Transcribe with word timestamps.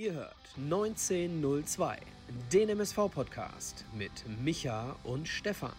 Ihr 0.00 0.14
hört 0.14 0.34
1902, 0.56 1.98
den 2.50 2.70
MSV-Podcast 2.70 3.84
mit 3.94 4.10
Micha 4.42 4.96
und 5.04 5.28
Stefan. 5.28 5.74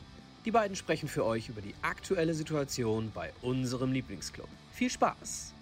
Die 0.45 0.51
beiden 0.51 0.75
sprechen 0.75 1.09
für 1.09 1.25
euch 1.25 1.49
über 1.49 1.59
die 1.59 1.73
aktuelle 1.81 2.35
Situation 2.35 3.11
bei 3.15 3.33
unserem 3.41 3.91
Lieblingsclub. 3.91 4.47
Viel 4.73 4.91
Spaß! 4.91 5.55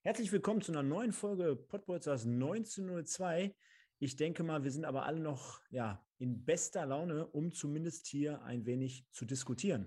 Herzlich 0.00 0.32
willkommen 0.32 0.62
zu 0.62 0.72
einer 0.72 0.82
neuen 0.82 1.12
Folge 1.12 1.54
Podbolzers 1.54 2.24
1902. 2.24 3.54
Ich 4.02 4.16
denke 4.16 4.42
mal, 4.42 4.64
wir 4.64 4.72
sind 4.72 4.84
aber 4.84 5.04
alle 5.04 5.20
noch 5.20 5.60
ja, 5.70 6.04
in 6.18 6.44
bester 6.44 6.84
Laune, 6.86 7.24
um 7.24 7.52
zumindest 7.52 8.08
hier 8.08 8.42
ein 8.42 8.66
wenig 8.66 9.06
zu 9.12 9.24
diskutieren. 9.24 9.86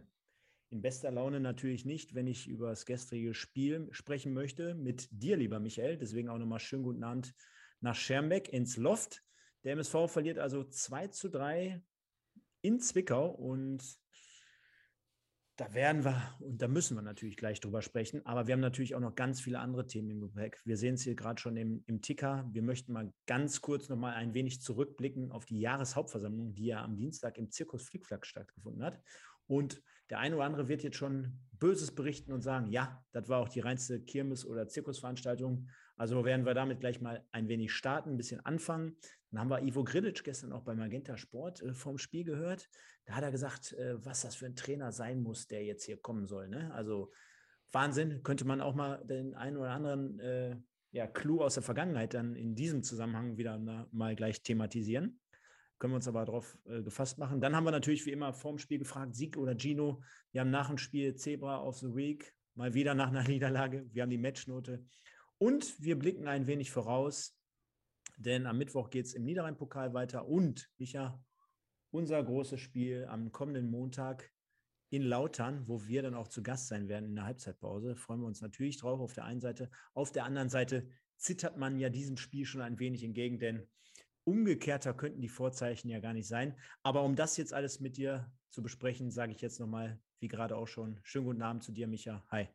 In 0.70 0.82
bester 0.82 1.12
Laune 1.12 1.42
natürlich 1.42 1.84
nicht, 1.84 2.16
wenn 2.16 2.26
ich 2.26 2.48
über 2.48 2.70
das 2.70 2.86
gestrige 2.86 3.34
Spiel 3.34 3.90
sprechen 3.92 4.34
möchte 4.34 4.74
mit 4.74 5.10
dir, 5.12 5.36
lieber 5.36 5.60
Michael. 5.60 5.98
Deswegen 5.98 6.30
auch 6.30 6.38
nochmal 6.38 6.62
schönen 6.62 6.84
guten 6.84 7.04
Abend 7.04 7.36
nach 7.82 7.96
Schermbeck 7.96 8.54
ins 8.54 8.78
Loft. 8.78 9.22
Der 9.66 9.74
MSV 9.74 10.08
verliert 10.08 10.40
also 10.40 10.64
2 10.64 11.10
zu 11.10 11.28
3 11.28 11.84
in 12.62 12.80
Zwickau 12.80 13.30
und 13.30 13.84
da 15.58 15.74
werden 15.74 16.04
wir 16.04 16.36
und 16.40 16.62
da 16.62 16.68
müssen 16.68 16.98
wir 16.98 17.02
natürlich 17.02 17.38
gleich 17.38 17.62
drüber 17.62 17.82
sprechen. 17.82 18.26
Aber 18.26 18.48
wir 18.48 18.54
haben 18.54 18.62
natürlich 18.62 18.94
auch 18.94 19.00
noch 19.00 19.16
ganz 19.16 19.40
viele 19.40 19.60
andere 19.60 19.88
Themen 19.88 20.10
im 20.10 20.22
Gepäck. 20.22 20.62
Wir 20.66 20.76
sehen 20.76 20.96
es 20.96 21.04
hier 21.04 21.16
gerade 21.16 21.40
schon 21.40 21.56
im, 21.56 21.84
im 21.88 22.02
Ticker. 22.02 22.50
Wir 22.52 22.62
möchten 22.62 22.92
mal 22.92 23.14
ganz 23.26 23.62
kurz 23.62 23.88
noch 23.88 23.96
mal 23.96 24.14
ein 24.14 24.34
wenig 24.34 24.62
zurückblicken 24.62 25.32
auf 25.32 25.46
die 25.46 25.60
Jahreshauptversammlung, 25.60 26.54
die 26.54 26.66
ja 26.66 26.84
am 26.84 26.98
Dienstag 26.98 27.38
im 27.38 27.52
Zirkus 27.52 27.84
Flickflack 27.88 28.26
stattgefunden 28.26 28.84
hat. 28.84 29.02
Und 29.48 29.82
der 30.10 30.20
eine 30.20 30.36
oder 30.36 30.46
andere 30.46 30.68
wird 30.68 30.84
jetzt 30.84 30.98
schon 30.98 31.40
Böses 31.54 31.96
berichten 31.96 32.34
und 32.34 32.42
sagen, 32.42 32.68
ja, 32.68 33.04
das 33.12 33.30
war 33.30 33.40
auch 33.40 33.50
die 33.50 33.62
reinste 33.62 34.02
Kirmes- 34.02 34.46
oder 34.46 34.68
Zirkusveranstaltung. 34.68 35.70
Also 35.98 36.24
werden 36.26 36.46
wir 36.46 36.54
damit 36.54 36.80
gleich 36.80 37.02
mal 37.02 37.26
ein 37.32 37.48
wenig 37.48 37.72
starten, 37.72 38.12
ein 38.12 38.18
bisschen 38.18 38.46
anfangen. 38.46 38.98
Dann 39.32 39.42
haben 39.42 39.50
wir 39.50 39.64
Ivo 39.64 39.84
Grilic 39.84 40.24
gestern 40.24 40.52
auch 40.52 40.64
bei 40.64 40.76
Magenta 40.76 41.18
Sport 41.18 41.62
äh, 41.62 41.74
vorm 41.74 41.98
Spiel 41.98 42.24
gehört. 42.24 42.70
Da 43.06 43.16
hat 43.16 43.24
er 43.24 43.32
gesagt, 43.32 43.74
äh, 43.74 44.04
was 44.04 44.22
das 44.22 44.36
für 44.36 44.46
ein 44.46 44.56
Trainer 44.56 44.92
sein 44.92 45.22
muss, 45.22 45.48
der 45.48 45.64
jetzt 45.64 45.86
hier 45.86 45.98
kommen 45.98 46.28
soll. 46.28 46.50
Ne? 46.50 46.74
Also 46.74 47.12
Wahnsinn, 47.72 48.24
könnte 48.24 48.46
man 48.46 48.62
auch 48.62 48.76
mal 48.76 49.04
den 49.06 49.36
einen 49.36 49.58
oder 49.58 49.72
anderen 49.72 50.20
äh, 50.20 50.56
ja, 50.92 51.08
Clou 51.08 51.42
aus 51.42 51.56
der 51.56 51.64
Vergangenheit 51.64 52.14
dann 52.14 52.36
in 52.36 52.56
diesem 52.56 52.84
Zusammenhang 52.84 53.38
wieder 53.38 53.58
mal 53.92 54.16
gleich 54.16 54.42
thematisieren. 54.44 55.20
Können 55.78 55.92
wir 55.92 55.98
uns 55.98 56.08
aber 56.08 56.24
darauf 56.24 56.58
äh, 56.66 56.82
gefasst 56.84 57.18
machen. 57.18 57.42
Dann 57.42 57.54
haben 57.54 57.66
wir 57.66 57.72
natürlich 57.72 58.06
wie 58.06 58.12
immer 58.12 58.34
vorm 58.34 58.58
Spiel 58.58 58.80
gefragt, 58.80 59.14
Sieg 59.14 59.36
oder 59.36 59.58
Gino. 59.58 60.02
Wir 60.32 60.42
haben 60.42 60.52
nach 60.52 60.70
dem 60.70 60.78
Spiel 60.78 61.16
Zebra 61.16 61.62
of 61.62 61.78
the 61.80 61.94
Week, 61.94 62.34
mal 62.54 62.74
wieder 62.74 62.96
nach 62.96 63.10
einer 63.10 63.24
Niederlage. 63.28 63.86
Wir 63.92 64.04
haben 64.04 64.10
die 64.10 64.18
Matchnote. 64.18 64.86
Und 65.38 65.82
wir 65.82 65.98
blicken 66.00 66.28
ein 66.28 66.48
wenig 66.48 66.72
voraus, 66.72 67.38
denn 68.18 68.46
am 68.48 68.58
Mittwoch 68.58 68.90
geht 68.90 69.06
es 69.06 69.14
im 69.14 69.26
Niederrhein-Pokal 69.26 69.94
weiter. 69.94 70.28
Und, 70.28 70.70
Micha, 70.78 71.22
unser 71.92 72.24
großes 72.24 72.60
Spiel 72.60 73.06
am 73.06 73.32
kommenden 73.32 73.70
Montag 73.70 74.32
in 74.90 75.02
Lautern, 75.02 75.68
wo 75.68 75.86
wir 75.88 76.04
dann 76.04 76.14
auch 76.14 76.28
zu 76.28 76.44
Gast 76.44 76.68
sein 76.68 76.88
werden 76.88 77.06
in 77.06 77.16
der 77.16 77.26
Halbzeitpause. 77.26 77.96
Freuen 77.96 78.22
wir 78.22 78.28
uns 78.28 78.42
natürlich 78.42 78.78
drauf 78.78 79.00
auf 79.00 79.14
der 79.14 79.26
einen 79.26 79.42
Seite. 79.42 79.70
Auf 79.94 80.12
der 80.12 80.26
anderen 80.26 80.50
Seite 80.50 80.88
zittert 81.18 81.58
man 81.58 81.80
ja 81.80 81.90
diesem 81.90 82.18
Spiel 82.18 82.46
schon 82.46 82.62
ein 82.62 82.80
wenig 82.80 83.04
entgegen, 83.04 83.40
denn 83.40 83.68
umgekehrter 84.24 84.94
könnten 84.94 85.22
die 85.22 85.30
Vorzeichen 85.30 85.90
ja 85.90 86.00
gar 86.00 86.14
nicht 86.14 86.28
sein. 86.28 86.58
Aber 86.84 87.04
um 87.04 87.16
das 87.16 87.38
jetzt 87.38 87.54
alles 87.54 87.80
mit 87.80 87.98
dir 87.98 88.32
zu 88.50 88.62
besprechen, 88.62 89.12
sage 89.12 89.32
ich 89.32 89.42
jetzt 89.42 89.60
nochmal, 89.60 90.00
wie 90.20 90.28
gerade 90.28 90.56
auch 90.56 90.68
schon, 90.68 91.00
schönen 91.04 91.26
guten 91.26 91.42
Abend 91.42 91.64
zu 91.64 91.72
dir, 91.72 91.88
Micha. 91.88 92.24
Hi. 92.30 92.48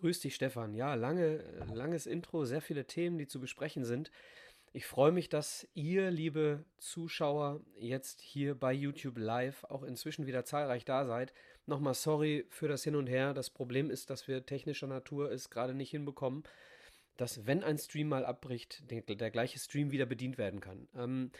Grüß 0.00 0.20
dich, 0.20 0.36
Stefan. 0.36 0.74
Ja, 0.74 0.94
lange, 0.94 1.42
langes 1.72 2.06
Intro, 2.06 2.44
sehr 2.44 2.60
viele 2.60 2.86
Themen, 2.86 3.18
die 3.18 3.26
zu 3.26 3.40
besprechen 3.40 3.84
sind. 3.84 4.12
Ich 4.72 4.86
freue 4.86 5.10
mich, 5.10 5.28
dass 5.28 5.66
ihr, 5.74 6.10
liebe 6.12 6.64
Zuschauer, 6.76 7.62
jetzt 7.76 8.20
hier 8.20 8.54
bei 8.54 8.72
YouTube 8.72 9.18
Live 9.18 9.64
auch 9.64 9.82
inzwischen 9.82 10.26
wieder 10.26 10.44
zahlreich 10.44 10.84
da 10.84 11.04
seid. 11.04 11.32
Nochmal 11.66 11.94
sorry 11.94 12.46
für 12.48 12.68
das 12.68 12.84
Hin 12.84 12.94
und 12.94 13.08
Her. 13.08 13.34
Das 13.34 13.50
Problem 13.50 13.90
ist, 13.90 14.08
dass 14.10 14.28
wir 14.28 14.46
technischer 14.46 14.86
Natur 14.86 15.32
es 15.32 15.50
gerade 15.50 15.74
nicht 15.74 15.90
hinbekommen, 15.90 16.44
dass 17.16 17.46
wenn 17.46 17.64
ein 17.64 17.78
Stream 17.78 18.08
mal 18.08 18.24
abbricht, 18.24 18.88
der, 18.90 19.02
der 19.02 19.30
gleiche 19.32 19.58
Stream 19.58 19.90
wieder 19.90 20.06
bedient 20.06 20.38
werden 20.38 20.60
kann. 20.60 20.86
Ähm, 20.94 21.32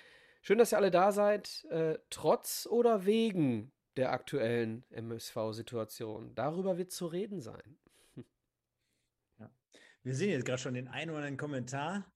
schön, 0.43 0.59
dass 0.59 0.73
ihr 0.73 0.79
alle 0.79 0.91
da 0.91 1.13
seid, 1.13 1.65
äh, 1.71 1.99
trotz 2.11 2.67
oder 2.69 3.07
wegen 3.07 3.71
der 3.97 4.11
aktuellen 4.11 4.85
MSV-Situation. 4.91 6.35
Darüber 6.35 6.77
wird 6.77 6.91
zu 6.91 7.07
reden 7.07 7.41
sein. 7.41 7.79
Wir 10.09 10.15
sehen 10.15 10.31
jetzt 10.31 10.47
gerade 10.47 10.57
schon 10.57 10.73
den 10.73 10.89
einen 10.89 11.11
oder 11.11 11.19
anderen 11.19 11.37
Kommentar. 11.37 12.11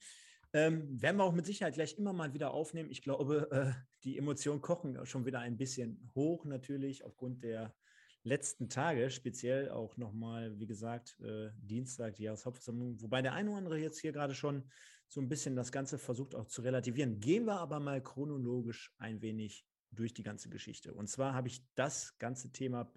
Ähm, 0.55 0.99
werden 1.03 1.19
wir 1.19 1.25
auch 1.25 1.35
mit 1.35 1.45
Sicherheit 1.45 1.75
gleich 1.75 1.99
immer 1.99 2.15
mal 2.15 2.33
wieder 2.33 2.55
aufnehmen. 2.55 2.91
Ich 2.91 3.03
glaube, 3.03 3.51
äh, 3.51 3.71
die 4.03 4.17
Emotionen 4.17 4.63
kochen 4.63 5.05
schon 5.05 5.27
wieder 5.27 5.41
ein 5.41 5.59
bisschen 5.59 6.11
hoch, 6.15 6.47
natürlich 6.47 7.05
aufgrund 7.05 7.45
der 7.45 7.75
letzten 8.23 8.71
Tage, 8.71 9.11
speziell 9.11 9.69
auch 9.69 9.99
nochmal, 9.99 10.59
wie 10.59 10.67
gesagt, 10.67 11.21
äh, 11.21 11.51
Dienstag, 11.59 12.15
die 12.15 12.23
Jahreshauptversammlung, 12.23 12.99
wobei 13.03 13.21
der 13.21 13.35
eine 13.35 13.51
oder 13.51 13.59
andere 13.59 13.79
jetzt 13.79 13.99
hier 13.99 14.13
gerade 14.13 14.35
schon 14.35 14.71
so 15.07 15.21
ein 15.21 15.29
bisschen 15.29 15.55
das 15.55 15.71
Ganze 15.71 15.99
versucht 15.99 16.35
auch 16.35 16.47
zu 16.47 16.63
relativieren. 16.63 17.21
Gehen 17.21 17.45
wir 17.45 17.59
aber 17.59 17.79
mal 17.79 18.03
chronologisch 18.03 18.95
ein 18.97 19.21
wenig 19.21 19.67
durch 19.91 20.15
die 20.15 20.23
ganze 20.23 20.49
Geschichte. 20.49 20.95
Und 20.95 21.09
zwar 21.09 21.35
habe 21.35 21.49
ich 21.49 21.63
das 21.75 22.17
ganze 22.17 22.53
Thema 22.53 22.91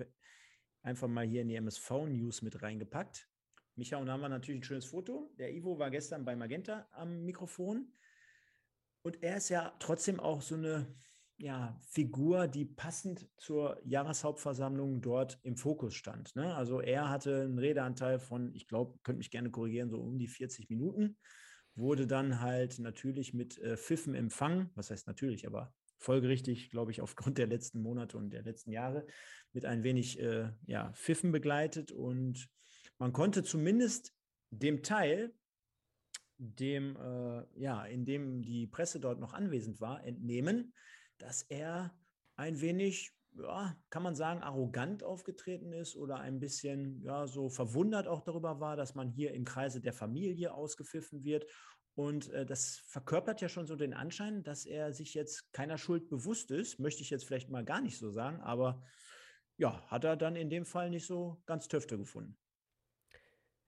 einfach 0.83 1.09
mal 1.09 1.27
hier 1.27 1.41
in 1.41 1.49
die 1.49 1.55
MSV-News 1.55 2.43
mit 2.43 2.61
reingepackt. 2.61 3.27
Micha, 3.75 3.97
und 3.97 4.09
haben 4.09 4.21
wir 4.21 4.29
natürlich 4.29 4.61
ein 4.61 4.63
schönes 4.63 4.85
Foto. 4.85 5.33
Der 5.37 5.53
Ivo 5.53 5.77
war 5.77 5.91
gestern 5.91 6.23
bei 6.23 6.35
Magenta 6.35 6.87
am 6.91 7.25
Mikrofon. 7.25 7.91
Und 9.01 9.21
er 9.21 9.37
ist 9.37 9.49
ja 9.49 9.75
trotzdem 9.79 10.19
auch 10.19 10.41
so 10.41 10.55
eine 10.55 10.87
ja, 11.37 11.77
Figur, 11.81 12.47
die 12.47 12.65
passend 12.65 13.29
zur 13.37 13.79
Jahreshauptversammlung 13.83 15.01
dort 15.01 15.39
im 15.43 15.57
Fokus 15.57 15.93
stand. 15.93 16.35
Ne? 16.35 16.55
Also 16.55 16.79
er 16.79 17.09
hatte 17.09 17.41
einen 17.41 17.59
Redeanteil 17.59 18.19
von, 18.19 18.55
ich 18.55 18.67
glaube, 18.67 18.97
könnte 19.03 19.17
mich 19.17 19.31
gerne 19.31 19.51
korrigieren, 19.51 19.89
so 19.89 19.99
um 19.99 20.17
die 20.17 20.29
40 20.29 20.69
Minuten. 20.69 21.17
Wurde 21.75 22.07
dann 22.07 22.39
halt 22.39 22.79
natürlich 22.79 23.33
mit 23.33 23.57
äh, 23.59 23.75
Pfiffen 23.75 24.15
empfangen. 24.15 24.69
Was 24.75 24.89
heißt 24.89 25.07
natürlich, 25.07 25.45
aber 25.45 25.73
folgerichtig, 25.97 26.69
glaube 26.69 26.91
ich, 26.91 27.01
aufgrund 27.01 27.37
der 27.37 27.47
letzten 27.47 27.81
Monate 27.81 28.17
und 28.17 28.29
der 28.29 28.43
letzten 28.43 28.71
Jahre 28.71 29.05
mit 29.51 29.65
ein 29.65 29.83
wenig 29.83 30.19
äh, 30.21 30.51
ja, 30.65 30.93
Pfiffen 30.93 31.33
begleitet 31.33 31.91
und 31.91 32.47
man 32.97 33.13
konnte 33.13 33.43
zumindest 33.43 34.13
dem 34.51 34.83
Teil, 34.83 35.33
dem, 36.37 36.97
äh, 36.97 37.43
ja, 37.59 37.85
in 37.85 38.05
dem 38.05 38.41
die 38.41 38.67
Presse 38.67 38.99
dort 38.99 39.19
noch 39.19 39.33
anwesend 39.33 39.79
war, 39.79 40.03
entnehmen, 40.03 40.73
dass 41.17 41.43
er 41.43 41.97
ein 42.35 42.59
wenig, 42.59 43.13
ja, 43.37 43.75
kann 43.89 44.03
man 44.03 44.15
sagen, 44.15 44.41
arrogant 44.41 45.03
aufgetreten 45.03 45.71
ist 45.71 45.95
oder 45.95 46.19
ein 46.19 46.39
bisschen, 46.39 47.01
ja, 47.01 47.27
so 47.27 47.49
verwundert 47.49 48.07
auch 48.07 48.21
darüber 48.21 48.59
war, 48.59 48.75
dass 48.75 48.95
man 48.95 49.09
hier 49.09 49.33
im 49.33 49.45
Kreise 49.45 49.81
der 49.81 49.93
Familie 49.93 50.53
ausgepfiffen 50.53 51.23
wird. 51.23 51.45
Und 51.95 52.29
äh, 52.31 52.45
das 52.45 52.81
verkörpert 52.87 53.39
ja 53.39 53.47
schon 53.47 53.67
so 53.67 53.77
den 53.77 53.93
Anschein, 53.93 54.43
dass 54.43 54.65
er 54.65 54.93
sich 54.93 55.13
jetzt 55.13 55.51
keiner 55.53 55.77
Schuld 55.77 56.09
bewusst 56.09 56.51
ist. 56.51 56.79
Möchte 56.79 57.01
ich 57.01 57.09
jetzt 57.09 57.25
vielleicht 57.25 57.49
mal 57.49 57.63
gar 57.63 57.81
nicht 57.81 57.97
so 57.97 58.11
sagen, 58.11 58.41
aber 58.41 58.83
ja, 59.57 59.81
hat 59.87 60.03
er 60.03 60.17
dann 60.17 60.35
in 60.35 60.49
dem 60.49 60.65
Fall 60.65 60.89
nicht 60.89 61.05
so 61.05 61.41
ganz 61.45 61.69
Töfte 61.69 61.97
gefunden. 61.97 62.37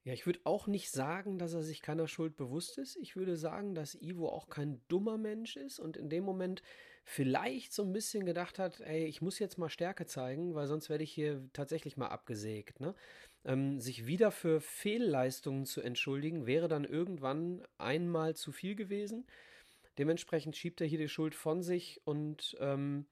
Ja, 0.07 0.13
ich 0.13 0.25
würde 0.25 0.39
auch 0.45 0.67
nicht 0.67 0.89
sagen, 0.89 1.37
dass 1.37 1.53
er 1.53 1.63
sich 1.63 1.81
keiner 1.81 2.07
Schuld 2.07 2.37
bewusst 2.37 2.77
ist. 2.77 2.95
Ich 2.95 3.17
würde 3.17 3.35
sagen, 3.35 3.75
dass 3.75 3.93
Ivo 3.93 4.29
auch 4.29 4.47
kein 4.47 4.79
dummer 4.87 5.17
Mensch 5.17 5.57
ist 5.57 5.79
und 5.79 5.97
in 5.97 6.07
dem 6.07 6.23
Moment 6.23 6.63
vielleicht 7.03 7.73
so 7.73 7.83
ein 7.83 7.91
bisschen 7.91 8.25
gedacht 8.25 8.57
hat, 8.57 8.79
ey, 8.79 9.03
ich 9.03 9.21
muss 9.21 9.37
jetzt 9.37 9.57
mal 9.57 9.67
Stärke 9.67 10.05
zeigen, 10.05 10.55
weil 10.55 10.65
sonst 10.65 10.89
werde 10.89 11.03
ich 11.03 11.11
hier 11.11 11.49
tatsächlich 11.51 11.97
mal 11.97 12.07
abgesägt. 12.07 12.79
Ne? 12.79 12.95
Ähm, 13.43 13.81
sich 13.81 14.07
wieder 14.07 14.31
für 14.31 14.61
Fehlleistungen 14.61 15.65
zu 15.65 15.81
entschuldigen, 15.81 16.45
wäre 16.45 16.69
dann 16.69 16.85
irgendwann 16.85 17.61
einmal 17.77 18.33
zu 18.33 18.53
viel 18.53 18.75
gewesen. 18.75 19.27
Dementsprechend 19.97 20.55
schiebt 20.55 20.79
er 20.79 20.87
hier 20.87 20.99
die 20.99 21.09
Schuld 21.09 21.35
von 21.35 21.61
sich 21.61 21.99
und 22.05 22.55
ähm, 22.61 23.07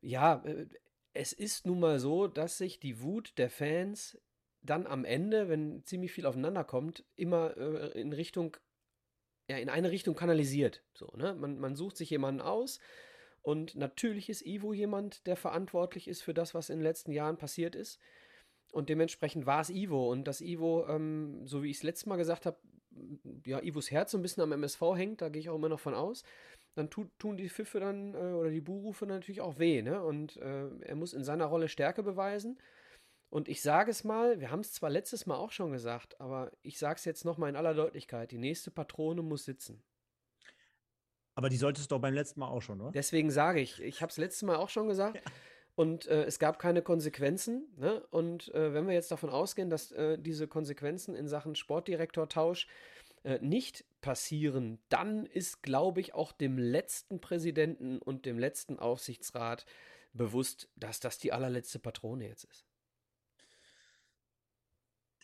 ja, 0.00 0.42
äh, 0.46 0.68
es 1.12 1.34
ist 1.34 1.66
nun 1.66 1.80
mal 1.80 1.98
so, 1.98 2.28
dass 2.28 2.56
sich 2.56 2.80
die 2.80 3.02
Wut 3.02 3.34
der 3.36 3.50
Fans 3.50 4.18
dann 4.64 4.86
am 4.86 5.04
Ende, 5.04 5.48
wenn 5.48 5.84
ziemlich 5.84 6.12
viel 6.12 6.26
aufeinander 6.26 6.64
kommt, 6.64 7.04
immer 7.16 7.56
äh, 7.56 8.00
in 8.00 8.12
Richtung, 8.12 8.56
ja, 9.48 9.58
in 9.58 9.68
eine 9.68 9.90
Richtung 9.90 10.14
kanalisiert. 10.14 10.82
So, 10.94 11.12
ne? 11.16 11.34
man, 11.34 11.58
man 11.58 11.76
sucht 11.76 11.96
sich 11.96 12.10
jemanden 12.10 12.40
aus 12.40 12.80
und 13.44 13.74
natürlich 13.74 14.30
ist 14.30 14.46
Ivo 14.46 14.72
jemand, 14.72 15.26
der 15.26 15.36
verantwortlich 15.36 16.08
ist 16.08 16.22
für 16.22 16.32
das, 16.32 16.54
was 16.54 16.70
in 16.70 16.78
den 16.78 16.82
letzten 16.82 17.12
Jahren 17.12 17.36
passiert 17.36 17.74
ist. 17.74 18.00
Und 18.72 18.88
dementsprechend 18.88 19.44
war 19.44 19.60
es 19.60 19.68
Ivo. 19.68 20.10
Und 20.10 20.24
dass 20.26 20.40
Ivo, 20.40 20.86
ähm, 20.88 21.46
so 21.46 21.62
wie 21.62 21.70
ich 21.70 21.76
es 21.76 21.82
letztes 21.82 22.06
Mal 22.06 22.16
gesagt 22.16 22.46
habe, 22.46 22.56
ja, 23.44 23.62
Ivos 23.62 23.90
Herz 23.90 24.12
so 24.12 24.18
ein 24.18 24.22
bisschen 24.22 24.42
am 24.42 24.52
MSV 24.52 24.80
hängt, 24.96 25.20
da 25.20 25.28
gehe 25.28 25.40
ich 25.40 25.50
auch 25.50 25.56
immer 25.56 25.68
noch 25.68 25.80
von 25.80 25.94
aus. 25.94 26.24
dann 26.74 26.88
tut, 26.88 27.10
tun 27.18 27.36
die 27.36 27.50
Pfiffe 27.50 27.80
dann 27.80 28.14
äh, 28.14 28.32
oder 28.32 28.48
die 28.50 28.62
Buhrufe 28.62 29.04
natürlich 29.04 29.42
auch 29.42 29.58
weh. 29.58 29.82
Ne? 29.82 30.02
Und 30.02 30.38
äh, 30.38 30.68
er 30.80 30.96
muss 30.96 31.12
in 31.12 31.22
seiner 31.22 31.44
Rolle 31.44 31.68
Stärke 31.68 32.02
beweisen. 32.02 32.58
Und 33.34 33.48
ich 33.48 33.62
sage 33.62 33.90
es 33.90 34.04
mal, 34.04 34.38
wir 34.38 34.52
haben 34.52 34.60
es 34.60 34.74
zwar 34.74 34.90
letztes 34.90 35.26
Mal 35.26 35.34
auch 35.34 35.50
schon 35.50 35.72
gesagt, 35.72 36.20
aber 36.20 36.52
ich 36.62 36.78
sage 36.78 36.98
es 36.98 37.04
jetzt 37.04 37.24
nochmal 37.24 37.48
in 37.48 37.56
aller 37.56 37.74
Deutlichkeit, 37.74 38.30
die 38.30 38.38
nächste 38.38 38.70
Patrone 38.70 39.22
muss 39.22 39.44
sitzen. 39.44 39.82
Aber 41.34 41.48
die 41.48 41.56
solltest 41.56 41.90
du 41.90 41.96
doch 41.96 42.00
beim 42.00 42.14
letzten 42.14 42.38
Mal 42.38 42.46
auch 42.46 42.62
schon, 42.62 42.80
oder? 42.80 42.92
Deswegen 42.92 43.32
sage 43.32 43.60
ich, 43.60 43.82
ich 43.82 44.02
habe 44.02 44.10
es 44.10 44.18
letztes 44.18 44.44
Mal 44.44 44.54
auch 44.54 44.68
schon 44.68 44.86
gesagt. 44.86 45.16
Ja. 45.16 45.22
Und 45.74 46.06
äh, 46.06 46.22
es 46.26 46.38
gab 46.38 46.60
keine 46.60 46.80
Konsequenzen. 46.80 47.66
Ne? 47.76 48.06
Und 48.12 48.54
äh, 48.54 48.72
wenn 48.72 48.86
wir 48.86 48.94
jetzt 48.94 49.10
davon 49.10 49.30
ausgehen, 49.30 49.68
dass 49.68 49.90
äh, 49.90 50.16
diese 50.16 50.46
Konsequenzen 50.46 51.16
in 51.16 51.26
Sachen 51.26 51.56
Sportdirektortausch 51.56 52.68
äh, 53.24 53.40
nicht 53.40 53.84
passieren, 54.00 54.78
dann 54.90 55.26
ist, 55.26 55.60
glaube 55.64 56.00
ich, 56.00 56.14
auch 56.14 56.30
dem 56.30 56.56
letzten 56.56 57.20
Präsidenten 57.20 57.98
und 57.98 58.26
dem 58.26 58.38
letzten 58.38 58.78
Aufsichtsrat 58.78 59.66
bewusst, 60.12 60.68
dass 60.76 61.00
das 61.00 61.18
die 61.18 61.32
allerletzte 61.32 61.80
Patrone 61.80 62.28
jetzt 62.28 62.44
ist. 62.44 62.64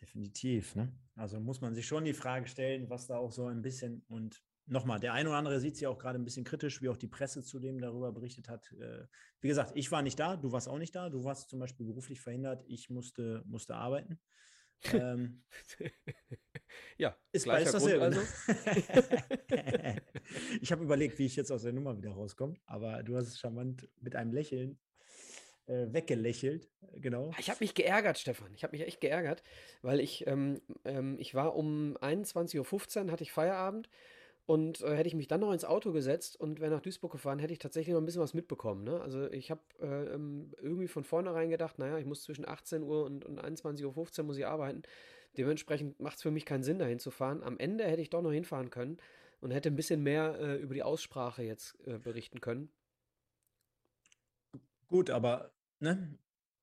Definitiv. 0.01 0.75
Ne? 0.77 0.93
Also 1.15 1.41
muss 1.41 1.61
man 1.61 1.75
sich 1.75 1.87
schon 1.87 2.05
die 2.05 2.15
Frage 2.15 2.47
stellen, 2.47 2.89
was 2.89 3.07
da 3.07 3.19
auch 3.19 3.33
so 3.33 3.47
ein 3.47 3.63
bisschen 3.63 4.03
und 4.09 4.43
nochmal, 4.67 5.01
der 5.01 5.13
eine 5.13 5.29
oder 5.29 5.39
andere 5.39 5.61
sieht 5.61 5.77
sie 5.77 5.87
auch 5.87 5.99
gerade 5.99 6.19
ein 6.19 6.25
bisschen 6.25 6.45
kritisch, 6.45 6.81
wie 6.81 6.89
auch 6.89 6.97
die 6.97 7.09
Presse 7.09 7.43
zudem 7.43 7.81
darüber 7.81 8.13
berichtet 8.13 8.49
hat. 8.49 8.73
Äh, 8.73 9.07
wie 9.41 9.49
gesagt, 9.49 9.73
ich 9.75 9.91
war 9.91 10.03
nicht 10.03 10.19
da, 10.19 10.37
du 10.37 10.53
warst 10.53 10.69
auch 10.69 10.79
nicht 10.79 10.95
da. 10.95 11.11
Du 11.11 11.25
warst 11.25 11.51
zum 11.51 11.59
Beispiel 11.59 11.87
beruflich 11.87 12.21
verhindert, 12.21 12.65
ich 12.67 12.89
musste, 12.89 13.43
musste 13.47 13.75
arbeiten. 13.75 14.21
ähm, 14.95 15.43
ja, 16.99 17.15
ist 17.33 17.47
beides 17.47 17.73
dasselbe. 17.73 18.11
Ne? 18.11 18.23
Also. 18.47 19.17
ich 20.63 20.73
habe 20.73 20.85
überlegt, 20.85 21.19
wie 21.19 21.27
ich 21.27 21.37
jetzt 21.37 21.53
aus 21.53 21.63
der 21.63 21.73
Nummer 21.73 21.99
wieder 21.99 22.13
rauskomme, 22.13 22.55
aber 22.65 23.03
du 23.03 23.17
hast 23.17 23.29
es 23.29 23.39
charmant 23.39 23.89
mit 24.01 24.17
einem 24.17 24.33
Lächeln 24.33 24.79
äh, 25.67 25.87
weggelächelt. 25.93 26.69
Genau. 26.97 27.31
Ich 27.39 27.51
habe 27.51 27.59
mich 27.61 27.75
geärgert, 27.75 28.19
Stefan. 28.19 28.53
Ich 28.55 28.65
habe 28.65 28.77
mich 28.77 28.87
echt 28.87 29.01
geärgert, 29.01 29.43
weil 29.83 30.01
ich, 30.01 30.27
ähm, 30.27 30.61
ähm, 30.85 31.17
ich 31.19 31.35
war 31.35 31.55
um 31.55 31.97
21.15 32.01 33.05
Uhr, 33.05 33.13
hatte 33.13 33.23
ich 33.23 33.33
Feierabend 33.33 33.89
und 34.47 34.81
äh, 34.81 34.97
hätte 34.97 35.07
ich 35.07 35.15
mich 35.15 35.29
dann 35.29 35.41
noch 35.41 35.53
ins 35.53 35.65
Auto 35.65 35.93
gesetzt 35.93 36.35
und 36.39 36.61
wäre 36.61 36.73
nach 36.73 36.81
Duisburg 36.81 37.13
gefahren, 37.13 37.39
hätte 37.39 37.53
ich 37.53 37.61
tatsächlich 37.61 37.93
noch 37.93 38.01
ein 38.01 38.05
bisschen 38.05 38.23
was 38.23 38.35
mitbekommen. 38.35 38.83
Ne? 38.83 39.01
Also 39.01 39.31
ich 39.31 39.51
habe 39.51 39.61
äh, 39.81 40.15
ähm, 40.15 40.53
irgendwie 40.61 40.89
von 40.89 41.05
vornherein 41.05 41.51
gedacht, 41.51 41.79
naja, 41.79 41.99
ich 41.99 42.07
muss 42.07 42.25
zwischen 42.25 42.49
18 42.49 42.83
Uhr 42.83 43.05
und, 43.05 43.25
und 43.25 43.41
21.15 43.41 44.19
Uhr 44.19 44.25
muss 44.25 44.37
ich 44.37 44.47
arbeiten. 44.47 44.83
Dementsprechend 45.39 46.01
macht 46.01 46.17
es 46.17 46.23
für 46.23 46.33
mich 46.33 46.45
keinen 46.45 46.65
Sinn, 46.65 46.81
dahin 46.81 46.99
zu 46.99 47.13
fahren. 47.13 47.45
Am 47.45 47.59
Ende 47.59 47.85
hätte 47.85 48.03
ich 48.03 48.11
doch 48.11 48.23
noch 48.23 48.33
hinfahren 48.33 48.71
können 48.71 48.99
und 49.41 49.53
hätte 49.53 49.69
ein 49.69 49.77
bisschen 49.77 50.03
mehr 50.03 50.37
äh, 50.41 50.57
über 50.57 50.75
die 50.75 50.83
Aussprache 50.83 51.43
jetzt 51.45 51.79
äh, 51.87 51.99
berichten 51.99 52.41
können. 52.41 52.71
Gut, 54.91 55.09
aber 55.09 55.53
ne, 55.79 56.19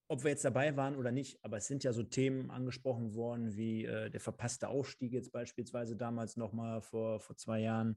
ob 0.10 0.24
wir 0.24 0.32
jetzt 0.32 0.44
dabei 0.44 0.76
waren 0.76 0.98
oder 0.98 1.12
nicht, 1.12 1.44
aber 1.46 1.58
es 1.58 1.68
sind 1.68 1.86
ja 1.86 1.94
so 1.94 2.04
Themen 2.04 2.52
angesprochen 2.52 3.16
worden, 3.16 3.56
wie 3.56 3.86
äh, 3.86 4.10
der 4.10 4.20
verpasste 4.20 4.68
Aufstieg 4.68 5.14
jetzt 5.14 5.32
beispielsweise 5.32 5.96
damals 5.96 6.36
nochmal 6.36 6.82
vor, 6.82 7.22
vor 7.22 7.38
zwei 7.38 7.62
Jahren. 7.62 7.96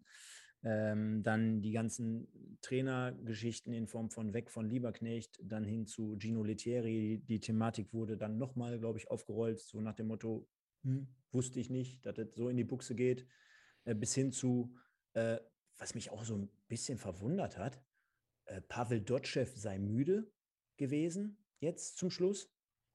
Ähm, 0.62 1.22
dann 1.22 1.62
die 1.62 1.72
ganzen 1.72 2.28
Trainergeschichten 2.60 3.72
in 3.72 3.88
Form 3.88 4.10
von 4.10 4.34
weg 4.34 4.50
von 4.50 4.68
Lieberknecht, 4.68 5.40
dann 5.42 5.64
hin 5.64 5.86
zu 5.86 6.16
Gino 6.18 6.44
Lettieri. 6.44 7.22
Die 7.26 7.40
Thematik 7.40 7.92
wurde 7.92 8.16
dann 8.16 8.36
nochmal, 8.38 8.78
glaube 8.78 8.98
ich, 8.98 9.10
aufgerollt, 9.10 9.58
so 9.58 9.80
nach 9.80 9.94
dem 9.94 10.08
Motto, 10.08 10.46
hm, 10.84 11.08
wusste 11.32 11.58
ich 11.58 11.70
nicht, 11.70 12.04
dass 12.06 12.14
das 12.14 12.34
so 12.34 12.48
in 12.50 12.56
die 12.56 12.64
Buchse 12.64 12.94
geht, 12.94 13.26
äh, 13.84 13.94
bis 13.94 14.14
hin 14.14 14.30
zu, 14.30 14.76
äh, 15.14 15.38
was 15.78 15.94
mich 15.94 16.10
auch 16.10 16.24
so 16.24 16.36
ein 16.36 16.50
bisschen 16.68 16.98
verwundert 16.98 17.56
hat, 17.56 17.82
äh, 18.50 18.60
Pavel 18.62 19.00
Dotschew 19.00 19.46
sei 19.54 19.78
müde 19.78 20.30
gewesen 20.76 21.38
jetzt 21.60 21.96
zum 21.96 22.10
Schluss. 22.10 22.52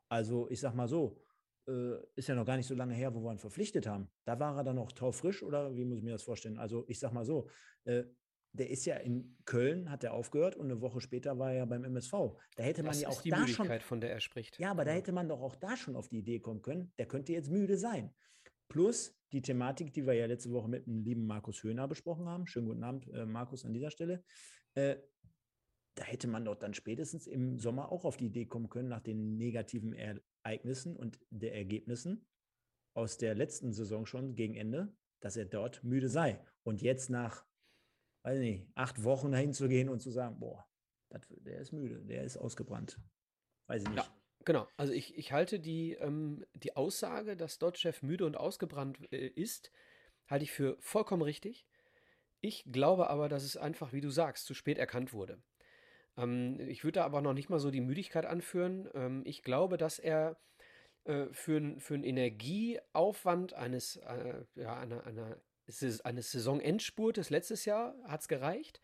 Also 0.10 0.50
ich 0.50 0.60
sag 0.60 0.76
mal 0.76 0.88
so, 0.88 1.22
äh, 1.68 1.96
ist 2.16 2.28
ja 2.28 2.36
noch 2.36 2.46
gar 2.46 2.58
nicht 2.58 2.68
so 2.68 2.76
lange 2.76 2.94
her, 2.94 3.14
wo 3.16 3.22
wir 3.22 3.32
ihn 3.32 3.40
verpflichtet 3.40 3.88
haben. 3.88 4.10
Da 4.26 4.40
war 4.40 4.58
er 4.58 4.64
dann 4.64 4.76
noch 4.76 4.92
taufrisch 4.92 5.44
oder 5.44 5.76
wie 5.76 5.86
muss 5.86 5.98
ich 5.98 6.04
mir 6.04 6.12
das 6.12 6.24
vorstellen? 6.24 6.58
Also 6.58 6.86
ich 6.88 7.00
sag 7.00 7.14
mal 7.14 7.26
so, 7.26 7.50
äh, 7.86 8.04
der 8.52 8.70
ist 8.70 8.86
ja 8.86 8.98
in 8.98 9.38
Köln, 9.46 9.90
hat 9.90 10.04
er 10.04 10.14
aufgehört 10.14 10.56
und 10.56 10.72
eine 10.72 10.80
Woche 10.82 11.02
später 11.02 11.38
war 11.38 11.52
er 11.52 11.58
ja 11.58 11.66
beim 11.66 11.84
MSV. 11.84 12.14
Da 12.56 12.64
hätte 12.64 12.84
man 12.84 12.92
das 12.92 13.02
ja 13.02 13.10
auch 13.10 13.22
die 13.22 13.30
da 13.30 13.40
Müdigkeit, 13.40 13.82
schon, 13.82 13.88
von 13.88 14.02
der 14.02 14.12
er 14.12 14.20
spricht. 14.22 14.60
Ja, 14.60 14.72
aber 14.72 14.86
da 14.86 14.92
hätte 14.92 15.12
man 15.12 15.28
doch 15.28 15.42
auch 15.42 15.56
da 15.56 15.76
schon 15.76 15.96
auf 15.96 16.08
die 16.08 16.20
Idee 16.20 16.40
kommen 16.40 16.62
können, 16.62 16.94
der 16.98 17.08
könnte 17.08 17.34
jetzt 17.34 17.50
müde 17.50 17.78
sein. 17.78 18.14
Plus 18.70 19.18
die 19.32 19.42
Thematik, 19.42 19.94
die 19.94 20.06
wir 20.06 20.14
ja 20.14 20.26
letzte 20.26 20.52
Woche 20.52 20.70
mit 20.70 20.88
dem 20.88 21.02
lieben 21.02 21.28
Markus 21.28 21.64
Höhner 21.64 21.88
besprochen 21.88 22.28
haben. 22.28 22.48
Schönen 22.48 22.68
guten 22.68 22.84
Abend, 22.84 23.08
äh, 23.10 23.26
Markus, 23.26 23.66
an 23.66 23.74
dieser 23.74 23.92
Stelle. 23.92 24.24
Äh, 24.76 24.96
da 25.96 26.04
hätte 26.04 26.28
man 26.28 26.46
doch 26.46 26.56
dann 26.56 26.74
spätestens 26.74 27.26
im 27.26 27.58
Sommer 27.58 27.92
auch 27.92 28.06
auf 28.06 28.18
die 28.18 28.28
Idee 28.28 28.46
kommen 28.46 28.70
können, 28.70 28.90
nach 28.90 29.02
den 29.02 29.38
negativen 29.38 29.94
Ereignissen 29.94 30.96
und 30.96 31.20
der 31.30 31.56
Ergebnissen 31.56 32.28
aus 32.94 33.18
der 33.18 33.36
letzten 33.36 33.74
Saison 33.74 34.06
schon 34.06 34.36
gegen 34.36 34.56
Ende, 34.56 34.94
dass 35.22 35.38
er 35.38 35.46
dort 35.46 35.84
müde 35.84 36.10
sei. 36.10 36.40
Und 36.64 36.82
jetzt 36.82 37.10
nach, 37.10 37.46
weiß 38.24 38.40
nicht, 38.40 38.68
acht 38.76 39.04
Wochen 39.04 39.32
dahin 39.32 39.54
zu 39.54 39.68
gehen 39.68 39.90
und 39.90 40.02
zu 40.02 40.12
sagen, 40.12 40.40
boah, 40.40 40.66
das, 41.10 41.22
der 41.30 41.60
ist 41.60 41.72
müde, 41.72 42.04
der 42.06 42.24
ist 42.24 42.38
ausgebrannt. 42.38 43.00
Weiß 43.68 43.84
ich 43.84 43.90
nicht. 43.90 43.98
Ja. 43.98 44.16
Genau, 44.44 44.68
also 44.78 44.94
ich, 44.94 45.18
ich 45.18 45.32
halte 45.32 45.60
die, 45.60 45.94
ähm, 45.94 46.46
die 46.54 46.76
Aussage, 46.76 47.36
dass 47.36 47.58
Dodge-Chef 47.58 48.04
müde 48.04 48.26
und 48.26 48.38
ausgebrannt 48.38 49.00
äh, 49.12 49.28
ist, 49.28 49.72
halte 50.28 50.44
ich 50.44 50.52
für 50.52 50.78
vollkommen 50.82 51.24
richtig. 51.24 51.68
Ich 52.42 52.64
glaube 52.72 53.10
aber, 53.10 53.28
dass 53.28 53.44
es 53.44 53.58
einfach, 53.58 53.92
wie 53.92 54.02
du 54.02 54.12
sagst, 54.12 54.46
zu 54.46 54.54
spät 54.54 54.78
erkannt 54.78 55.14
wurde. 55.14 55.42
Ähm, 56.18 56.60
ich 56.60 56.84
würde 56.84 57.00
da 57.00 57.06
aber 57.06 57.22
noch 57.22 57.34
nicht 57.34 57.50
mal 57.50 57.60
so 57.60 57.72
die 57.72 57.82
Müdigkeit 57.82 58.26
anführen. 58.26 58.90
Ähm, 58.94 59.22
ich 59.26 59.44
glaube, 59.44 59.78
dass 59.78 60.00
er 60.00 60.38
äh, 61.06 61.26
für, 61.32 61.76
für 61.80 61.94
einen 61.94 62.04
Energieaufwand 62.04 63.54
eines, 63.54 63.98
äh, 63.98 64.44
ja, 64.56 64.76
einer, 64.78 65.06
einer, 65.06 65.38
eines 66.04 66.32
Saisonendspurtes 66.32 67.30
letztes 67.30 67.66
Jahr 67.66 67.96
hat 68.06 68.22
es 68.22 68.28
gereicht. 68.28 68.82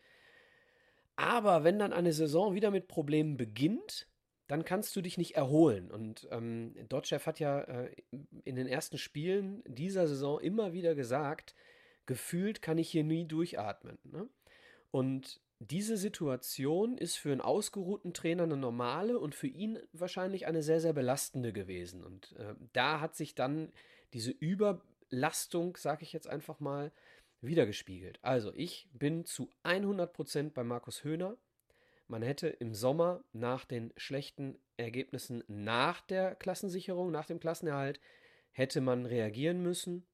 Aber 1.16 1.64
wenn 1.64 1.78
dann 1.78 1.92
eine 1.92 2.12
Saison 2.12 2.54
wieder 2.54 2.70
mit 2.70 2.88
Problemen 2.88 3.36
beginnt, 3.36 4.08
dann 4.48 4.64
kannst 4.64 4.94
du 4.96 5.00
dich 5.00 5.18
nicht 5.18 5.34
erholen. 5.36 5.90
Und 5.90 6.28
ähm, 6.30 6.74
Dotchev 6.88 7.26
hat 7.26 7.38
ja 7.38 7.60
äh, 7.60 7.94
in 8.44 8.56
den 8.56 8.66
ersten 8.66 8.98
Spielen 8.98 9.62
dieser 9.66 10.06
Saison 10.06 10.40
immer 10.40 10.72
wieder 10.72 10.94
gesagt, 10.94 11.54
gefühlt 12.06 12.62
kann 12.62 12.78
ich 12.78 12.90
hier 12.90 13.04
nie 13.04 13.26
durchatmen. 13.26 13.98
Ne? 14.04 14.28
Und 14.90 15.40
diese 15.70 15.96
Situation 15.96 16.98
ist 16.98 17.16
für 17.16 17.30
einen 17.30 17.40
ausgeruhten 17.40 18.12
Trainer 18.12 18.42
eine 18.42 18.56
normale 18.56 19.18
und 19.18 19.34
für 19.34 19.46
ihn 19.46 19.78
wahrscheinlich 19.92 20.46
eine 20.46 20.62
sehr, 20.62 20.80
sehr 20.80 20.92
belastende 20.92 21.52
gewesen. 21.52 22.02
Und 22.02 22.32
äh, 22.32 22.54
da 22.72 23.00
hat 23.00 23.14
sich 23.14 23.34
dann 23.34 23.72
diese 24.12 24.32
Überlastung, 24.32 25.76
sage 25.76 26.02
ich 26.02 26.12
jetzt 26.12 26.28
einfach 26.28 26.58
mal, 26.58 26.92
wiedergespiegelt. 27.40 28.18
Also 28.22 28.52
ich 28.54 28.88
bin 28.92 29.24
zu 29.24 29.50
100% 29.64 30.50
bei 30.50 30.64
Markus 30.64 31.04
Höhner. 31.04 31.36
Man 32.08 32.22
hätte 32.22 32.48
im 32.48 32.74
Sommer 32.74 33.24
nach 33.32 33.64
den 33.64 33.92
schlechten 33.96 34.58
Ergebnissen 34.76 35.44
nach 35.46 36.00
der 36.00 36.34
Klassensicherung, 36.34 37.10
nach 37.10 37.26
dem 37.26 37.40
Klassenerhalt, 37.40 38.00
hätte 38.50 38.80
man 38.80 39.06
reagieren 39.06 39.62
müssen. 39.62 40.06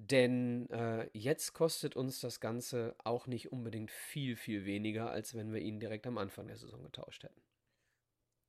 Denn 0.00 0.70
äh, 0.70 1.10
jetzt 1.12 1.54
kostet 1.54 1.96
uns 1.96 2.20
das 2.20 2.38
Ganze 2.38 2.94
auch 2.98 3.26
nicht 3.26 3.50
unbedingt 3.50 3.90
viel, 3.90 4.36
viel 4.36 4.64
weniger, 4.64 5.10
als 5.10 5.34
wenn 5.34 5.52
wir 5.52 5.60
ihn 5.60 5.80
direkt 5.80 6.06
am 6.06 6.18
Anfang 6.18 6.46
der 6.46 6.56
Saison 6.56 6.84
getauscht 6.84 7.24
hätten. 7.24 7.42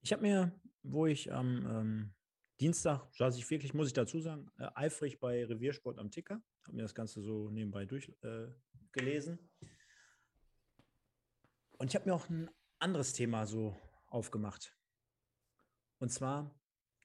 Ich 0.01 0.13
habe 0.13 0.21
mir, 0.21 0.51
wo 0.83 1.07
ich 1.07 1.33
am 1.33 1.65
ähm, 1.65 2.13
Dienstag 2.59 3.07
saß 3.15 3.35
ich 3.35 3.49
wirklich, 3.49 3.73
muss 3.73 3.87
ich 3.87 3.93
dazu 3.93 4.19
sagen, 4.19 4.51
äh, 4.59 4.69
eifrig 4.75 5.19
bei 5.19 5.43
Reviersport 5.43 5.97
am 5.97 6.11
Ticker, 6.11 6.39
habe 6.65 6.75
mir 6.75 6.83
das 6.83 6.93
Ganze 6.93 7.19
so 7.21 7.49
nebenbei 7.49 7.85
durchgelesen. 7.85 9.39
Äh, 9.39 9.65
Und 11.79 11.87
ich 11.87 11.95
habe 11.95 12.07
mir 12.07 12.13
auch 12.13 12.29
ein 12.29 12.51
anderes 12.77 13.13
Thema 13.13 13.47
so 13.47 13.75
aufgemacht. 14.05 14.77
Und 15.97 16.09
zwar, 16.09 16.55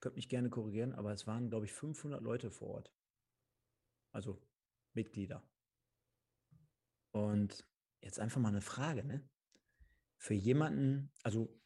könnt 0.00 0.16
mich 0.16 0.28
gerne 0.28 0.50
korrigieren, 0.50 0.92
aber 0.92 1.12
es 1.12 1.26
waren, 1.26 1.48
glaube 1.48 1.64
ich, 1.64 1.72
500 1.72 2.20
Leute 2.20 2.50
vor 2.50 2.68
Ort 2.68 2.92
also 4.14 4.40
Mitglieder. 4.94 5.42
Und 7.10 7.66
jetzt 8.00 8.18
einfach 8.18 8.40
mal 8.40 8.48
eine 8.48 8.60
Frage, 8.60 9.04
ne? 9.04 9.28
Für 10.18 10.34
jemanden, 10.34 11.12
also, 11.22 11.60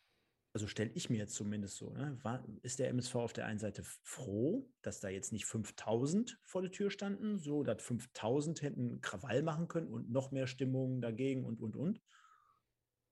also 0.53 0.67
stelle 0.67 0.91
ich 0.95 1.11
mir 1.11 1.19
jetzt 1.19 1.35
zumindest 1.35 1.77
so, 1.77 1.91
ne? 1.91 2.19
Ist 2.63 2.79
der 2.79 2.89
MSV 2.89 3.15
auf 3.17 3.33
der 3.33 3.47
einen 3.47 3.59
Seite 3.59 3.83
froh, 4.03 4.69
dass 4.83 5.01
da 5.01 5.09
jetzt 5.09 5.33
nicht 5.33 5.47
5000 5.47 6.41
vor 6.45 6.63
der 6.63 6.73
Tür 6.73 6.91
standen, 6.91 7.39
so 7.39 7.63
dass 7.63 7.83
5000 7.83 8.63
hätten 8.63 9.01
Krawall 9.01 9.43
machen 9.43 9.69
können 9.69 9.89
und 9.89 10.11
noch 10.11 10.31
mehr 10.31 10.47
Stimmung 10.47 11.01
dagegen 11.01 11.45
und, 11.45 11.61
und, 11.61 11.77
und? 11.77 12.03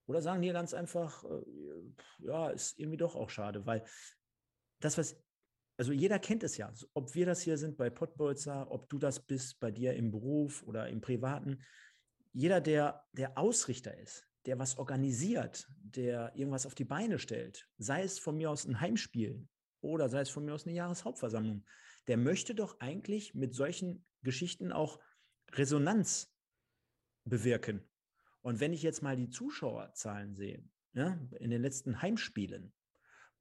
Oder 0.06 0.22
sagen 0.22 0.42
die 0.42 0.50
ganz 0.50 0.72
einfach, 0.72 1.24
äh, 1.24 1.42
ja, 2.18 2.50
ist 2.50 2.78
irgendwie 2.78 2.96
doch 2.96 3.16
auch 3.16 3.30
schade, 3.30 3.66
weil 3.66 3.84
das, 4.80 4.98
was 4.98 5.20
also 5.76 5.92
jeder 5.92 6.18
kennt 6.18 6.42
es 6.42 6.56
ja, 6.56 6.72
ob 6.94 7.14
wir 7.14 7.26
das 7.26 7.42
hier 7.42 7.58
sind 7.58 7.76
bei 7.76 7.90
Pottbolzer, 7.90 8.70
ob 8.70 8.88
du 8.88 8.98
das 8.98 9.20
bist 9.20 9.60
bei 9.60 9.70
dir 9.70 9.94
im 9.94 10.10
Beruf 10.10 10.62
oder 10.62 10.88
im 10.88 11.00
Privaten. 11.00 11.62
jeder, 12.32 12.60
der, 12.60 13.04
der 13.12 13.36
Ausrichter 13.36 13.96
ist, 13.98 14.26
der 14.46 14.58
was 14.58 14.78
organisiert, 14.78 15.66
der 15.78 16.32
irgendwas 16.34 16.66
auf 16.66 16.74
die 16.74 16.84
Beine 16.84 17.18
stellt, 17.18 17.68
sei 17.78 18.02
es 18.02 18.18
von 18.18 18.36
mir 18.36 18.50
aus 18.50 18.64
ein 18.64 18.80
Heimspiel 18.80 19.46
oder 19.80 20.08
sei 20.08 20.20
es 20.20 20.30
von 20.30 20.44
mir 20.44 20.54
aus 20.54 20.66
eine 20.66 20.74
Jahreshauptversammlung, 20.74 21.64
der 22.08 22.16
möchte 22.16 22.54
doch 22.54 22.80
eigentlich 22.80 23.34
mit 23.34 23.54
solchen 23.54 24.04
Geschichten 24.22 24.72
auch 24.72 25.00
Resonanz 25.52 26.32
bewirken. 27.24 27.82
Und 28.42 28.60
wenn 28.60 28.72
ich 28.72 28.82
jetzt 28.82 29.02
mal 29.02 29.16
die 29.16 29.28
Zuschauerzahlen 29.28 30.34
sehe, 30.36 30.64
ja, 30.92 31.18
in 31.38 31.50
den 31.50 31.60
letzten 31.60 32.00
Heimspielen, 32.00 32.72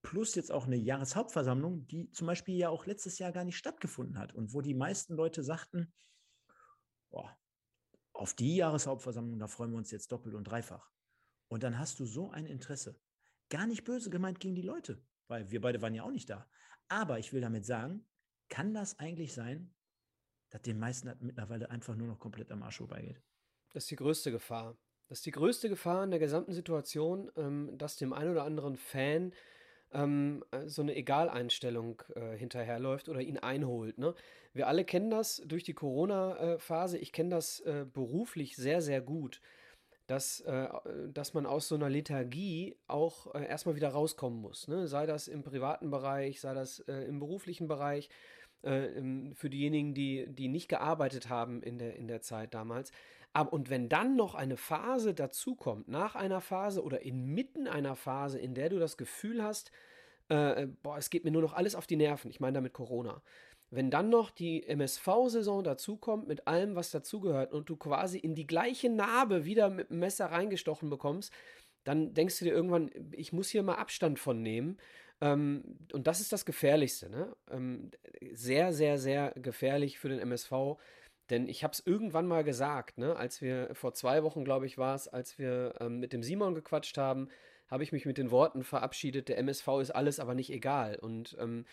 plus 0.05 0.35
jetzt 0.35 0.51
auch 0.51 0.67
eine 0.67 0.75
Jahreshauptversammlung, 0.75 1.88
die 1.88 2.12
zum 2.12 2.27
Beispiel 2.27 2.55
ja 2.55 2.69
auch 2.69 2.85
letztes 2.85 3.17
Jahr 3.17 3.31
gar 3.31 3.43
nicht 3.43 3.57
stattgefunden 3.57 4.19
hat 4.19 4.35
und 4.35 4.53
wo 4.53 4.62
die 4.62 4.75
meisten 4.75 5.15
Leute 5.15 5.43
sagten, 5.43 5.91
boah, 7.09 7.35
auf 8.13 8.35
die 8.35 8.55
Jahreshauptversammlung, 8.55 9.39
da 9.39 9.47
freuen 9.47 9.71
wir 9.71 9.79
uns 9.79 9.89
jetzt 9.89 10.12
doppelt 10.12 10.35
und 10.35 10.43
dreifach. 10.43 10.91
Und 11.47 11.63
dann 11.63 11.79
hast 11.79 12.00
du 12.00 12.05
so 12.05 12.29
ein 12.29 12.45
Interesse. 12.45 13.00
Gar 13.50 13.65
nicht 13.65 13.83
böse 13.83 14.12
gemeint 14.12 14.39
gegen 14.39 14.53
die 14.53 14.62
Leute, 14.62 15.03
weil 15.27 15.50
wir 15.50 15.59
beide 15.59 15.81
waren 15.81 15.95
ja 15.95 16.03
auch 16.03 16.12
nicht 16.12 16.29
da. 16.29 16.47
Aber 16.88 17.17
ich 17.17 17.33
will 17.33 17.41
damit 17.41 17.65
sagen, 17.65 18.07
kann 18.47 18.75
das 18.75 19.00
eigentlich 19.00 19.33
sein, 19.33 19.74
dass 20.51 20.62
den 20.62 20.77
meisten 20.77 21.12
mittlerweile 21.19 21.71
einfach 21.71 21.95
nur 21.95 22.07
noch 22.07 22.19
komplett 22.19 22.51
am 22.51 22.62
Arsch 22.62 22.77
vorbeigeht? 22.77 23.24
Das 23.74 23.85
ist 23.85 23.91
die 23.91 23.95
größte 23.95 24.31
Gefahr. 24.31 24.77
Das 25.07 25.17
ist 25.17 25.25
die 25.25 25.31
größte 25.31 25.67
Gefahr 25.67 26.03
in 26.03 26.12
der 26.12 26.19
gesamten 26.19 26.53
Situation, 26.53 27.31
ähm, 27.38 27.75
dass 27.75 27.95
dem 27.95 28.13
einen 28.13 28.29
oder 28.29 28.43
anderen 28.43 28.75
Fan 28.75 29.33
ähm, 29.94 30.44
äh, 30.51 30.68
so 30.68 30.82
eine 30.82 30.96
Egaleinstellung 30.96 32.01
äh, 32.15 32.36
hinterherläuft 32.38 33.10
oder 33.10 33.22
ihn 33.22 33.38
einholt. 33.38 33.98
Ne? 33.98 34.13
Wir 34.54 34.68
alle 34.68 34.86
kennen 34.86 35.10
das 35.10 35.42
durch 35.46 35.63
die 35.63 35.74
Corona-Phase. 35.74 36.98
Ich 36.98 37.12
kenne 37.12 37.30
das 37.30 37.60
äh, 37.62 37.86
beruflich 37.92 38.56
sehr, 38.56 38.82
sehr 38.82 39.01
gut, 39.01 39.42
dass, 40.08 40.42
äh, 40.42 40.68
dass 41.12 41.34
man 41.34 41.46
aus 41.46 41.68
so 41.68 41.75
einer 41.75 41.89
Lethargie 41.89 42.77
auch 42.88 43.34
äh, 43.36 43.46
erstmal 43.46 43.75
wieder 43.75 43.89
rauskommen 43.89 44.39
muss. 44.39 44.68
Ne? 44.68 44.88
Sei 44.88 45.06
das 45.06 45.27
im 45.27 45.44
privaten 45.44 45.89
Bereich, 45.89 46.39
sei 46.42 46.54
das 46.54 46.80
äh, 46.80 47.04
im 47.04 47.20
beruflichen 47.20 47.68
Bereich. 47.68 48.10
Für 48.63 49.50
diejenigen, 49.51 49.94
die, 49.94 50.25
die 50.27 50.48
nicht 50.48 50.70
gearbeitet 50.70 51.30
haben 51.30 51.62
in 51.62 51.77
der, 51.77 51.98
in 51.98 52.08
der 52.08 52.22
Zeit 52.22 52.56
damals. 52.56 52.92
Aber, 53.36 53.51
und 53.51 53.70
wenn 53.70 53.89
dann 53.89 54.15
noch 54.15 54.34
eine 54.34 54.56
Phase 54.56 55.13
dazukommt, 55.13 55.89
nach 55.89 56.15
einer 56.15 56.39
Phase 56.39 56.82
oder 56.82 57.01
inmitten 57.01 57.68
einer 57.68 57.98
Phase, 57.98 58.39
in 58.39 58.54
der 58.54 58.70
du 58.70 58.80
das 58.80 58.96
Gefühl 58.96 59.44
hast, 59.44 59.72
äh, 60.30 60.68
boah, 60.82 60.98
es 60.98 61.10
geht 61.10 61.25
mir 61.25 61.32
nur 61.32 61.42
noch 61.42 61.51
alles 61.51 61.75
auf 61.75 61.86
die 61.86 61.98
Nerven, 61.98 62.32
ich 62.32 62.39
meine 62.39 62.54
damit 62.54 62.72
Corona. 62.72 63.22
Wenn 63.72 63.92
dann 63.92 64.10
noch 64.10 64.32
die 64.32 64.65
MSV-Saison 64.65 65.65
dazukommt 65.65 66.30
mit 66.30 66.48
allem, 66.48 66.75
was 66.75 66.92
dazugehört 66.92 67.51
und 67.51 67.68
du 67.68 67.75
quasi 67.75 68.20
in 68.20 68.36
die 68.36 68.48
gleiche 68.48 68.89
Narbe 68.89 69.44
wieder 69.44 69.70
mit 69.70 69.89
dem 69.89 70.00
Messer 70.00 70.27
reingestochen 70.27 70.89
bekommst, 70.89 71.34
dann 71.84 72.13
denkst 72.13 72.39
du 72.39 72.46
dir 72.46 72.54
irgendwann, 72.54 72.89
ich 73.12 73.34
muss 73.34 73.50
hier 73.50 73.63
mal 73.63 73.75
Abstand 73.75 74.18
von 74.18 74.42
nehmen. 74.42 74.77
Ähm, 75.20 75.77
und 75.92 76.08
das 76.08 76.22
ist 76.22 76.32
das 76.32 76.46
Gefährlichste. 76.46 77.10
Ne? 77.10 77.36
Ähm, 77.51 77.92
sehr, 78.32 78.72
sehr, 78.72 78.98
sehr 78.98 79.32
gefährlich 79.32 80.00
für 80.00 80.08
den 80.08 80.20
MSV 80.20 80.77
denn 81.29 81.48
ich 81.48 81.63
habe 81.63 81.74
es 81.74 81.86
irgendwann 81.86 82.27
mal 82.27 82.44
gesagt, 82.44 82.98
ne, 82.98 83.15
als 83.15 83.41
wir 83.41 83.74
vor 83.74 83.94
zwei 83.94 84.24
Wochen, 84.24 84.46
glaube 84.46 84.65
ich, 84.65 84.77
war 84.77 84.96
es, 84.96 85.08
als 85.08 85.38
wir 85.39 85.75
ähm, 85.79 86.00
mit 86.00 86.13
dem 86.13 86.24
Simon 86.24 86.55
gequatscht 86.55 86.98
haben, 86.98 87.29
habe 87.67 87.84
ich 87.84 87.91
mich 87.91 88.05
mit 88.05 88.17
den 88.17 88.32
Worten 88.32 88.63
verabschiedet, 88.63 89.29
der 89.29 89.38
MSV 89.39 89.67
ist 89.82 89.91
alles, 89.91 90.20
aber 90.20 90.36
nicht 90.36 90.51
egal. 90.51 90.98
Und 90.98 91.36
ähm, 91.39 91.65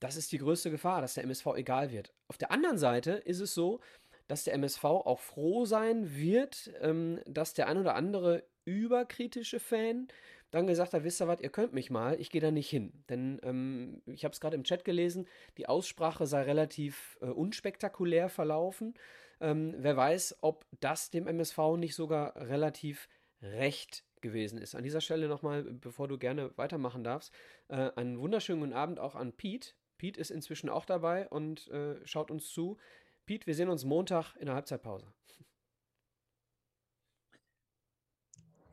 das 0.00 0.16
ist 0.16 0.32
die 0.32 0.38
größte 0.38 0.70
Gefahr, 0.70 1.00
dass 1.00 1.14
der 1.14 1.24
MSV 1.24 1.46
egal 1.56 1.90
wird. 1.90 2.12
Auf 2.28 2.38
der 2.38 2.50
anderen 2.50 2.78
Seite 2.78 3.12
ist 3.12 3.40
es 3.40 3.54
so, 3.54 3.80
dass 4.26 4.44
der 4.44 4.54
MSV 4.54 4.84
auch 4.84 5.20
froh 5.20 5.66
sein 5.66 6.16
wird, 6.16 6.72
ähm, 6.80 7.20
dass 7.26 7.54
der 7.54 7.68
ein 7.68 7.78
oder 7.78 7.94
andere 7.94 8.44
überkritische 8.64 9.60
Fan 9.60 10.08
dann 10.54 10.66
gesagt 10.66 10.94
hat, 10.94 11.04
wisst 11.04 11.20
ihr 11.20 11.28
was, 11.28 11.40
ihr 11.40 11.50
könnt 11.50 11.72
mich 11.72 11.90
mal, 11.90 12.18
ich 12.20 12.30
gehe 12.30 12.40
da 12.40 12.50
nicht 12.50 12.70
hin. 12.70 12.92
Denn 13.08 13.40
ähm, 13.42 14.02
ich 14.06 14.24
habe 14.24 14.32
es 14.32 14.40
gerade 14.40 14.56
im 14.56 14.64
Chat 14.64 14.84
gelesen, 14.84 15.26
die 15.58 15.68
Aussprache 15.68 16.26
sei 16.26 16.42
relativ 16.42 17.18
äh, 17.20 17.26
unspektakulär 17.26 18.28
verlaufen. 18.28 18.94
Ähm, 19.40 19.74
wer 19.78 19.96
weiß, 19.96 20.38
ob 20.40 20.64
das 20.80 21.10
dem 21.10 21.26
MSV 21.26 21.76
nicht 21.76 21.94
sogar 21.94 22.36
relativ 22.36 23.08
recht 23.42 24.04
gewesen 24.20 24.58
ist. 24.58 24.74
An 24.74 24.84
dieser 24.84 25.00
Stelle 25.00 25.28
nochmal, 25.28 25.64
bevor 25.64 26.08
du 26.08 26.18
gerne 26.18 26.56
weitermachen 26.56 27.04
darfst, 27.04 27.34
äh, 27.68 27.90
einen 27.96 28.18
wunderschönen 28.18 28.60
guten 28.60 28.72
Abend 28.72 28.98
auch 28.98 29.14
an 29.14 29.32
Pete. 29.32 29.74
Pete 29.98 30.18
ist 30.20 30.30
inzwischen 30.30 30.70
auch 30.70 30.86
dabei 30.86 31.28
und 31.28 31.68
äh, 31.68 31.96
schaut 32.06 32.30
uns 32.30 32.48
zu. 32.48 32.78
Pete, 33.26 33.46
wir 33.46 33.54
sehen 33.54 33.68
uns 33.68 33.84
Montag 33.84 34.34
in 34.36 34.46
der 34.46 34.54
Halbzeitpause. 34.54 35.06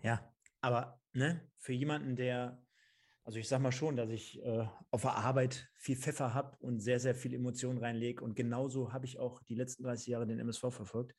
Ja, 0.02 0.20
aber 0.62 1.02
ne, 1.14 1.42
für 1.58 1.74
jemanden, 1.74 2.16
der, 2.16 2.64
also 3.24 3.40
ich 3.40 3.48
sage 3.48 3.64
mal 3.64 3.72
schon, 3.72 3.96
dass 3.96 4.10
ich 4.10 4.42
äh, 4.44 4.66
auf 4.92 5.02
der 5.02 5.16
Arbeit 5.16 5.70
viel 5.76 5.96
Pfeffer 5.98 6.34
habe 6.34 6.58
und 6.58 6.80
sehr, 6.80 7.00
sehr 7.00 7.16
viel 7.16 7.34
Emotionen 7.34 7.80
reinlege. 7.80 8.24
Und 8.24 8.36
genauso 8.36 8.94
habe 8.94 9.06
ich 9.06 9.20
auch 9.20 9.42
die 9.44 9.56
letzten 9.56 9.84
30 9.84 10.08
Jahre 10.08 10.28
den 10.28 10.40
MSV 10.40 10.72
verfolgt. 10.72 11.16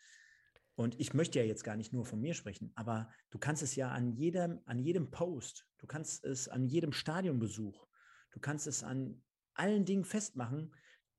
Und 0.75 0.99
ich 0.99 1.13
möchte 1.13 1.39
ja 1.39 1.45
jetzt 1.45 1.65
gar 1.65 1.77
nicht 1.77 1.93
nur 1.93 2.07
von 2.07 2.21
mir 2.21 2.35
sprechen, 2.35 2.73
aber 2.75 3.11
du 3.31 3.39
kannst 3.39 3.63
es 3.63 3.77
ja 3.77 3.91
an 3.91 4.13
jedem, 4.13 4.61
an 4.65 4.79
jedem 4.79 5.11
Post, 5.11 5.67
du 5.79 5.87
kannst 5.87 6.25
es 6.25 6.49
an 6.49 6.67
jedem 6.67 6.93
Stadionbesuch, 6.93 7.87
du 8.31 8.41
kannst 8.41 8.67
es 8.67 8.83
an 8.83 9.23
allen 9.55 9.85
Dingen 9.85 10.05
festmachen. 10.05 10.75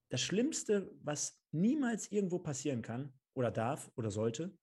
Das 0.10 0.22
Schlimmste, 0.22 0.92
was 1.04 1.40
niemals 1.52 2.12
irgendwo 2.12 2.40
passieren 2.40 2.82
kann 2.82 3.14
oder 3.36 3.52
darf 3.52 3.92
oder 3.96 4.10
sollte, 4.10 4.58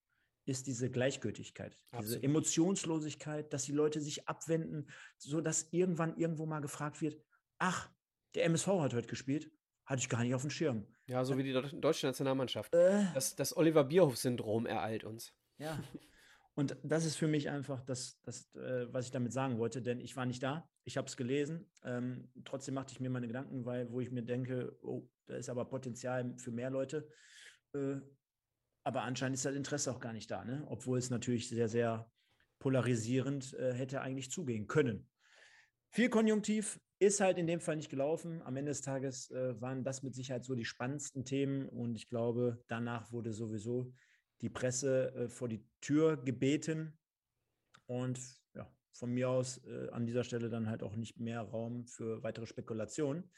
ist 0.45 0.67
diese 0.67 0.89
Gleichgültigkeit, 0.89 1.77
Absolut. 1.91 2.05
diese 2.05 2.23
Emotionslosigkeit, 2.23 3.53
dass 3.53 3.63
die 3.63 3.71
Leute 3.71 4.01
sich 4.01 4.27
abwenden, 4.27 4.89
so 5.17 5.41
dass 5.41 5.67
irgendwann 5.71 6.17
irgendwo 6.17 6.45
mal 6.45 6.61
gefragt 6.61 7.01
wird, 7.01 7.21
ach, 7.59 7.89
der 8.35 8.45
MSV 8.45 8.67
hat 8.67 8.93
heute 8.93 9.07
gespielt, 9.07 9.51
hatte 9.85 9.99
ich 9.99 10.09
gar 10.09 10.23
nicht 10.23 10.33
auf 10.33 10.41
dem 10.41 10.49
Schirm. 10.49 10.87
Ja, 11.07 11.25
so 11.25 11.37
wie 11.37 11.43
die 11.43 11.53
deutsche 11.53 12.07
Nationalmannschaft. 12.07 12.73
Äh, 12.73 13.05
das, 13.13 13.35
das 13.35 13.55
Oliver 13.55 13.83
Bierhoff-Syndrom 13.83 14.65
ereilt 14.65 15.03
uns. 15.03 15.33
Ja. 15.57 15.77
Und 16.53 16.77
das 16.83 17.05
ist 17.05 17.15
für 17.15 17.27
mich 17.27 17.49
einfach 17.49 17.81
das, 17.81 18.19
das 18.23 18.53
äh, 18.55 18.91
was 18.91 19.05
ich 19.05 19.11
damit 19.11 19.31
sagen 19.31 19.57
wollte, 19.57 19.81
denn 19.81 20.01
ich 20.01 20.15
war 20.15 20.25
nicht 20.25 20.43
da, 20.43 20.69
ich 20.83 20.97
habe 20.97 21.07
es 21.07 21.15
gelesen. 21.15 21.71
Ähm, 21.83 22.29
trotzdem 22.43 22.73
machte 22.73 22.93
ich 22.93 22.99
mir 22.99 23.09
meine 23.09 23.27
Gedanken, 23.27 23.65
weil 23.65 23.91
wo 23.91 24.01
ich 24.01 24.11
mir 24.11 24.23
denke, 24.23 24.77
oh, 24.81 25.07
da 25.27 25.35
ist 25.35 25.49
aber 25.49 25.65
Potenzial 25.65 26.37
für 26.37 26.51
mehr 26.51 26.69
Leute. 26.69 27.07
Äh, 27.73 27.97
aber 28.83 29.03
anscheinend 29.03 29.35
ist 29.35 29.45
das 29.45 29.55
Interesse 29.55 29.91
auch 29.91 29.99
gar 29.99 30.13
nicht 30.13 30.31
da, 30.31 30.43
ne? 30.43 30.63
obwohl 30.67 30.97
es 30.97 31.09
natürlich 31.09 31.49
sehr, 31.49 31.67
sehr 31.67 32.09
polarisierend 32.59 33.53
äh, 33.53 33.73
hätte 33.73 34.01
eigentlich 34.01 34.31
zugehen 34.31 34.67
können. 34.67 35.07
Viel 35.89 36.09
Konjunktiv 36.09 36.79
ist 36.99 37.19
halt 37.19 37.37
in 37.37 37.47
dem 37.47 37.59
Fall 37.59 37.75
nicht 37.75 37.89
gelaufen. 37.89 38.41
Am 38.43 38.55
Ende 38.55 38.71
des 38.71 38.81
Tages 38.81 39.29
äh, 39.31 39.59
waren 39.59 39.83
das 39.83 40.03
mit 40.03 40.13
Sicherheit 40.13 40.45
so 40.45 40.55
die 40.55 40.65
spannendsten 40.65 41.25
Themen 41.25 41.67
und 41.67 41.95
ich 41.95 42.07
glaube, 42.07 42.63
danach 42.67 43.11
wurde 43.11 43.33
sowieso 43.33 43.91
die 44.41 44.49
Presse 44.49 45.13
äh, 45.15 45.27
vor 45.27 45.49
die 45.49 45.65
Tür 45.81 46.17
gebeten 46.17 46.97
und 47.87 48.19
ja, 48.53 48.71
von 48.93 49.11
mir 49.11 49.29
aus 49.29 49.57
äh, 49.65 49.89
an 49.89 50.05
dieser 50.05 50.23
Stelle 50.23 50.49
dann 50.49 50.69
halt 50.69 50.83
auch 50.83 50.95
nicht 50.95 51.19
mehr 51.19 51.41
Raum 51.41 51.87
für 51.87 52.23
weitere 52.23 52.45
Spekulationen. 52.45 53.31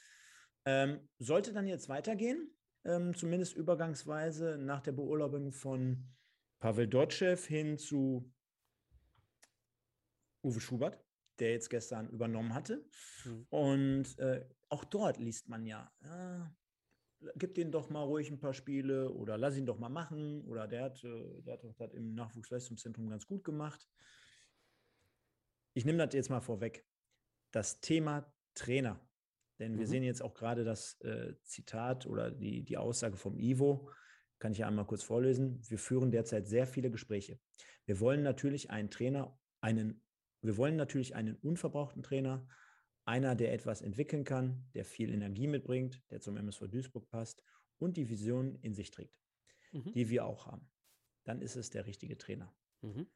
Ähm, 0.66 1.08
sollte 1.18 1.52
dann 1.52 1.66
jetzt 1.66 1.88
weitergehen, 1.88 2.54
ähm, 2.84 3.14
zumindest 3.14 3.56
übergangsweise 3.56 4.58
nach 4.58 4.80
der 4.80 4.92
Beurlaubung 4.92 5.52
von 5.52 6.04
Pavel 6.60 6.88
Dotschew 6.88 7.36
hin 7.36 7.78
zu 7.78 8.32
Uwe 10.42 10.60
Schubert, 10.60 11.02
der 11.38 11.52
jetzt 11.52 11.70
gestern 11.70 12.08
übernommen 12.10 12.54
hatte. 12.54 12.84
Mhm. 13.24 13.46
Und 13.50 14.18
äh, 14.18 14.46
auch 14.68 14.84
dort 14.84 15.18
liest 15.18 15.48
man 15.48 15.66
ja, 15.66 15.90
ja, 16.02 16.54
gib 17.36 17.54
den 17.54 17.70
doch 17.70 17.88
mal 17.90 18.02
ruhig 18.02 18.30
ein 18.30 18.38
paar 18.38 18.54
Spiele 18.54 19.10
oder 19.10 19.38
lass 19.38 19.56
ihn 19.56 19.66
doch 19.66 19.78
mal 19.78 19.88
machen. 19.88 20.44
Oder 20.44 20.68
der 20.68 20.84
hat, 20.84 21.02
äh, 21.04 21.42
der 21.42 21.54
hat 21.54 21.64
das 21.64 21.92
im 21.92 22.14
Nachwuchsleistungszentrum 22.14 23.08
ganz 23.08 23.26
gut 23.26 23.44
gemacht. 23.44 23.88
Ich 25.72 25.84
nehme 25.84 25.98
das 25.98 26.14
jetzt 26.14 26.30
mal 26.30 26.40
vorweg. 26.40 26.86
Das 27.50 27.80
Thema 27.80 28.32
Trainer 28.54 29.00
denn 29.58 29.78
wir 29.78 29.86
mhm. 29.86 29.90
sehen 29.90 30.02
jetzt 30.02 30.22
auch 30.22 30.34
gerade 30.34 30.64
das 30.64 31.00
äh, 31.00 31.34
Zitat 31.42 32.06
oder 32.06 32.30
die, 32.30 32.62
die 32.62 32.76
Aussage 32.76 33.16
vom 33.16 33.38
Ivo, 33.38 33.90
kann 34.38 34.52
ich 34.52 34.58
ja 34.58 34.68
einmal 34.68 34.86
kurz 34.86 35.02
vorlesen. 35.02 35.60
Wir 35.68 35.78
führen 35.78 36.10
derzeit 36.10 36.46
sehr 36.46 36.66
viele 36.66 36.90
Gespräche. 36.90 37.38
Wir 37.86 38.00
wollen 38.00 38.22
natürlich 38.22 38.70
einen 38.70 38.90
Trainer, 38.90 39.38
einen, 39.60 40.02
wir 40.40 40.56
wollen 40.56 40.76
natürlich 40.76 41.14
einen 41.14 41.36
unverbrauchten 41.36 42.02
Trainer, 42.02 42.46
einer, 43.04 43.34
der 43.34 43.52
etwas 43.52 43.82
entwickeln 43.82 44.24
kann, 44.24 44.68
der 44.74 44.84
viel 44.84 45.12
Energie 45.12 45.46
mitbringt, 45.46 46.02
der 46.10 46.20
zum 46.20 46.36
MSV 46.36 46.68
Duisburg 46.68 47.08
passt 47.10 47.42
und 47.78 47.96
die 47.96 48.08
Vision 48.08 48.56
in 48.62 48.74
sich 48.74 48.90
trägt, 48.90 49.18
mhm. 49.72 49.92
die 49.92 50.08
wir 50.08 50.24
auch 50.24 50.46
haben. 50.46 50.70
Dann 51.24 51.40
ist 51.40 51.56
es 51.56 51.70
der 51.70 51.86
richtige 51.86 52.18
Trainer. 52.18 52.54
Mhm. 52.80 53.06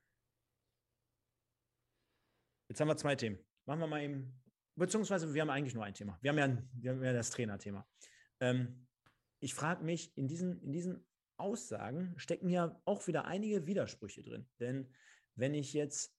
Jetzt 2.68 2.80
haben 2.80 2.88
wir 2.88 2.96
zwei 2.96 3.16
Themen. 3.16 3.38
Machen 3.64 3.80
wir 3.80 3.86
mal 3.86 4.02
eben 4.02 4.40
beziehungsweise 4.78 5.32
wir 5.34 5.42
haben 5.42 5.50
eigentlich 5.50 5.74
nur 5.74 5.84
ein 5.84 5.94
Thema. 5.94 6.18
Wir 6.22 6.30
haben 6.30 6.38
ja, 6.38 6.62
wir 6.72 6.90
haben 6.92 7.04
ja 7.04 7.12
das 7.12 7.30
Trainerthema. 7.30 7.86
Ähm, 8.40 8.86
ich 9.40 9.54
frage 9.54 9.84
mich 9.84 10.16
in 10.16 10.26
diesen, 10.26 10.60
in 10.62 10.72
diesen 10.72 11.06
Aussagen 11.36 12.14
stecken 12.16 12.48
ja 12.48 12.80
auch 12.84 13.06
wieder 13.06 13.26
einige 13.26 13.66
Widersprüche 13.66 14.22
drin. 14.22 14.48
Denn 14.58 14.88
wenn 15.36 15.54
ich 15.54 15.72
jetzt, 15.72 16.12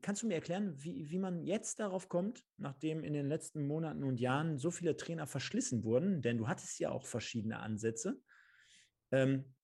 kannst 0.00 0.22
du 0.22 0.26
mir 0.26 0.34
erklären, 0.34 0.82
wie, 0.82 1.10
wie 1.10 1.18
man 1.18 1.44
jetzt 1.44 1.78
darauf 1.78 2.08
kommt, 2.08 2.42
nachdem 2.56 3.04
in 3.04 3.12
den 3.12 3.28
letzten 3.28 3.66
Monaten 3.66 4.02
und 4.02 4.18
Jahren 4.18 4.58
so 4.58 4.70
viele 4.70 4.96
Trainer 4.96 5.26
verschlissen 5.26 5.84
wurden, 5.84 6.22
denn 6.22 6.38
du 6.38 6.48
hattest 6.48 6.78
ja 6.78 6.90
auch 6.90 7.04
verschiedene 7.04 7.58
Ansätze, 7.58 8.18
ähm, 9.10 9.54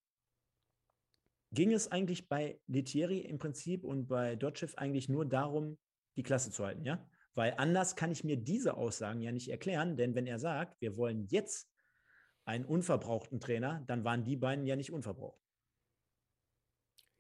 ging 1.52 1.72
es 1.72 1.90
eigentlich 1.90 2.28
bei 2.28 2.60
Letieri 2.66 3.20
im 3.20 3.38
Prinzip 3.38 3.82
und 3.82 4.08
bei 4.08 4.36
Dotchev 4.36 4.74
eigentlich 4.76 5.08
nur 5.08 5.24
darum, 5.24 5.78
die 6.16 6.22
Klasse 6.22 6.50
zu 6.50 6.66
halten, 6.66 6.84
ja? 6.84 7.08
Weil 7.38 7.54
anders 7.56 7.94
kann 7.94 8.10
ich 8.10 8.24
mir 8.24 8.36
diese 8.36 8.76
Aussagen 8.76 9.20
ja 9.20 9.30
nicht 9.30 9.48
erklären, 9.48 9.96
denn 9.96 10.16
wenn 10.16 10.26
er 10.26 10.40
sagt, 10.40 10.80
wir 10.80 10.96
wollen 10.96 11.28
jetzt 11.28 11.70
einen 12.44 12.64
unverbrauchten 12.64 13.38
Trainer, 13.38 13.84
dann 13.86 14.02
waren 14.02 14.24
die 14.24 14.34
beiden 14.34 14.66
ja 14.66 14.74
nicht 14.74 14.90
unverbraucht. 14.90 15.40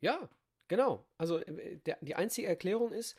Ja, 0.00 0.28
genau. 0.66 1.06
Also 1.18 1.38
äh, 1.38 1.76
der, 1.86 1.98
die 2.00 2.16
einzige 2.16 2.48
Erklärung 2.48 2.92
ist, 2.92 3.16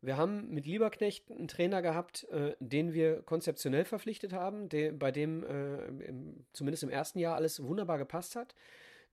wir 0.00 0.16
haben 0.16 0.48
mit 0.48 0.66
Lieberknecht 0.66 1.30
einen 1.30 1.46
Trainer 1.46 1.82
gehabt, 1.82 2.24
äh, 2.30 2.56
den 2.58 2.92
wir 2.92 3.22
konzeptionell 3.22 3.84
verpflichtet 3.84 4.32
haben, 4.32 4.68
der, 4.68 4.90
bei 4.90 5.12
dem 5.12 5.44
äh, 5.44 5.86
im, 5.86 6.46
zumindest 6.52 6.82
im 6.82 6.90
ersten 6.90 7.20
Jahr 7.20 7.36
alles 7.36 7.62
wunderbar 7.62 7.98
gepasst 7.98 8.34
hat 8.34 8.56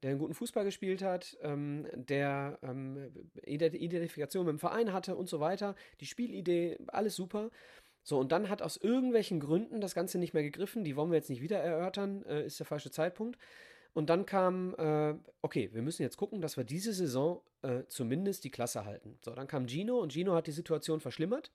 der 0.02 0.12
einen 0.12 0.20
guten 0.20 0.34
Fußball 0.34 0.64
gespielt 0.64 1.02
hat, 1.02 1.38
ähm, 1.42 1.88
der 1.94 2.58
ähm, 2.64 3.12
Identifikation 3.44 4.46
mit 4.46 4.54
dem 4.54 4.60
Verein 4.60 4.94
hatte 4.94 5.16
und 5.16 5.30
so 5.30 5.40
weiter, 5.40 5.76
die 6.00 6.06
Spielidee, 6.06 6.78
alles 6.88 7.16
super. 7.16 7.52
So, 8.04 8.20
und 8.20 8.32
dann 8.32 8.50
hat 8.50 8.62
aus 8.62 8.78
irgendwelchen 8.78 9.40
Gründen 9.40 9.80
das 9.80 9.94
Ganze 9.94 10.18
nicht 10.18 10.34
mehr 10.34 10.44
gegriffen, 10.44 10.84
die 10.84 10.96
wollen 10.96 11.12
wir 11.12 11.18
jetzt 11.18 11.30
nicht 11.30 11.42
wieder 11.42 11.60
erörtern, 11.60 12.26
äh, 12.26 12.46
ist 12.46 12.60
der 12.60 12.66
falsche 12.66 12.92
Zeitpunkt. 12.92 13.38
Und 13.94 14.10
dann 14.10 14.26
kam, 14.26 14.74
äh, 14.78 15.14
okay, 15.42 15.70
wir 15.74 15.82
müssen 15.82 16.02
jetzt 16.02 16.18
gucken, 16.18 16.42
dass 16.42 16.58
wir 16.58 16.64
diese 16.64 16.94
Saison 16.94 17.42
äh, 17.62 17.84
zumindest 17.88 18.44
die 18.44 18.50
Klasse 18.50 18.86
halten. 18.86 19.18
So, 19.22 19.32
dann 19.36 19.48
kam 19.48 19.68
Gino 19.68 20.00
und 20.00 20.14
Gino 20.14 20.34
hat 20.34 20.48
die 20.48 20.52
Situation 20.52 21.00
verschlimmert. 21.00 21.52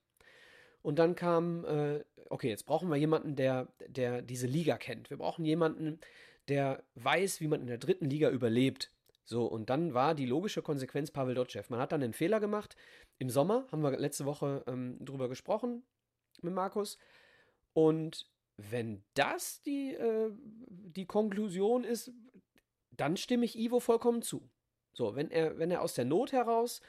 Und 0.83 0.99
dann 0.99 1.17
kam, 1.17 1.65
äh, 1.65 2.05
okay, 2.29 2.49
jetzt 2.49 2.67
brauchen 2.67 2.89
wir 2.91 2.97
jemanden, 2.97 3.35
der, 3.35 3.69
der 3.89 4.23
diese 4.23 4.47
Liga 4.47 4.77
kennt. 4.77 5.11
Wir 5.11 5.17
brauchen 5.17 5.45
jemanden, 5.45 5.99
der 6.49 6.83
weiß, 6.95 7.41
wie 7.41 7.49
man 7.49 7.61
in 7.61 7.67
der 7.67 7.79
dritten 7.79 8.09
Liga 8.09 8.31
überlebt. 8.31 8.93
So, 9.25 9.47
und 9.47 9.71
dann 9.71 9.93
war 9.93 10.15
die 10.15 10.27
logische 10.27 10.63
Konsequenz 10.63 11.11
Pavel 11.11 11.35
Dotschew. 11.35 11.63
Man 11.69 11.81
hat 11.81 11.93
dann 11.93 12.01
den 12.01 12.13
Fehler 12.13 12.39
gemacht. 12.39 12.77
Im 13.19 13.29
Sommer 13.29 13.67
haben 13.73 13.83
wir 13.83 13.97
letzte 13.99 14.25
Woche 14.25 14.63
ähm, 14.67 15.05
drüber 15.05 15.29
gesprochen 15.29 15.83
mit 16.43 16.55
Markus. 16.55 16.99
Und 17.73 18.31
wenn 18.57 19.03
das 19.15 19.61
die, 19.63 19.95
äh, 19.95 20.31
die 20.69 21.07
Konklusion 21.07 21.85
ist, 21.85 22.13
dann 22.91 23.17
stimme 23.17 23.45
ich 23.45 23.59
Ivo 23.59 23.81
vollkommen 23.81 24.23
zu. 24.23 24.49
So, 24.93 25.15
wenn 25.17 25.31
er, 25.31 25.59
wenn 25.59 25.71
er 25.71 25.83
aus 25.83 25.95
der 25.95 26.05
Not 26.05 26.33
heraus 26.33 26.81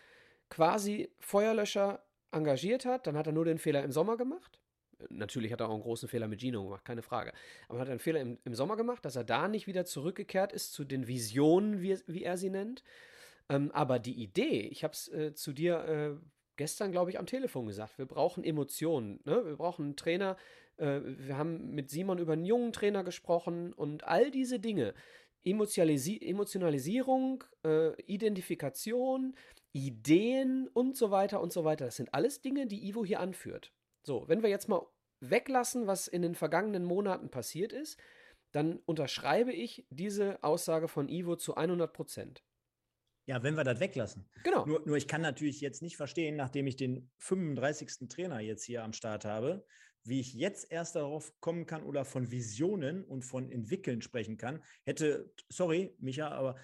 quasi 0.49 1.11
Feuerlöscher 1.19 2.05
engagiert 2.31 2.85
hat, 2.85 3.07
dann 3.07 3.17
hat 3.17 3.27
er 3.27 3.33
nur 3.33 3.45
den 3.45 3.57
Fehler 3.57 3.83
im 3.83 3.91
Sommer 3.91 4.15
gemacht. 4.15 4.61
Natürlich 5.09 5.51
hat 5.51 5.61
er 5.61 5.69
auch 5.69 5.73
einen 5.73 5.83
großen 5.83 6.09
Fehler 6.09 6.27
mit 6.27 6.39
Gino 6.39 6.63
gemacht, 6.63 6.85
keine 6.85 7.01
Frage. 7.01 7.33
Aber 7.67 7.79
er 7.79 7.81
hat 7.81 7.89
einen 7.89 7.99
Fehler 7.99 8.19
im, 8.19 8.37
im 8.43 8.55
Sommer 8.55 8.75
gemacht, 8.77 9.05
dass 9.05 9.15
er 9.15 9.23
da 9.23 9.47
nicht 9.47 9.67
wieder 9.67 9.85
zurückgekehrt 9.85 10.51
ist 10.51 10.73
zu 10.73 10.83
den 10.83 11.07
Visionen, 11.07 11.81
wie, 11.81 11.97
wie 12.07 12.23
er 12.23 12.37
sie 12.37 12.49
nennt. 12.49 12.83
Ähm, 13.49 13.71
aber 13.71 13.99
die 13.99 14.21
Idee, 14.21 14.61
ich 14.61 14.83
habe 14.83 14.93
es 14.93 15.07
äh, 15.09 15.33
zu 15.33 15.53
dir 15.53 15.85
äh, 15.85 16.27
gestern, 16.57 16.91
glaube 16.91 17.11
ich, 17.11 17.19
am 17.19 17.25
Telefon 17.25 17.67
gesagt, 17.67 17.97
wir 17.97 18.05
brauchen 18.05 18.43
Emotionen. 18.43 19.19
Ne? 19.23 19.45
Wir 19.45 19.55
brauchen 19.55 19.85
einen 19.85 19.95
Trainer. 19.95 20.35
Äh, 20.77 20.99
wir 21.03 21.37
haben 21.37 21.73
mit 21.73 21.89
Simon 21.89 22.17
über 22.17 22.33
einen 22.33 22.45
jungen 22.45 22.73
Trainer 22.73 23.03
gesprochen 23.03 23.73
und 23.73 24.03
all 24.03 24.31
diese 24.31 24.59
Dinge. 24.59 24.93
Emotionalisi 25.43 26.19
Emotionalisierung, 26.21 27.43
äh, 27.63 27.93
Identifikation, 28.01 29.35
Ideen 29.71 30.67
und 30.73 30.97
so 30.97 31.11
weiter 31.11 31.39
und 31.39 31.53
so 31.53 31.63
weiter. 31.63 31.85
Das 31.85 31.95
sind 31.95 32.13
alles 32.13 32.41
Dinge, 32.41 32.67
die 32.67 32.87
Ivo 32.89 33.05
hier 33.05 33.19
anführt. 33.19 33.71
So, 34.07 34.23
wenn 34.29 34.41
wir 34.41 34.49
jetzt 34.49 34.69
mal 34.69 34.87
weglassen, 35.19 35.85
was 35.85 36.07
in 36.07 36.21
den 36.21 36.33
vergangenen 36.33 36.85
Monaten 36.85 37.29
passiert 37.29 37.73
ist, 37.73 37.99
dann 38.53 38.77
unterschreibe 38.85 39.51
ich 39.51 39.85
diese 39.89 40.41
Aussage 40.45 40.87
von 40.87 41.09
Ivo 41.09 41.35
zu 41.35 41.55
100 41.55 41.91
Prozent. 41.91 42.41
Ja, 43.25 43.43
wenn 43.43 43.57
wir 43.57 43.65
das 43.65 43.81
weglassen. 43.81 44.29
Genau. 44.45 44.65
Nur, 44.65 44.81
nur 44.85 44.95
ich 44.95 45.09
kann 45.09 45.19
natürlich 45.19 45.59
jetzt 45.59 45.81
nicht 45.81 45.97
verstehen, 45.97 46.37
nachdem 46.37 46.67
ich 46.67 46.77
den 46.77 47.11
35. 47.17 48.07
Trainer 48.07 48.39
jetzt 48.39 48.63
hier 48.63 48.85
am 48.85 48.93
Start 48.93 49.25
habe, 49.25 49.65
wie 50.03 50.21
ich 50.21 50.33
jetzt 50.33 50.71
erst 50.71 50.95
darauf 50.95 51.33
kommen 51.41 51.65
kann 51.65 51.83
oder 51.83 52.05
von 52.05 52.31
Visionen 52.31 53.03
und 53.03 53.23
von 53.23 53.51
Entwickeln 53.51 54.01
sprechen 54.01 54.37
kann. 54.37 54.63
Hätte, 54.85 55.33
sorry, 55.49 55.93
Micha, 55.99 56.29
aber 56.29 56.55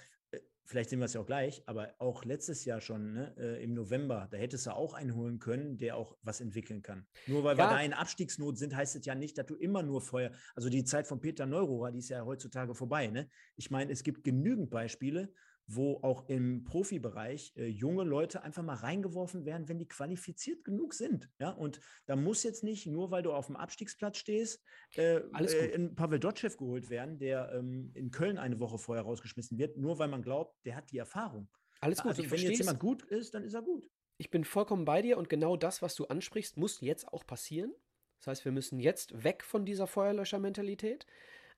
vielleicht 0.66 0.90
sehen 0.90 1.00
wir 1.00 1.06
es 1.06 1.14
ja 1.14 1.22
auch 1.22 1.26
gleich, 1.26 1.64
aber 1.66 1.94
auch 2.00 2.26
letztes 2.26 2.66
Jahr 2.66 2.82
schon, 2.82 3.14
ne, 3.14 3.36
äh, 3.38 3.64
im 3.64 3.74
November, 3.74 4.28
da 4.32 4.38
hättest 4.38 4.66
du 4.66 4.72
auch 4.72 4.94
einen 4.94 5.16
holen 5.16 5.40
können, 5.40 5.78
der 5.78 5.98
auch 5.98 6.16
was 6.22 6.42
entwickeln 6.42 6.82
kann. 6.82 7.06
Nur 7.28 7.44
weil 7.44 7.58
ja. 7.58 7.66
wir 7.66 7.76
da 7.76 7.82
in 7.82 7.94
Abstiegsnot 7.94 8.58
sind, 8.58 8.76
heißt 8.76 8.96
es 8.96 9.06
ja 9.06 9.16
nicht, 9.16 9.38
dass 9.38 9.46
du 9.46 9.56
immer 9.56 9.84
nur 9.84 10.02
Feuer, 10.02 10.32
also 10.56 10.70
die 10.70 10.84
Zeit 10.84 11.08
von 11.08 11.20
Peter 11.20 11.46
Neurohrer, 11.46 11.92
die 11.92 12.00
ist 12.00 12.10
ja 12.10 12.24
heutzutage 12.26 12.76
vorbei. 12.76 13.08
Ne? 13.08 13.30
Ich 13.56 13.72
meine, 13.72 13.92
es 13.92 14.04
gibt 14.04 14.24
genügend 14.24 14.70
Beispiele, 14.70 15.34
wo 15.68 16.00
auch 16.02 16.28
im 16.28 16.64
Profibereich 16.64 17.54
äh, 17.56 17.68
junge 17.68 18.04
Leute 18.04 18.44
einfach 18.44 18.64
mal 18.64 18.76
reingeworfen 18.76 19.46
werden, 19.46 19.70
wenn 19.70 19.80
die 19.80 19.88
qualifiziert 19.88 20.64
genug 20.64 20.94
sind. 20.94 21.30
Ja, 21.40 21.52
und 21.52 21.80
da 22.06 22.16
muss 22.16 22.44
jetzt 22.44 22.64
nicht, 22.64 22.86
nur 22.86 23.12
weil 23.12 23.24
du 23.24 23.32
auf 23.32 23.48
dem 23.48 23.56
Abstiegsplatz 23.56 24.18
stehst, 24.18 24.64
äh, 24.96 25.18
äh, 25.18 25.76
ein 25.76 25.96
Pavel 25.96 26.20
Dotschew 26.20 26.56
geholt 26.58 26.90
werden, 26.90 27.18
der 27.18 27.54
ähm, 27.54 27.92
in 27.94 28.12
Köln 28.12 28.38
eine 28.38 28.60
Woche 28.60 28.78
vorher 28.78 29.04
rausgeschmissen 29.04 29.58
wird, 29.58 29.78
nur 29.78 30.00
weil 30.00 30.10
man 30.10 30.22
glaubt, 30.22 30.56
der 30.66 30.76
hat 30.76 30.92
die 30.92 30.98
Erfahrung. 30.98 31.48
Alles 31.80 32.00
gut. 32.02 32.18
Also, 32.18 32.30
wenn 32.30 32.40
jetzt 32.40 32.60
jemand 32.60 32.80
gut 32.80 33.04
ist, 33.04 33.34
dann 33.34 33.44
ist 33.44 33.54
er 33.54 33.62
gut. 33.62 33.90
Ich 34.18 34.30
bin 34.30 34.46
vollkommen 34.46 34.86
bei 34.86 35.02
dir 35.02 35.18
und 35.18 35.30
genau 35.30 35.58
das, 35.58 35.82
was 35.82 35.96
du 35.96 36.06
ansprichst, 36.06 36.58
muss 36.58 36.82
jetzt 36.82 37.08
auch 37.08 37.26
passieren. 37.26 37.74
Das 38.20 38.28
heißt, 38.28 38.46
wir 38.46 38.52
müssen 38.52 38.80
jetzt 38.80 39.24
weg 39.24 39.44
von 39.44 39.66
dieser 39.66 39.88
Feuerlöscher-Mentalität. 39.88 41.06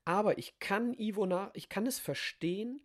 Aber 0.03 0.37
ich 0.37 0.59
kann 0.59 0.93
Ivo 0.93 1.25
nach, 1.25 1.51
ich 1.53 1.69
kann 1.69 1.85
es 1.85 1.99
verstehen, 1.99 2.81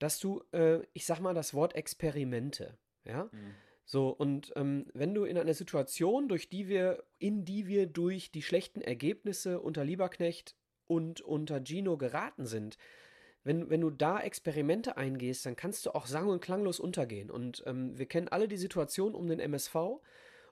dass 0.00 0.18
du, 0.18 0.42
äh, 0.50 0.80
ich 0.92 1.06
sag 1.06 1.20
mal, 1.20 1.34
das 1.34 1.54
Wort 1.54 1.76
Experimente, 1.76 2.76
ja, 3.04 3.24
mhm. 3.30 3.54
so, 3.84 4.08
und 4.08 4.52
ähm, 4.56 4.86
wenn 4.92 5.14
du 5.14 5.24
in 5.24 5.38
einer 5.38 5.54
Situation, 5.54 6.28
durch 6.28 6.48
die 6.48 6.66
wir, 6.66 7.04
in 7.18 7.44
die 7.44 7.68
wir 7.68 7.86
durch 7.86 8.32
die 8.32 8.42
schlechten 8.42 8.80
Ergebnisse 8.80 9.60
unter 9.60 9.84
Lieberknecht 9.84 10.56
und 10.88 11.20
unter 11.20 11.62
Gino 11.64 11.96
geraten 11.96 12.46
sind, 12.46 12.76
wenn, 13.42 13.70
wenn 13.70 13.80
du 13.80 13.90
da 13.90 14.20
Experimente 14.20 14.96
eingehst, 14.96 15.46
dann 15.46 15.56
kannst 15.56 15.86
du 15.86 15.94
auch 15.94 16.06
sang- 16.06 16.28
und 16.28 16.40
klanglos 16.40 16.78
untergehen. 16.78 17.30
Und 17.30 17.62
ähm, 17.66 17.96
wir 17.98 18.06
kennen 18.06 18.28
alle 18.28 18.48
die 18.48 18.58
Situation 18.58 19.14
um 19.14 19.28
den 19.28 19.40
MSV. 19.40 20.00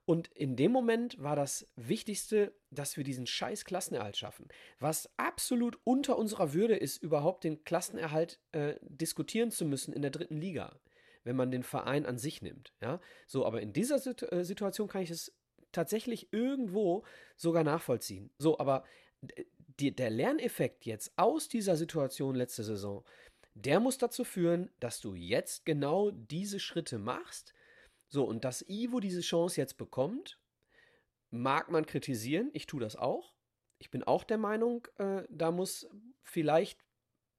Und 0.08 0.28
in 0.28 0.56
dem 0.56 0.72
Moment 0.72 1.22
war 1.22 1.36
das 1.36 1.66
Wichtigste, 1.76 2.54
dass 2.70 2.96
wir 2.96 3.04
diesen 3.04 3.26
scheiß 3.26 3.66
Klassenerhalt 3.66 4.16
schaffen. 4.16 4.48
Was 4.80 5.10
absolut 5.18 5.78
unter 5.84 6.16
unserer 6.16 6.54
Würde 6.54 6.76
ist, 6.76 7.02
überhaupt 7.02 7.44
den 7.44 7.62
Klassenerhalt 7.64 8.40
äh, 8.52 8.76
diskutieren 8.80 9.50
zu 9.50 9.66
müssen 9.66 9.92
in 9.92 10.00
der 10.00 10.10
dritten 10.10 10.38
Liga, 10.38 10.80
wenn 11.24 11.36
man 11.36 11.50
den 11.50 11.62
Verein 11.62 12.06
an 12.06 12.16
sich 12.16 12.40
nimmt. 12.40 12.72
Ja? 12.80 13.02
So, 13.26 13.44
aber 13.44 13.60
in 13.60 13.74
dieser 13.74 13.98
Situ 13.98 14.24
äh, 14.30 14.46
Situation 14.46 14.88
kann 14.88 15.02
ich 15.02 15.10
es 15.10 15.36
tatsächlich 15.72 16.32
irgendwo 16.32 17.04
sogar 17.36 17.62
nachvollziehen. 17.62 18.30
So, 18.38 18.58
aber 18.58 18.84
die, 19.78 19.94
der 19.94 20.08
Lerneffekt 20.08 20.86
jetzt 20.86 21.12
aus 21.16 21.48
dieser 21.50 21.76
Situation 21.76 22.34
letzte 22.34 22.64
Saison, 22.64 23.04
der 23.52 23.78
muss 23.78 23.98
dazu 23.98 24.24
führen, 24.24 24.70
dass 24.80 25.02
du 25.02 25.14
jetzt 25.14 25.66
genau 25.66 26.12
diese 26.12 26.60
Schritte 26.60 26.96
machst 26.96 27.52
so, 28.08 28.24
und 28.24 28.44
dass 28.44 28.64
Ivo 28.68 29.00
diese 29.00 29.20
Chance 29.20 29.60
jetzt 29.60 29.76
bekommt, 29.76 30.40
mag 31.30 31.70
man 31.70 31.86
kritisieren. 31.86 32.50
Ich 32.52 32.66
tue 32.66 32.80
das 32.80 32.96
auch. 32.96 33.34
Ich 33.78 33.90
bin 33.90 34.02
auch 34.02 34.24
der 34.24 34.38
Meinung, 34.38 34.86
äh, 34.96 35.22
da 35.28 35.50
muss 35.50 35.88
vielleicht 36.22 36.84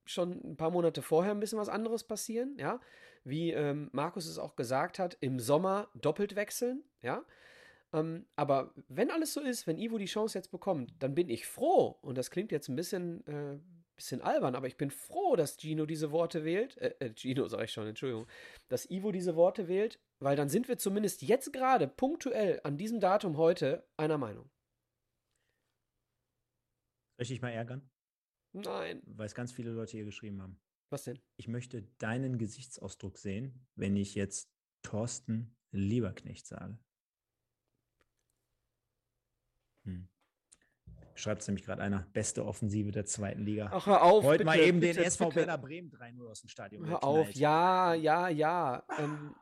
schon 0.06 0.32
ein 0.44 0.58
paar 0.58 0.72
Monate 0.72 1.02
vorher 1.02 1.32
ein 1.32 1.40
bisschen 1.40 1.60
was 1.60 1.70
anderes 1.70 2.04
passieren, 2.04 2.56
ja. 2.58 2.80
Wie 3.24 3.52
ähm, 3.52 3.90
Markus 3.92 4.26
es 4.26 4.40
auch 4.40 4.56
gesagt 4.56 4.98
hat, 4.98 5.18
im 5.20 5.40
Sommer 5.40 5.90
doppelt 5.94 6.36
wechseln, 6.36 6.84
ja. 7.02 7.26
Ähm, 7.92 8.26
aber 8.36 8.74
wenn 8.88 9.12
alles 9.12 9.34
so 9.34 9.42
ist, 9.42 9.68
wenn 9.68 9.78
Ivo 9.78 9.98
die 9.98 10.06
Chance 10.06 10.38
jetzt 10.38 10.52
bekommt, 10.52 10.94
dann 11.00 11.16
bin 11.16 11.30
ich 11.30 11.46
froh, 11.46 11.98
und 12.02 12.18
das 12.18 12.32
klingt 12.32 12.52
jetzt 12.52 12.70
ein 12.70 12.76
bisschen, 12.76 13.26
äh, 13.28 13.60
bisschen 13.96 14.22
albern, 14.22 14.56
aber 14.56 14.68
ich 14.68 14.78
bin 14.78 14.92
froh, 14.92 15.36
dass 15.36 15.58
Gino 15.60 15.86
diese 15.86 16.12
Worte 16.12 16.46
wählt. 16.46 16.78
Äh, 16.78 16.96
äh 17.00 17.14
Gino 17.14 17.48
sage 17.48 17.66
ich 17.66 17.72
schon, 17.72 17.88
Entschuldigung. 17.88 18.28
Dass 18.70 18.90
Ivo 18.90 19.12
diese 19.12 19.36
Worte 19.36 19.68
wählt, 19.68 20.00
weil 20.20 20.36
dann 20.36 20.50
sind 20.50 20.68
wir 20.68 20.78
zumindest 20.78 21.22
jetzt 21.22 21.54
gerade 21.54 21.88
punktuell 21.88 22.60
an 22.64 22.78
diesem 22.78 23.00
Datum 23.00 23.38
heute 23.38 23.88
einer 23.98 24.18
Meinung. 24.18 24.50
Soll 27.18 27.24
ich 27.24 27.30
dich 27.30 27.42
mal 27.42 27.52
ärgern? 27.52 27.90
Nein. 28.54 29.02
Weil 29.06 29.26
es 29.26 29.36
ganz 29.36 29.52
viele 29.52 29.72
Leute 29.72 29.92
hier 29.92 30.06
geschrieben 30.06 30.42
haben. 30.42 30.60
Was 30.90 31.04
denn? 31.04 31.20
Ich 31.38 31.48
möchte 31.48 31.84
deinen 32.00 32.38
Gesichtsausdruck 32.38 33.18
sehen, 33.18 33.68
wenn 33.76 33.96
ich 33.96 34.16
jetzt 34.16 34.52
Thorsten 34.82 35.56
Lieberknecht 35.72 36.48
sage. 36.48 36.80
Hm. 39.84 40.08
Schreibt 41.14 41.42
es 41.42 41.48
nämlich 41.48 41.66
gerade 41.66 41.82
einer. 41.82 42.08
Beste 42.14 42.46
Offensive 42.46 42.92
der 42.92 43.06
zweiten 43.06 43.44
Liga. 43.44 43.70
Ach, 43.72 43.86
hör 43.86 44.02
auf. 44.02 44.24
Heute 44.24 44.40
bitte, 44.40 44.46
mal 44.46 44.60
eben 44.60 44.80
bitte, 44.80 44.96
den 44.96 45.04
SV 45.04 45.26
bitte. 45.26 45.36
Werder 45.42 45.58
Bremen 45.58 45.92
3-0 45.92 46.28
aus 46.30 46.42
dem 46.42 46.50
Stadion. 46.50 46.88
Hör 46.88 47.04
auf. 47.04 47.32
Ja, 47.34 47.94
ja, 47.94 48.30
ja. 48.30 48.84
Ähm, 48.98 49.36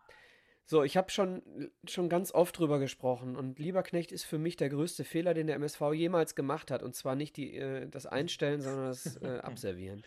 so, 0.69 0.83
ich 0.83 0.97
habe 0.97 1.09
schon, 1.09 1.41
schon 1.87 2.09
ganz 2.09 2.33
oft 2.33 2.59
drüber 2.59 2.77
gesprochen. 2.77 3.37
Und 3.37 3.57
Lieberknecht 3.57 4.11
ist 4.11 4.25
für 4.25 4.37
mich 4.37 4.57
der 4.57 4.67
größte 4.67 5.05
Fehler, 5.05 5.33
den 5.33 5.47
der 5.47 5.55
MSV 5.55 5.93
jemals 5.93 6.35
gemacht 6.35 6.71
hat. 6.71 6.83
Und 6.83 6.93
zwar 6.93 7.15
nicht 7.15 7.37
die, 7.37 7.55
äh, 7.55 7.87
das 7.87 8.05
Einstellen, 8.05 8.59
sondern 8.61 8.87
das 8.87 9.15
äh, 9.21 9.39
Abservieren. 9.43 10.03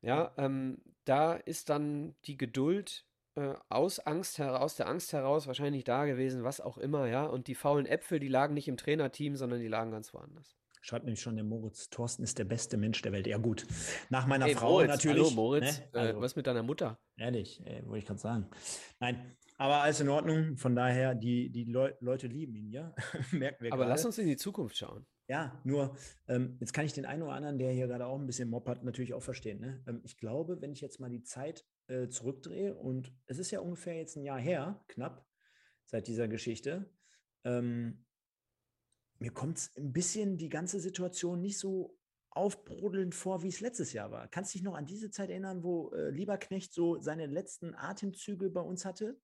Ja, 0.00 0.32
ähm, 0.38 0.78
da 1.04 1.34
ist 1.34 1.70
dann 1.70 2.14
die 2.24 2.38
Geduld 2.38 3.04
äh, 3.34 3.54
aus 3.68 3.98
Angst 3.98 4.38
heraus, 4.38 4.76
der 4.76 4.86
Angst 4.88 5.12
heraus 5.12 5.48
wahrscheinlich 5.48 5.82
da 5.82 6.04
gewesen, 6.04 6.44
was 6.44 6.60
auch 6.60 6.78
immer, 6.78 7.08
ja. 7.08 7.26
Und 7.26 7.48
die 7.48 7.56
faulen 7.56 7.86
Äpfel, 7.86 8.20
die 8.20 8.28
lagen 8.28 8.54
nicht 8.54 8.68
im 8.68 8.76
Trainerteam, 8.76 9.34
sondern 9.34 9.58
die 9.58 9.68
lagen 9.68 9.90
ganz 9.90 10.14
woanders. 10.14 10.56
Schreibt 10.82 11.04
nämlich 11.04 11.20
schon 11.20 11.34
der 11.34 11.44
Moritz, 11.44 11.90
Thorsten 11.90 12.22
ist 12.22 12.38
der 12.38 12.44
beste 12.44 12.78
Mensch 12.78 13.02
der 13.02 13.12
Welt. 13.12 13.26
Ja, 13.26 13.36
gut. 13.36 13.66
Nach 14.08 14.26
meiner 14.26 14.46
Ey, 14.46 14.54
Frau 14.54 14.70
Moritz, 14.70 14.88
natürlich. 14.88 15.24
Hallo 15.24 15.30
Moritz, 15.34 15.78
ne? 15.78 15.88
äh, 15.92 15.98
Also, 15.98 16.20
was 16.22 16.36
mit 16.36 16.46
deiner 16.46 16.62
Mutter? 16.62 16.98
ehrlich, 17.18 17.60
äh, 17.66 17.82
wollte 17.84 17.98
ich 17.98 18.06
gerade 18.06 18.20
sagen. 18.20 18.48
Nein, 18.98 19.36
aber 19.60 19.82
alles 19.82 20.00
in 20.00 20.08
Ordnung. 20.08 20.56
Von 20.56 20.74
daher, 20.74 21.14
die, 21.14 21.50
die 21.50 21.64
Leu 21.64 21.92
Leute 22.00 22.26
lieben 22.28 22.54
ihn, 22.54 22.70
ja. 22.70 22.94
Merken 23.30 23.64
wir 23.64 23.72
Aber 23.72 23.82
gerade. 23.82 23.90
lass 23.90 24.06
uns 24.06 24.16
in 24.16 24.26
die 24.26 24.38
Zukunft 24.38 24.78
schauen. 24.78 25.06
Ja, 25.28 25.60
nur, 25.64 25.94
ähm, 26.28 26.56
jetzt 26.60 26.72
kann 26.72 26.86
ich 26.86 26.94
den 26.94 27.04
einen 27.04 27.22
oder 27.22 27.34
anderen, 27.34 27.58
der 27.58 27.70
hier 27.70 27.86
gerade 27.86 28.06
auch 28.06 28.18
ein 28.18 28.26
bisschen 28.26 28.48
moppert, 28.48 28.82
natürlich 28.84 29.12
auch 29.12 29.22
verstehen. 29.22 29.60
Ne? 29.60 29.84
Ähm, 29.86 30.00
ich 30.02 30.16
glaube, 30.16 30.62
wenn 30.62 30.72
ich 30.72 30.80
jetzt 30.80 30.98
mal 30.98 31.10
die 31.10 31.22
Zeit 31.22 31.66
äh, 31.88 32.08
zurückdrehe, 32.08 32.74
und 32.74 33.12
es 33.26 33.38
ist 33.38 33.50
ja 33.50 33.60
ungefähr 33.60 33.94
jetzt 33.94 34.16
ein 34.16 34.24
Jahr 34.24 34.40
her, 34.40 34.82
knapp, 34.88 35.26
seit 35.84 36.06
dieser 36.08 36.26
Geschichte, 36.26 36.90
ähm, 37.44 38.06
mir 39.18 39.30
kommt 39.30 39.58
es 39.58 39.76
ein 39.76 39.92
bisschen 39.92 40.38
die 40.38 40.48
ganze 40.48 40.80
Situation 40.80 41.42
nicht 41.42 41.58
so 41.58 41.98
aufbrodelnd 42.30 43.14
vor, 43.14 43.42
wie 43.42 43.48
es 43.48 43.60
letztes 43.60 43.92
Jahr 43.92 44.10
war. 44.10 44.26
Kannst 44.28 44.54
du 44.54 44.58
dich 44.58 44.64
noch 44.64 44.74
an 44.74 44.86
diese 44.86 45.10
Zeit 45.10 45.28
erinnern, 45.28 45.62
wo 45.62 45.90
äh, 45.92 46.08
Lieberknecht 46.08 46.72
so 46.72 46.98
seine 46.98 47.26
letzten 47.26 47.74
Atemzüge 47.74 48.48
bei 48.48 48.62
uns 48.62 48.86
hatte, 48.86 49.20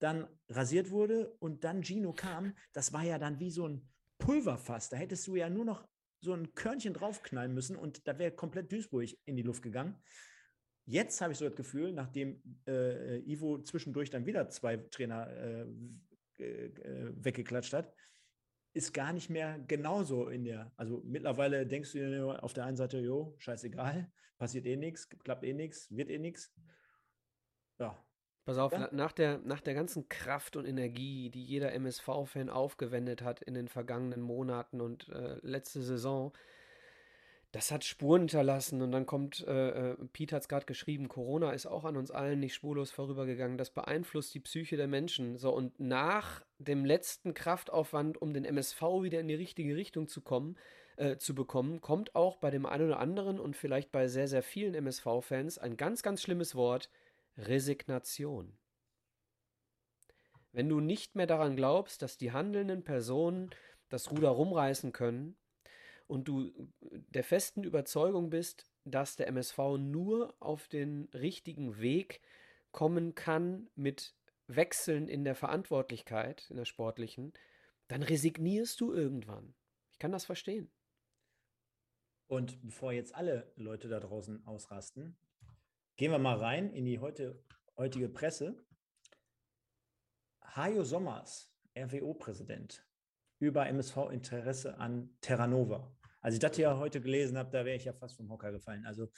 dann 0.00 0.26
rasiert 0.48 0.90
wurde 0.90 1.30
und 1.38 1.64
dann 1.64 1.82
Gino 1.84 2.12
kam? 2.12 2.54
Das 2.72 2.92
war 2.92 3.04
ja 3.04 3.18
dann 3.18 3.38
wie 3.38 3.50
so 3.50 3.68
ein 3.68 3.88
Pulverfass. 4.18 4.88
Da 4.88 4.96
hättest 4.96 5.26
du 5.26 5.36
ja 5.36 5.48
nur 5.48 5.64
noch 5.64 5.86
so 6.20 6.34
ein 6.34 6.54
Körnchen 6.54 6.92
draufknallen 6.92 7.54
müssen 7.54 7.76
und 7.76 8.06
da 8.06 8.18
wäre 8.18 8.32
komplett 8.32 8.70
Duisburg 8.70 9.10
in 9.24 9.36
die 9.36 9.42
Luft 9.42 9.62
gegangen. 9.62 9.96
Jetzt 10.86 11.20
habe 11.20 11.32
ich 11.32 11.38
so 11.38 11.46
das 11.46 11.56
Gefühl, 11.56 11.92
nachdem 11.92 12.42
äh, 12.66 13.20
Ivo 13.20 13.62
zwischendurch 13.62 14.10
dann 14.10 14.26
wieder 14.26 14.48
zwei 14.48 14.76
Trainer 14.76 15.28
äh, 15.28 15.66
äh, 16.38 16.66
äh, 16.66 17.12
weggeklatscht 17.14 17.72
hat, 17.72 17.94
ist 18.72 18.92
gar 18.92 19.12
nicht 19.12 19.30
mehr 19.30 19.58
genauso 19.58 20.28
in 20.28 20.44
der. 20.44 20.72
Also 20.76 21.02
mittlerweile 21.04 21.66
denkst 21.66 21.92
du 21.92 21.98
dir 21.98 22.42
auf 22.42 22.52
der 22.52 22.64
einen 22.64 22.76
Seite, 22.76 22.98
jo, 22.98 23.34
scheißegal, 23.38 24.10
passiert 24.38 24.66
eh 24.66 24.76
nichts, 24.76 25.08
klappt 25.08 25.44
eh 25.44 25.52
nichts, 25.52 25.90
wird 25.90 26.10
eh 26.10 26.18
nichts. 26.18 26.52
Ja, 27.78 28.02
Pass 28.44 28.58
auf, 28.58 28.72
Ja. 28.72 28.78
na- 28.80 28.88
nach, 28.92 29.12
der, 29.12 29.38
nach 29.44 29.60
der 29.60 29.74
ganzen 29.74 30.08
Kraft 30.08 30.56
und 30.56 30.66
Energie, 30.66 31.30
die 31.30 31.42
jeder 31.44 31.72
MSV-Fan 31.72 32.48
aufgewendet 32.50 33.22
hat 33.22 33.42
in 33.42 33.54
den 33.54 33.68
vergangenen 33.68 34.20
Monaten 34.22 34.80
und 34.80 35.08
äh, 35.10 35.36
letzte 35.42 35.82
Saison, 35.82 36.32
das 37.52 37.72
hat 37.72 37.84
Spuren 37.84 38.22
hinterlassen. 38.22 38.80
Und 38.80 38.92
dann 38.92 39.06
kommt, 39.06 39.44
äh, 39.46 39.90
äh, 39.90 39.96
Pete 40.12 40.36
hat 40.36 40.42
es 40.42 40.48
gerade 40.48 40.66
geschrieben, 40.66 41.08
Corona 41.08 41.50
ist 41.52 41.66
auch 41.66 41.84
an 41.84 41.96
uns 41.96 42.10
allen 42.10 42.38
nicht 42.40 42.54
spurlos 42.54 42.90
vorübergegangen. 42.92 43.58
Das 43.58 43.70
beeinflusst 43.70 44.32
die 44.34 44.40
Psyche 44.40 44.76
der 44.76 44.86
Menschen. 44.88 45.36
So, 45.36 45.52
und 45.52 45.78
nach 45.80 46.44
dem 46.58 46.84
letzten 46.84 47.34
Kraftaufwand, 47.34 48.22
um 48.22 48.32
den 48.32 48.44
MSV 48.44 48.80
wieder 49.02 49.20
in 49.20 49.28
die 49.28 49.34
richtige 49.34 49.74
Richtung 49.76 50.06
zu 50.06 50.20
kommen, 50.20 50.56
äh, 50.96 51.16
zu 51.16 51.34
bekommen, 51.34 51.80
kommt 51.80 52.14
auch 52.14 52.36
bei 52.36 52.50
dem 52.50 52.66
einen 52.66 52.86
oder 52.86 53.00
anderen 53.00 53.40
und 53.40 53.56
vielleicht 53.56 53.90
bei 53.90 54.06
sehr, 54.06 54.28
sehr 54.28 54.42
vielen 54.44 54.74
MSV-Fans 54.74 55.58
ein 55.58 55.76
ganz, 55.76 56.02
ganz 56.04 56.22
schlimmes 56.22 56.54
Wort, 56.54 56.88
Resignation. 57.36 58.58
Wenn 60.52 60.68
du 60.68 60.80
nicht 60.80 61.14
mehr 61.14 61.26
daran 61.26 61.56
glaubst, 61.56 62.02
dass 62.02 62.18
die 62.18 62.32
handelnden 62.32 62.82
Personen 62.82 63.50
das 63.88 64.10
Ruder 64.10 64.30
rumreißen 64.30 64.92
können 64.92 65.36
und 66.06 66.28
du 66.28 66.50
der 66.80 67.24
festen 67.24 67.62
Überzeugung 67.62 68.30
bist, 68.30 68.66
dass 68.84 69.16
der 69.16 69.28
MSV 69.28 69.58
nur 69.78 70.34
auf 70.40 70.68
den 70.68 71.08
richtigen 71.12 71.80
Weg 71.80 72.20
kommen 72.72 73.14
kann 73.14 73.68
mit 73.74 74.14
Wechseln 74.46 75.08
in 75.08 75.24
der 75.24 75.34
Verantwortlichkeit, 75.34 76.50
in 76.50 76.56
der 76.56 76.64
sportlichen, 76.64 77.32
dann 77.88 78.02
resignierst 78.02 78.80
du 78.80 78.92
irgendwann. 78.92 79.54
Ich 79.92 79.98
kann 79.98 80.12
das 80.12 80.24
verstehen. 80.24 80.70
Und 82.26 82.60
bevor 82.62 82.92
jetzt 82.92 83.14
alle 83.14 83.52
Leute 83.56 83.88
da 83.88 84.00
draußen 84.00 84.46
ausrasten, 84.46 85.16
gehen 86.00 86.12
wir 86.12 86.18
mal 86.18 86.38
rein 86.38 86.72
in 86.72 86.86
die 86.86 86.98
heute, 86.98 87.44
heutige 87.76 88.08
Presse. 88.08 88.56
Hajo 90.42 90.82
Sommers, 90.82 91.54
RWO-Präsident, 91.76 92.88
über 93.38 93.66
MSV-Interesse 93.66 94.78
an 94.78 95.14
Terranova. 95.20 95.94
Als 96.22 96.32
ich 96.32 96.40
das 96.40 96.56
hier 96.56 96.78
heute 96.78 97.02
gelesen 97.02 97.36
habe, 97.36 97.50
da 97.50 97.66
wäre 97.66 97.76
ich 97.76 97.84
ja 97.84 97.92
fast 97.92 98.16
vom 98.16 98.30
Hocker 98.30 98.50
gefallen. 98.50 98.86
Also, 98.86 99.10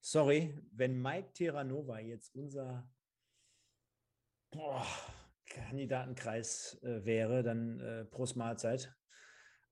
sorry, 0.00 0.58
wenn 0.72 1.02
Mike 1.02 1.34
Terranova 1.34 1.98
jetzt 1.98 2.34
unser 2.34 2.90
boah, 4.50 4.86
Kandidatenkreis 5.44 6.82
äh, 6.82 7.04
wäre, 7.04 7.42
dann 7.42 7.80
äh, 7.80 8.06
Prost 8.06 8.36
Mahlzeit. 8.36 8.96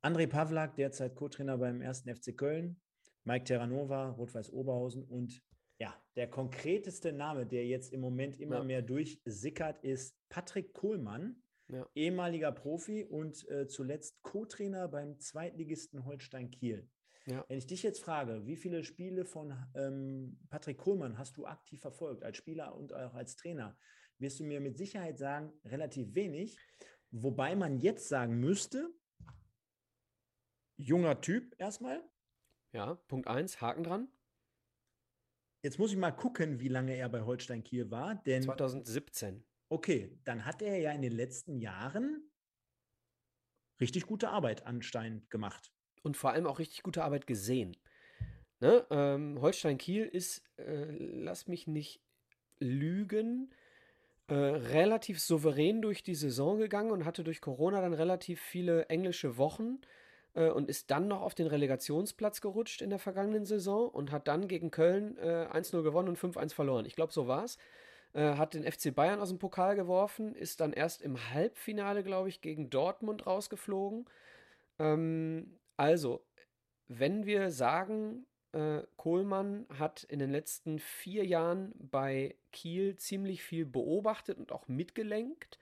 André 0.03 0.27
Pavlak, 0.27 0.77
derzeit 0.77 1.15
Co-Trainer 1.15 1.57
beim 1.57 1.81
1. 1.81 2.03
FC 2.03 2.37
Köln, 2.37 2.79
Mike 3.25 3.47
Terranova, 3.47 4.11
Rot-Weiß 4.11 4.53
Oberhausen 4.53 5.05
und 5.05 5.48
ja, 5.79 5.95
der 6.17 6.29
konkreteste 6.29 7.13
Name, 7.13 7.47
der 7.47 7.67
jetzt 7.67 7.93
im 7.93 8.01
Moment 8.01 8.41
immer 8.41 8.59
Ja. 8.59 8.65
mehr 8.65 8.83
durchsickert, 8.83 9.83
ist 9.85 10.17
Patrick 10.29 10.73
Kohlmann, 10.75 11.43
Ja. 11.69 11.89
ehemaliger 11.95 12.51
Profi 12.53 13.05
und 13.05 13.49
äh, 13.49 13.67
zuletzt 13.69 14.23
Co-Trainer 14.23 14.89
beim 14.89 15.19
Zweitligisten 15.21 16.05
Holstein 16.05 16.51
Kiel. 16.51 16.89
Ja. 17.27 17.45
Wenn 17.49 17.59
ich 17.59 17.67
dich 17.67 17.83
jetzt 17.83 18.01
frage, 18.01 18.47
wie 18.47 18.57
viele 18.57 18.83
Spiele 18.85 19.25
von 19.27 19.55
ähm, 19.75 20.41
Patrick 20.49 20.79
Kohlmann 20.79 21.19
hast 21.19 21.37
du 21.37 21.45
aktiv 21.47 21.81
verfolgt, 21.81 22.25
als 22.25 22.39
Spieler 22.39 22.75
und 22.75 22.93
auch 22.95 23.15
als 23.15 23.37
Trainer, 23.37 23.77
wirst 24.19 24.41
du 24.41 24.45
mir 24.45 24.61
mit 24.61 24.79
Sicherheit 24.79 25.19
sagen, 25.19 25.53
relativ 25.65 26.15
wenig. 26.15 26.59
Wobei 27.11 27.55
man 27.55 27.77
jetzt 27.79 28.09
sagen 28.09 28.41
müsste, 28.41 28.89
junger 30.77 31.21
Typ 31.21 31.55
erstmal. 31.59 32.03
Ja, 32.73 32.95
Punkt 33.09 33.29
1, 33.29 33.61
Haken 33.61 33.85
dran. 33.85 34.09
Jetzt 35.63 35.79
muss 35.79 35.91
ich 35.91 35.97
mal 35.97 36.13
gucken, 36.13 36.61
wie 36.61 36.69
lange 36.69 36.95
er 36.95 37.09
bei 37.09 37.23
Holstein 37.23 37.65
Kiel 37.65 37.91
war, 37.91 38.15
denn 38.15 38.43
2017. 38.43 39.45
okay, 39.69 40.17
dann 40.25 40.45
hat 40.45 40.63
er 40.63 40.79
ja 40.79 40.93
in 40.93 41.03
den 41.03 41.13
letzten 41.13 41.59
Jahren 41.59 42.31
richtig 43.81 44.07
gute 44.07 44.29
Arbeit 44.29 44.67
anscheinend 44.67 45.31
gemacht. 45.31 45.73
und 46.03 46.17
vor 46.17 46.31
allem 46.31 46.47
auch 46.47 46.61
richtig 46.61 46.85
gute 46.85 47.03
Arbeit 47.03 47.27
gesehen. 47.27 47.77
Ne? 48.61 48.87
Ähm, 48.91 49.41
Holstein 49.41 49.79
Kiel 49.79 50.05
ist, 50.05 50.43
äh, 50.57 50.87
lass 50.91 51.49
mich 51.49 51.67
nicht 51.67 52.01
lügen, 52.61 53.53
äh, 54.29 54.35
relativ 54.35 55.21
souverän 55.21 55.83
durch 55.83 56.03
die 56.03 56.15
Saison 56.15 56.59
gegangen 56.59 56.93
und 56.93 57.05
hatte 57.05 57.25
durch 57.25 57.41
Corona 57.41 57.81
dann 57.81 57.95
relativ 57.95 58.41
viele 58.41 58.87
englische 58.87 59.37
Wochen 59.39 59.81
äh, 60.39 60.51
und 60.51 60.69
ist 60.69 60.91
dann 60.91 61.09
noch 61.09 61.23
auf 61.23 61.35
den 61.35 61.49
Relegationsplatz 61.49 62.41
gerutscht 62.41 62.81
in 62.81 62.91
der 62.91 62.99
vergangenen 62.99 63.45
Saison 63.45 63.89
und 63.89 64.13
hat 64.13 64.29
dann 64.29 64.49
gegen 64.49 64.71
Köln 64.71 65.19
äh, 65.19 65.49
1-0 65.53 65.83
gewonnen 65.83 66.09
und 66.09 66.19
5-1 66.19 66.55
verloren. 66.55 66.87
Ich 66.87 66.95
glaube, 66.95 67.13
so 67.13 67.27
war's. 67.27 67.59
Äh, 68.13 68.37
hat 68.37 68.55
den 68.55 68.71
FC 68.71 68.95
Bayern 68.95 69.21
aus 69.21 69.31
dem 69.31 69.39
Pokal 69.39 69.75
geworfen, 69.75 70.35
ist 70.35 70.61
dann 70.61 70.73
erst 70.73 71.03
im 71.03 71.31
Halbfinale, 71.33 72.03
glaube 72.05 72.29
ich, 72.29 72.41
gegen 72.41 72.71
Dortmund 72.71 73.27
rausgeflogen. 73.27 74.07
Ähm, 74.79 75.59
also, 75.77 76.25
wenn 76.87 77.27
wir 77.27 77.51
sagen, 77.51 78.27
äh, 78.53 78.83
Kohlmann 78.97 79.67
hat 79.79 80.05
in 80.05 80.21
den 80.21 80.31
letzten 80.31 80.79
vier 80.79 81.27
Jahren 81.27 81.73
bei 81.79 82.37
Kiel 82.53 82.97
ziemlich 82.97 83.43
viel 83.43 83.67
beobachtet 83.67 84.39
und 84.39 84.53
auch 84.53 84.69
mitgelenkt. 84.69 85.59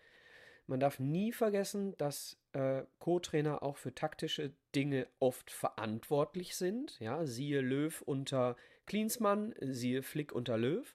Man 0.69 0.81
darf 0.81 1.01
nie 1.01 1.33
vergessen, 1.33 1.97
dass 1.97 2.39
äh, 2.57 2.85
Co-Trainer 3.01 3.63
auch 3.63 3.77
für 3.77 3.95
taktische 3.95 4.53
Dinge 4.75 5.07
oft 5.19 5.51
verantwortlich 5.51 6.57
sind. 6.57 6.99
Ja, 7.01 7.27
siehe 7.27 7.61
Löw 7.61 8.01
unter 8.03 8.57
Klinsmann, 8.87 9.55
siehe 9.61 10.03
Flick 10.03 10.33
unter 10.33 10.57
Löw. 10.57 10.95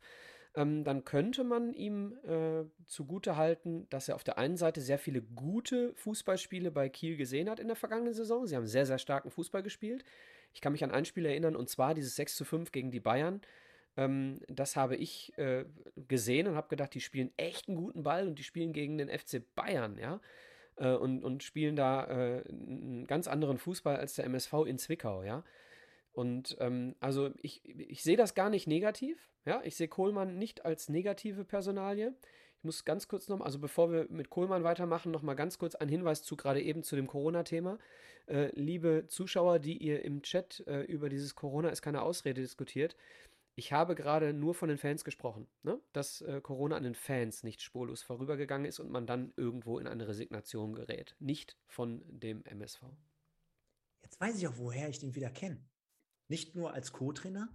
Ähm, 0.56 0.84
dann 0.84 1.06
könnte 1.06 1.44
man 1.44 1.74
ihm 1.74 2.18
äh, 2.26 2.66
zugute 2.86 3.38
halten, 3.38 3.88
dass 3.90 4.10
er 4.10 4.16
auf 4.16 4.24
der 4.24 4.38
einen 4.38 4.58
Seite 4.58 4.82
sehr 4.82 4.98
viele 4.98 5.22
gute 5.22 5.94
Fußballspiele 5.94 6.72
bei 6.72 6.90
Kiel 6.90 7.16
gesehen 7.16 7.50
hat 7.50 7.60
in 7.60 7.68
der 7.68 7.78
vergangenen 7.78 8.14
Saison. 8.14 8.48
Sie 8.48 8.56
haben 8.56 8.68
sehr, 8.68 8.86
sehr 8.86 8.98
starken 8.98 9.30
Fußball 9.30 9.62
gespielt. 9.62 10.04
Ich 10.54 10.60
kann 10.60 10.74
mich 10.74 10.84
an 10.84 10.92
ein 10.92 11.06
Spiel 11.06 11.26
erinnern, 11.26 11.56
und 11.56 11.70
zwar 11.70 11.94
dieses 11.94 12.16
6 12.16 12.36
zu 12.36 12.44
5 12.44 12.72
gegen 12.72 12.92
die 12.92 13.00
Bayern. 13.00 13.40
Ähm, 13.96 14.42
das 14.48 14.76
habe 14.76 14.96
ich 14.96 15.38
äh, 15.38 15.66
gesehen 16.08 16.48
und 16.48 16.56
habe 16.56 16.70
gedacht, 16.70 16.94
die 16.96 17.02
spielen 17.02 17.32
echt 17.38 17.68
einen 17.68 17.78
guten 17.78 18.04
Ball 18.04 18.28
und 18.28 18.40
die 18.40 18.44
spielen 18.44 18.74
gegen 18.74 18.98
den 18.98 19.10
FC 19.10 19.44
Bayern, 19.56 19.98
ja. 19.98 20.20
Äh, 20.82 20.96
und, 20.96 21.24
und 21.24 21.44
spielen 21.44 21.76
da 21.76 22.06
äh, 22.06 22.44
einen 22.50 23.06
ganz 23.08 23.28
anderen 23.28 23.58
Fußball 23.58 23.96
als 23.96 24.16
der 24.16 24.26
MSV 24.26 24.54
in 24.66 24.78
Zwickau, 24.78 25.24
ja. 25.24 25.44
Und 26.12 26.58
ähm, 26.60 26.96
also 27.00 27.30
ich, 27.42 27.64
ich 27.64 28.04
sehe 28.04 28.18
das 28.18 28.34
gar 28.34 28.50
nicht 28.50 28.68
negativ. 28.68 29.30
Ja, 29.46 29.62
ich 29.64 29.76
sehe 29.76 29.88
Kohlmann 29.88 30.38
nicht 30.38 30.66
als 30.66 30.90
negative 30.90 31.46
Personalie. 31.46 32.14
Ich 32.58 32.64
muss 32.64 32.86
ganz 32.86 33.08
kurz 33.08 33.28
noch, 33.28 33.42
also 33.42 33.60
bevor 33.60 33.92
wir 33.92 34.08
mit 34.10 34.30
Kohlmann 34.30 34.64
weitermachen, 34.64 35.12
noch 35.12 35.24
mal 35.24 35.34
ganz 35.36 35.58
kurz 35.58 35.74
ein 35.76 35.90
Hinweis 35.90 36.22
zu 36.24 36.36
gerade 36.36 36.62
eben 36.62 36.84
zu 36.84 36.96
dem 36.96 37.08
Corona-Thema. 37.08 37.80
Äh, 38.28 38.50
liebe 38.54 39.06
Zuschauer, 39.08 39.60
die 39.60 39.78
ihr 39.78 40.04
im 40.04 40.22
Chat 40.22 40.64
äh, 40.68 40.82
über 40.82 41.10
dieses 41.10 41.36
Corona 41.36 41.70
ist 41.70 41.82
keine 41.82 42.02
Ausrede 42.02 42.42
diskutiert, 42.42 42.96
ich 43.56 43.74
habe 43.74 43.96
gerade 43.96 44.34
nur 44.34 44.54
von 44.54 44.70
den 44.70 44.78
Fans 44.78 45.04
gesprochen, 45.04 45.48
ne? 45.64 45.80
dass 45.94 46.22
äh, 46.22 46.42
Corona 46.42 46.78
an 46.78 46.84
den 46.84 46.96
Fans 46.96 47.44
nicht 47.44 47.62
spurlos 47.62 48.02
vorübergegangen 48.02 48.66
ist 48.66 48.80
und 48.80 48.90
man 48.90 49.06
dann 49.06 49.34
irgendwo 49.36 49.78
in 49.80 49.88
eine 49.88 50.08
Resignation 50.08 50.74
gerät. 50.74 51.16
Nicht 51.20 51.58
von 51.68 52.02
dem 52.08 52.44
MSV. 52.46 52.84
Jetzt 54.02 54.20
weiß 54.20 54.38
ich 54.38 54.48
auch, 54.48 54.58
woher 54.58 54.90
ich 54.90 55.00
den 55.00 55.16
wieder 55.16 55.30
kenne. 55.30 55.64
Nicht 56.28 56.56
nur 56.56 56.74
als 56.74 56.94
Co-Trainer. 56.94 57.50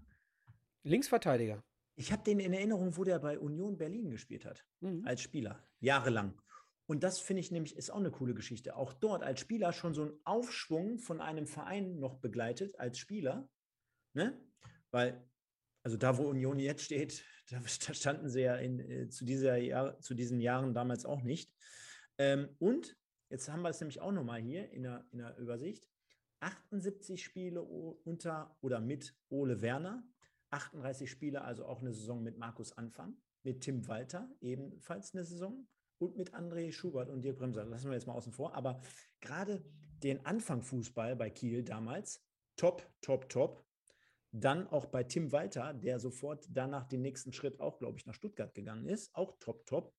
Linksverteidiger. 0.83 1.65
Ich 1.97 2.13
habe 2.13 2.23
den 2.23 2.41
in 2.41 2.53
Erinnerung, 2.53 2.97
wo 2.97 3.05
der 3.05 3.19
bei 3.19 3.39
Union 3.39 3.79
Berlin 3.79 4.11
gespielt 4.11 4.45
hat, 4.45 4.67
mhm. 4.81 5.03
als 5.07 5.23
Spieler, 5.23 5.67
jahrelang. 5.81 6.41
Und 6.87 7.03
das 7.03 7.19
finde 7.19 7.41
ich 7.41 7.51
nämlich 7.51 7.75
ist 7.75 7.91
auch 7.91 7.99
eine 7.99 8.11
coole 8.11 8.35
Geschichte. 8.35 8.77
Auch 8.77 8.93
dort 8.93 9.23
als 9.23 9.41
Spieler 9.41 9.73
schon 9.73 9.95
so 9.95 10.05
ein 10.05 10.13
Aufschwung 10.25 10.99
von 10.99 11.21
einem 11.21 11.47
Verein 11.47 11.99
noch 11.99 12.17
begleitet 12.17 12.79
als 12.79 12.99
Spieler. 12.99 13.49
Ne? 14.13 14.39
Weil, 14.91 15.27
also 15.87 15.97
da, 15.97 16.19
wo 16.19 16.25
Union 16.25 16.59
jetzt 16.59 16.83
steht, 16.83 17.25
da, 17.49 17.61
standen 17.65 18.29
sie 18.29 18.41
ja 18.41 18.57
in, 18.57 18.81
äh, 18.81 19.09
zu, 19.09 19.25
dieser 19.25 19.57
Jahr, 19.57 20.01
zu 20.01 20.15
diesen 20.15 20.41
Jahren 20.41 20.75
damals 20.75 21.07
auch 21.07 21.23
nicht. 21.23 21.55
Ähm, 22.19 22.49
und 22.59 22.97
jetzt 23.31 23.49
haben 23.49 23.63
wir 23.63 23.69
es 23.69 23.79
nämlich 23.79 24.01
auch 24.01 24.11
nochmal 24.11 24.41
hier 24.41 24.69
in 24.73 24.83
der, 24.83 25.07
in 25.13 25.19
der 25.19 25.39
Übersicht. 25.39 25.89
78 26.41 27.23
Spiele 27.23 27.63
unter 27.63 28.57
oder 28.63 28.81
mit 28.81 29.15
Ole 29.29 29.63
Werner, 29.63 30.03
38 30.51 31.09
Spiele, 31.09 31.43
also 31.43 31.65
auch 31.67 31.81
eine 31.81 31.93
Saison 31.93 32.21
mit 32.21 32.37
Markus 32.37 32.73
Anfang, 32.73 33.17
mit 33.45 33.61
Tim 33.61 33.87
Walter 33.87 34.29
ebenfalls 34.41 35.15
eine 35.15 35.25
Saison 35.25 35.69
und 35.99 36.17
mit 36.17 36.35
André 36.35 36.73
Schubert 36.73 37.11
und 37.11 37.23
Dirk 37.23 37.39
Bremser. 37.39 37.65
Lassen 37.65 37.91
wir 37.91 37.95
jetzt 37.95 38.09
mal 38.09 38.15
außen 38.15 38.33
vor. 38.33 38.57
Aber 38.57 38.81
gerade 39.21 39.65
den 40.03 40.27
Anfang 40.27 40.63
Fußball 40.63 41.15
bei 41.15 41.31
Kiel 41.31 41.63
damals, 41.63 42.27
top, 42.57 42.91
top, 43.03 43.29
top. 43.29 43.66
Dann 44.33 44.67
auch 44.69 44.87
bei 44.87 45.05
Tim 45.05 45.33
Walter, 45.33 45.73
der 45.73 45.99
sofort 45.99 46.47
danach 46.51 46.85
den 46.85 47.03
nächsten 47.03 47.33
Schritt 47.33 47.61
auch, 47.61 47.79
glaube 47.79 47.99
ich, 47.99 48.07
nach 48.07 48.15
Stuttgart 48.15 48.55
gegangen 48.55 48.87
ist, 48.87 49.15
auch 49.15 49.37
top, 49.39 49.67
top. 49.67 49.95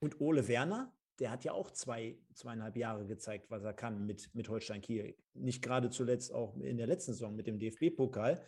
Und 0.00 0.20
Ole 0.20 0.48
Werner, 0.48 0.92
der 1.18 1.30
hat 1.30 1.44
ja 1.44 1.52
auch 1.52 1.70
zwei, 1.70 2.18
zweieinhalb 2.34 2.76
Jahre 2.76 3.06
gezeigt, 3.06 3.50
was 3.50 3.62
er 3.62 3.72
kann 3.72 4.04
mit, 4.04 4.34
mit 4.34 4.48
Holstein 4.48 4.80
Kiel. 4.80 5.16
Nicht 5.34 5.62
gerade 5.62 5.90
zuletzt 5.90 6.32
auch 6.32 6.56
in 6.56 6.76
der 6.76 6.86
letzten 6.86 7.12
Saison 7.12 7.34
mit 7.34 7.46
dem 7.46 7.58
DFB-Pokal. 7.58 8.44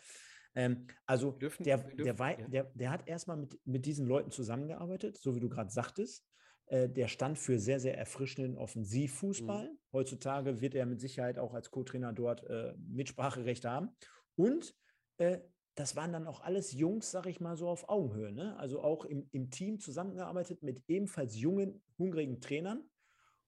Ähm, 0.55 0.87
also 1.05 1.33
dürfen, 1.33 1.65
der, 1.65 1.79
dürfen, 1.79 2.17
der, 2.17 2.41
ja. 2.41 2.49
der, 2.49 2.65
der 2.75 2.91
hat 2.91 3.09
erstmal 3.09 3.37
mit, 3.37 3.59
mit 3.65 3.87
diesen 3.87 4.07
Leuten 4.07 4.31
zusammengearbeitet, 4.31 5.17
so 5.19 5.37
wie 5.37 5.41
du 5.41 5.49
gerade 5.49 5.71
sagtest. 5.71 6.27
Äh, 6.67 6.89
der 6.89 7.09
stand 7.09 7.39
für 7.39 7.59
sehr, 7.59 7.79
sehr 7.79 7.97
erfrischenden 7.97 8.57
Offensivfußball. 8.57 9.71
Mhm. 9.71 9.79
Heutzutage 9.93 10.61
wird 10.61 10.75
er 10.75 10.87
mit 10.87 11.01
Sicherheit 11.01 11.39
auch 11.39 11.55
als 11.55 11.71
Co-Trainer 11.71 12.13
dort 12.13 12.43
äh, 12.45 12.75
Mitspracherecht 12.79 13.65
haben. 13.65 13.91
Und 14.35 14.75
äh, 15.19 15.41
das 15.75 15.95
waren 15.95 16.13
dann 16.13 16.27
auch 16.27 16.41
alles 16.41 16.73
Jungs, 16.73 17.11
sag 17.11 17.27
ich 17.27 17.41
mal 17.41 17.57
so, 17.57 17.69
auf 17.69 17.89
Augenhöhe. 17.89 18.33
Ne? 18.33 18.57
Also 18.59 18.81
auch 18.81 19.05
im, 19.05 19.29
im 19.33 19.51
Team 19.51 19.79
zusammengearbeitet 19.79 20.63
mit 20.63 20.83
ebenfalls 20.89 21.37
jungen, 21.39 21.83
hungrigen 21.99 22.41
Trainern. 22.41 22.83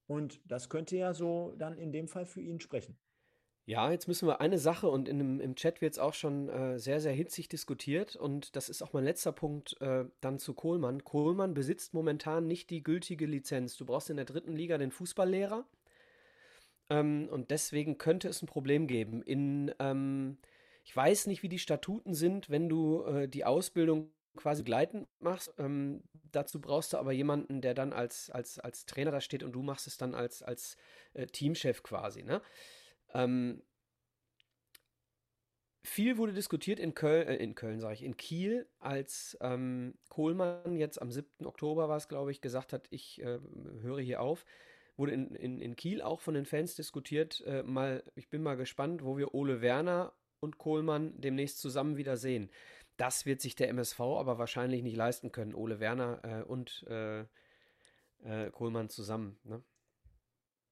Und 0.07 0.41
das 0.45 0.69
könnte 0.69 0.97
ja 0.97 1.15
so 1.15 1.55
dann 1.59 1.79
in 1.79 1.91
dem 1.91 2.07
Fall 2.07 2.27
für 2.27 2.41
ihn 2.41 2.61
sprechen. 2.61 2.99
Ja, 3.65 3.91
jetzt 3.91 4.09
müssen 4.09 4.27
wir 4.27 4.41
eine 4.41 4.59
Sache 4.59 4.89
und 4.89 5.09
in, 5.09 5.41
im 5.41 5.55
Chat 5.55 5.83
wird 5.83 5.93
es 5.93 5.99
auch 5.99 6.15
schon 6.15 6.49
äh, 6.49 6.79
sehr, 6.79 7.01
sehr 7.01 7.13
hitzig 7.13 7.51
diskutiert 7.51 8.17
und 8.17 8.57
das 8.57 8.71
ist 8.71 8.81
auch 8.81 8.95
mein 8.95 9.05
letzter 9.05 9.31
Punkt 9.31 9.79
äh, 9.83 10.07
dann 10.23 10.39
zu 10.39 10.55
Kohlmann. 10.55 11.05
Kohlmann 11.05 11.53
besitzt 11.53 11.93
momentan 11.93 12.47
nicht 12.47 12.71
die 12.71 12.83
gültige 12.83 13.27
Lizenz. 13.27 13.77
Du 13.77 13.85
brauchst 13.85 14.09
in 14.09 14.17
der 14.17 14.25
dritten 14.25 14.53
Liga 14.53 14.79
den 14.79 14.91
Fußballlehrer 14.91 15.67
ähm, 16.89 17.29
und 17.31 17.51
deswegen 17.51 17.99
könnte 17.99 18.29
es 18.29 18.41
ein 18.41 18.47
Problem 18.47 18.87
geben. 18.87 19.23
In, 19.23 19.75
ähm, 19.81 20.39
ich 20.89 20.97
weiß 20.97 21.27
nicht, 21.27 21.43
wie 21.43 21.51
die 21.51 21.59
Statuten 21.59 22.15
sind, 22.15 22.49
wenn 22.49 22.71
du 22.71 23.05
äh, 23.05 23.29
die 23.29 23.45
Ausbildung 23.45 24.11
quasi 24.37 24.63
begleitend 24.63 25.07
machst. 25.21 25.53
Ähm, 25.59 26.03
dazu 26.33 26.63
brauchst 26.63 26.95
du 26.95 26.97
aber 26.97 27.13
jemanden, 27.13 27.61
der 27.61 27.75
dann 27.75 27.93
als, 27.93 28.31
als, 28.31 28.59
als 28.59 28.87
Trainer 28.87 29.11
da 29.11 29.21
steht 29.21 29.43
und 29.43 29.53
du 29.53 29.63
machst 29.63 29.87
es 29.87 29.99
dann 29.99 30.15
als, 30.15 30.43
als 30.43 30.79
äh, 31.13 31.27
Teamchef 31.27 31.83
quasi, 31.83 32.23
ne? 32.23 32.41
Ähm, 33.13 33.63
viel 35.83 36.17
wurde 36.17 36.33
diskutiert 36.33 36.81
in 36.81 36.95
Köln, 36.95 37.29
äh, 37.29 37.37
in 37.37 37.55
Köln 37.55 37.81
sage 37.81 37.93
ich, 37.93 38.03
in 38.03 38.17
Kiel, 38.17 38.67
als 38.79 39.37
ähm, 39.43 39.95
Kohlmann 40.09 40.75
jetzt 40.79 41.03
am 41.03 41.13
7. 41.13 41.45
Oktober 41.45 41.91
war 41.91 41.99
es, 41.99 42.09
glaube 42.09 42.31
ich, 42.31 42.41
gesagt 42.41 42.73
hat, 42.73 42.87
ich 42.89 43.21
äh, 43.21 43.41
höre 43.83 44.01
hier 44.01 44.23
auf. 44.23 44.47
Wurde 44.97 45.13
in, 45.13 45.35
in, 45.35 45.61
in 45.61 45.77
Kiel 45.77 46.01
auch 46.01 46.23
von 46.23 46.33
den 46.33 46.47
Fans 46.47 46.77
diskutiert. 46.77 47.43
Äh, 47.47 47.63
mal, 47.63 48.03
ich 48.15 48.31
bin 48.31 48.43
mal 48.43 48.57
gespannt, 48.57 49.05
wo 49.05 49.19
wir 49.19 49.35
Ole 49.35 49.61
Werner 49.61 50.15
und 50.41 50.59
Kohlmann 50.59 51.21
demnächst 51.21 51.59
zusammen 51.59 51.97
wieder 51.97 52.17
sehen. 52.17 52.51
Das 52.97 53.27
wird 53.27 53.41
sich 53.41 53.55
der 53.55 53.69
MSV 53.69 54.01
aber 54.01 54.39
wahrscheinlich 54.39 54.83
nicht 54.83 54.97
leisten 54.97 55.31
können, 55.33 55.55
Ole 55.55 55.81
Werner 55.81 56.21
äh, 56.25 56.43
und 56.43 56.85
äh, 56.89 57.21
äh, 58.25 58.51
Kohlmann 58.51 58.89
zusammen. 58.89 59.39
Ne? 59.45 59.63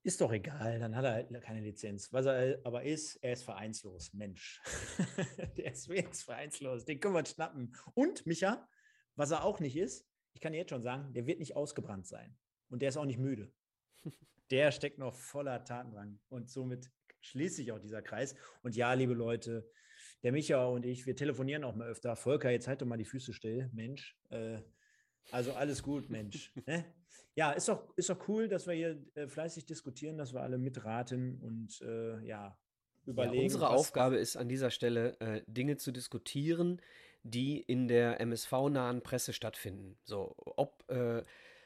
Ist 0.03 0.21
doch 0.21 0.33
egal, 0.33 0.79
dann 0.79 0.95
hat 0.95 1.05
er 1.05 1.13
halt 1.13 1.43
keine 1.43 1.61
Lizenz. 1.61 2.13
Was 2.13 2.27
er 2.27 2.61
aber 2.65 2.85
ist, 2.85 3.17
er 3.17 3.33
ist 3.33 3.43
vereinslos. 3.43 4.13
Mensch. 4.13 4.63
der 5.57 5.73
ist 5.73 5.89
jetzt 5.89 6.23
vereinslos. 6.23 6.85
Den 6.85 7.01
können 7.01 7.15
wir 7.15 7.27
schnappen. 7.27 7.75
Und, 7.95 8.25
Micha, 8.25 8.69
was 9.17 9.33
er 9.33 9.45
auch 9.45 9.59
nicht 9.59 9.77
ist, 9.77 10.09
ich 10.33 10.41
kann 10.41 10.53
dir 10.53 10.59
jetzt 10.59 10.71
schon 10.71 10.83
sagen, 10.83 11.13
der 11.13 11.27
wird 11.27 11.41
nicht 11.41 11.57
ausgebrannt 11.57 12.07
sein. 12.07 12.37
Und 12.69 12.83
der 12.83 12.91
ist 12.91 12.97
auch 12.97 13.05
nicht 13.05 13.19
müde. 13.19 13.53
Der 14.51 14.71
steckt 14.71 14.99
noch 14.99 15.13
voller 15.13 15.65
Tatendrang. 15.65 16.21
Und 16.29 16.51
somit 16.51 16.93
schließt 17.27 17.57
sich 17.57 17.73
auch 17.73 17.79
dieser 17.79 18.03
Kreis. 18.03 18.35
Und 18.63 18.77
ja, 18.77 18.93
liebe 18.93 19.15
Leute, 19.15 19.69
der 20.23 20.33
Micha 20.33 20.65
und 20.67 20.85
ich, 20.85 21.07
wir 21.07 21.17
telefonieren 21.17 21.65
auch 21.65 21.75
mal 21.75 21.89
öfter. 21.89 22.17
Volker, 22.17 22.51
jetzt 22.51 22.69
halt 22.69 22.83
doch 22.83 22.87
mal 22.87 22.97
die 22.97 23.05
Füße 23.05 23.33
still. 23.33 23.71
Mensch, 23.73 24.17
äh, 24.31 24.59
also 25.31 25.53
alles 25.55 25.83
gut, 25.83 26.11
Mensch. 26.11 26.53
ne? 26.67 26.85
Ja, 27.35 27.53
ist 27.53 27.69
doch, 27.69 27.93
ist 27.97 28.09
doch 28.09 28.29
cool, 28.29 28.49
dass 28.49 28.67
wir 28.67 28.75
hier 28.75 29.05
äh, 29.15 29.29
fleißig 29.29 29.67
diskutieren, 29.67 30.17
dass 30.17 30.33
wir 30.33 30.41
alle 30.41 30.59
mitraten 30.59 31.39
und 31.41 31.81
äh, 31.83 32.25
ja, 32.27 32.59
überlegen. 33.05 33.37
Ja, 33.37 33.43
unsere 33.43 33.71
Aufgabe 33.71 34.17
ist 34.17 34.37
an 34.37 34.49
dieser 34.49 34.71
Stelle, 34.71 35.21
äh, 35.21 35.43
Dinge 35.47 35.77
zu 35.77 35.93
diskutieren, 35.93 36.81
die 37.23 37.61
in 37.61 37.89
der 37.89 38.21
MSV-nahen 38.21 39.03
Presse 39.03 39.33
stattfinden. 39.33 39.99
So, 40.05 40.35
ob, 40.39 40.85
äh, 40.91 41.23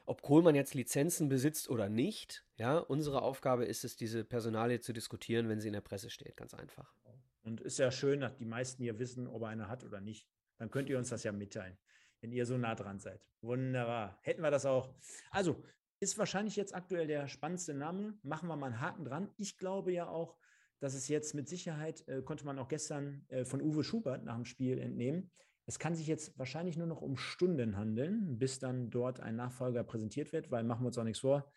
ob 0.06 0.22
Kohlmann 0.22 0.54
jetzt 0.54 0.74
Lizenzen 0.74 1.28
besitzt 1.28 1.68
oder 1.68 1.88
nicht, 1.88 2.44
ja, 2.56 2.78
unsere 2.78 3.22
Aufgabe 3.22 3.64
ist 3.64 3.84
es, 3.84 3.96
diese 3.96 4.24
Personalie 4.24 4.80
zu 4.80 4.92
diskutieren, 4.92 5.48
wenn 5.48 5.60
sie 5.60 5.68
in 5.68 5.74
der 5.74 5.80
Presse 5.80 6.10
steht, 6.10 6.36
ganz 6.36 6.54
einfach. 6.54 6.94
Und 7.42 7.60
ist 7.60 7.78
ja 7.78 7.90
schön, 7.90 8.20
dass 8.20 8.36
die 8.36 8.44
meisten 8.44 8.82
hier 8.82 8.98
wissen, 8.98 9.26
ob 9.26 9.42
er 9.42 9.48
eine 9.48 9.68
hat 9.68 9.84
oder 9.84 10.00
nicht. 10.00 10.28
Dann 10.58 10.70
könnt 10.70 10.90
ihr 10.90 10.98
uns 10.98 11.08
das 11.08 11.24
ja 11.24 11.32
mitteilen 11.32 11.78
wenn 12.20 12.32
ihr 12.32 12.46
so 12.46 12.56
nah 12.56 12.74
dran 12.74 12.98
seid. 12.98 13.20
Wunderbar. 13.40 14.18
Hätten 14.22 14.42
wir 14.42 14.50
das 14.50 14.66
auch. 14.66 14.94
Also, 15.30 15.62
ist 16.00 16.18
wahrscheinlich 16.18 16.56
jetzt 16.56 16.74
aktuell 16.74 17.06
der 17.06 17.28
spannendste 17.28 17.74
Name. 17.74 18.18
Machen 18.22 18.48
wir 18.48 18.56
mal 18.56 18.66
einen 18.66 18.80
Haken 18.80 19.04
dran. 19.04 19.30
Ich 19.36 19.58
glaube 19.58 19.92
ja 19.92 20.08
auch, 20.08 20.36
dass 20.80 20.94
es 20.94 21.08
jetzt 21.08 21.34
mit 21.34 21.48
Sicherheit, 21.48 22.06
äh, 22.08 22.22
konnte 22.22 22.46
man 22.46 22.58
auch 22.58 22.68
gestern 22.68 23.24
äh, 23.28 23.44
von 23.44 23.60
Uwe 23.60 23.84
Schubert 23.84 24.24
nach 24.24 24.36
dem 24.36 24.46
Spiel 24.46 24.78
entnehmen, 24.78 25.30
es 25.66 25.78
kann 25.78 25.94
sich 25.94 26.06
jetzt 26.06 26.38
wahrscheinlich 26.38 26.76
nur 26.76 26.86
noch 26.86 27.02
um 27.02 27.16
Stunden 27.16 27.76
handeln, 27.76 28.38
bis 28.38 28.58
dann 28.58 28.90
dort 28.90 29.20
ein 29.20 29.36
Nachfolger 29.36 29.84
präsentiert 29.84 30.32
wird, 30.32 30.50
weil 30.50 30.64
machen 30.64 30.82
wir 30.82 30.88
uns 30.88 30.98
auch 30.98 31.04
nichts 31.04 31.20
vor. 31.20 31.52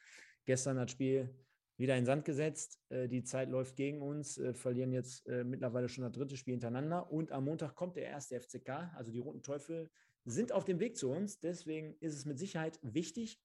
Gestern 0.45 0.77
hat 0.77 0.91
Spiel 0.91 1.33
wieder 1.77 1.97
in 1.97 2.05
Sand 2.05 2.25
gesetzt. 2.25 2.79
Äh, 2.89 3.07
die 3.07 3.23
Zeit 3.23 3.49
läuft 3.49 3.75
gegen 3.75 4.01
uns, 4.01 4.37
äh, 4.37 4.53
verlieren 4.53 4.91
jetzt 4.91 5.27
äh, 5.27 5.43
mittlerweile 5.43 5.89
schon 5.89 6.03
das 6.03 6.13
dritte 6.13 6.37
Spiel 6.37 6.53
hintereinander. 6.53 7.11
Und 7.11 7.31
am 7.31 7.45
Montag 7.45 7.75
kommt 7.75 7.95
der 7.95 8.05
erste 8.05 8.39
FCK, 8.39 8.93
also 8.95 9.11
die 9.11 9.19
Roten 9.19 9.41
Teufel 9.41 9.89
sind 10.25 10.51
auf 10.51 10.65
dem 10.65 10.79
Weg 10.79 10.97
zu 10.97 11.09
uns. 11.09 11.39
Deswegen 11.39 11.95
ist 11.99 12.15
es 12.15 12.25
mit 12.25 12.39
Sicherheit 12.39 12.79
wichtig, 12.81 13.41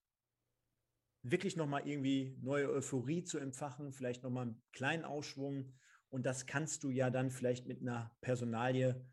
wirklich 1.22 1.56
nochmal 1.56 1.86
irgendwie 1.88 2.36
neue 2.40 2.70
Euphorie 2.70 3.24
zu 3.24 3.38
empfachen, 3.38 3.92
vielleicht 3.92 4.22
nochmal 4.22 4.48
einen 4.48 4.62
kleinen 4.72 5.04
Aufschwung. 5.04 5.72
Und 6.10 6.24
das 6.24 6.46
kannst 6.46 6.84
du 6.84 6.90
ja 6.90 7.10
dann 7.10 7.30
vielleicht 7.30 7.66
mit 7.66 7.80
einer 7.80 8.16
Personalie 8.20 9.04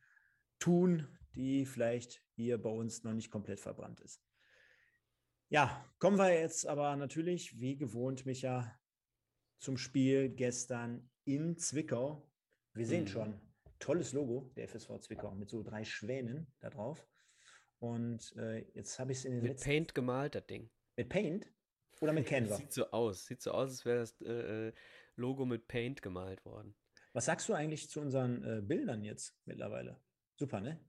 tun, 0.60 1.08
die 1.36 1.66
vielleicht 1.66 2.24
hier 2.36 2.58
bei 2.62 2.70
uns 2.70 3.04
noch 3.04 3.14
nicht 3.14 3.32
komplett 3.32 3.60
verbrannt 3.60 4.00
ist. 4.02 4.22
Ja, 5.50 5.86
kommen 6.00 6.18
wir 6.18 6.34
jetzt 6.34 6.66
aber 6.66 6.96
natürlich, 6.96 7.60
wie 7.60 7.78
gewohnt, 7.78 8.26
Micha, 8.26 8.80
zum 9.60 9.78
Spiel 9.78 10.30
gestern 10.30 11.10
in 11.24 11.58
Zwickau. 11.58 12.30
Wir 12.74 12.86
sehen 12.86 13.04
mhm. 13.04 13.08
schon, 13.08 13.42
tolles 13.80 14.14
Logo 14.14 14.52
der 14.56 14.68
FSV 14.68 15.00
Zwickau 15.00 15.34
mit 15.36 15.50
so 15.50 15.64
drei 15.64 15.84
Schwänen 15.84 16.48
da 16.60 16.70
drauf. 16.70 17.08
Und 17.80 18.36
äh, 18.38 18.66
jetzt 18.74 18.98
habe 19.00 19.12
ich 19.12 19.20
es 19.20 19.26
in 19.26 19.34
den 19.34 19.42
Mit 19.42 19.52
letzten... 19.52 19.70
Paint 19.70 19.96
gemalt, 19.96 20.36
das 20.36 20.48
Ding. 20.48 20.70
Mit 20.96 21.10
Paint? 21.10 21.52
Oder 22.02 22.14
mit 22.14 22.26
Canva? 22.26 22.56
Sieht 22.58 22.74
so 22.74 22.90
aus. 22.92 23.26
Sieht 23.26 23.42
so 23.42 23.52
aus, 23.52 23.70
als 23.70 23.86
wäre 23.86 24.00
das 24.00 24.22
äh, 24.22 24.68
äh, 24.68 24.74
Logo 25.16 25.46
mit 25.46 25.68
Paint 25.68 26.02
gemalt 26.02 26.44
worden. 26.46 26.76
Was 27.14 27.26
sagst 27.26 27.48
du 27.48 27.54
eigentlich 27.54 27.90
zu 27.90 28.02
unseren 28.02 28.44
äh, 28.44 28.62
Bildern 28.62 29.04
jetzt 29.04 29.38
mittlerweile? 29.46 30.02
Super, 30.36 30.60
ne? 30.60 30.80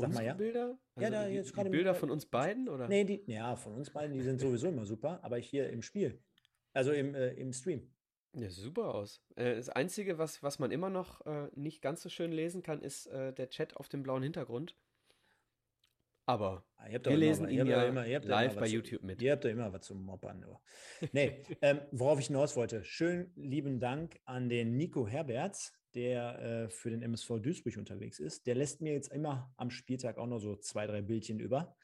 Sag 0.00 0.08
Unsere 0.08 0.24
mal 0.24 0.28
ja. 0.28 0.34
Bilder? 0.34 0.78
Also 0.94 1.04
ja, 1.04 1.10
da 1.10 1.28
die, 1.28 1.34
jetzt 1.34 1.52
gerade. 1.52 1.70
Bilder 1.70 1.94
von 1.94 2.10
uns 2.10 2.26
beiden, 2.26 2.68
oder? 2.68 2.88
Nee, 2.88 3.04
die, 3.04 3.22
ja, 3.26 3.56
von 3.56 3.74
uns 3.74 3.90
beiden, 3.90 4.14
die 4.14 4.22
sind 4.22 4.40
sowieso 4.40 4.68
immer 4.68 4.86
super, 4.86 5.22
aber 5.22 5.38
hier 5.38 5.70
im 5.70 5.82
Spiel. 5.82 6.22
Also 6.72 6.92
im, 6.92 7.14
äh, 7.14 7.32
im 7.32 7.52
Stream. 7.52 7.92
Ja, 8.32 8.48
super 8.50 8.94
aus. 8.94 9.22
Äh, 9.34 9.56
das 9.56 9.68
Einzige, 9.68 10.18
was, 10.18 10.42
was 10.42 10.58
man 10.58 10.70
immer 10.70 10.90
noch 10.90 11.26
äh, 11.26 11.48
nicht 11.54 11.82
ganz 11.82 12.02
so 12.02 12.08
schön 12.08 12.32
lesen 12.32 12.62
kann, 12.62 12.80
ist 12.80 13.06
äh, 13.06 13.32
der 13.32 13.48
Chat 13.48 13.76
auf 13.76 13.88
dem 13.88 14.02
blauen 14.02 14.22
Hintergrund. 14.22 14.76
Aber 16.26 16.64
ah, 16.76 16.86
wir 16.88 17.16
lesen 17.16 17.48
immer, 17.48 17.64
ihn 17.64 17.66
ja 17.66 17.82
immer, 17.84 18.06
live 18.06 18.54
bei 18.54 18.68
YouTube 18.68 19.02
mit. 19.02 19.20
Ihr 19.20 19.32
habt 19.32 19.44
ja 19.44 19.50
immer 19.50 19.72
was 19.72 19.82
zum 19.82 20.04
Moppern. 20.04 20.46
Nee, 21.10 21.42
ähm, 21.60 21.80
worauf 21.90 22.20
ich 22.20 22.28
hinaus 22.28 22.54
wollte. 22.54 22.84
Schönen 22.84 23.32
lieben 23.34 23.80
Dank 23.80 24.20
an 24.26 24.48
den 24.48 24.76
Nico 24.76 25.08
Herberts, 25.08 25.72
der 25.94 26.38
äh, 26.38 26.70
für 26.70 26.90
den 26.90 27.02
MSV 27.02 27.40
Duisburg 27.40 27.76
unterwegs 27.76 28.18
ist. 28.18 28.46
Der 28.46 28.54
lässt 28.54 28.80
mir 28.80 28.92
jetzt 28.92 29.12
immer 29.12 29.52
am 29.56 29.70
Spieltag 29.70 30.18
auch 30.18 30.26
noch 30.26 30.38
so 30.38 30.56
zwei, 30.56 30.86
drei 30.86 31.02
Bildchen 31.02 31.40
über. 31.40 31.76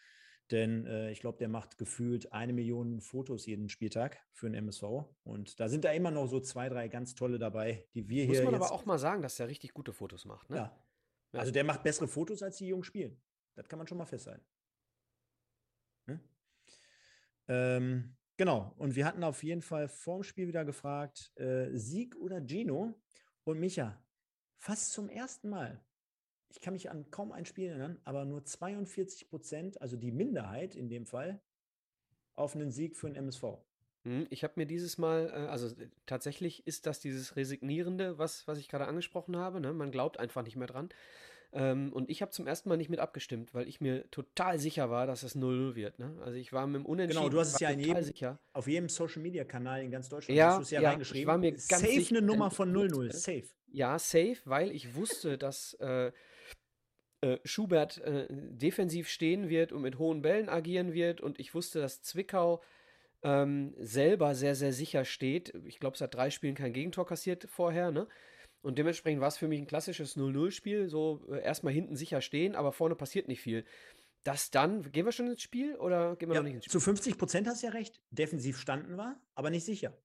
Denn 0.50 0.86
äh, 0.86 1.10
ich 1.10 1.20
glaube, 1.20 1.38
der 1.38 1.48
macht 1.48 1.76
gefühlt 1.76 2.32
eine 2.32 2.52
Million 2.52 3.00
Fotos 3.00 3.46
jeden 3.46 3.68
Spieltag 3.68 4.18
für 4.32 4.48
den 4.48 4.54
MSV. 4.54 4.84
Und 5.24 5.58
da 5.58 5.68
sind 5.68 5.84
da 5.84 5.90
immer 5.90 6.12
noch 6.12 6.28
so 6.28 6.38
zwei, 6.40 6.68
drei 6.68 6.86
ganz 6.88 7.14
tolle 7.16 7.38
dabei, 7.38 7.84
die 7.94 8.08
wir 8.08 8.26
Muss 8.26 8.36
hier. 8.36 8.44
Muss 8.44 8.52
man 8.52 8.62
aber 8.62 8.72
auch 8.72 8.86
mal 8.86 8.98
sagen, 8.98 9.22
dass 9.22 9.36
der 9.36 9.48
richtig 9.48 9.74
gute 9.74 9.92
Fotos 9.92 10.24
macht. 10.24 10.48
Ne? 10.50 10.56
Ja. 10.56 10.78
Also 11.32 11.50
der 11.50 11.64
macht 11.64 11.82
bessere 11.82 12.06
Fotos, 12.06 12.42
als 12.42 12.58
die 12.58 12.68
Jungs 12.68 12.86
spielen. 12.86 13.20
Das 13.54 13.68
kann 13.68 13.78
man 13.78 13.88
schon 13.88 13.98
mal 13.98 14.06
festhalten. 14.06 14.44
Hm? 16.06 16.20
Ähm, 17.48 18.16
genau. 18.36 18.72
Und 18.78 18.94
wir 18.94 19.04
hatten 19.04 19.24
auf 19.24 19.42
jeden 19.42 19.62
Fall 19.62 19.88
vorm 19.88 20.22
Spiel 20.22 20.46
wieder 20.46 20.64
gefragt, 20.64 21.32
äh, 21.36 21.76
Sieg 21.76 22.14
oder 22.16 22.40
Gino? 22.40 22.94
Und 23.46 23.60
Micha, 23.60 23.96
fast 24.58 24.92
zum 24.92 25.08
ersten 25.08 25.48
Mal, 25.48 25.80
ich 26.48 26.60
kann 26.60 26.72
mich 26.72 26.90
an 26.90 27.12
kaum 27.12 27.30
ein 27.30 27.46
Spiel 27.46 27.68
erinnern, 27.68 28.00
aber 28.02 28.24
nur 28.24 28.44
42 28.44 29.28
Prozent, 29.28 29.80
also 29.80 29.96
die 29.96 30.10
Minderheit 30.10 30.74
in 30.74 30.88
dem 30.88 31.06
Fall, 31.06 31.40
auf 32.34 32.56
einen 32.56 32.72
Sieg 32.72 32.96
für 32.96 33.06
den 33.06 33.14
MSV. 33.14 33.44
Hm, 34.02 34.26
ich 34.30 34.42
habe 34.42 34.54
mir 34.56 34.66
dieses 34.66 34.98
Mal, 34.98 35.28
äh, 35.28 35.46
also 35.48 35.70
tatsächlich 36.06 36.66
ist 36.66 36.86
das 36.86 36.98
dieses 36.98 37.36
Resignierende, 37.36 38.18
was, 38.18 38.48
was 38.48 38.58
ich 38.58 38.68
gerade 38.68 38.88
angesprochen 38.88 39.36
habe. 39.36 39.60
Ne? 39.60 39.72
Man 39.72 39.92
glaubt 39.92 40.18
einfach 40.18 40.42
nicht 40.42 40.56
mehr 40.56 40.66
dran. 40.66 40.88
Ähm, 41.52 41.92
und 41.92 42.10
ich 42.10 42.22
habe 42.22 42.32
zum 42.32 42.46
ersten 42.46 42.68
Mal 42.68 42.76
nicht 42.76 42.90
mit 42.90 43.00
abgestimmt, 43.00 43.54
weil 43.54 43.68
ich 43.68 43.80
mir 43.80 44.10
total 44.10 44.58
sicher 44.58 44.90
war, 44.90 45.06
dass 45.06 45.22
es 45.22 45.36
0-0 45.36 45.74
wird. 45.74 45.98
Ne? 45.98 46.16
Also 46.24 46.38
ich 46.38 46.52
war 46.52 46.66
mit 46.66 46.82
dem 46.82 46.86
Unentschieden. 46.86 47.22
Genau, 47.22 47.30
du 47.30 47.40
hast 47.40 47.54
es 47.54 47.60
ja 47.60 47.70
in 47.70 47.80
jedem, 47.80 48.02
sicher. 48.02 48.38
auf 48.52 48.66
jedem 48.66 48.88
Social 48.88 49.22
Media 49.22 49.44
Kanal 49.44 49.82
in 49.82 49.90
ganz 49.90 50.08
Deutschland 50.08 50.36
ja, 50.36 50.48
hast 50.48 50.58
du 50.58 50.62
es 50.62 50.70
ja, 50.70 50.80
ja 50.80 50.90
reingeschrieben. 50.90 51.20
Ich 51.20 51.26
war 51.26 51.38
mir 51.38 51.52
ganz 51.52 51.68
safe 51.68 51.92
sicher, 51.92 52.16
eine 52.16 52.26
Nummer 52.26 52.50
von 52.50 52.74
0-0. 52.74 53.12
Safe. 53.12 53.44
Ja, 53.68 53.98
safe, 53.98 54.36
weil 54.44 54.70
ich 54.72 54.94
wusste, 54.94 55.38
dass 55.38 55.74
äh, 55.74 56.12
äh, 57.22 57.38
Schubert 57.44 57.98
äh, 57.98 58.26
defensiv 58.30 59.08
stehen 59.08 59.48
wird 59.48 59.72
und 59.72 59.82
mit 59.82 59.98
hohen 59.98 60.22
Bällen 60.22 60.48
agieren 60.48 60.92
wird. 60.92 61.20
Und 61.20 61.40
ich 61.40 61.54
wusste, 61.54 61.80
dass 61.80 62.02
Zwickau 62.02 62.62
ähm, 63.22 63.74
selber 63.78 64.34
sehr, 64.34 64.54
sehr 64.54 64.72
sicher 64.72 65.04
steht. 65.04 65.54
Ich 65.64 65.80
glaube, 65.80 65.94
es 65.94 66.00
hat 66.00 66.14
drei 66.14 66.30
Spielen 66.30 66.54
kein 66.54 66.72
Gegentor 66.72 67.06
kassiert 67.06 67.46
vorher, 67.50 67.90
ne? 67.90 68.06
Und 68.66 68.78
dementsprechend 68.78 69.20
war 69.20 69.28
es 69.28 69.36
für 69.36 69.46
mich 69.46 69.60
ein 69.60 69.68
klassisches 69.68 70.16
0-0-Spiel. 70.16 70.88
So 70.88 71.22
äh, 71.30 71.40
erstmal 71.40 71.72
hinten 71.72 71.94
sicher 71.94 72.20
stehen, 72.20 72.56
aber 72.56 72.72
vorne 72.72 72.96
passiert 72.96 73.28
nicht 73.28 73.40
viel. 73.40 73.64
Das 74.24 74.50
dann, 74.50 74.90
gehen 74.90 75.04
wir 75.04 75.12
schon 75.12 75.28
ins 75.28 75.40
Spiel 75.40 75.76
oder 75.76 76.16
gehen 76.16 76.28
wir 76.28 76.34
ja, 76.34 76.40
noch 76.40 76.46
nicht 76.46 76.56
ins 76.56 76.64
Spiel? 76.64 76.72
Zu 76.72 76.80
50 76.80 77.16
Prozent 77.16 77.46
hast 77.46 77.62
du 77.62 77.68
ja 77.68 77.72
recht. 77.72 78.00
Defensiv 78.10 78.58
standen 78.58 78.96
wir, 78.96 79.20
aber 79.36 79.50
nicht 79.50 79.64
sicher. 79.64 79.96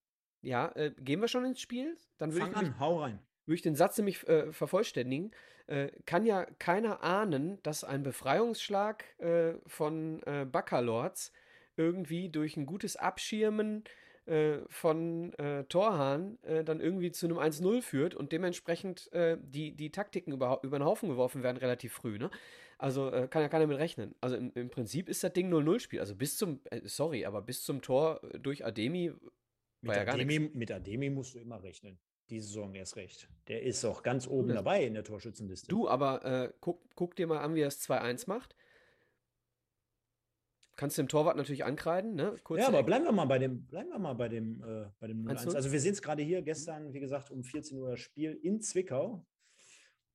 Ja, 0.43 0.71
äh, 0.76 0.91
gehen 1.00 1.21
wir 1.21 1.28
schon 1.28 1.43
ins 1.43 1.60
Spiel? 1.60 1.97
Dann 2.19 2.34
würde 2.34 2.52
ich 2.52 2.56
an, 2.56 2.80
hau 2.80 3.02
rein. 3.02 3.17
Würde 3.47 3.56
ich 3.56 3.63
den 3.63 3.74
Satz 3.74 3.97
nämlich 3.97 4.28
äh, 4.28 4.54
vervollständigen. 4.54 5.32
Äh, 5.65 5.88
kann 6.06 6.24
ja 6.24 6.45
keiner 6.60 7.02
ahnen, 7.02 7.58
dass 7.63 7.84
ein 7.84 8.04
Befreiungsschlag 8.04 9.06
äh, 9.17 9.56
von 9.65 10.21
äh, 10.28 10.45
Baccalords 10.45 11.32
irgendwie 11.78 12.30
durch 12.30 12.58
ein 12.58 12.67
gutes 12.67 12.95
Abschirmen 12.95 13.86
äh, 14.26 14.60
von 14.68 15.34
äh, 15.34 15.64
Torhahn 15.66 16.38
äh, 16.44 16.64
dann 16.64 16.80
irgendwie 16.80 17.12
zu 17.12 17.26
einem 17.26 17.38
1-0 17.38 17.82
führt 17.82 18.16
und 18.16 18.32
dementsprechend 18.32 19.12
äh, 19.14 19.38
die, 19.42 19.76
die 19.76 19.92
Taktiken 19.92 20.32
über, 20.32 20.60
über 20.64 20.78
den 20.78 20.86
Haufen 20.86 21.10
geworfen 21.10 21.44
werden 21.44 21.58
relativ 21.58 21.94
früh. 21.94 22.20
Ne? 22.20 22.30
Also 22.78 23.12
äh, 23.12 23.28
kann 23.28 23.42
ja 23.42 23.50
keiner 23.50 23.68
mit 23.68 23.78
rechnen. 23.78 24.16
Also 24.22 24.36
im, 24.36 24.52
im 24.54 24.70
Prinzip 24.70 25.10
ist 25.10 25.24
das 25.24 25.34
Ding 25.34 25.52
0-0-Spiel. 25.52 26.00
Also 26.00 26.16
bis 26.16 26.38
zum, 26.38 26.62
äh, 26.70 26.82
sorry, 26.86 27.26
aber 27.26 27.42
bis 27.42 27.64
zum 27.64 27.82
Tor 27.82 28.22
durch 28.40 28.66
Ademi 28.66 29.12
war 29.82 29.96
ja 29.96 30.04
gar 30.04 30.16
Ademi, 30.16 30.40
nichts. 30.40 30.56
Mit 30.56 30.72
Ademi 30.72 31.10
musst 31.10 31.36
du 31.36 31.40
immer 31.40 31.62
rechnen. 31.64 31.98
Die 32.30 32.40
Saison 32.40 32.74
erst 32.76 32.96
recht. 32.96 33.28
Der 33.48 33.64
ist 33.64 33.84
auch 33.84 34.04
ganz 34.04 34.28
oben 34.28 34.50
ja. 34.50 34.56
dabei 34.56 34.86
in 34.86 34.94
der 34.94 35.04
Torschützenliste. 35.04 35.68
Du, 35.68 35.90
aber 35.90 36.54
guck, 36.62 36.82
guck 36.96 37.16
dir 37.16 37.28
mal 37.28 37.40
an, 37.40 37.56
wie 37.56 37.62
er 37.62 37.68
es 37.68 37.82
2-1 37.90 38.30
macht. 38.30 38.56
Kannst 40.82 40.98
du 40.98 41.04
dem 41.04 41.10
Torwart 41.10 41.38
natürlich 41.38 41.63
ankreiden, 41.63 42.15
ne? 42.15 42.36
Kurze 42.44 42.63
ja, 42.63 42.67
aber 42.70 42.82
bleiben 42.82 43.06
wir 43.06 43.12
mal 43.12 43.26
bei 43.26 43.38
dem, 43.38 43.67
bleiben 43.67 43.91
wir 43.91 44.00
mal 44.00 44.15
bei 44.15 44.28
dem, 44.28 44.63
äh, 44.63 44.89
bei 45.00 45.06
dem 45.06 45.28
0-1. 45.28 45.54
Also 45.54 45.72
wir 45.72 45.80
sehen 45.80 45.94
es 45.94 46.02
gerade 46.02 46.24
hier 46.24 46.41
gestern, 46.41 46.91
wie 46.91 47.00
gesagt, 47.00 47.30
um 47.30 47.44
14 47.44 47.78
Uhr 47.78 47.91
das 47.91 48.00
Spiel 48.00 48.34
in 48.41 48.62
Zwickau. 48.62 49.24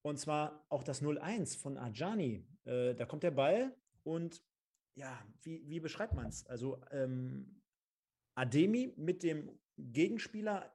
Und 0.03 0.19
zwar 0.19 0.67
auch 0.69 0.83
das 0.83 1.03
0-1 1.03 1.57
von 1.57 1.79
Ajani. 1.79 2.45
Äh, 2.65 2.97
da 2.97 3.07
kommt 3.07 3.23
der 3.23 3.31
Ball 3.31 3.77
und 4.03 4.43
ja, 4.97 5.25
wie, 5.43 5.63
wie 5.69 5.79
beschreibt 5.79 6.15
man 6.15 6.27
es? 6.27 6.45
Also 6.47 6.81
ähm, 6.91 7.63
Ademi 8.35 8.93
mit 8.97 9.23
dem 9.23 9.57
Gegenspieler 9.79 10.75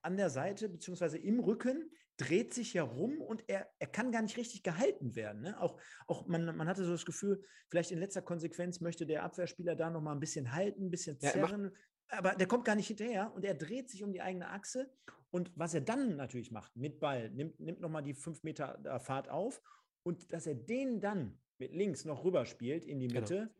an 0.00 0.16
der 0.16 0.30
Seite 0.30 0.70
beziehungsweise 0.70 1.18
im 1.18 1.38
Rücken, 1.40 1.90
dreht 2.18 2.52
sich 2.52 2.74
herum 2.74 3.20
und 3.20 3.44
er, 3.46 3.70
er 3.78 3.86
kann 3.86 4.12
gar 4.12 4.22
nicht 4.22 4.36
richtig 4.36 4.62
gehalten 4.62 5.14
werden. 5.14 5.42
Ne? 5.42 5.60
Auch, 5.60 5.80
auch 6.06 6.26
man, 6.26 6.44
man 6.56 6.68
hatte 6.68 6.84
so 6.84 6.92
das 6.92 7.06
Gefühl, 7.06 7.42
vielleicht 7.68 7.92
in 7.92 7.98
letzter 7.98 8.22
Konsequenz 8.22 8.80
möchte 8.80 9.06
der 9.06 9.22
Abwehrspieler 9.22 9.76
da 9.76 9.88
noch 9.88 10.02
mal 10.02 10.12
ein 10.12 10.20
bisschen 10.20 10.52
halten, 10.52 10.86
ein 10.86 10.90
bisschen 10.90 11.18
zerren. 11.20 11.72
Ja, 12.10 12.18
aber 12.18 12.34
der 12.34 12.48
kommt 12.48 12.64
gar 12.64 12.74
nicht 12.74 12.88
hinterher 12.88 13.32
und 13.34 13.44
er 13.44 13.54
dreht 13.54 13.88
sich 13.88 14.02
um 14.02 14.12
die 14.12 14.20
eigene 14.20 14.48
Achse. 14.48 14.90
Und 15.30 15.52
was 15.56 15.74
er 15.74 15.80
dann 15.80 16.16
natürlich 16.16 16.50
macht 16.50 16.74
mit 16.76 17.00
Ball, 17.00 17.30
nimmt, 17.30 17.60
nimmt 17.60 17.80
nochmal 17.80 18.02
die 18.02 18.14
fünf 18.14 18.42
Meter 18.42 19.00
Fahrt 19.00 19.28
auf 19.28 19.62
und 20.02 20.32
dass 20.32 20.46
er 20.46 20.54
den 20.54 21.00
dann 21.00 21.38
mit 21.58 21.72
links 21.72 22.04
noch 22.04 22.24
rüberspielt 22.24 22.84
in 22.84 22.98
die 22.98 23.08
genau. 23.08 23.20
Mitte, 23.20 23.36
genau. 23.36 23.50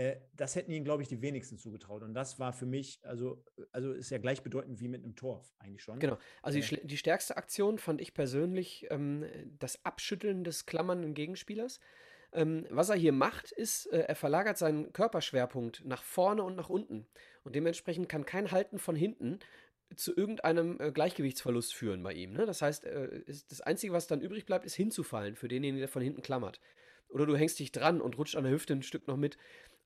Äh, 0.00 0.16
das 0.34 0.56
hätten 0.56 0.72
ihnen, 0.72 0.84
glaube 0.84 1.02
ich, 1.02 1.08
die 1.08 1.20
wenigsten 1.20 1.58
zugetraut. 1.58 2.02
Und 2.02 2.14
das 2.14 2.38
war 2.38 2.54
für 2.54 2.64
mich, 2.64 3.00
also, 3.02 3.44
also 3.70 3.92
ist 3.92 4.08
ja 4.08 4.16
gleichbedeutend 4.16 4.80
wie 4.80 4.88
mit 4.88 5.04
einem 5.04 5.14
Tor, 5.14 5.44
eigentlich 5.58 5.82
schon. 5.82 5.98
Genau. 5.98 6.16
Also 6.40 6.58
äh, 6.58 6.62
die, 6.62 6.86
die, 6.86 6.96
stärkste 6.96 7.36
Aktion 7.36 7.76
fand 7.78 8.00
ich 8.00 8.14
persönlich 8.14 8.86
ähm, 8.88 9.26
das 9.58 9.84
Abschütteln 9.84 10.42
des 10.42 10.64
klammernden 10.64 11.12
Gegenspielers. 11.12 11.80
Ähm, 12.32 12.64
was 12.70 12.88
er 12.88 12.96
hier 12.96 13.12
macht, 13.12 13.52
ist, 13.52 13.92
äh, 13.92 13.98
er 14.00 14.14
verlagert 14.14 14.56
seinen 14.56 14.90
Körperschwerpunkt 14.94 15.84
nach 15.84 16.02
vorne 16.02 16.44
und 16.44 16.56
nach 16.56 16.70
unten. 16.70 17.06
Und 17.44 17.54
dementsprechend 17.54 18.08
kann 18.08 18.24
kein 18.24 18.52
Halten 18.52 18.78
von 18.78 18.96
hinten 18.96 19.40
zu 19.96 20.16
irgendeinem 20.16 20.80
äh, 20.80 20.92
Gleichgewichtsverlust 20.92 21.74
führen 21.74 22.02
bei 22.02 22.14
ihm. 22.14 22.32
Ne? 22.32 22.46
Das 22.46 22.62
heißt, 22.62 22.84
äh, 22.84 23.22
das 23.26 23.60
Einzige, 23.60 23.92
was 23.92 24.06
dann 24.06 24.22
übrig 24.22 24.46
bleibt, 24.46 24.64
ist 24.64 24.76
hinzufallen 24.76 25.36
für 25.36 25.48
denjenigen, 25.48 25.80
der 25.80 25.88
von 25.88 26.00
hinten 26.00 26.22
klammert. 26.22 26.58
Oder 27.10 27.26
du 27.26 27.36
hängst 27.36 27.58
dich 27.58 27.72
dran 27.72 28.00
und 28.00 28.16
rutscht 28.16 28.36
an 28.36 28.44
der 28.44 28.52
Hüfte 28.52 28.72
ein 28.72 28.82
Stück 28.82 29.06
noch 29.08 29.16
mit. 29.16 29.36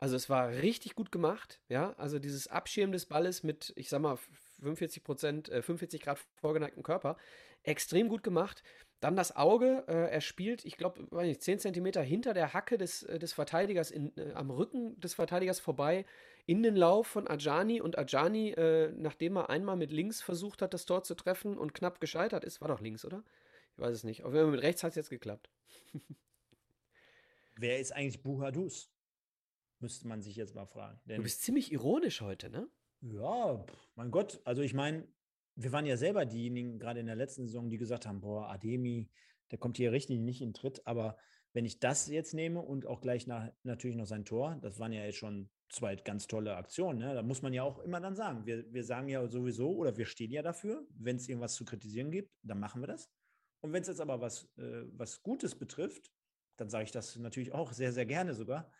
Also 0.04 0.16
es 0.16 0.28
war 0.28 0.50
richtig 0.50 0.96
gut 0.96 1.10
gemacht, 1.10 1.62
ja. 1.70 1.94
Also 1.96 2.18
dieses 2.18 2.46
Abschirmen 2.46 2.92
des 2.92 3.06
Balles 3.06 3.42
mit, 3.42 3.72
ich 3.74 3.88
sag 3.88 4.02
mal, 4.02 4.18
45 4.60 5.02
Prozent, 5.02 5.48
äh, 5.48 5.62
45 5.62 6.02
Grad 6.02 6.18
vorgeneigten 6.42 6.82
Körper, 6.82 7.16
extrem 7.62 8.10
gut 8.10 8.22
gemacht. 8.22 8.62
Dann 9.00 9.16
das 9.16 9.34
Auge, 9.34 9.82
äh, 9.88 10.10
er 10.10 10.20
spielt, 10.20 10.66
ich 10.66 10.76
glaube, 10.76 11.08
10 11.38 11.58
Zentimeter 11.58 12.02
hinter 12.02 12.34
der 12.34 12.52
Hacke 12.52 12.76
des, 12.76 13.04
äh, 13.04 13.18
des 13.18 13.32
Verteidigers, 13.32 13.90
in, 13.90 14.14
äh, 14.18 14.32
am 14.34 14.50
Rücken 14.50 15.00
des 15.00 15.14
Verteidigers 15.14 15.58
vorbei, 15.58 16.04
in 16.44 16.62
den 16.62 16.76
Lauf 16.76 17.06
von 17.06 17.26
Ajani. 17.26 17.80
Und 17.80 17.96
Ajani, 17.96 18.50
äh, 18.50 18.92
nachdem 18.94 19.38
er 19.38 19.48
einmal 19.48 19.76
mit 19.76 19.90
links 19.90 20.20
versucht 20.20 20.60
hat, 20.60 20.74
das 20.74 20.84
Tor 20.84 21.02
zu 21.02 21.14
treffen 21.14 21.56
und 21.56 21.72
knapp 21.72 21.98
gescheitert 21.98 22.44
ist, 22.44 22.60
war 22.60 22.68
doch 22.68 22.82
links, 22.82 23.06
oder? 23.06 23.24
Ich 23.72 23.82
weiß 23.82 23.96
es 23.96 24.04
nicht. 24.04 24.22
Aber 24.26 24.48
mit 24.48 24.60
rechts 24.60 24.82
hat 24.82 24.90
es 24.90 24.96
jetzt 24.96 25.08
geklappt. 25.08 25.48
Wer 27.56 27.78
ist 27.78 27.92
eigentlich 27.92 28.22
Buhadus? 28.22 28.93
Müsste 29.80 30.08
man 30.08 30.22
sich 30.22 30.36
jetzt 30.36 30.54
mal 30.54 30.66
fragen. 30.66 31.00
Denn, 31.04 31.16
du 31.16 31.22
bist 31.22 31.42
ziemlich 31.42 31.72
ironisch 31.72 32.20
heute, 32.20 32.50
ne? 32.50 32.68
Ja, 33.00 33.64
mein 33.96 34.10
Gott. 34.10 34.40
Also 34.44 34.62
ich 34.62 34.72
meine, 34.72 35.06
wir 35.56 35.72
waren 35.72 35.86
ja 35.86 35.96
selber 35.96 36.24
diejenigen, 36.24 36.78
gerade 36.78 37.00
in 37.00 37.06
der 37.06 37.16
letzten 37.16 37.46
Saison, 37.46 37.68
die 37.68 37.76
gesagt 37.76 38.06
haben, 38.06 38.20
boah, 38.20 38.48
Ademi, 38.48 39.10
der 39.50 39.58
kommt 39.58 39.76
hier 39.76 39.92
richtig 39.92 40.20
nicht 40.20 40.40
in 40.40 40.54
Tritt. 40.54 40.86
Aber 40.86 41.16
wenn 41.52 41.64
ich 41.64 41.78
das 41.78 42.08
jetzt 42.08 42.34
nehme 42.34 42.60
und 42.60 42.86
auch 42.86 43.00
gleich 43.00 43.26
nach, 43.26 43.50
natürlich 43.62 43.96
noch 43.96 44.06
sein 44.06 44.24
Tor, 44.24 44.58
das 44.62 44.78
waren 44.78 44.92
ja 44.92 45.04
jetzt 45.04 45.18
schon 45.18 45.50
zwei 45.68 45.96
ganz 45.96 46.26
tolle 46.26 46.56
Aktionen. 46.56 46.98
Ne? 46.98 47.14
Da 47.14 47.22
muss 47.22 47.42
man 47.42 47.52
ja 47.52 47.62
auch 47.62 47.78
immer 47.80 48.00
dann 48.00 48.16
sagen, 48.16 48.46
wir, 48.46 48.72
wir 48.72 48.84
sagen 48.84 49.08
ja 49.08 49.26
sowieso 49.28 49.70
oder 49.76 49.96
wir 49.96 50.06
stehen 50.06 50.30
ja 50.30 50.42
dafür, 50.42 50.86
wenn 50.96 51.16
es 51.16 51.28
irgendwas 51.28 51.54
zu 51.54 51.64
kritisieren 51.64 52.10
gibt, 52.10 52.32
dann 52.42 52.58
machen 52.58 52.82
wir 52.82 52.86
das. 52.86 53.10
Und 53.60 53.72
wenn 53.72 53.82
es 53.82 53.88
jetzt 53.88 54.00
aber 54.00 54.20
was, 54.20 54.44
äh, 54.58 54.84
was 54.96 55.22
Gutes 55.22 55.54
betrifft, 55.54 56.12
dann 56.56 56.68
sage 56.68 56.84
ich 56.84 56.90
das 56.90 57.16
natürlich 57.16 57.52
auch 57.52 57.72
sehr, 57.72 57.92
sehr 57.92 58.06
gerne 58.06 58.34
sogar. 58.34 58.70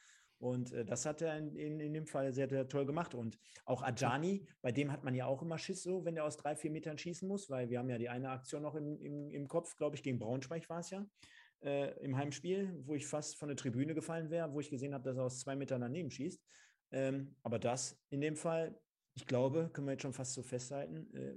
Und 0.45 0.73
äh, 0.73 0.85
das 0.85 1.07
hat 1.07 1.23
er 1.23 1.39
in, 1.39 1.57
in, 1.57 1.81
in, 1.81 1.95
dem 1.95 2.07
Fall 2.07 2.31
sehr, 2.35 2.51
sehr 2.51 2.69
toll 2.69 2.85
gemacht. 2.85 3.15
Und 3.15 3.39
auch 3.65 3.81
Ajani, 3.81 4.47
bei 4.61 4.73
dem 4.73 4.93
hat 4.93 5.03
man 5.03 5.15
ja 5.15 5.25
auch 5.25 5.41
immer 5.41 5.57
Schiss 5.57 5.83
so, 5.83 6.05
wenn 6.05 6.19
er 6.19 6.25
aus 6.25 6.37
drei, 6.37 6.55
vier 6.55 6.71
Metern 6.71 6.99
schießen 6.99 7.27
muss, 7.27 7.49
weil 7.49 7.71
wir 7.71 7.79
haben 7.79 7.89
ja 7.89 7.97
die 7.97 8.11
eine 8.11 8.29
Aktion 8.29 8.61
noch 8.61 8.75
im, 8.75 9.01
im, 9.01 9.31
im 9.31 9.49
Kopf, 9.49 9.75
glaube 9.77 9.97
ich, 9.97 10.03
gegen 10.03 10.19
Braunschweig 10.19 10.69
war 10.69 10.81
es 10.81 10.91
ja, 10.91 11.07
äh, 11.63 11.99
im 12.05 12.15
Heimspiel, 12.15 12.79
wo 12.83 12.95
ich 12.95 13.07
fast 13.07 13.39
von 13.39 13.49
der 13.49 13.57
Tribüne 13.57 13.95
gefallen 13.95 14.29
wäre, 14.29 14.53
wo 14.53 14.61
ich 14.61 14.69
gesehen 14.69 14.93
habe, 14.93 15.05
dass 15.05 15.17
er 15.17 15.25
aus 15.25 15.41
zwei 15.41 15.57
Metern 15.57 15.81
daneben 15.81 16.11
schießt. 16.11 16.45
Ähm, 16.91 17.35
aber 17.43 17.59
das 17.59 17.99
in 18.11 18.21
dem 18.21 18.37
Fall, 18.37 18.79
ich 19.15 19.27
glaube, 19.27 19.71
können 19.73 19.87
wir 19.87 19.93
jetzt 19.93 20.03
schon 20.03 20.13
fast 20.13 20.35
so 20.35 20.43
festhalten, 20.43 21.11
äh, 21.15 21.37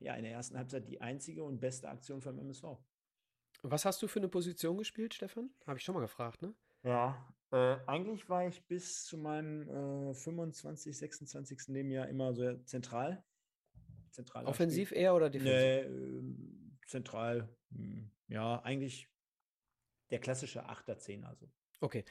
ja, 0.00 0.14
in 0.16 0.24
der 0.24 0.32
ersten 0.32 0.58
Halbzeit 0.58 0.88
die 0.88 1.00
einzige 1.00 1.44
und 1.44 1.60
beste 1.60 1.88
Aktion 1.88 2.20
vom 2.20 2.40
MSV. 2.40 2.64
Was 3.62 3.84
hast 3.84 4.02
du 4.02 4.08
für 4.08 4.18
eine 4.18 4.28
Position 4.28 4.76
gespielt, 4.78 5.14
Stefan? 5.14 5.50
Habe 5.64 5.78
ich 5.78 5.84
schon 5.84 5.94
mal 5.94 6.00
gefragt, 6.00 6.42
ne? 6.42 6.52
Ja, 6.82 7.24
äh, 7.52 7.76
eigentlich 7.86 8.28
war 8.28 8.46
ich 8.46 8.66
bis 8.66 9.04
zu 9.04 9.18
meinem 9.18 10.10
äh, 10.10 10.14
25, 10.14 10.96
26. 10.96 11.68
Lebensjahr 11.68 12.08
immer 12.08 12.34
so 12.34 12.56
zentral. 12.64 13.24
zentral 14.10 14.46
Offensiv 14.46 14.92
eher 14.92 15.14
oder 15.14 15.30
defensiv? 15.30 15.54
Nee, 15.54 15.78
äh, 15.80 16.22
zentral. 16.86 17.48
Hm, 17.70 18.10
ja, 18.28 18.60
eigentlich 18.62 19.08
der 20.10 20.18
klassische 20.18 20.68
8er, 20.68 20.98
10 20.98 21.24
also. 21.24 21.48
Okay. 21.80 22.04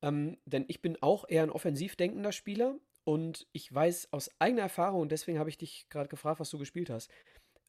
Ähm, 0.00 0.38
denn 0.46 0.64
ich 0.68 0.82
bin 0.82 1.00
auch 1.00 1.28
eher 1.28 1.42
ein 1.42 1.50
offensiv 1.50 1.96
denkender 1.96 2.32
Spieler 2.32 2.78
und 3.04 3.46
ich 3.52 3.72
weiß 3.72 4.12
aus 4.12 4.30
eigener 4.40 4.62
Erfahrung, 4.62 5.02
und 5.02 5.12
deswegen 5.12 5.38
habe 5.38 5.50
ich 5.50 5.58
dich 5.58 5.88
gerade 5.90 6.08
gefragt, 6.08 6.40
was 6.40 6.50
du 6.50 6.58
gespielt 6.58 6.90
hast. 6.90 7.10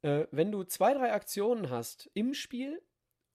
Äh, 0.02 0.28
wenn 0.32 0.52
du 0.52 0.64
zwei, 0.64 0.94
drei 0.94 1.12
Aktionen 1.12 1.70
hast 1.70 2.10
im 2.14 2.34
Spiel 2.34 2.82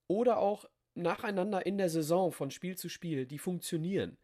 oder 0.06 0.38
auch 0.38 0.64
nacheinander 1.02 1.64
in 1.64 1.78
der 1.78 1.88
Saison 1.88 2.32
von 2.32 2.50
Spiel 2.50 2.76
zu 2.76 2.88
Spiel, 2.88 3.26
die 3.26 3.38
funktionieren, 3.38 4.18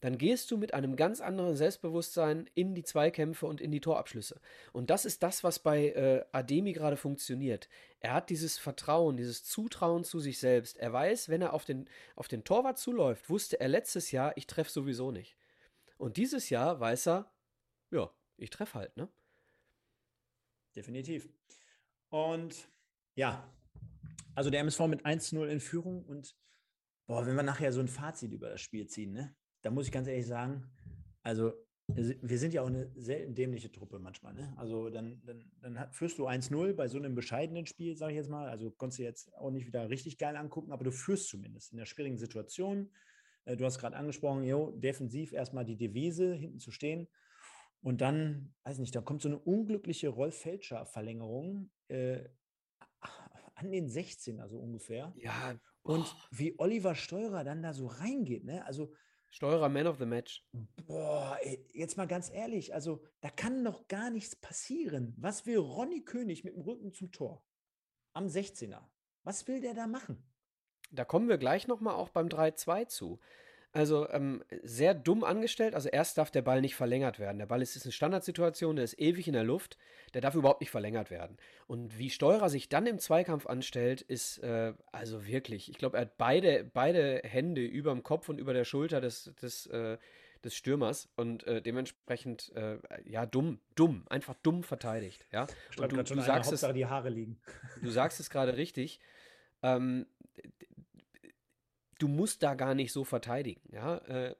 dann 0.00 0.18
gehst 0.18 0.50
du 0.50 0.58
mit 0.58 0.74
einem 0.74 0.94
ganz 0.94 1.20
anderen 1.20 1.56
Selbstbewusstsein 1.56 2.50
in 2.54 2.74
die 2.74 2.82
Zweikämpfe 2.82 3.46
und 3.46 3.60
in 3.60 3.70
die 3.70 3.80
Torabschlüsse. 3.80 4.40
Und 4.72 4.90
das 4.90 5.04
ist 5.06 5.22
das, 5.22 5.42
was 5.42 5.58
bei 5.58 5.88
äh, 5.88 6.24
Ademi 6.32 6.74
gerade 6.74 6.96
funktioniert. 6.96 7.68
Er 8.00 8.12
hat 8.12 8.28
dieses 8.28 8.58
Vertrauen, 8.58 9.16
dieses 9.16 9.42
Zutrauen 9.44 10.04
zu 10.04 10.20
sich 10.20 10.38
selbst. 10.38 10.76
Er 10.76 10.92
weiß, 10.92 11.30
wenn 11.30 11.40
er 11.40 11.54
auf 11.54 11.64
den, 11.64 11.88
auf 12.14 12.28
den 12.28 12.44
Torwart 12.44 12.78
zuläuft, 12.78 13.30
wusste 13.30 13.58
er 13.58 13.68
letztes 13.68 14.10
Jahr, 14.10 14.36
ich 14.36 14.46
treffe 14.46 14.70
sowieso 14.70 15.10
nicht. 15.10 15.36
Und 15.96 16.18
dieses 16.18 16.50
Jahr 16.50 16.78
weiß 16.78 17.08
er, 17.08 17.32
ja, 17.90 18.10
ich 18.36 18.50
treffe 18.50 18.78
halt, 18.78 18.96
ne? 18.96 19.08
Definitiv. 20.74 21.26
Und 22.10 22.68
ja, 23.14 23.48
also 24.36 24.50
der 24.50 24.60
MSV 24.60 24.80
mit 24.86 25.04
1-0 25.04 25.46
in 25.46 25.60
Führung 25.60 26.04
und 26.04 26.36
boah, 27.06 27.26
wenn 27.26 27.34
wir 27.34 27.42
nachher 27.42 27.72
so 27.72 27.80
ein 27.80 27.88
Fazit 27.88 28.32
über 28.32 28.50
das 28.50 28.60
Spiel 28.60 28.86
ziehen, 28.86 29.12
ne? 29.12 29.34
Da 29.62 29.70
muss 29.70 29.86
ich 29.86 29.92
ganz 29.92 30.06
ehrlich 30.06 30.26
sagen, 30.26 30.70
also 31.22 31.52
wir 31.88 32.38
sind 32.38 32.52
ja 32.52 32.62
auch 32.62 32.66
eine 32.66 32.90
selten 32.96 33.34
dämliche 33.34 33.70
Truppe 33.70 33.98
manchmal. 33.98 34.34
Ne? 34.34 34.52
Also 34.56 34.90
dann, 34.90 35.22
dann, 35.24 35.50
dann 35.60 35.92
führst 35.92 36.18
du 36.18 36.26
1-0 36.26 36.74
bei 36.74 36.88
so 36.88 36.98
einem 36.98 37.14
bescheidenen 37.14 37.64
Spiel, 37.66 37.96
sage 37.96 38.12
ich 38.12 38.16
jetzt 38.16 38.28
mal. 38.28 38.48
Also 38.48 38.70
konntest 38.70 38.98
du 38.98 39.04
jetzt 39.04 39.32
auch 39.34 39.50
nicht 39.50 39.66
wieder 39.66 39.88
richtig 39.88 40.18
geil 40.18 40.36
angucken, 40.36 40.72
aber 40.72 40.84
du 40.84 40.90
führst 40.90 41.28
zumindest 41.28 41.72
in 41.72 41.78
der 41.78 41.86
schwierigen 41.86 42.18
Situation. 42.18 42.90
Äh, 43.44 43.56
du 43.56 43.64
hast 43.64 43.78
gerade 43.78 43.96
angesprochen, 43.96 44.44
jo, 44.44 44.72
defensiv 44.72 45.32
erstmal 45.32 45.64
die 45.64 45.76
Devise 45.76 46.34
hinten 46.34 46.58
zu 46.58 46.72
stehen. 46.72 47.06
Und 47.82 48.00
dann, 48.00 48.52
weiß 48.64 48.78
nicht, 48.78 48.94
da 48.94 49.00
kommt 49.00 49.22
so 49.22 49.28
eine 49.28 49.38
unglückliche 49.38 50.08
Rolf-Felscher-Verlängerung 50.08 51.70
äh, 51.86 52.24
an 53.56 53.72
den 53.72 53.88
16er 53.88 54.48
so 54.48 54.58
ungefähr. 54.58 55.12
Ja. 55.16 55.56
Und 55.82 56.14
wie 56.30 56.58
Oliver 56.58 56.94
Steurer 56.94 57.42
dann 57.42 57.62
da 57.62 57.72
so 57.72 57.86
reingeht, 57.86 58.44
ne? 58.44 58.64
Also. 58.64 58.92
Steurer 59.28 59.68
Man 59.68 59.86
of 59.86 59.98
the 59.98 60.06
Match. 60.06 60.46
Boah, 60.86 61.36
ey, 61.42 61.66
jetzt 61.72 61.96
mal 61.96 62.06
ganz 62.06 62.30
ehrlich, 62.30 62.72
also 62.72 63.02
da 63.20 63.28
kann 63.28 63.62
noch 63.62 63.88
gar 63.88 64.08
nichts 64.08 64.36
passieren. 64.36 65.14
Was 65.18 65.44
will 65.46 65.58
Ronny 65.58 66.04
König 66.04 66.44
mit 66.44 66.54
dem 66.54 66.62
Rücken 66.62 66.92
zum 66.92 67.10
Tor? 67.10 67.44
Am 68.12 68.28
16er. 68.28 68.80
Was 69.24 69.46
will 69.48 69.60
der 69.60 69.74
da 69.74 69.86
machen? 69.86 70.22
Da 70.90 71.04
kommen 71.04 71.28
wir 71.28 71.36
gleich 71.36 71.66
nochmal 71.66 71.96
auch 71.96 72.10
beim 72.10 72.28
3-2 72.28 72.86
zu. 72.86 73.20
Also 73.76 74.08
ähm, 74.08 74.42
sehr 74.62 74.94
dumm 74.94 75.22
angestellt. 75.22 75.74
Also 75.74 75.90
erst 75.90 76.16
darf 76.16 76.30
der 76.30 76.40
Ball 76.40 76.62
nicht 76.62 76.74
verlängert 76.74 77.18
werden. 77.18 77.36
Der 77.36 77.44
Ball 77.44 77.60
ist, 77.60 77.76
ist 77.76 77.84
eine 77.84 77.92
Standardsituation, 77.92 78.76
der 78.76 78.86
ist 78.86 78.98
ewig 78.98 79.26
in 79.26 79.34
der 79.34 79.44
Luft. 79.44 79.76
Der 80.14 80.22
darf 80.22 80.34
überhaupt 80.34 80.62
nicht 80.62 80.70
verlängert 80.70 81.10
werden. 81.10 81.36
Und 81.66 81.98
wie 81.98 82.08
Steurer 82.08 82.48
sich 82.48 82.70
dann 82.70 82.86
im 82.86 82.98
Zweikampf 82.98 83.46
anstellt, 83.46 84.00
ist 84.00 84.38
äh, 84.38 84.72
also 84.92 85.26
wirklich. 85.26 85.68
Ich 85.68 85.76
glaube, 85.76 85.98
er 85.98 86.02
hat 86.02 86.16
beide, 86.16 86.64
beide 86.64 87.20
Hände 87.22 87.60
über 87.60 87.90
dem 87.92 88.02
Kopf 88.02 88.30
und 88.30 88.38
über 88.38 88.54
der 88.54 88.64
Schulter 88.64 89.02
des, 89.02 89.34
des, 89.42 89.66
äh, 89.66 89.98
des 90.42 90.56
Stürmers 90.56 91.10
und 91.16 91.46
äh, 91.46 91.60
dementsprechend 91.60 92.52
äh, 92.56 92.78
ja 93.04 93.26
dumm, 93.26 93.60
dumm, 93.74 94.06
einfach 94.08 94.36
dumm 94.42 94.62
verteidigt. 94.62 95.26
Ja. 95.32 95.48
Und 95.76 95.92
du, 95.92 96.02
du 96.02 96.22
sagst 96.22 96.50
es, 96.50 96.66
die 96.72 96.86
Haare 96.86 97.10
liegen. 97.10 97.38
Du 97.82 97.90
sagst 97.90 98.20
es 98.20 98.30
gerade 98.30 98.56
richtig. 98.56 99.00
Ähm, 99.62 100.06
du 101.98 102.08
musst 102.08 102.42
da 102.42 102.54
gar 102.54 102.74
nicht 102.74 102.92
so 102.92 103.04
verteidigen. 103.04 103.62
Ja? 103.72 103.98
Äh, 103.98 104.34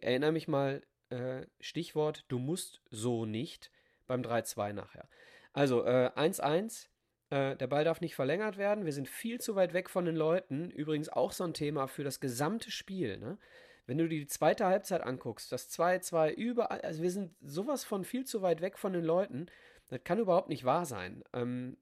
erinnere 0.00 0.32
mich 0.32 0.48
mal, 0.48 0.82
äh, 1.10 1.46
Stichwort, 1.60 2.24
du 2.28 2.38
musst 2.38 2.80
so 2.90 3.26
nicht 3.26 3.70
beim 4.06 4.22
3-2 4.22 4.72
nachher. 4.72 5.08
Also 5.52 5.84
1-1, 5.84 6.88
äh, 7.30 7.52
äh, 7.52 7.56
der 7.56 7.66
Ball 7.66 7.84
darf 7.84 8.00
nicht 8.00 8.14
verlängert 8.14 8.56
werden. 8.56 8.84
Wir 8.84 8.92
sind 8.92 9.08
viel 9.08 9.40
zu 9.40 9.54
weit 9.54 9.74
weg 9.74 9.90
von 9.90 10.04
den 10.04 10.16
Leuten. 10.16 10.70
Übrigens 10.70 11.08
auch 11.08 11.32
so 11.32 11.44
ein 11.44 11.54
Thema 11.54 11.86
für 11.86 12.04
das 12.04 12.20
gesamte 12.20 12.70
Spiel. 12.70 13.18
Ne? 13.18 13.38
Wenn 13.86 13.98
du 13.98 14.08
dir 14.08 14.20
die 14.20 14.26
zweite 14.26 14.66
Halbzeit 14.66 15.02
anguckst, 15.02 15.52
das 15.52 15.70
2-2 15.70 16.32
überall, 16.32 16.80
also 16.80 17.02
wir 17.02 17.10
sind 17.10 17.34
sowas 17.42 17.84
von 17.84 18.04
viel 18.04 18.24
zu 18.24 18.42
weit 18.42 18.60
weg 18.60 18.78
von 18.78 18.92
den 18.92 19.04
Leuten. 19.04 19.46
Das 19.88 20.02
kann 20.04 20.18
überhaupt 20.18 20.48
nicht 20.48 20.64
wahr 20.64 20.86
sein. 20.86 21.22
Ähm, 21.34 21.76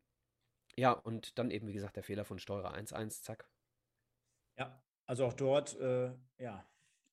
ja, 0.76 0.92
und 0.92 1.38
dann 1.38 1.50
eben, 1.50 1.68
wie 1.68 1.72
gesagt, 1.72 1.96
der 1.96 2.02
Fehler 2.02 2.24
von 2.24 2.38
Steurer 2.38 2.74
1-1, 2.74 3.22
zack. 3.22 3.46
Ja, 4.56 4.82
also 5.10 5.24
auch 5.24 5.32
dort, 5.32 5.76
äh, 5.80 6.14
ja, 6.38 6.64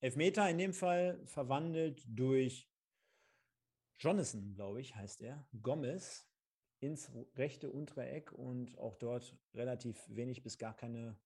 Elfmeter 0.02 0.48
in 0.48 0.60
dem 0.60 0.72
Fall 0.72 1.20
verwandelt 1.26 2.04
durch 2.08 2.72
Jonathan, 3.98 4.54
glaube 4.54 4.82
ich, 4.82 4.95
heißt 4.95 5.20
er, 5.22 5.48
Gomez 5.64 6.30
ins 6.78 7.12
rechte 7.36 7.72
untere 7.72 8.08
Eck 8.08 8.32
und 8.32 8.78
auch 8.78 8.93
dort 8.98 9.36
relativ 9.56 10.00
wenig 10.10 10.43
bis 10.43 10.60
gar 10.60 10.76
keine 10.76 11.20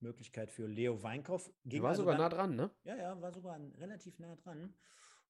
Möglichkeit 0.00 0.50
für 0.50 0.66
Leo 0.66 1.02
Weinkauf. 1.02 1.50
Ging 1.64 1.82
war 1.82 1.90
also 1.90 2.02
sogar 2.02 2.18
nah 2.18 2.28
dran, 2.28 2.56
ne? 2.56 2.70
Ja, 2.84 2.96
ja, 2.96 3.18
war 3.22 3.32
sogar 3.32 3.58
relativ 3.78 4.18
nah 4.18 4.36
dran. 4.36 4.74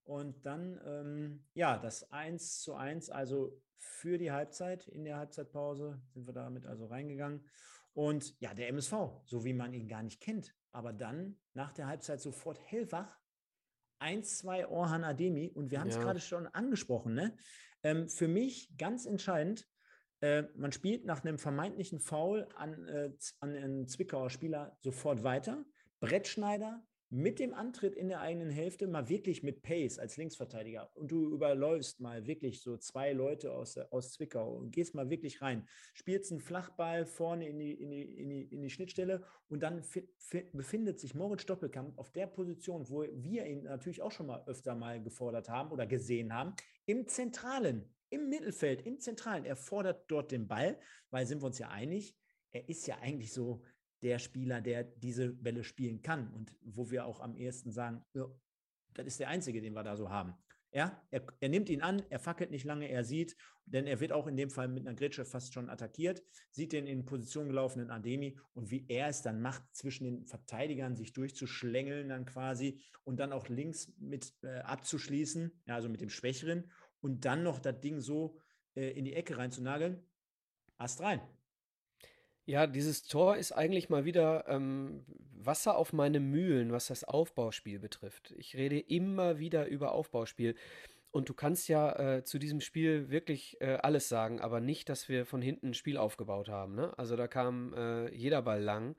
Und 0.03 0.45
dann, 0.47 0.81
ähm, 0.85 1.47
ja, 1.55 1.79
das 1.79 2.11
1 2.11 2.63
zu 2.63 2.75
1, 2.75 3.09
also 3.11 3.57
für 3.77 4.19
die 4.19 4.33
Halbzeit, 4.33 4.89
in 4.89 5.05
der 5.05 5.19
Halbzeitpause 5.19 6.03
sind 6.09 6.27
wir 6.27 6.35
damit 6.35 6.67
also 6.67 6.87
reingegangen. 6.87 7.49
Und 7.93 8.35
ja, 8.41 8.53
der 8.53 8.67
MSV, 8.69 8.95
so 9.27 9.45
wie 9.45 9.53
man 9.53 9.73
ihn 9.73 9.87
gar 9.87 10.03
nicht 10.03 10.21
kennt, 10.21 10.58
aber 10.73 10.93
dann 10.93 11.39
nach 11.55 11.73
der 11.73 11.87
Halbzeit 11.87 12.21
sofort 12.21 12.59
hellwach. 12.61 13.19
1-2 14.01 14.69
Orhan 14.69 15.03
Ademi 15.03 15.51
und 15.51 15.71
wir 15.71 15.81
haben 15.81 15.89
es 15.89 15.97
ja. 15.97 16.03
gerade 16.03 16.21
schon 16.21 16.47
angesprochen. 16.47 17.15
Ne? 17.15 17.37
Ähm, 17.83 18.09
für 18.09 18.29
mich 18.29 18.77
ganz 18.79 19.07
entscheidend, 19.07 19.67
äh, 20.21 20.45
man 20.55 20.73
spielt 20.73 21.05
nach 21.05 21.25
einem 21.25 21.39
vermeintlichen 21.39 21.99
Foul 21.99 22.49
an, 22.57 22.87
äh, 22.87 23.11
an 23.41 23.57
einen 23.57 23.89
Zwickauer 23.89 24.31
Spieler 24.31 24.77
sofort 24.81 25.25
weiter. 25.25 25.65
Brettschneider 26.01 26.85
mit 27.11 27.39
dem 27.39 27.55
Antritt 27.55 27.97
in 27.97 28.09
der 28.09 28.21
eigenen 28.21 28.51
Hälfte 28.51 28.87
mal 28.87 29.09
wirklich 29.09 29.43
mit 29.43 29.63
Pace 29.63 29.99
als 29.99 30.19
Linksverteidiger 30.19 30.91
und 30.95 31.11
du 31.11 31.31
überläufst 31.33 32.01
mal 32.01 32.27
wirklich 32.27 32.61
so 32.61 32.77
zwei 32.77 33.13
Leute 33.13 33.53
aus, 33.53 33.79
aus 33.79 34.13
Zwickau 34.13 34.57
und 34.57 34.73
gehst 34.73 34.95
mal 34.95 35.09
wirklich 35.09 35.41
rein, 35.41 35.67
spielst 35.95 36.31
einen 36.31 36.41
Flachball 36.41 37.07
vorne 37.07 37.49
in 37.49 37.59
die, 37.59 37.73
in 37.73 37.91
die, 37.91 38.03
in 38.03 38.29
die, 38.29 38.43
in 38.43 38.63
die 38.63 38.71
Schnittstelle 38.71 39.25
und 39.49 39.63
dann 39.63 39.83
befindet 40.53 41.01
sich 41.01 41.15
Moritz 41.15 41.47
Doppelkamp 41.47 41.99
auf 41.99 42.11
der 42.13 42.27
Position, 42.27 42.89
wo 42.91 43.03
wir 43.03 43.47
ihn 43.47 43.63
natürlich 43.63 44.03
auch 44.03 44.13
schon 44.13 44.27
mal 44.27 44.45
öfter 44.47 44.75
mal 44.75 45.03
gefordert 45.03 45.49
haben 45.49 45.71
oder 45.71 45.87
gesehen 45.87 46.35
haben, 46.35 46.55
im 46.85 47.07
Zentralen, 47.07 47.89
im 48.11 48.29
Mittelfeld, 48.29 48.83
im 48.83 49.01
Zentralen. 49.01 49.47
Er 49.47 49.57
fordert 49.57 50.11
dort 50.11 50.31
den 50.31 50.47
Ball, 50.47 50.79
weil 51.11 51.27
sind 51.27 51.41
wir 51.41 51.47
uns 51.47 51.59
ja 51.59 51.69
einig, 51.71 52.19
er 52.51 52.69
ist 52.69 52.87
ja 52.87 52.99
eigentlich 52.99 53.33
so 53.33 53.63
der 54.03 54.19
Spieler, 54.19 54.61
der 54.61 54.85
diese 54.85 55.29
Bälle 55.31 55.65
spielen 55.65 56.03
kann 56.03 56.33
und 56.33 56.55
wo 56.63 56.91
wir 56.91 57.07
auch 57.07 57.21
am 57.21 57.37
ehesten 57.37 57.73
sagen, 57.73 58.05
ja, 58.15 58.27
das 58.95 59.07
ist 59.07 59.21
der 59.21 59.29
einzige, 59.29 59.61
den 59.61 59.75
wir 59.75 59.83
da 59.83 59.97
so 59.97 60.11
haben. 60.11 60.35
Ja, 60.71 61.03
er, 61.11 61.23
er, 61.41 61.49
nimmt 61.49 61.71
ihn 61.71 61.81
an, 61.81 62.03
er 62.11 62.19
fackelt 62.19 62.51
nicht 62.51 62.65
lange, 62.65 62.91
er 62.91 63.03
sieht, 63.03 63.37
denn 63.65 63.87
er 63.87 64.01
wird 64.01 64.13
auch 64.13 64.27
in 64.27 64.37
dem 64.37 64.51
Fall 64.51 64.69
mit 64.69 64.87
einer 64.87 64.95
Gritsche 64.95 65.25
fast 65.25 65.55
schon 65.55 65.71
attackiert, 65.71 66.23
sieht 66.51 66.73
den 66.73 66.87
in 66.87 67.07
Position 67.07 67.49
gelaufenen 67.49 67.91
Ademi 67.91 68.39
und 68.53 68.71
wie 68.71 68.85
er 68.89 69.09
es 69.09 69.23
dann 69.23 69.41
macht, 69.41 69.63
zwischen 69.75 70.05
den 70.05 70.27
Verteidigern 70.27 70.95
sich 70.95 71.15
durchzuschlängeln 71.15 72.11
dann 72.11 72.27
quasi 72.27 72.83
und 73.05 73.19
dann 73.19 73.33
auch 73.33 73.49
links 73.49 73.95
mit 73.99 74.35
äh, 74.43 74.59
abzuschließen, 74.59 75.63
ja, 75.67 75.75
also 75.75 75.89
mit 75.89 76.03
dem 76.03 76.11
Schwächeren 76.11 76.71
und 77.01 77.25
dann 77.25 77.43
noch 77.43 77.61
das 77.61 77.81
Ding 77.81 78.01
so 78.01 78.39
äh, 78.75 78.91
in 78.91 79.07
die 79.07 79.15
Ecke 79.15 79.39
reinzunageln. 79.39 80.03
Ast 80.77 81.01
rein. 81.01 81.21
Ja, 82.49 82.67
dieses 82.67 83.03
Tor 83.03 83.37
ist 83.37 83.53
eigentlich 83.53 83.91
mal 83.91 84.07
wieder 84.07 84.47
ähm, 84.49 85.05
Wasser 85.35 85.77
auf 85.77 85.93
meine 85.93 86.19
Mühlen, 86.19 86.73
was 86.73 86.87
das 86.87 87.05
Aufbauspiel 87.05 87.79
betrifft. 87.79 88.33
Ich 88.39 88.57
rede 88.57 88.79
immer 88.79 89.39
wieder 89.39 89.67
über 89.67 89.93
Aufbauspiel. 89.93 90.55
Und 91.11 91.29
du 91.29 91.35
kannst 91.35 91.69
ja 91.69 92.17
äh, 92.17 92.25
zu 92.25 92.39
diesem 92.39 92.63
Spiel 92.63 93.11
wirklich 93.11 93.61
äh, 93.61 93.75
alles 93.83 94.09
sagen, 94.09 94.41
aber 94.41 94.61
nicht, 94.61 94.89
dass 94.89 95.11
wir 95.11 95.27
von 95.27 95.43
hinten 95.43 95.69
ein 95.69 95.75
Spiel 95.75 95.99
aufgebaut 95.99 96.49
haben. 96.49 96.75
Ne? 96.75 96.99
Also 96.99 97.17
da 97.17 97.29
kam 97.29 97.75
äh, 97.75 98.15
jeder 98.15 98.41
Ball 98.41 98.63
lang. 98.63 98.97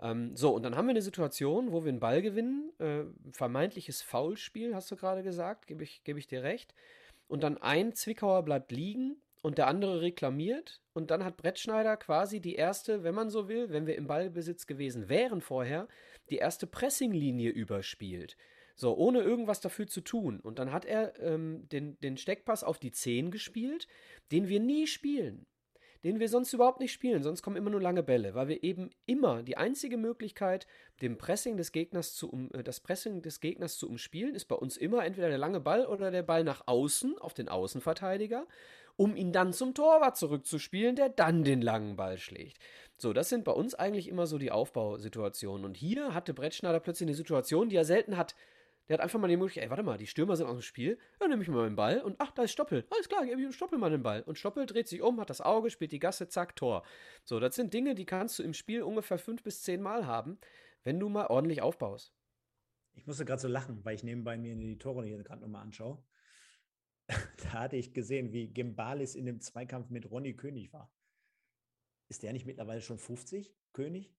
Ähm, 0.00 0.34
so, 0.34 0.54
und 0.54 0.62
dann 0.62 0.74
haben 0.74 0.86
wir 0.86 0.92
eine 0.92 1.02
Situation, 1.02 1.72
wo 1.72 1.84
wir 1.84 1.90
einen 1.90 2.00
Ball 2.00 2.22
gewinnen. 2.22 2.72
Äh, 2.78 3.02
vermeintliches 3.30 4.00
Foulspiel, 4.00 4.74
hast 4.74 4.90
du 4.90 4.96
gerade 4.96 5.22
gesagt, 5.22 5.66
gebe 5.66 5.82
ich, 5.82 6.02
geb 6.02 6.16
ich 6.16 6.28
dir 6.28 6.42
recht. 6.42 6.74
Und 7.28 7.42
dann 7.42 7.58
ein 7.58 7.92
Zwickauer 7.92 8.42
bleibt 8.42 8.72
liegen 8.72 9.20
und 9.42 9.58
der 9.58 9.66
andere 9.66 10.00
reklamiert. 10.00 10.80
Und 10.92 11.10
dann 11.10 11.24
hat 11.24 11.36
Brettschneider 11.36 11.96
quasi 11.96 12.40
die 12.40 12.54
erste, 12.54 13.02
wenn 13.04 13.14
man 13.14 13.30
so 13.30 13.48
will, 13.48 13.70
wenn 13.70 13.86
wir 13.86 13.96
im 13.96 14.06
Ballbesitz 14.06 14.66
gewesen 14.66 15.08
wären 15.08 15.40
vorher, 15.40 15.88
die 16.30 16.36
erste 16.36 16.66
Pressinglinie 16.66 17.50
überspielt. 17.50 18.36
So, 18.76 18.96
ohne 18.96 19.20
irgendwas 19.20 19.60
dafür 19.60 19.86
zu 19.86 20.00
tun. 20.00 20.40
Und 20.40 20.58
dann 20.58 20.72
hat 20.72 20.84
er 20.84 21.18
ähm, 21.20 21.68
den, 21.68 21.98
den 22.00 22.16
Steckpass 22.16 22.64
auf 22.64 22.78
die 22.78 22.92
10 22.92 23.30
gespielt, 23.30 23.86
den 24.32 24.48
wir 24.48 24.60
nie 24.60 24.86
spielen. 24.86 25.46
Den 26.02 26.18
wir 26.18 26.30
sonst 26.30 26.54
überhaupt 26.54 26.80
nicht 26.80 26.92
spielen, 26.92 27.22
sonst 27.22 27.42
kommen 27.42 27.56
immer 27.56 27.68
nur 27.68 27.82
lange 27.82 28.02
Bälle, 28.02 28.34
weil 28.34 28.48
wir 28.48 28.62
eben 28.62 28.88
immer 29.04 29.42
die 29.42 29.58
einzige 29.58 29.98
Möglichkeit, 29.98 30.66
dem 31.02 31.18
Pressing 31.18 31.58
des 31.58 31.72
Gegners 31.72 32.14
zu 32.14 32.30
um, 32.30 32.50
äh, 32.54 32.62
das 32.62 32.80
Pressing 32.80 33.20
des 33.20 33.40
Gegners 33.40 33.76
zu 33.76 33.86
umspielen, 33.86 34.34
ist 34.34 34.46
bei 34.46 34.56
uns 34.56 34.78
immer 34.78 35.04
entweder 35.04 35.28
der 35.28 35.36
lange 35.36 35.60
Ball 35.60 35.84
oder 35.84 36.10
der 36.10 36.22
Ball 36.22 36.42
nach 36.42 36.66
außen 36.66 37.18
auf 37.18 37.34
den 37.34 37.50
Außenverteidiger 37.50 38.46
um 39.00 39.16
ihn 39.16 39.32
dann 39.32 39.54
zum 39.54 39.72
Torwart 39.72 40.18
zurückzuspielen, 40.18 40.94
der 40.94 41.08
dann 41.08 41.42
den 41.42 41.62
langen 41.62 41.96
Ball 41.96 42.18
schlägt. 42.18 42.58
So, 42.98 43.14
das 43.14 43.30
sind 43.30 43.46
bei 43.46 43.52
uns 43.52 43.74
eigentlich 43.74 44.08
immer 44.08 44.26
so 44.26 44.36
die 44.36 44.50
Aufbausituationen. 44.50 45.64
Und 45.64 45.78
hier 45.78 46.12
hatte 46.12 46.34
Brettschneider 46.34 46.80
plötzlich 46.80 47.06
eine 47.06 47.16
Situation, 47.16 47.70
die 47.70 47.76
er 47.76 47.86
selten 47.86 48.18
hat. 48.18 48.34
Der 48.86 48.98
hat 48.98 49.00
einfach 49.00 49.18
mal 49.18 49.28
die 49.28 49.38
Möglichkeit, 49.38 49.64
ey, 49.64 49.70
warte 49.70 49.84
mal, 49.84 49.96
die 49.96 50.06
Stürmer 50.06 50.36
sind 50.36 50.48
aus 50.48 50.58
dem 50.58 50.62
Spiel. 50.62 50.98
Ja, 51.18 51.28
nehme 51.28 51.42
ich 51.42 51.48
mal 51.48 51.66
den 51.66 51.76
Ball 51.76 52.02
und 52.02 52.16
ach, 52.18 52.32
da 52.32 52.42
ist 52.42 52.52
Stoppel. 52.52 52.84
Alles 52.90 53.08
klar, 53.08 53.24
gebe 53.24 53.40
ich 53.40 53.54
Stoppel 53.56 53.78
mal 53.78 53.88
den 53.88 54.02
Ball. 54.02 54.20
Und 54.20 54.36
Stoppel 54.36 54.66
dreht 54.66 54.86
sich 54.86 55.00
um, 55.00 55.18
hat 55.18 55.30
das 55.30 55.40
Auge, 55.40 55.70
spielt 55.70 55.92
die 55.92 55.98
Gasse, 55.98 56.28
zack, 56.28 56.54
Tor. 56.54 56.82
So, 57.24 57.40
das 57.40 57.54
sind 57.54 57.72
Dinge, 57.72 57.94
die 57.94 58.04
kannst 58.04 58.38
du 58.38 58.42
im 58.42 58.52
Spiel 58.52 58.82
ungefähr 58.82 59.16
fünf 59.16 59.42
bis 59.42 59.62
zehn 59.62 59.80
Mal 59.80 60.06
haben, 60.06 60.36
wenn 60.84 61.00
du 61.00 61.08
mal 61.08 61.28
ordentlich 61.28 61.62
aufbaust. 61.62 62.12
Ich 62.92 63.06
musste 63.06 63.24
gerade 63.24 63.40
so 63.40 63.48
lachen, 63.48 63.82
weil 63.82 63.94
ich 63.94 64.04
nebenbei 64.04 64.36
mir 64.36 64.56
die 64.56 64.76
Tore 64.76 65.06
hier 65.06 65.16
gerade 65.22 65.40
nochmal 65.40 65.62
anschaue. 65.62 65.96
da 67.42 67.52
hatte 67.52 67.76
ich 67.76 67.92
gesehen, 67.92 68.32
wie 68.32 68.48
Gimbalis 68.48 69.14
in 69.14 69.26
dem 69.26 69.40
Zweikampf 69.40 69.90
mit 69.90 70.10
Ronny 70.10 70.34
König 70.34 70.72
war. 70.72 70.92
Ist 72.08 72.22
der 72.22 72.32
nicht 72.32 72.46
mittlerweile 72.46 72.80
schon 72.80 72.98
50, 72.98 73.54
König? 73.72 74.12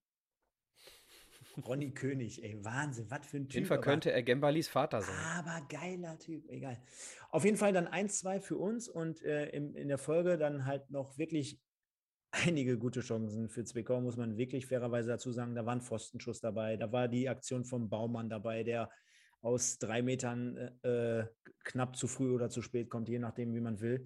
Ronny 1.66 1.92
König, 1.94 2.44
ey, 2.44 2.64
Wahnsinn, 2.64 3.10
was 3.10 3.26
für 3.26 3.38
ein 3.38 3.44
Typ. 3.44 3.50
Auf 3.50 3.56
jeden 3.56 3.66
Fall 3.68 3.82
könnte 3.82 4.12
er 4.12 4.24
Gembalis 4.24 4.68
Vater 4.68 5.02
sein. 5.02 5.16
Aber 5.38 5.66
geiler 5.68 6.18
Typ, 6.18 6.48
egal. 6.50 6.82
Auf 7.30 7.44
jeden 7.44 7.58
Fall 7.58 7.74
dann 7.74 7.88
1-2 7.88 8.40
für 8.40 8.58
uns 8.58 8.88
und 8.88 9.22
äh, 9.24 9.50
in, 9.50 9.76
in 9.76 9.88
der 9.88 9.98
Folge 9.98 10.38
dann 10.38 10.66
halt 10.66 10.90
noch 10.90 11.18
wirklich 11.18 11.60
einige 12.32 12.78
gute 12.78 13.02
Chancen 13.02 13.50
für 13.50 13.66
Zwickau, 13.66 14.00
muss 14.00 14.16
man 14.16 14.38
wirklich 14.38 14.68
fairerweise 14.68 15.10
dazu 15.10 15.32
sagen. 15.32 15.56
Da 15.56 15.66
war 15.66 15.76
ein 15.76 15.82
Pfostenschuss 15.82 16.40
dabei, 16.40 16.78
da 16.78 16.92
war 16.92 17.08
die 17.10 17.28
Aktion 17.28 17.66
vom 17.66 17.90
Baumann 17.90 18.30
dabei, 18.30 18.64
der 18.64 18.90
aus 19.42 19.80
drei 19.80 20.02
Metern 20.02 20.56
äh, 20.84 21.20
äh, 21.20 21.28
knapp 21.64 21.96
zu 21.96 22.08
früh 22.08 22.34
oder 22.34 22.50
zu 22.50 22.62
spät 22.62 22.90
kommt, 22.90 23.10
je 23.10 23.20
nachdem, 23.20 23.54
wie 23.54 23.60
man 23.60 23.80
will. 23.80 24.06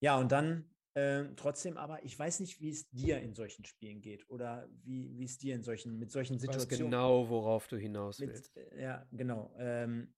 Ja, 0.00 0.18
und 0.18 0.32
dann 0.32 0.70
äh, 0.94 1.24
trotzdem 1.36 1.76
aber, 1.76 2.04
ich 2.04 2.18
weiß 2.18 2.40
nicht, 2.40 2.60
wie 2.60 2.70
es 2.70 2.88
dir 2.90 3.20
in 3.20 3.34
solchen 3.34 3.64
Spielen 3.64 4.02
geht 4.02 4.28
oder 4.28 4.68
wie, 4.82 5.16
wie 5.16 5.24
es 5.24 5.38
dir 5.38 5.54
in 5.54 5.62
solchen, 5.62 5.98
mit 5.98 6.10
solchen 6.10 6.38
Situationen. 6.38 6.70
Weiß 6.70 6.90
genau, 6.90 7.28
worauf 7.28 7.66
du 7.68 7.76
hinaus 7.76 8.20
willst. 8.20 8.54
Mit, 8.54 8.72
ja, 8.78 9.06
genau. 9.10 9.54
Ähm, 9.58 10.14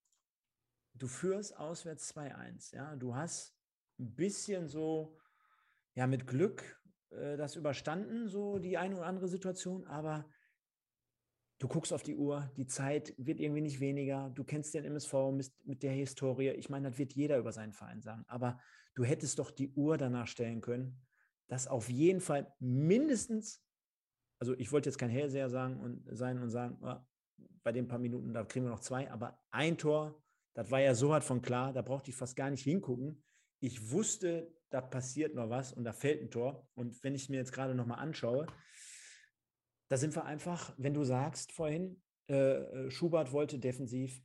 du 0.95 1.07
führst 1.07 1.57
auswärts 1.57 2.15
2-1, 2.15 2.75
ja. 2.75 2.97
Du 2.97 3.15
hast 3.15 3.55
ein 4.01 4.15
bisschen 4.15 4.67
so, 4.67 5.17
ja, 5.95 6.07
mit 6.07 6.27
Glück 6.27 6.81
äh, 7.11 7.37
das 7.37 7.55
überstanden, 7.57 8.29
so 8.29 8.59
die 8.59 8.77
eine 8.77 8.97
oder 8.97 9.07
andere 9.07 9.29
Situation, 9.29 9.87
aber 9.87 10.29
du 11.59 11.69
guckst 11.69 11.93
auf 11.93 12.03
die 12.03 12.17
Uhr, 12.17 12.51
die 12.57 12.67
Zeit 12.67 13.15
wird 13.17 13.41
irgendwie 13.41 13.61
nicht 13.61 13.81
weniger, 13.81 14.31
du 14.31 14.45
kennst 14.45 14.75
den 14.75 14.85
MSV 14.85 15.13
mit, 15.33 15.53
mit 15.65 15.83
der 15.83 15.93
Historie. 15.93 16.51
Ich 16.51 16.69
meine, 16.69 16.91
das 16.91 16.99
wird 16.99 17.13
jeder 17.15 17.39
über 17.39 17.53
seinen 17.53 17.73
Verein 17.73 18.01
sagen, 18.01 18.25
aber 18.27 18.61
du 18.95 19.05
hättest 19.05 19.39
doch 19.39 19.51
die 19.51 19.71
Uhr 19.71 19.97
danach 19.97 20.27
stellen 20.27 20.61
können, 20.61 21.01
dass 21.49 21.67
auf 21.67 21.89
jeden 21.89 22.21
Fall 22.21 22.53
mindestens, 22.59 23.63
also 24.39 24.55
ich 24.59 24.73
wollte 24.73 24.89
jetzt 24.89 24.99
kein 24.99 25.11
Hellseher 25.11 25.49
sagen 25.49 25.81
und 25.81 26.05
sein 26.17 26.39
und 26.39 26.51
sagen, 26.51 26.79
oh, 26.83 26.97
bei 27.63 27.73
den 27.73 27.89
paar 27.89 27.99
Minuten, 27.99 28.33
da 28.33 28.45
kriegen 28.45 28.67
wir 28.67 28.71
noch 28.71 28.81
zwei, 28.81 29.11
aber 29.11 29.39
ein 29.51 29.79
Tor, 29.79 30.23
das 30.55 30.71
war 30.71 30.81
ja 30.81 30.95
so 30.95 31.13
hart 31.13 31.25
von 31.25 31.43
klar, 31.43 31.73
da 31.73 31.83
brauchte 31.83 32.11
ich 32.11 32.17
fast 32.17 32.37
gar 32.37 32.51
nicht 32.51 32.63
hingucken. 32.63 33.23
Ich 33.61 33.91
wusste, 33.91 34.55
da 34.71 34.81
passiert 34.81 35.35
noch 35.35 35.51
was 35.51 35.73
und 35.73 35.85
da 35.85 35.93
fällt 35.93 36.21
ein 36.21 36.31
Tor. 36.31 36.69
Und 36.75 37.03
wenn 37.03 37.15
ich 37.15 37.29
mir 37.29 37.37
jetzt 37.37 37.53
gerade 37.53 37.75
nochmal 37.75 37.99
anschaue, 37.99 38.47
da 39.95 39.99
sind 39.99 40.17
wir 40.17 40.25
einfach, 40.25 40.75
wenn 40.77 40.93
du 40.93 41.05
sagst 41.05 41.53
vorhin, 41.53 42.03
äh, 42.29 42.35
äh, 42.35 42.91
Schubert 42.91 43.31
wollte 43.31 43.61
defensiv 43.61 44.25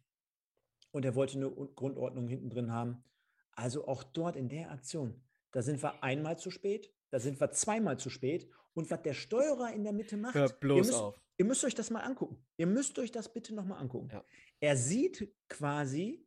und 0.90 1.06
er 1.06 1.14
wollte 1.14 1.38
eine 1.38 1.52
Grundordnung 1.52 2.28
hinten 2.28 2.50
drin 2.50 2.72
haben. 2.72 3.04
Also 3.52 3.88
auch 3.88 4.02
dort 4.02 4.36
in 4.36 4.50
der 4.50 4.72
Aktion, 4.72 5.22
da 5.52 5.62
sind 5.62 5.84
wir 5.84 6.04
einmal 6.04 6.40
zu 6.40 6.50
spät, 6.50 6.92
da 7.12 7.20
sind 7.20 7.40
wir 7.40 7.52
zweimal 7.52 8.00
zu 8.00 8.10
spät. 8.10 8.50
Und 8.74 8.90
was 8.90 9.04
der 9.04 9.14
Steuerer 9.14 9.72
in 9.72 9.84
der 9.84 9.94
Mitte 9.94 10.18
macht, 10.18 10.34
Hör 10.34 10.50
bloß 10.50 10.76
ihr, 10.76 10.92
müsst, 10.92 11.00
auf. 11.00 11.22
ihr 11.38 11.46
müsst 11.46 11.64
euch 11.64 11.76
das 11.76 11.92
mal 11.92 12.02
angucken. 12.02 12.44
Ihr 12.58 12.66
müsst 12.66 12.98
euch 12.98 13.12
das 13.12 13.32
bitte 13.32 13.54
nochmal 13.54 13.80
angucken. 13.80 14.10
Ja. 14.12 14.26
Er 14.60 14.76
sieht 14.76 15.32
quasi, 15.50 16.26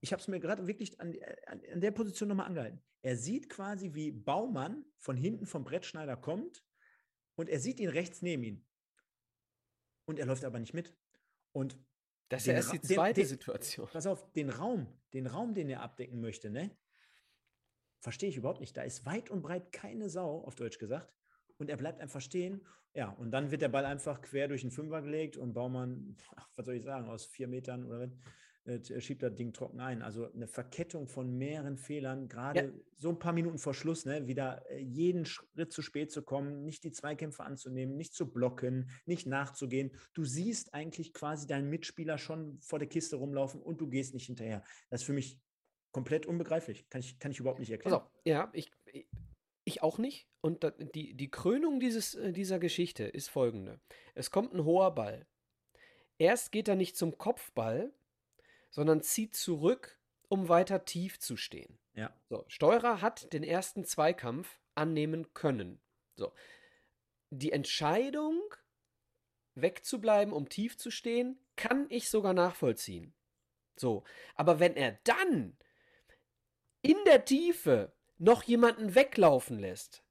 ich 0.00 0.14
habe 0.14 0.22
es 0.22 0.28
mir 0.28 0.40
gerade 0.40 0.66
wirklich 0.66 0.98
an, 1.02 1.14
an, 1.48 1.60
an 1.70 1.80
der 1.82 1.90
Position 1.90 2.30
nochmal 2.30 2.46
angehalten. 2.46 2.80
Er 3.02 3.18
sieht 3.18 3.50
quasi, 3.50 3.92
wie 3.92 4.10
Baumann 4.10 4.86
von 4.96 5.18
hinten 5.18 5.44
vom 5.44 5.64
Brettschneider 5.64 6.16
kommt 6.16 6.64
und 7.34 7.50
er 7.50 7.60
sieht 7.60 7.78
ihn 7.78 7.90
rechts 7.90 8.22
neben 8.22 8.42
ihn. 8.42 8.66
Und 10.04 10.18
er 10.18 10.26
läuft 10.26 10.44
aber 10.44 10.58
nicht 10.58 10.74
mit. 10.74 10.94
Und 11.52 11.78
das 12.28 12.42
ist 12.42 12.46
ja 12.46 12.52
erst 12.54 12.72
die 12.72 12.80
zweite 12.80 13.20
den, 13.20 13.28
Situation. 13.28 13.88
Pass 13.92 14.06
auf, 14.06 14.30
den 14.32 14.50
Raum, 14.50 14.86
den 15.12 15.26
Raum, 15.26 15.52
den 15.54 15.68
er 15.68 15.82
abdecken 15.82 16.20
möchte, 16.20 16.50
ne? 16.50 16.70
Verstehe 18.00 18.30
ich 18.30 18.36
überhaupt 18.36 18.60
nicht. 18.60 18.76
Da 18.76 18.82
ist 18.82 19.04
weit 19.04 19.30
und 19.30 19.42
breit 19.42 19.72
keine 19.72 20.08
Sau, 20.08 20.42
auf 20.44 20.54
Deutsch 20.54 20.78
gesagt. 20.78 21.12
Und 21.58 21.68
er 21.68 21.76
bleibt 21.76 22.00
einfach 22.00 22.20
stehen. 22.20 22.64
Ja, 22.94 23.10
und 23.10 23.30
dann 23.30 23.50
wird 23.50 23.62
der 23.62 23.68
Ball 23.68 23.84
einfach 23.84 24.22
quer 24.22 24.48
durch 24.48 24.62
den 24.62 24.70
Fünfer 24.70 25.02
gelegt 25.02 25.36
und 25.36 25.52
Baumann, 25.52 26.16
was 26.56 26.66
soll 26.66 26.76
ich 26.76 26.84
sagen, 26.84 27.08
aus 27.08 27.26
vier 27.26 27.48
Metern 27.48 27.84
oder 27.84 28.10
äh, 28.64 29.00
schiebt 29.00 29.22
das 29.22 29.34
Ding 29.34 29.52
trocken 29.52 29.80
ein. 29.80 30.02
Also 30.02 30.30
eine 30.32 30.46
Verkettung 30.46 31.08
von 31.08 31.36
mehreren 31.36 31.76
Fehlern, 31.76 32.28
gerade 32.28 32.60
ja. 32.60 32.72
so 32.96 33.08
ein 33.08 33.18
paar 33.18 33.32
Minuten 33.32 33.58
vor 33.58 33.74
Schluss, 33.74 34.04
ne, 34.04 34.26
wieder 34.26 34.64
äh, 34.70 34.78
jeden 34.78 35.24
Schritt 35.24 35.72
zu 35.72 35.82
spät 35.82 36.10
zu 36.10 36.22
kommen, 36.22 36.64
nicht 36.64 36.84
die 36.84 36.92
Zweikämpfe 36.92 37.44
anzunehmen, 37.44 37.96
nicht 37.96 38.14
zu 38.14 38.30
blocken, 38.30 38.90
nicht 39.06 39.26
nachzugehen. 39.26 39.92
Du 40.14 40.24
siehst 40.24 40.74
eigentlich 40.74 41.12
quasi 41.12 41.46
deinen 41.46 41.70
Mitspieler 41.70 42.18
schon 42.18 42.60
vor 42.60 42.78
der 42.78 42.88
Kiste 42.88 43.16
rumlaufen 43.16 43.62
und 43.62 43.80
du 43.80 43.88
gehst 43.88 44.14
nicht 44.14 44.26
hinterher. 44.26 44.62
Das 44.90 45.00
ist 45.00 45.06
für 45.06 45.12
mich 45.12 45.38
komplett 45.92 46.26
unbegreiflich. 46.26 46.88
Kann 46.88 47.00
ich, 47.00 47.18
kann 47.18 47.32
ich 47.32 47.40
überhaupt 47.40 47.60
nicht 47.60 47.70
erklären. 47.70 47.94
Also, 47.94 48.10
ja, 48.24 48.50
ich, 48.52 48.70
ich 49.64 49.82
auch 49.82 49.98
nicht. 49.98 50.28
Und 50.42 50.70
die, 50.94 51.14
die 51.14 51.30
Krönung 51.30 51.80
dieses, 51.80 52.14
äh, 52.14 52.32
dieser 52.32 52.58
Geschichte 52.58 53.04
ist 53.04 53.28
folgende. 53.28 53.80
Es 54.14 54.30
kommt 54.30 54.54
ein 54.54 54.64
hoher 54.64 54.94
Ball. 54.94 55.26
Erst 56.18 56.52
geht 56.52 56.68
er 56.68 56.76
nicht 56.76 56.96
zum 56.96 57.16
Kopfball, 57.16 57.94
sondern 58.70 59.02
zieht 59.02 59.34
zurück, 59.34 59.98
um 60.28 60.48
weiter 60.48 60.84
tief 60.84 61.18
zu 61.18 61.36
stehen. 61.36 61.78
Ja. 61.94 62.14
So, 62.28 62.44
Steurer 62.48 63.02
hat 63.02 63.32
den 63.32 63.42
ersten 63.42 63.84
Zweikampf 63.84 64.58
annehmen 64.74 65.34
können. 65.34 65.80
So. 66.16 66.32
Die 67.30 67.52
Entscheidung, 67.52 68.40
wegzubleiben, 69.54 70.32
um 70.32 70.48
tief 70.48 70.78
zu 70.78 70.90
stehen, 70.90 71.38
kann 71.56 71.86
ich 71.90 72.08
sogar 72.08 72.32
nachvollziehen. 72.32 73.12
So. 73.76 74.04
Aber 74.34 74.60
wenn 74.60 74.76
er 74.76 74.98
dann 75.04 75.56
in 76.82 76.96
der 77.06 77.24
Tiefe 77.24 77.92
noch 78.18 78.42
jemanden 78.42 78.94
weglaufen 78.94 79.58
lässt, 79.58 80.04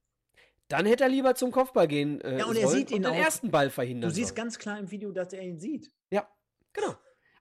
dann 0.67 0.85
hätte 0.85 1.03
er 1.03 1.09
lieber 1.09 1.33
zum 1.35 1.51
Kopfball 1.51 1.87
gehen 1.87 2.21
äh, 2.21 2.39
ja, 2.39 2.45
und 2.45 2.55
er 2.55 2.67
sieht 2.67 2.91
ihn 2.91 2.97
und 2.97 3.03
den 3.03 3.13
auch. 3.13 3.25
ersten 3.25 3.49
Ball 3.49 3.69
verhindern. 3.69 4.09
Du 4.09 4.15
siehst 4.15 4.29
sollen. 4.29 4.35
ganz 4.35 4.59
klar 4.59 4.77
im 4.77 4.91
Video, 4.91 5.11
dass 5.11 5.33
er 5.33 5.41
ihn 5.41 5.59
sieht. 5.59 5.91
Ja, 6.11 6.29
genau. 6.73 6.95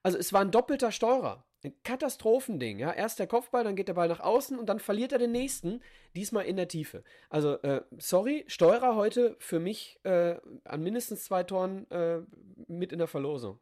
Also 0.09 0.17
es 0.17 0.33
war 0.33 0.41
ein 0.41 0.51
doppelter 0.51 0.91
Steurer. 0.91 1.45
Ein 1.63 1.75
Katastrophending, 1.83 2.79
ja. 2.79 2.91
Erst 2.93 3.19
der 3.19 3.27
Kopfball, 3.27 3.63
dann 3.63 3.77
geht 3.77 3.89
der 3.89 3.93
Ball 3.93 4.09
nach 4.09 4.21
außen 4.21 4.59
und 4.59 4.67
dann 4.67 4.79
verliert 4.79 5.13
er 5.13 5.19
den 5.19 5.33
nächsten, 5.33 5.83
diesmal 6.17 6.47
in 6.47 6.57
der 6.57 6.67
Tiefe. 6.67 7.05
Also, 7.29 7.61
äh, 7.61 7.83
sorry, 7.99 8.47
Steurer 8.47 8.97
heute 8.97 9.37
für 9.39 9.61
mich 9.61 10.01
äh, 10.05 10.37
an 10.65 10.83
mindestens 10.83 11.25
zwei 11.25 11.43
Toren 11.43 11.91
äh, 11.91 12.23
mit 12.69 12.91
in 12.91 12.99
der 12.99 13.07
Verlosung. 13.07 13.61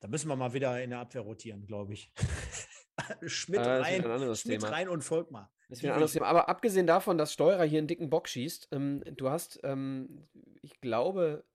Da 0.00 0.08
müssen 0.08 0.28
wir 0.28 0.36
mal 0.36 0.52
wieder 0.52 0.82
in 0.82 0.90
der 0.90 0.98
Abwehr 0.98 1.22
rotieren, 1.22 1.64
glaube 1.66 1.94
ich. 1.94 2.12
Schmidt, 3.24 3.60
rein, 3.60 4.36
Schmidt 4.36 4.62
rein 4.62 4.90
und 4.90 5.02
Volkmar. 5.02 5.50
Das 5.70 5.78
ist 5.78 5.82
wieder 5.82 5.92
ein 5.92 5.94
anderes 5.94 6.12
Thema. 6.12 6.26
Aber 6.26 6.50
abgesehen 6.50 6.86
davon, 6.86 7.16
dass 7.16 7.32
Steurer 7.32 7.64
hier 7.64 7.78
einen 7.78 7.88
dicken 7.88 8.10
Bock 8.10 8.28
schießt, 8.28 8.68
ähm, 8.72 9.02
du 9.16 9.30
hast, 9.30 9.60
ähm, 9.62 10.28
ich 10.60 10.78
glaube, 10.82 11.46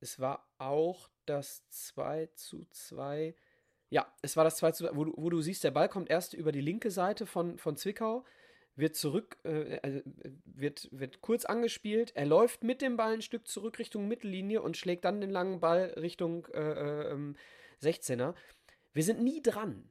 es 0.00 0.18
war 0.18 0.48
auch 0.56 1.10
das 1.28 1.68
2 1.68 2.28
zu 2.34 2.66
2. 2.70 3.34
Ja, 3.90 4.12
es 4.22 4.36
war 4.36 4.44
das 4.44 4.56
2 4.56 4.72
zu 4.72 4.84
2, 4.84 4.96
wo 4.96 5.04
du, 5.04 5.14
wo 5.16 5.30
du 5.30 5.40
siehst, 5.40 5.64
der 5.64 5.70
Ball 5.70 5.88
kommt 5.88 6.10
erst 6.10 6.34
über 6.34 6.52
die 6.52 6.60
linke 6.60 6.90
Seite 6.90 7.26
von, 7.26 7.58
von 7.58 7.76
Zwickau, 7.76 8.24
wird 8.76 8.96
zurück, 8.96 9.38
äh, 9.44 9.78
also 9.82 10.00
wird, 10.44 10.88
wird 10.92 11.20
kurz 11.20 11.44
angespielt, 11.44 12.12
er 12.14 12.26
läuft 12.26 12.64
mit 12.64 12.80
dem 12.80 12.96
Ball 12.96 13.14
ein 13.14 13.22
Stück 13.22 13.48
zurück 13.48 13.78
Richtung 13.78 14.08
Mittellinie 14.08 14.62
und 14.62 14.76
schlägt 14.76 15.04
dann 15.04 15.20
den 15.20 15.30
langen 15.30 15.60
Ball 15.60 15.94
Richtung 15.96 16.46
äh, 16.52 17.12
äh, 17.12 17.34
16er. 17.82 18.34
Wir 18.92 19.02
sind 19.02 19.22
nie 19.22 19.42
dran. 19.42 19.90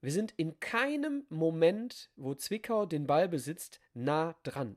Wir 0.00 0.10
sind 0.10 0.32
in 0.36 0.58
keinem 0.58 1.24
Moment, 1.28 2.10
wo 2.16 2.34
Zwickau 2.34 2.86
den 2.86 3.06
Ball 3.06 3.28
besitzt, 3.28 3.80
nah 3.94 4.34
dran. 4.42 4.76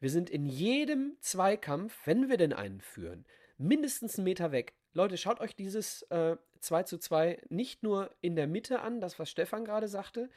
Wir 0.00 0.10
sind 0.10 0.30
in 0.30 0.46
jedem 0.46 1.16
Zweikampf, 1.20 2.06
wenn 2.06 2.28
wir 2.28 2.38
denn 2.38 2.52
einen 2.52 2.80
führen, 2.80 3.26
mindestens 3.58 4.16
einen 4.16 4.24
Meter 4.24 4.50
weg. 4.50 4.74
Leute, 4.94 5.16
schaut 5.16 5.40
euch 5.40 5.56
dieses 5.56 6.02
äh, 6.10 6.36
2 6.60 6.82
zu 6.84 6.98
2 6.98 7.42
nicht 7.48 7.82
nur 7.82 8.10
in 8.20 8.36
der 8.36 8.46
Mitte 8.46 8.80
an, 8.80 9.00
das 9.00 9.18
was 9.18 9.30
Stefan 9.30 9.64
gerade 9.64 9.88
sagte, 9.88 10.30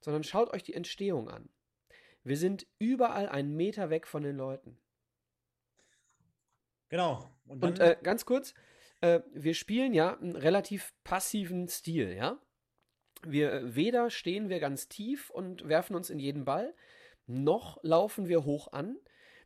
sondern 0.00 0.24
schaut 0.24 0.52
euch 0.52 0.62
die 0.62 0.74
Entstehung 0.74 1.28
an. 1.28 1.48
Wir 2.22 2.36
sind 2.36 2.66
überall 2.78 3.28
einen 3.28 3.56
Meter 3.56 3.90
weg 3.90 4.06
von 4.06 4.22
den 4.22 4.36
Leuten. 4.36 4.78
Genau. 6.88 7.30
Und, 7.46 7.64
Und 7.64 7.78
äh, 7.78 7.96
ganz 8.02 8.26
kurz, 8.26 8.54
äh, 9.00 9.20
wir 9.32 9.54
spielen 9.54 9.94
ja 9.94 10.18
einen 10.18 10.36
relativ 10.36 10.92
passiven 11.04 11.68
Stil, 11.68 12.14
ja? 12.14 12.38
Wir 13.22 13.52
äh, 13.52 13.74
weder 13.74 14.10
stehen 14.10 14.48
wir 14.48 14.60
ganz 14.60 14.88
tief 14.88 15.30
und 15.30 15.68
werfen 15.68 15.94
uns 15.94 16.10
in 16.10 16.18
jeden 16.18 16.44
Ball, 16.44 16.74
noch 17.26 17.78
laufen 17.82 18.28
wir 18.28 18.44
hoch 18.44 18.72
an. 18.72 18.96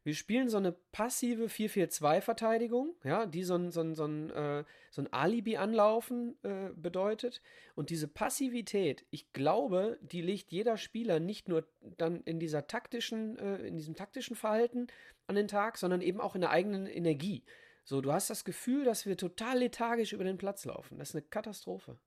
Wir 0.04 0.14
spielen 0.14 0.50
so 0.50 0.58
eine 0.58 0.72
passive 0.72 1.46
4-4-2-Verteidigung, 1.46 2.94
ja, 3.04 3.24
die 3.24 3.42
so 3.42 3.54
ein, 3.54 3.70
so 3.70 3.80
ein, 3.80 3.94
so 3.94 4.04
ein, 4.04 4.30
äh, 4.30 4.64
so 4.90 5.00
ein 5.00 5.10
Alibi-Anlaufen 5.10 6.36
äh, 6.42 6.70
bedeutet. 6.76 7.40
Und 7.74 7.88
diese 7.88 8.06
Passivität, 8.06 9.06
ich 9.10 9.32
glaube, 9.32 9.98
die 10.02 10.20
legt 10.20 10.52
jeder 10.52 10.76
Spieler 10.76 11.20
nicht 11.20 11.48
nur 11.48 11.66
dann 11.96 12.20
in 12.24 12.38
dieser 12.38 12.66
taktischen, 12.66 13.38
äh, 13.38 13.56
in 13.66 13.78
diesem 13.78 13.96
taktischen 13.96 14.36
Verhalten 14.36 14.88
an 15.26 15.36
den 15.36 15.48
Tag, 15.48 15.78
sondern 15.78 16.02
eben 16.02 16.20
auch 16.20 16.34
in 16.34 16.42
der 16.42 16.50
eigenen 16.50 16.86
Energie. 16.86 17.42
So, 17.82 18.02
du 18.02 18.12
hast 18.12 18.28
das 18.28 18.44
Gefühl, 18.44 18.84
dass 18.84 19.06
wir 19.06 19.16
total 19.16 19.58
lethargisch 19.60 20.12
über 20.12 20.24
den 20.24 20.36
Platz 20.36 20.66
laufen. 20.66 20.98
Das 20.98 21.10
ist 21.10 21.14
eine 21.14 21.22
Katastrophe. 21.22 21.98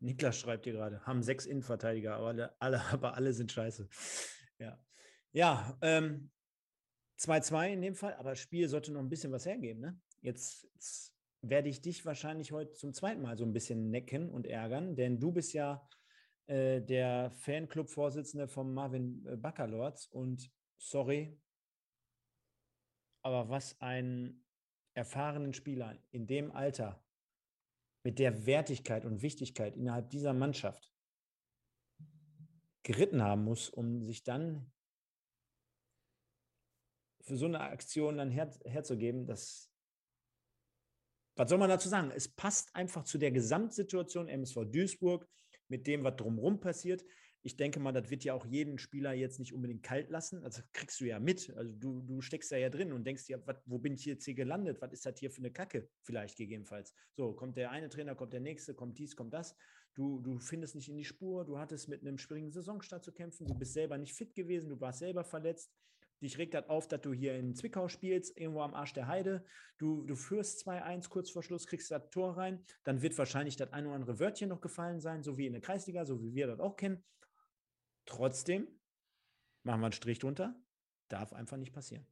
Niklas 0.00 0.38
schreibt 0.38 0.64
hier 0.64 0.72
gerade, 0.72 1.04
haben 1.04 1.22
sechs 1.22 1.44
Innenverteidiger, 1.44 2.14
aber 2.14 2.28
alle, 2.28 2.54
alle, 2.58 2.80
aber 2.92 3.14
alle 3.14 3.34
sind 3.34 3.52
scheiße. 3.52 3.86
Ja. 4.58 4.78
Ja, 5.32 5.76
ähm, 5.82 6.30
2-2 7.18 7.72
in 7.72 7.82
dem 7.82 7.94
Fall, 7.94 8.14
aber 8.14 8.30
das 8.30 8.40
Spiel 8.40 8.68
sollte 8.68 8.92
noch 8.92 9.00
ein 9.00 9.08
bisschen 9.08 9.32
was 9.32 9.46
hergeben. 9.46 9.80
Ne? 9.80 10.00
Jetzt, 10.20 10.68
jetzt, 10.74 11.14
werde 11.40 11.68
ich 11.68 11.80
dich 11.80 12.04
wahrscheinlich 12.04 12.50
heute 12.50 12.72
zum 12.72 12.92
zweiten 12.92 13.22
Mal 13.22 13.38
so 13.38 13.44
ein 13.44 13.52
bisschen 13.52 13.90
necken 13.90 14.28
und 14.28 14.46
ärgern, 14.46 14.96
denn 14.96 15.20
du 15.20 15.30
bist 15.30 15.52
ja 15.52 15.88
äh, 16.46 16.80
der 16.80 17.30
Fanclub-Vorsitzende 17.30 18.48
von 18.48 18.74
Marvin 18.74 19.24
äh, 19.24 19.36
Baccalords 19.36 20.06
und 20.08 20.50
sorry, 20.78 21.38
aber 23.22 23.48
was 23.48 23.80
einen 23.80 24.44
erfahrenen 24.94 25.54
Spieler 25.54 25.96
in 26.10 26.26
dem 26.26 26.50
Alter 26.50 27.04
mit 28.02 28.18
der 28.18 28.46
Wertigkeit 28.46 29.04
und 29.04 29.22
Wichtigkeit 29.22 29.76
innerhalb 29.76 30.10
dieser 30.10 30.32
Mannschaft 30.32 30.92
geritten 32.82 33.22
haben 33.22 33.44
muss, 33.44 33.68
um 33.68 34.02
sich 34.02 34.24
dann 34.24 34.72
für 37.28 37.36
so 37.36 37.46
eine 37.46 37.60
Aktion 37.60 38.18
dann 38.18 38.30
her, 38.30 38.50
herzugeben, 38.64 39.26
das, 39.26 39.70
was 41.36 41.48
soll 41.48 41.58
man 41.58 41.68
dazu 41.68 41.88
sagen? 41.88 42.10
Es 42.14 42.28
passt 42.28 42.74
einfach 42.74 43.04
zu 43.04 43.18
der 43.18 43.30
Gesamtsituation 43.30 44.28
MSV 44.28 44.64
Duisburg 44.70 45.28
mit 45.68 45.86
dem, 45.86 46.02
was 46.02 46.16
drumherum 46.16 46.60
passiert 46.60 47.04
ich 47.42 47.56
denke 47.56 47.78
mal, 47.78 47.92
das 47.92 48.10
wird 48.10 48.24
ja 48.24 48.34
auch 48.34 48.44
jeden 48.44 48.78
Spieler 48.78 49.12
jetzt 49.12 49.38
nicht 49.38 49.54
unbedingt 49.54 49.82
kalt 49.82 50.10
lassen. 50.10 50.44
Also 50.44 50.62
kriegst 50.72 51.00
du 51.00 51.06
ja 51.06 51.20
mit. 51.20 51.50
Also 51.56 51.74
du, 51.74 52.02
du 52.02 52.20
steckst 52.20 52.50
da 52.50 52.56
ja 52.56 52.68
drin 52.68 52.92
und 52.92 53.06
denkst 53.06 53.26
dir, 53.26 53.40
wat, 53.46 53.62
wo 53.64 53.78
bin 53.78 53.94
ich 53.94 54.04
jetzt 54.04 54.24
hier 54.24 54.34
gelandet? 54.34 54.80
Was 54.80 54.92
ist 54.92 55.06
das 55.06 55.18
hier 55.18 55.30
für 55.30 55.38
eine 55.38 55.52
Kacke? 55.52 55.88
Vielleicht 56.02 56.36
gegebenenfalls. 56.36 56.92
So, 57.16 57.32
kommt 57.32 57.56
der 57.56 57.70
eine 57.70 57.88
Trainer, 57.88 58.14
kommt 58.14 58.32
der 58.32 58.40
nächste, 58.40 58.74
kommt 58.74 58.98
dies, 58.98 59.14
kommt 59.14 59.32
das. 59.32 59.56
Du, 59.94 60.20
du 60.20 60.38
findest 60.38 60.74
nicht 60.74 60.88
in 60.88 60.96
die 60.96 61.04
Spur. 61.04 61.44
Du 61.44 61.58
hattest 61.58 61.88
mit 61.88 62.02
einem 62.02 62.18
springenden 62.18 62.52
Saisonstart 62.52 63.04
zu 63.04 63.12
kämpfen. 63.12 63.46
Du 63.46 63.54
bist 63.54 63.72
selber 63.72 63.98
nicht 63.98 64.14
fit 64.14 64.34
gewesen. 64.34 64.68
Du 64.68 64.80
warst 64.80 64.98
selber 64.98 65.24
verletzt. 65.24 65.72
Dich 66.20 66.38
regt 66.38 66.54
das 66.54 66.68
auf, 66.68 66.88
dass 66.88 67.00
du 67.00 67.12
hier 67.12 67.34
in 67.36 67.54
Zwickau 67.54 67.88
spielst, 67.88 68.36
irgendwo 68.36 68.62
am 68.62 68.74
Arsch 68.74 68.92
der 68.92 69.06
Heide. 69.06 69.44
Du, 69.78 70.04
du 70.04 70.16
führst 70.16 70.66
2-1 70.66 71.08
kurz 71.08 71.30
vor 71.30 71.42
Schluss, 71.42 71.66
kriegst 71.66 71.90
das 71.90 72.10
Tor 72.10 72.36
rein. 72.36 72.64
Dann 72.84 73.02
wird 73.02 73.16
wahrscheinlich 73.18 73.56
das 73.56 73.72
ein 73.72 73.86
oder 73.86 73.94
andere 73.94 74.18
Wörtchen 74.18 74.48
noch 74.48 74.60
gefallen 74.60 75.00
sein, 75.00 75.22
so 75.22 75.38
wie 75.38 75.46
in 75.46 75.52
der 75.52 75.62
Kreisliga, 75.62 76.04
so 76.04 76.20
wie 76.20 76.34
wir 76.34 76.48
das 76.48 76.58
auch 76.58 76.76
kennen. 76.76 77.04
Trotzdem 78.04 78.66
machen 79.62 79.80
wir 79.80 79.86
einen 79.86 79.92
Strich 79.92 80.18
drunter. 80.18 80.56
Darf 81.08 81.32
einfach 81.32 81.56
nicht 81.56 81.72
passieren. 81.72 82.06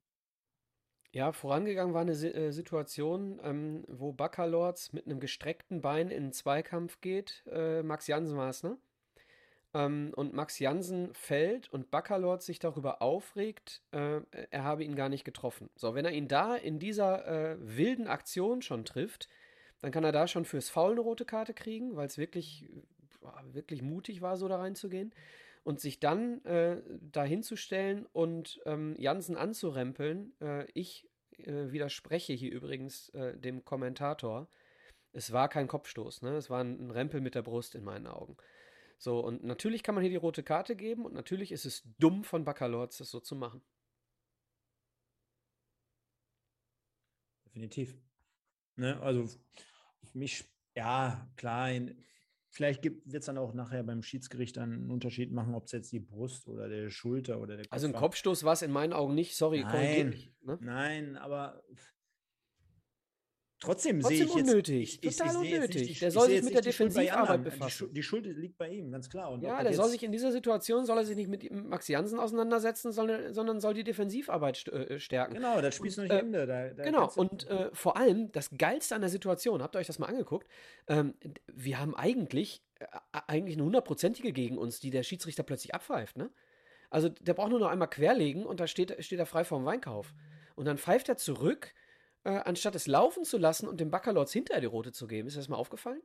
Ja, 1.12 1.32
vorangegangen 1.32 1.94
war 1.94 2.02
eine 2.02 2.12
äh, 2.12 2.52
Situation, 2.52 3.40
ähm, 3.42 3.84
wo 3.88 4.12
Baccalords 4.12 4.92
mit 4.92 5.06
einem 5.06 5.18
gestreckten 5.18 5.80
Bein 5.80 6.10
in 6.10 6.24
einen 6.24 6.32
Zweikampf 6.32 7.00
geht. 7.00 7.42
Äh, 7.50 7.82
Max 7.82 8.06
Jansen 8.06 8.36
war 8.36 8.50
es, 8.50 8.62
ne? 8.62 8.76
Ähm, 9.76 10.12
und 10.16 10.32
Max 10.32 10.58
Jansen 10.58 11.12
fällt 11.12 11.70
und 11.70 11.90
Baccalords 11.90 12.46
sich 12.46 12.58
darüber 12.58 13.02
aufregt, 13.02 13.82
äh, 13.92 14.20
er 14.50 14.64
habe 14.64 14.84
ihn 14.84 14.96
gar 14.96 15.10
nicht 15.10 15.24
getroffen. 15.24 15.68
So, 15.76 15.94
wenn 15.94 16.06
er 16.06 16.12
ihn 16.12 16.28
da 16.28 16.56
in 16.56 16.78
dieser 16.78 17.26
äh, 17.26 17.56
wilden 17.60 18.08
Aktion 18.08 18.62
schon 18.62 18.86
trifft, 18.86 19.28
dann 19.80 19.92
kann 19.92 20.04
er 20.04 20.12
da 20.12 20.26
schon 20.26 20.46
fürs 20.46 20.70
Foul 20.70 20.92
eine 20.92 21.00
rote 21.00 21.26
Karte 21.26 21.52
kriegen, 21.52 21.94
weil 21.94 22.06
es 22.06 22.16
wirklich, 22.16 22.66
wirklich 23.52 23.82
mutig 23.82 24.22
war, 24.22 24.38
so 24.38 24.48
da 24.48 24.56
reinzugehen 24.56 25.12
und 25.62 25.80
sich 25.80 26.00
dann 26.00 26.42
äh, 26.46 26.80
dahinzustellen 27.12 28.06
und 28.12 28.60
ähm, 28.64 28.94
Jansen 28.98 29.36
anzurempeln. 29.36 30.32
Äh, 30.40 30.64
ich 30.72 31.06
äh, 31.36 31.70
widerspreche 31.70 32.32
hier 32.32 32.50
übrigens 32.50 33.10
äh, 33.10 33.36
dem 33.36 33.64
Kommentator. 33.66 34.48
Es 35.12 35.32
war 35.32 35.50
kein 35.50 35.68
Kopfstoß, 35.68 36.22
ne? 36.22 36.36
Es 36.36 36.48
war 36.48 36.62
ein 36.62 36.90
Rempel 36.90 37.20
mit 37.20 37.34
der 37.34 37.42
Brust 37.42 37.74
in 37.74 37.84
meinen 37.84 38.06
Augen. 38.06 38.36
So, 38.98 39.20
und 39.20 39.44
natürlich 39.44 39.82
kann 39.82 39.94
man 39.94 40.02
hier 40.02 40.10
die 40.10 40.16
rote 40.16 40.42
Karte 40.42 40.74
geben 40.74 41.04
und 41.04 41.14
natürlich 41.14 41.52
ist 41.52 41.66
es 41.66 41.82
dumm 41.98 42.24
von 42.24 42.44
Baccalords, 42.44 42.98
das 42.98 43.10
so 43.10 43.20
zu 43.20 43.36
machen. 43.36 43.62
Definitiv. 47.46 47.96
Ne? 48.76 49.00
Also 49.00 49.26
für 50.04 50.18
mich, 50.18 50.44
ja, 50.74 51.30
klar, 51.36 51.70
in, 51.70 52.04
Vielleicht 52.56 52.82
wird 52.84 53.04
es 53.12 53.26
dann 53.26 53.36
auch 53.36 53.52
nachher 53.52 53.82
beim 53.82 54.02
Schiedsgericht 54.02 54.56
einen 54.56 54.90
Unterschied 54.90 55.30
machen, 55.30 55.54
ob 55.54 55.66
es 55.66 55.72
jetzt 55.72 55.92
die 55.92 56.00
Brust 56.00 56.48
oder 56.48 56.70
der 56.70 56.88
Schulter 56.88 57.38
oder 57.38 57.56
der 57.56 57.66
Kopf 57.66 57.72
Also 57.74 57.86
ein 57.86 57.92
Kopfstoß 57.92 58.44
war 58.44 58.54
es 58.54 58.62
in 58.62 58.70
meinen 58.70 58.94
Augen 58.94 59.14
nicht, 59.14 59.36
sorry, 59.36 59.60
nein, 59.60 60.14
ne? 60.40 60.56
Nein, 60.62 61.16
aber 61.18 61.62
Trotzdem, 63.58 64.00
Trotzdem 64.00 64.18
sehe 64.18 64.26
ich 64.26 64.34
unnötig, 64.34 65.00
jetzt, 65.02 65.18
total 65.18 65.42
ich, 65.42 65.48
ich 65.48 65.54
unnötig. 65.56 65.88
Nicht, 65.88 66.02
der 66.02 66.10
soll 66.10 66.28
sich 66.28 66.42
mit 66.42 66.52
der 66.52 66.60
Defensivarbeit 66.60 67.42
befassen. 67.42 67.92
Die 67.94 68.02
Schuld, 68.02 68.26
liegt 68.26 68.58
bei 68.58 68.68
ihm, 68.68 68.90
ganz 68.90 69.08
klar. 69.08 69.30
Und 69.30 69.42
ja, 69.42 69.62
der 69.62 69.72
soll 69.72 69.88
sich 69.88 70.02
in 70.02 70.12
dieser 70.12 70.30
Situation 70.30 70.84
soll 70.84 70.98
er 70.98 71.04
sich 71.06 71.16
nicht 71.16 71.30
mit 71.30 71.50
Max 71.50 71.88
Jansen 71.88 72.18
auseinandersetzen, 72.18 72.92
sondern, 72.92 73.32
sondern 73.32 73.60
soll 73.60 73.72
die 73.72 73.84
Defensivarbeit 73.84 74.68
äh, 74.68 74.98
stärken. 74.98 75.34
Genau, 75.34 75.62
das 75.62 75.74
spielst 75.74 75.96
du 75.96 76.02
nicht 76.02 76.12
äh, 76.12 76.18
Ende. 76.18 76.46
Da, 76.46 76.68
da 76.68 76.82
genau, 76.82 77.10
und 77.16 77.48
äh, 77.48 77.70
vor 77.72 77.96
allem 77.96 78.30
das 78.30 78.50
Geilste 78.50 78.94
an 78.94 79.00
der 79.00 79.08
Situation, 79.08 79.62
habt 79.62 79.74
ihr 79.74 79.78
euch 79.78 79.86
das 79.86 79.98
mal 79.98 80.06
angeguckt? 80.06 80.46
Ähm, 80.86 81.14
wir 81.46 81.78
haben 81.78 81.96
eigentlich, 81.96 82.62
äh, 82.78 82.86
eigentlich 83.26 83.56
eine 83.56 83.64
hundertprozentige 83.64 84.34
gegen 84.34 84.58
uns, 84.58 84.80
die 84.80 84.90
der 84.90 85.02
Schiedsrichter 85.02 85.44
plötzlich 85.44 85.74
abpfeift, 85.74 86.18
ne? 86.18 86.30
Also 86.90 87.08
der 87.08 87.34
braucht 87.34 87.50
nur 87.50 87.58
noch 87.58 87.70
einmal 87.70 87.88
querlegen 87.88 88.44
und 88.44 88.60
da 88.60 88.66
steht, 88.66 89.02
steht 89.02 89.18
er 89.18 89.26
frei 89.26 89.44
vorm 89.44 89.64
Weinkauf. 89.64 90.14
Und 90.54 90.66
dann 90.66 90.78
pfeift 90.78 91.08
er 91.08 91.16
zurück 91.16 91.74
äh, 92.26 92.42
anstatt 92.44 92.74
es 92.74 92.88
laufen 92.88 93.24
zu 93.24 93.38
lassen 93.38 93.68
und 93.68 93.78
dem 93.78 93.92
Baccalords 93.92 94.32
hinterher 94.32 94.60
die 94.60 94.66
rote 94.66 94.90
zu 94.90 95.06
geben. 95.06 95.28
Ist 95.28 95.36
das 95.36 95.48
mal 95.48 95.56
aufgefallen? 95.56 96.02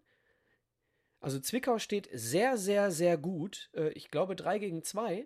Also 1.19 1.39
Zwickau 1.39 1.79
steht 1.79 2.09
sehr, 2.13 2.57
sehr, 2.57 2.91
sehr 2.91 3.17
gut. 3.17 3.71
Äh, 3.73 3.89
ich 3.93 4.11
glaube 4.11 4.35
3 4.35 4.59
gegen 4.59 4.83
2. 4.83 5.25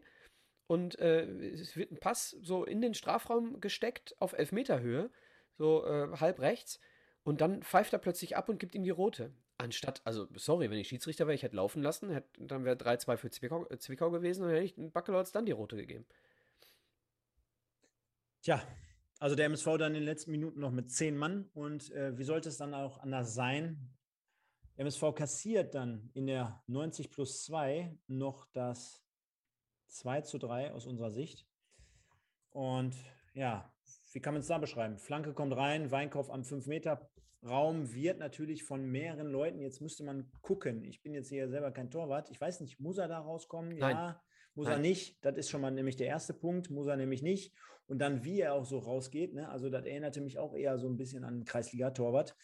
Und 0.68 0.98
äh, 1.00 1.26
es 1.52 1.76
wird 1.76 1.92
ein 1.92 2.00
Pass 2.00 2.38
so 2.42 2.64
in 2.64 2.82
den 2.82 2.94
Strafraum 2.94 3.60
gesteckt 3.60 4.16
auf 4.20 4.34
Elfmeterhöhe, 4.34 5.12
so 5.58 5.86
äh, 5.86 6.18
halb 6.18 6.40
rechts. 6.40 6.80
Und 7.24 7.42
dann 7.42 7.62
pfeift 7.62 7.92
er 7.92 8.00
plötzlich 8.00 8.38
ab 8.38 8.48
und 8.48 8.60
gibt 8.60 8.74
ihm 8.74 8.84
die 8.84 8.90
rote. 8.90 9.34
Anstatt, 9.58 10.02
also 10.06 10.28
sorry, 10.36 10.70
wenn 10.70 10.80
ich 10.80 10.88
Schiedsrichter 10.88 11.28
wäre, 11.28 11.36
ich 11.36 11.44
hätte 11.44 11.58
laufen 11.58 11.84
lassen, 11.84 12.10
hätte, 12.10 12.28
dann 12.40 12.64
wäre 12.64 12.78
3-2 12.78 13.18
für 13.18 13.32
Zwickau, 13.32 13.66
Zwickau 13.78 14.12
gewesen 14.12 14.44
und 14.44 14.52
hätte 14.52 14.64
ich 14.64 14.76
Baccalords 14.78 15.34
dann 15.34 15.46
die 15.46 15.52
rote 15.52 15.76
gegeben. 15.76 16.06
Tja, 18.42 18.62
also 19.20 19.36
der 19.36 19.46
MSV 19.46 19.66
dann 19.78 19.94
in 19.94 20.02
den 20.02 20.04
letzten 20.04 20.32
Minuten 20.32 20.60
noch 20.60 20.72
mit 20.72 20.92
zehn 20.92 21.16
Mann. 21.16 21.50
Und 21.54 21.92
äh, 21.92 22.18
wie 22.18 22.24
sollte 22.24 22.50
es 22.50 22.58
dann 22.58 22.74
auch 22.74 23.00
anders 23.00 23.34
sein? 23.34 23.96
Der 24.78 24.82
MSV 24.82 25.16
kassiert 25.16 25.74
dann 25.74 26.10
in 26.14 26.28
der 26.28 26.62
90 26.68 27.12
plus 27.12 27.44
2 27.46 27.98
noch 28.08 28.46
das 28.52 29.06
2 29.88 30.22
zu 30.22 30.38
3 30.38 30.74
aus 30.74 30.86
unserer 30.86 31.12
Sicht. 31.12 31.48
Und 32.50 32.96
ja, 33.34 33.72
wie 34.12 34.20
kann 34.20 34.34
man 34.34 34.42
es 34.42 34.48
da 34.48 34.58
beschreiben? 34.58 34.98
Flanke 34.98 35.34
kommt 35.34 35.56
rein, 35.56 35.92
Weinkauf 35.92 36.30
am 36.30 36.42
5-Meter-Raum 36.42 37.94
wird 37.94 38.20
natürlich 38.20 38.64
von 38.64 38.86
mehreren 38.86 39.28
Leuten. 39.28 39.60
Jetzt 39.60 39.82
müsste 39.82 40.04
man 40.04 40.30
gucken. 40.42 40.84
Ich 40.84 41.02
bin 41.02 41.14
jetzt 41.14 41.30
hier 41.30 41.48
selber 41.50 41.72
kein 41.72 41.90
Torwart. 41.90 42.30
Ich 42.30 42.40
weiß 42.40 42.60
nicht, 42.62 42.80
muss 42.80 42.98
er 42.98 43.08
da 43.08 43.20
rauskommen? 43.20 43.78
Nein. 43.78 43.96
Ja, 43.96 44.22
muss 44.56 44.68
Nein. 44.68 44.78
er 44.78 44.80
nicht. 44.80 45.18
Das 45.24 45.38
ist 45.38 45.50
schon 45.50 45.62
mal 45.62 45.72
nämlich 45.72 45.96
der 45.98 46.08
erste 46.08 46.34
Punkt. 46.34 46.70
Muss 46.70 46.88
er 46.88 46.96
nämlich 46.96 47.22
nicht. 47.22 47.54
Und 47.88 48.00
dann, 48.00 48.24
wie 48.24 48.42
er 48.42 48.54
auch 48.54 48.66
so 48.66 48.80
rausgeht. 48.80 49.34
Ne? 49.34 49.48
Also, 49.50 49.70
das 49.70 49.86
erinnerte 49.86 50.22
mich 50.22 50.40
auch 50.40 50.56
eher 50.56 50.78
so 50.80 50.88
ein 50.88 50.98
bisschen 50.98 51.24
an 51.24 51.46
Kreisliga-Torwart. 51.46 52.36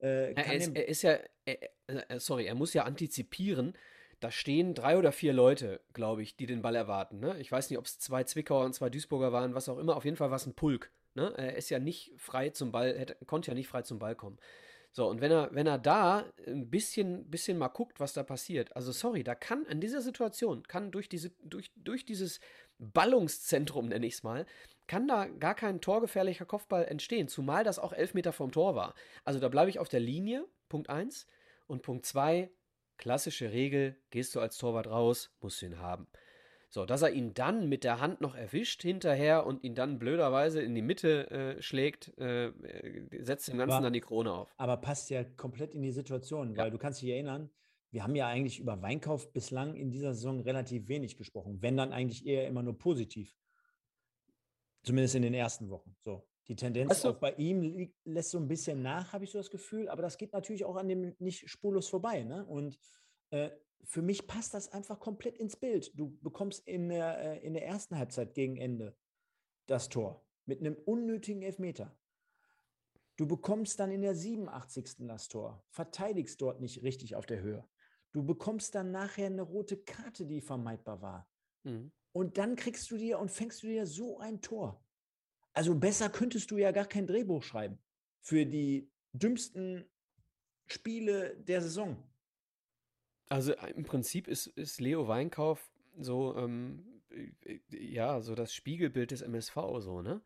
Äh, 0.00 0.32
er, 0.34 0.54
ist, 0.54 0.74
er 0.74 0.88
ist 0.88 1.02
ja, 1.02 1.18
er, 1.44 1.70
äh, 1.86 2.18
sorry, 2.18 2.46
er 2.46 2.54
muss 2.54 2.74
ja 2.74 2.84
antizipieren. 2.84 3.74
Da 4.20 4.30
stehen 4.30 4.74
drei 4.74 4.98
oder 4.98 5.12
vier 5.12 5.32
Leute, 5.32 5.80
glaube 5.94 6.22
ich, 6.22 6.36
die 6.36 6.46
den 6.46 6.62
Ball 6.62 6.76
erwarten. 6.76 7.18
Ne? 7.20 7.40
Ich 7.40 7.50
weiß 7.50 7.70
nicht, 7.70 7.78
ob 7.78 7.86
es 7.86 7.98
zwei 7.98 8.22
Zwickauer 8.24 8.64
und 8.64 8.74
zwei 8.74 8.90
Duisburger 8.90 9.32
waren, 9.32 9.54
was 9.54 9.68
auch 9.68 9.78
immer. 9.78 9.96
Auf 9.96 10.04
jeden 10.04 10.16
Fall 10.16 10.30
war 10.30 10.36
es 10.36 10.46
ein 10.46 10.54
Pulk. 10.54 10.92
Ne? 11.14 11.32
Er 11.36 11.56
ist 11.56 11.70
ja 11.70 11.78
nicht 11.78 12.12
frei 12.16 12.50
zum 12.50 12.70
Ball, 12.72 12.96
hätte, 12.96 13.16
konnte 13.26 13.50
ja 13.50 13.54
nicht 13.54 13.68
frei 13.68 13.82
zum 13.82 13.98
Ball 13.98 14.14
kommen. 14.14 14.38
So, 14.94 15.08
und 15.08 15.22
wenn 15.22 15.32
er, 15.32 15.48
wenn 15.54 15.66
er 15.66 15.78
da 15.78 16.30
ein 16.46 16.68
bisschen, 16.68 17.30
bisschen 17.30 17.56
mal 17.56 17.68
guckt, 17.68 17.98
was 17.98 18.12
da 18.12 18.22
passiert, 18.22 18.76
also 18.76 18.92
sorry, 18.92 19.24
da 19.24 19.34
kann 19.34 19.64
in 19.64 19.80
dieser 19.80 20.02
Situation, 20.02 20.64
kann 20.64 20.90
durch, 20.90 21.08
diese, 21.08 21.30
durch, 21.42 21.72
durch 21.76 22.04
dieses 22.04 22.40
Ballungszentrum, 22.78 23.88
nenne 23.88 24.06
ich 24.06 24.14
es 24.14 24.22
mal, 24.22 24.44
kann 24.86 25.08
da 25.08 25.26
gar 25.26 25.54
kein 25.54 25.80
torgefährlicher 25.80 26.44
Kopfball 26.44 26.84
entstehen, 26.84 27.28
zumal 27.28 27.64
das 27.64 27.78
auch 27.78 27.94
elf 27.94 28.12
Meter 28.12 28.32
vom 28.32 28.52
Tor 28.52 28.74
war. 28.74 28.94
Also 29.24 29.40
da 29.40 29.48
bleibe 29.48 29.70
ich 29.70 29.78
auf 29.78 29.88
der 29.88 30.00
Linie, 30.00 30.46
Punkt 30.68 30.90
1. 30.90 31.26
Und 31.66 31.82
Punkt 31.82 32.04
2, 32.04 32.50
klassische 32.98 33.50
Regel, 33.50 33.96
gehst 34.10 34.34
du 34.34 34.40
als 34.40 34.58
Torwart 34.58 34.88
raus, 34.88 35.30
musst 35.40 35.62
du 35.62 35.66
ihn 35.66 35.78
haben. 35.78 36.06
So, 36.74 36.86
dass 36.86 37.02
er 37.02 37.10
ihn 37.12 37.34
dann 37.34 37.68
mit 37.68 37.84
der 37.84 38.00
Hand 38.00 38.22
noch 38.22 38.34
erwischt 38.34 38.80
hinterher 38.80 39.44
und 39.44 39.62
ihn 39.62 39.74
dann 39.74 39.98
blöderweise 39.98 40.62
in 40.62 40.74
die 40.74 40.80
Mitte 40.80 41.30
äh, 41.30 41.60
schlägt, 41.60 42.16
äh, 42.16 42.46
äh, 42.46 43.22
setzt 43.22 43.46
dem 43.48 43.58
Ganzen 43.58 43.74
Aber- 43.74 43.82
dann 43.84 43.92
die 43.92 44.00
Krone 44.00 44.32
auf. 44.32 44.54
aber 44.56 44.78
passt 44.78 45.10
ja 45.10 45.22
komplett 45.22 45.74
in 45.74 45.82
die 45.82 45.92
Situation, 45.92 46.54
Ja. 46.54 46.62
weil 46.62 46.70
du 46.70 46.78
kannst 46.78 47.02
dich 47.02 47.10
erinnern, 47.10 47.50
wir 47.90 48.02
haben 48.02 48.14
ja 48.16 48.26
eigentlich 48.26 48.58
über 48.58 48.80
Weinkauf 48.80 49.34
bislang 49.34 49.74
in 49.74 49.90
dieser 49.90 50.14
Saison 50.14 50.40
relativ 50.40 50.88
wenig 50.88 51.18
gesprochen, 51.18 51.60
wenn 51.60 51.76
dann 51.76 51.92
eigentlich 51.92 52.24
eher 52.26 52.46
immer 52.48 52.62
nur 52.62 52.78
positiv. 52.78 53.36
Zumindest 54.82 55.14
in 55.14 55.22
den 55.22 55.34
ersten 55.34 55.68
Wochen. 55.68 55.94
So. 56.00 56.26
Die 56.48 56.56
Tendenz 56.56 56.90
Weißt 56.90 57.04
du- 57.04 57.10
auch 57.10 57.18
bei 57.18 57.34
ihm 57.34 57.60
liegt, 57.60 57.98
lässt 58.06 58.30
so 58.30 58.38
ein 58.38 58.48
bisschen 58.48 58.80
nach, 58.80 59.12
habe 59.12 59.24
ich 59.24 59.30
so 59.30 59.36
das 59.38 59.50
Gefühl, 59.50 59.90
aber 59.90 60.00
das 60.00 60.16
geht 60.16 60.32
natürlich 60.32 60.64
auch 60.64 60.76
an 60.76 60.88
dem 60.88 61.14
nicht 61.18 61.50
spurlos 61.50 61.86
vorbei. 61.88 62.22
Ne? 62.24 62.46
Und 62.46 62.78
äh, 63.28 63.50
für 63.84 64.02
mich 64.02 64.26
passt 64.26 64.54
das 64.54 64.68
einfach 64.68 64.98
komplett 65.00 65.38
ins 65.38 65.56
Bild. 65.56 65.92
Du 65.98 66.16
bekommst 66.22 66.66
in 66.66 66.88
der, 66.88 67.18
äh, 67.18 67.46
in 67.46 67.54
der 67.54 67.66
ersten 67.66 67.96
Halbzeit 67.96 68.34
gegen 68.34 68.56
Ende 68.56 68.96
das 69.66 69.88
Tor 69.88 70.24
mit 70.46 70.60
einem 70.60 70.74
unnötigen 70.74 71.42
Elfmeter. 71.42 71.96
Du 73.16 73.26
bekommst 73.26 73.78
dann 73.78 73.90
in 73.90 74.02
der 74.02 74.14
87. 74.14 75.06
das 75.06 75.28
Tor, 75.28 75.64
verteidigst 75.70 76.40
dort 76.40 76.60
nicht 76.60 76.82
richtig 76.82 77.14
auf 77.14 77.26
der 77.26 77.40
Höhe. 77.40 77.68
Du 78.12 78.24
bekommst 78.24 78.74
dann 78.74 78.90
nachher 78.90 79.26
eine 79.26 79.42
rote 79.42 79.76
Karte, 79.76 80.26
die 80.26 80.40
vermeidbar 80.40 81.00
war. 81.00 81.28
Mhm. 81.64 81.92
Und 82.12 82.38
dann 82.38 82.56
kriegst 82.56 82.90
du 82.90 82.96
dir 82.96 83.18
und 83.18 83.30
fängst 83.30 83.62
du 83.62 83.68
dir 83.68 83.86
so 83.86 84.18
ein 84.18 84.40
Tor. 84.40 84.84
Also 85.54 85.74
besser 85.74 86.08
könntest 86.08 86.50
du 86.50 86.58
ja 86.58 86.72
gar 86.72 86.86
kein 86.86 87.06
Drehbuch 87.06 87.42
schreiben 87.42 87.78
für 88.20 88.46
die 88.46 88.90
dümmsten 89.12 89.84
Spiele 90.66 91.36
der 91.36 91.60
Saison. 91.60 91.96
Also 93.28 93.52
äh, 93.52 93.70
im 93.72 93.84
Prinzip 93.84 94.28
ist, 94.28 94.46
ist 94.48 94.80
Leo 94.80 95.08
Weinkauf 95.08 95.70
so, 95.98 96.36
ähm, 96.36 96.84
äh, 97.10 97.58
ja, 97.70 98.20
so 98.20 98.34
das 98.34 98.54
Spiegelbild 98.54 99.10
des 99.10 99.22
MSV, 99.22 99.56
so, 99.78 100.02
ne? 100.02 100.20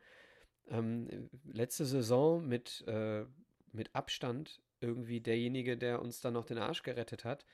Ähm, 0.68 1.30
letzte 1.44 1.84
Saison 1.84 2.46
mit, 2.46 2.84
äh, 2.88 3.24
mit 3.72 3.94
Abstand 3.94 4.60
irgendwie 4.80 5.20
derjenige, 5.20 5.76
der 5.76 6.02
uns 6.02 6.20
dann 6.20 6.34
noch 6.34 6.44
den 6.44 6.58
Arsch 6.58 6.82
gerettet 6.82 7.24
hat. 7.24 7.46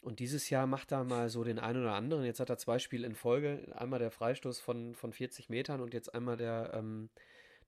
Und 0.00 0.20
dieses 0.20 0.50
Jahr 0.50 0.68
macht 0.68 0.92
er 0.92 1.02
mal 1.02 1.28
so 1.28 1.42
den 1.42 1.58
einen 1.58 1.82
oder 1.82 1.94
anderen. 1.94 2.24
Jetzt 2.24 2.38
hat 2.38 2.50
er 2.50 2.58
zwei 2.58 2.78
Spiele 2.78 3.06
in 3.06 3.16
Folge. 3.16 3.66
Einmal 3.74 3.98
der 3.98 4.12
Freistoß 4.12 4.60
von, 4.60 4.94
von 4.94 5.12
40 5.12 5.48
Metern 5.48 5.80
und 5.80 5.94
jetzt 5.94 6.14
einmal 6.14 6.36
der, 6.36 6.70
ähm, 6.74 7.10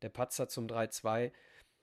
der 0.02 0.10
Patzer 0.10 0.48
zum 0.48 0.68
3-2. 0.68 1.32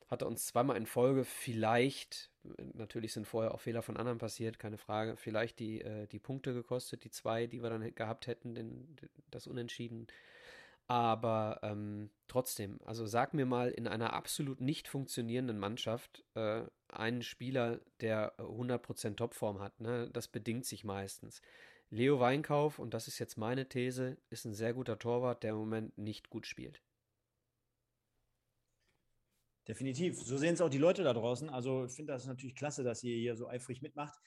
Hat 0.08 0.22
er 0.22 0.28
uns 0.28 0.45
zweimal 0.45 0.78
in 0.78 0.86
Folge 0.86 1.24
vielleicht, 1.24 2.30
natürlich 2.74 3.14
sind 3.14 3.26
vorher 3.26 3.53
auch 3.53 3.62
Fehler 3.62 3.82
von 3.82 3.97
anderen 3.97 4.20
passiert, 4.20 4.60
keine 4.60 4.78
Frage, 4.78 5.18
vielleicht 5.18 5.60
die, 5.60 5.82
äh, 5.82 6.06
die 6.08 6.20
Punkte 6.20 6.53
gekostet, 6.53 7.03
die 7.03 7.10
zwei, 7.10 7.47
die 7.47 7.64
wir 7.64 7.70
dann 7.72 7.95
gehabt 7.95 8.28
hätten, 8.28 8.53
den, 8.53 8.95
das 9.32 9.47
Unentschieden. 9.47 10.08
Aber 10.88 11.60
ähm, 11.64 12.12
trotzdem, 12.28 12.80
also 12.86 13.08
sag 13.08 13.34
mir 13.34 13.47
mal 13.47 13.72
in 13.72 13.88
einer 13.88 14.14
absolut 14.14 14.62
nicht 14.62 14.88
funktionierenden 14.88 15.58
Mannschaft 15.58 16.24
äh, 16.36 16.64
einen 16.89 17.24
Spieler, 17.24 17.80
der 18.01 18.34
äh, 18.38 18.43
100% 18.43 19.16
Topform 19.16 19.60
hat. 19.60 19.80
Ne? 19.80 20.10
Das 20.14 20.28
bedingt 20.28 20.66
sich 20.66 20.84
meistens. 20.84 21.41
Leo 21.89 22.20
Weinkauf, 22.20 22.78
und 22.78 22.93
das 22.93 23.08
ist 23.08 23.18
jetzt 23.18 23.38
meine 23.38 23.68
These, 23.68 24.18
ist 24.30 24.45
ein 24.45 24.53
sehr 24.53 24.74
guter 24.74 24.99
Torwart, 24.99 25.43
der 25.43 25.51
im 25.51 25.58
Moment 25.58 25.97
nicht 25.97 26.30
gut 26.30 26.45
spielt. 26.45 26.82
Definitiv. 29.68 30.22
So 30.22 30.38
sehen 30.38 30.53
es 30.53 30.61
auch 30.61 30.70
die 30.70 30.78
Leute 30.78 31.03
da 31.03 31.13
draußen. 31.13 31.49
Also 31.49 31.86
ich 31.86 31.93
finde 31.93 32.13
das 32.13 32.28
natürlich 32.28 32.55
klasse, 32.55 32.84
dass 32.84 33.03
ihr 33.03 33.16
hier 33.16 33.36
so 33.36 33.47
eifrig 33.47 33.82
mitmacht. 33.82 34.18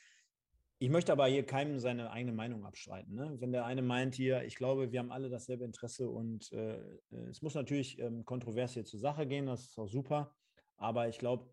Ich 0.80 0.90
möchte 0.90 1.12
aber 1.12 1.26
hier 1.26 1.44
keinem 1.44 1.78
seine 1.80 2.10
eigene 2.10 2.32
Meinung 2.32 2.64
abstreiten. 2.64 3.14
Ne? 3.14 3.36
Wenn 3.40 3.52
der 3.52 3.64
eine 3.64 3.82
meint 3.82 4.14
hier, 4.14 4.44
ich 4.44 4.54
glaube, 4.54 4.92
wir 4.92 5.00
haben 5.00 5.10
alle 5.10 5.28
dasselbe 5.28 5.64
Interesse 5.64 6.08
und 6.08 6.52
äh, 6.52 6.80
es 7.30 7.42
muss 7.42 7.54
natürlich 7.54 7.98
ähm, 7.98 8.24
kontrovers 8.24 8.74
hier 8.74 8.84
zur 8.84 9.00
Sache 9.00 9.26
gehen, 9.26 9.46
das 9.46 9.62
ist 9.62 9.78
auch 9.78 9.88
super. 9.88 10.36
Aber 10.76 11.08
ich 11.08 11.18
glaube, 11.18 11.50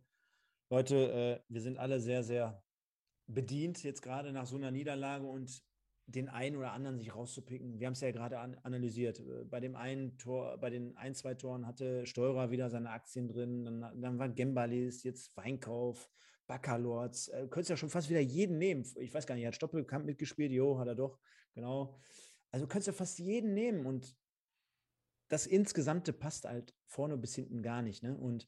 Leute, 0.70 1.12
äh, 1.12 1.52
wir 1.52 1.62
sind 1.62 1.78
alle 1.78 2.00
sehr, 2.00 2.24
sehr 2.24 2.64
bedient 3.28 3.84
jetzt 3.84 4.02
gerade 4.02 4.32
nach 4.32 4.46
so 4.46 4.58
einer 4.58 4.72
Niederlage 4.72 5.26
und 5.26 5.64
den 6.08 6.30
einen 6.30 6.56
oder 6.56 6.72
anderen 6.72 6.98
sich 6.98 7.16
rauszupicken. 7.16 7.80
Wir 7.80 7.88
haben 7.88 7.94
es 7.94 8.02
ja 8.02 8.12
gerade 8.12 8.40
an, 8.40 8.56
analysiert. 8.64 9.20
Äh, 9.20 9.46
Bei 9.46 9.60
dem 9.60 9.76
einen 9.76 10.18
Tor, 10.18 10.58
bei 10.60 10.70
den 10.70 10.96
ein, 10.98 11.16
zwei 11.16 11.34
Toren 11.34 11.66
hatte 11.66 12.06
Steurer 12.06 12.52
wieder 12.52 12.70
seine 12.70 12.92
Aktien 12.92 13.28
drin, 13.28 13.66
dann, 13.66 14.02
dann 14.02 14.20
war 14.20 14.30
Gembalis, 14.30 15.04
jetzt 15.04 15.36
Weinkauf, 15.36 16.10
Baccalords. 16.48 17.30
Äh, 17.30 17.48
könntest 17.50 17.72
ja 17.72 17.78
schon 17.78 17.90
fast 17.90 18.10
wieder 18.10 18.20
jeden 18.20 18.58
nehmen. 18.58 18.86
Ich 19.00 19.14
weiß 19.14 19.26
gar 19.26 19.36
nicht, 19.36 19.46
hat 19.46 19.56
Stoppelkamp 19.56 20.06
mitgespielt? 20.06 20.52
Jo, 20.52 20.78
hat 20.78 20.88
er 20.88 20.96
doch, 20.96 21.20
genau. 21.54 21.98
Also 22.52 22.68
könntest 22.68 22.88
ja 22.88 22.94
fast 22.94 23.20
jeden 23.20 23.54
nehmen 23.54 23.86
und 23.86 24.16
das 25.28 25.48
Insgesamte 25.48 26.14
passt 26.14 26.46
halt 26.46 26.76
vorne 26.86 27.18
bis 27.18 27.34
hinten 27.34 27.64
gar 27.64 27.82
nicht. 27.82 28.04
Ne? 28.04 28.16
Und 28.16 28.48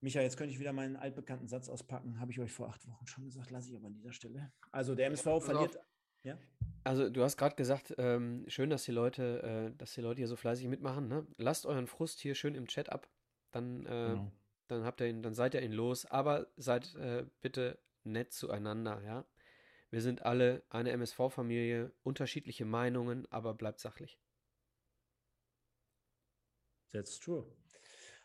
Micha, 0.00 0.20
jetzt 0.20 0.36
könnte 0.36 0.52
ich 0.52 0.60
wieder 0.60 0.72
meinen 0.72 0.96
altbekannten 0.96 1.48
Satz 1.48 1.68
auspacken. 1.68 2.20
Habe 2.20 2.32
ich 2.32 2.40
euch 2.40 2.52
vor 2.52 2.68
acht 2.68 2.86
Wochen 2.88 3.06
schon 3.06 3.24
gesagt, 3.24 3.50
lasse 3.50 3.70
ich 3.70 3.76
aber 3.76 3.86
an 3.86 3.94
dieser 3.94 4.12
Stelle. 4.12 4.52
Also 4.72 4.94
der 4.94 5.06
MSV 5.06 5.40
verliert. 5.40 5.78
Ja? 6.24 6.38
Also 6.84 7.08
du 7.10 7.22
hast 7.22 7.36
gerade 7.36 7.54
gesagt, 7.56 7.94
ähm, 7.98 8.44
schön, 8.48 8.70
dass 8.70 8.84
die 8.84 8.92
Leute, 8.92 9.72
äh, 9.72 9.76
dass 9.78 9.94
die 9.94 10.00
Leute 10.00 10.18
hier 10.18 10.28
so 10.28 10.36
fleißig 10.36 10.66
mitmachen. 10.68 11.08
Ne? 11.08 11.26
Lasst 11.36 11.66
euren 11.66 11.86
Frust 11.86 12.20
hier 12.20 12.34
schön 12.34 12.54
im 12.54 12.66
Chat 12.66 12.90
ab. 12.90 13.08
Dann, 13.52 13.86
äh, 13.86 13.88
Genau. 13.88 14.32
dann 14.68 14.84
habt 14.84 15.00
ihr 15.00 15.08
ihn, 15.08 15.22
dann 15.22 15.34
seid 15.34 15.54
ihr 15.54 15.62
ihn 15.62 15.72
los. 15.72 16.06
Aber 16.06 16.48
seid 16.56 16.94
äh, 16.96 17.24
bitte 17.40 17.78
nett 18.04 18.32
zueinander, 18.32 19.02
ja. 19.04 19.24
Wir 19.90 20.00
sind 20.00 20.22
alle 20.22 20.62
eine 20.70 20.90
MSV-Familie, 20.92 21.92
unterschiedliche 22.02 22.64
Meinungen, 22.64 23.30
aber 23.30 23.52
bleibt 23.52 23.78
sachlich. 23.78 24.18
That's 26.92 27.18
true. 27.20 27.44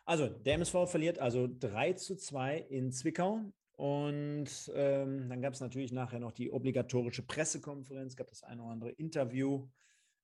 Also, 0.05 0.27
der 0.29 0.55
MSV 0.55 0.89
verliert 0.89 1.19
also 1.19 1.49
3 1.59 1.93
zu 1.93 2.15
2 2.15 2.57
in 2.69 2.91
Zwickau. 2.93 3.41
Und 3.77 4.49
ähm, 4.73 5.29
dann 5.29 5.39
gab 5.39 5.53
es 5.53 5.61
natürlich 5.61 5.91
nachher 5.91 6.19
noch 6.19 6.31
die 6.31 6.51
obligatorische 6.51 7.21
Pressekonferenz, 7.21 8.15
gab 8.15 8.27
das 8.27 8.41
eine 8.41 8.63
oder 8.63 8.71
andere 8.71 8.89
Interview. 8.89 9.69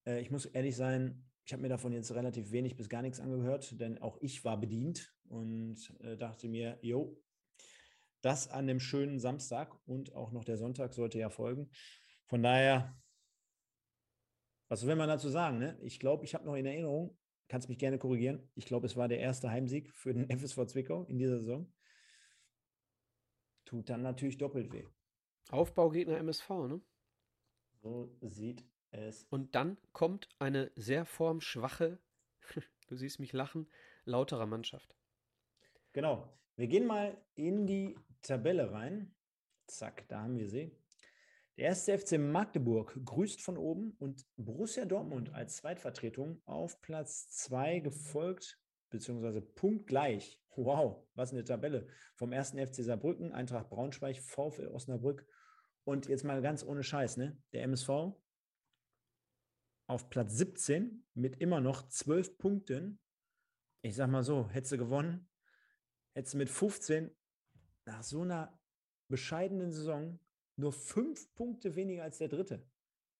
Äh, 0.08 0.22
ich 0.22 0.32
muss 0.32 0.46
ehrlich 0.46 0.76
sein, 0.76 1.24
ich 1.46 1.54
habe 1.54 1.62
mir 1.62 1.70
davon 1.70 1.94
jetzt 1.94 2.12
relativ 2.16 2.52
wenig 2.52 2.76
bis 2.76 2.90
gar 2.90 3.04
nichts 3.04 3.20
angehört, 3.20 3.80
denn 3.80 4.00
auch 4.00 4.18
ich 4.22 4.44
war 4.44 4.60
bedient 4.60 5.14
und 5.30 5.94
äh, 6.02 6.18
dachte 6.18 6.50
mir, 6.50 6.80
jo, 6.82 7.22
das 8.22 8.48
an 8.48 8.66
dem 8.66 8.80
schönen 8.80 9.20
Samstag 9.20 9.78
und 9.86 10.16
auch 10.16 10.32
noch 10.32 10.46
der 10.46 10.58
Sonntag 10.58 10.94
sollte 10.94 11.20
ja 11.20 11.30
folgen. 11.30 11.70
Von 12.26 12.42
daher, 12.42 12.98
was 14.68 14.88
will 14.88 14.96
man 14.96 15.10
dazu 15.10 15.30
sagen? 15.30 15.60
Ne? 15.60 15.78
Ich 15.84 16.00
glaube, 16.00 16.26
ich 16.26 16.34
habe 16.34 16.46
noch 16.46 16.56
in 16.56 16.66
Erinnerung, 16.66 17.16
kannst 17.50 17.70
mich 17.70 17.78
gerne 17.78 18.00
korrigieren. 18.00 18.50
Ich 18.56 18.66
glaube, 18.66 18.88
es 18.88 18.96
war 18.96 19.08
der 19.08 19.20
erste 19.20 19.52
Heimsieg 19.52 19.94
für 19.94 20.12
den 20.12 20.28
FSV 20.40 20.66
Zwickau 20.66 21.04
in 21.04 21.20
dieser 21.20 21.38
Saison. 21.40 21.72
Tut 23.74 23.90
dann 23.90 24.04
natürlich 24.04 24.38
doppelt 24.38 24.72
weh. 24.72 24.86
Aufbaugegner 25.50 26.20
MSV, 26.20 26.48
ne? 26.68 26.80
So 27.82 28.16
sieht 28.22 28.64
es. 28.92 29.24
Und 29.32 29.56
dann 29.56 29.80
kommt 29.94 30.30
eine 30.38 30.72
sehr 30.76 31.06
formschwache, 31.06 31.98
du 32.88 32.96
siehst 32.96 33.20
mich 33.20 33.34
lachen, 33.34 33.68
lauterer 34.06 34.46
Mannschaft. 34.46 34.96
Genau. 35.92 36.32
Wir 36.56 36.68
gehen 36.68 36.86
mal 36.86 37.18
in 37.34 37.66
die 37.66 37.98
Tabelle 38.22 38.72
rein. 38.72 39.16
Zack, 39.66 40.08
da 40.08 40.22
haben 40.22 40.38
wir 40.38 40.48
sie. 40.48 40.78
Der 41.58 41.70
erste 41.70 41.98
FC 41.98 42.20
Magdeburg 42.20 42.96
grüßt 43.04 43.42
von 43.42 43.58
oben 43.58 43.96
und 43.98 44.28
Borussia 44.38 44.86
Dortmund 44.86 45.34
als 45.34 45.56
Zweitvertretung 45.56 46.44
auf 46.46 46.80
Platz 46.82 47.28
2 47.30 47.80
gefolgt, 47.80 48.63
beziehungsweise 48.94 49.42
punktgleich. 49.42 50.42
Wow, 50.56 51.06
was 51.16 51.34
eine 51.34 51.44
Tabelle. 51.44 51.88
Vom 52.16 52.32
ersten 52.32 52.66
FC 52.66 52.76
Saarbrücken, 52.76 53.34
Eintracht 53.34 53.70
Braunschweig, 53.70 54.18
VfL 54.18 54.68
Osnabrück 54.68 55.28
und 55.84 56.08
jetzt 56.08 56.24
mal 56.24 56.42
ganz 56.42 56.64
ohne 56.64 56.84
Scheiß, 56.84 57.18
ne? 57.18 57.38
Der 57.52 57.64
MSV 57.64 57.90
auf 59.88 60.10
Platz 60.10 60.34
17 60.36 61.06
mit 61.14 61.42
immer 61.42 61.60
noch 61.60 61.90
12 61.90 62.38
Punkten. 62.38 63.00
Ich 63.82 63.96
sag 63.96 64.10
mal 64.10 64.24
so, 64.24 64.48
hättest 64.50 64.74
du 64.74 64.78
gewonnen, 64.78 65.28
hättest 66.14 66.36
du 66.36 66.38
mit 66.38 66.50
15 66.50 67.12
nach 67.86 68.04
so 68.04 68.22
einer 68.22 68.58
bescheidenen 69.10 69.72
Saison 69.72 70.20
nur 70.56 70.72
fünf 70.72 71.34
Punkte 71.36 71.76
weniger 71.76 72.04
als 72.04 72.20
der 72.20 72.30
dritte. 72.30 72.66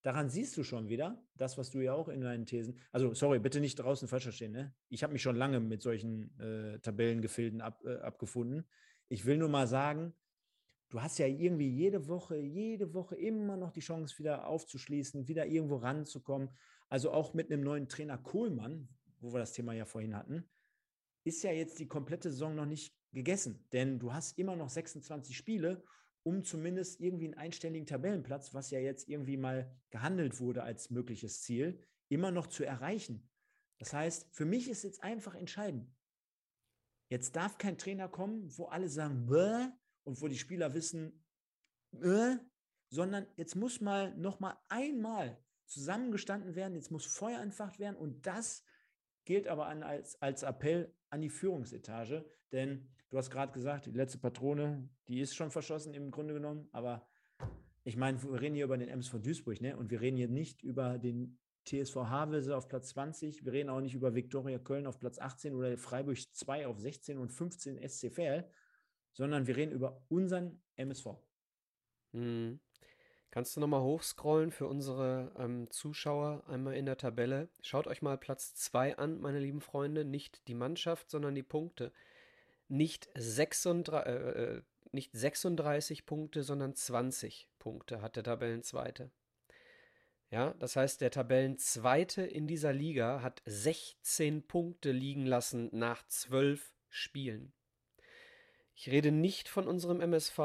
Daran 0.04 0.30
siehst 0.30 0.58
du 0.58 0.64
schon 0.64 0.90
wieder, 0.90 1.26
das, 1.36 1.58
was 1.58 1.72
du 1.72 1.80
ja 1.80 1.94
auch 1.94 2.10
in 2.10 2.20
deinen 2.20 2.46
Thesen, 2.46 2.78
also 2.92 3.14
sorry, 3.14 3.40
bitte 3.40 3.62
nicht 3.62 3.78
draußen 3.78 4.10
falsch 4.10 4.24
verstehen, 4.24 4.52
ne? 4.52 4.76
Ich 4.90 5.02
habe 5.02 5.14
mich 5.14 5.22
schon 5.22 5.38
lange 5.38 5.62
mit 5.62 5.82
solchen 5.82 6.38
äh, 6.40 6.80
Tabellengefilden 6.80 7.62
ab, 7.62 7.82
äh, 7.86 7.96
abgefunden. 7.96 8.68
Ich 9.08 9.26
will 9.26 9.38
nur 9.38 9.48
mal 9.48 9.66
sagen, 9.66 10.14
du 10.90 11.02
hast 11.02 11.20
ja 11.20 11.26
irgendwie 11.26 11.70
jede 11.70 12.10
Woche, 12.10 12.38
jede 12.38 12.94
Woche 12.94 13.16
immer 13.16 13.56
noch 13.56 13.72
die 13.72 13.80
Chance, 13.80 14.20
wieder 14.20 14.46
aufzuschließen, 14.46 15.30
wieder 15.30 15.46
irgendwo 15.46 15.78
ranzukommen. 15.78 16.50
Also 16.90 17.12
auch 17.12 17.34
mit 17.34 17.50
einem 17.50 17.64
neuen 17.64 17.88
Trainer 17.88 18.18
Kohlmann, 18.18 18.90
wo 19.22 19.32
wir 19.32 19.40
das 19.40 19.54
Thema 19.54 19.72
ja 19.72 19.86
vorhin 19.86 20.18
hatten, 20.18 20.44
ist 21.24 21.44
ja 21.44 21.52
jetzt 21.52 21.80
die 21.80 21.88
komplette 21.88 22.30
Saison 22.30 22.56
noch 22.56 22.66
nicht 22.66 22.94
gegessen. 23.14 23.66
Denn 23.72 24.00
du 24.00 24.12
hast 24.12 24.38
immer 24.38 24.58
noch 24.58 24.70
26 24.70 25.38
Spiele 25.38 25.82
um 26.24 26.44
zumindest 26.44 27.02
irgendwie 27.02 27.26
einen 27.26 27.34
einstelligen 27.34 27.86
Tabellenplatz, 27.86 28.54
was 28.54 28.72
ja 28.72 28.80
jetzt 28.80 29.10
irgendwie 29.10 29.38
mal 29.38 29.72
gehandelt 29.90 30.40
wurde 30.40 30.64
als 30.64 30.90
mögliches 30.90 31.42
Ziel, 31.42 31.80
immer 32.10 32.32
noch 32.32 32.48
zu 32.48 32.64
erreichen. 32.64 33.30
Das 33.80 33.94
heißt, 33.94 34.28
für 34.32 34.46
mich 34.46 34.70
ist 34.70 34.84
jetzt 34.84 35.04
einfach 35.04 35.36
entscheidend. 35.36 35.94
Jetzt 37.10 37.36
darf 37.36 37.58
kein 37.58 37.78
Trainer 37.78 38.08
kommen, 38.08 38.58
wo 38.58 38.66
alle 38.66 38.90
sagen, 38.90 39.26
Bäh, 39.26 39.68
und 40.06 40.22
wo 40.22 40.28
die 40.28 40.38
Spieler 40.38 40.74
wissen, 40.74 41.24
Bäh, 41.92 42.38
sondern 42.90 43.28
jetzt 43.36 43.56
muss 43.56 43.82
mal 43.82 44.16
noch 44.16 44.40
mal 44.40 44.58
einmal 44.70 45.38
zusammengestanden 45.66 46.56
werden, 46.56 46.76
jetzt 46.76 46.92
muss 46.92 47.06
Feuer 47.06 47.42
entfacht 47.42 47.80
werden 47.80 47.96
und 47.96 48.26
das 48.26 48.64
gilt 49.26 49.48
aber 49.48 49.68
an, 49.68 49.84
als, 49.84 50.22
als 50.22 50.44
Appell 50.44 50.94
an 51.10 51.22
die 51.22 51.30
Führungsetage, 51.30 52.26
denn 52.52 52.94
Du 53.14 53.20
hast 53.20 53.30
gerade 53.30 53.52
gesagt, 53.52 53.86
die 53.86 53.92
letzte 53.92 54.18
Patrone, 54.18 54.90
die 55.08 55.20
ist 55.20 55.36
schon 55.36 55.52
verschossen 55.52 55.94
im 55.94 56.10
Grunde 56.10 56.34
genommen, 56.34 56.68
aber 56.72 57.06
ich 57.84 57.96
meine, 57.96 58.20
wir 58.24 58.42
reden 58.42 58.56
hier 58.56 58.66
über 58.66 58.76
den 58.76 58.90
MSV 58.90 59.22
Duisburg, 59.22 59.62
ne? 59.62 59.78
Und 59.78 59.92
wir 59.92 60.02
reden 60.02 60.18
hier 60.18 60.30
nicht 60.30 60.64
über 60.64 60.98
den 60.98 61.38
TSV 61.68 61.96
Havelse 61.96 62.58
auf 62.58 62.68
Platz 62.68 62.90
20. 62.90 63.46
Wir 63.46 63.54
reden 63.54 63.70
auch 63.70 63.82
nicht 63.82 63.94
über 63.94 64.16
Viktoria 64.16 64.58
Köln 64.58 64.88
auf 64.88 64.98
Platz 64.98 65.20
18 65.20 65.54
oder 65.54 65.78
Freiburg 65.78 66.18
2 66.18 66.66
auf 66.66 66.80
16 66.80 67.20
und 67.20 67.30
15 67.30 67.88
SC 67.88 68.12
Verl, 68.12 68.50
sondern 69.12 69.46
wir 69.46 69.58
reden 69.58 69.74
über 69.74 70.04
unseren 70.10 70.64
MSV. 70.76 71.10
Hm. 72.14 72.60
Kannst 73.30 73.56
du 73.56 73.60
nochmal 73.60 73.84
hochscrollen 73.84 74.50
für 74.50 74.66
unsere 74.66 75.36
ähm, 75.38 75.70
Zuschauer 75.70 76.46
einmal 76.48 76.74
in 76.74 76.88
der 76.88 76.98
Tabelle? 76.98 77.50
Schaut 77.62 77.86
euch 77.86 78.02
mal 78.02 78.18
Platz 78.18 78.56
2 78.56 78.98
an, 78.98 79.20
meine 79.20 79.40
lieben 79.40 79.62
Freunde. 79.62 80.04
Nicht 80.04 80.48
die 80.48 80.56
Mannschaft, 80.56 81.12
sondern 81.12 81.36
die 81.36 81.44
Punkte 81.44 81.92
nicht 82.74 83.08
36, 83.16 83.94
äh, 83.94 84.12
äh, 84.12 84.62
nicht 84.92 85.12
36 85.14 86.06
Punkte, 86.06 86.44
sondern 86.44 86.76
20 86.76 87.48
Punkte 87.60 88.02
hat 88.02 88.16
der 88.16 88.24
Tabellenzweite. 88.24 89.12
Ja, 90.32 90.56
das 90.56 90.76
heißt, 90.76 91.00
der 91.00 91.12
Tabellenzweite 91.12 92.24
in 92.24 92.48
dieser 92.48 92.74
Liga 92.74 93.22
hat 93.22 93.44
16 93.46 94.48
Punkte 94.48 94.92
liegen 94.92 95.28
lassen 95.28 95.70
nach 95.72 96.06
12 96.08 96.74
Spielen. 96.90 97.54
Ich 98.76 98.90
rede 98.90 99.12
nicht 99.12 99.48
von 99.48 99.68
unserem 99.68 100.02
MSV, 100.02 100.40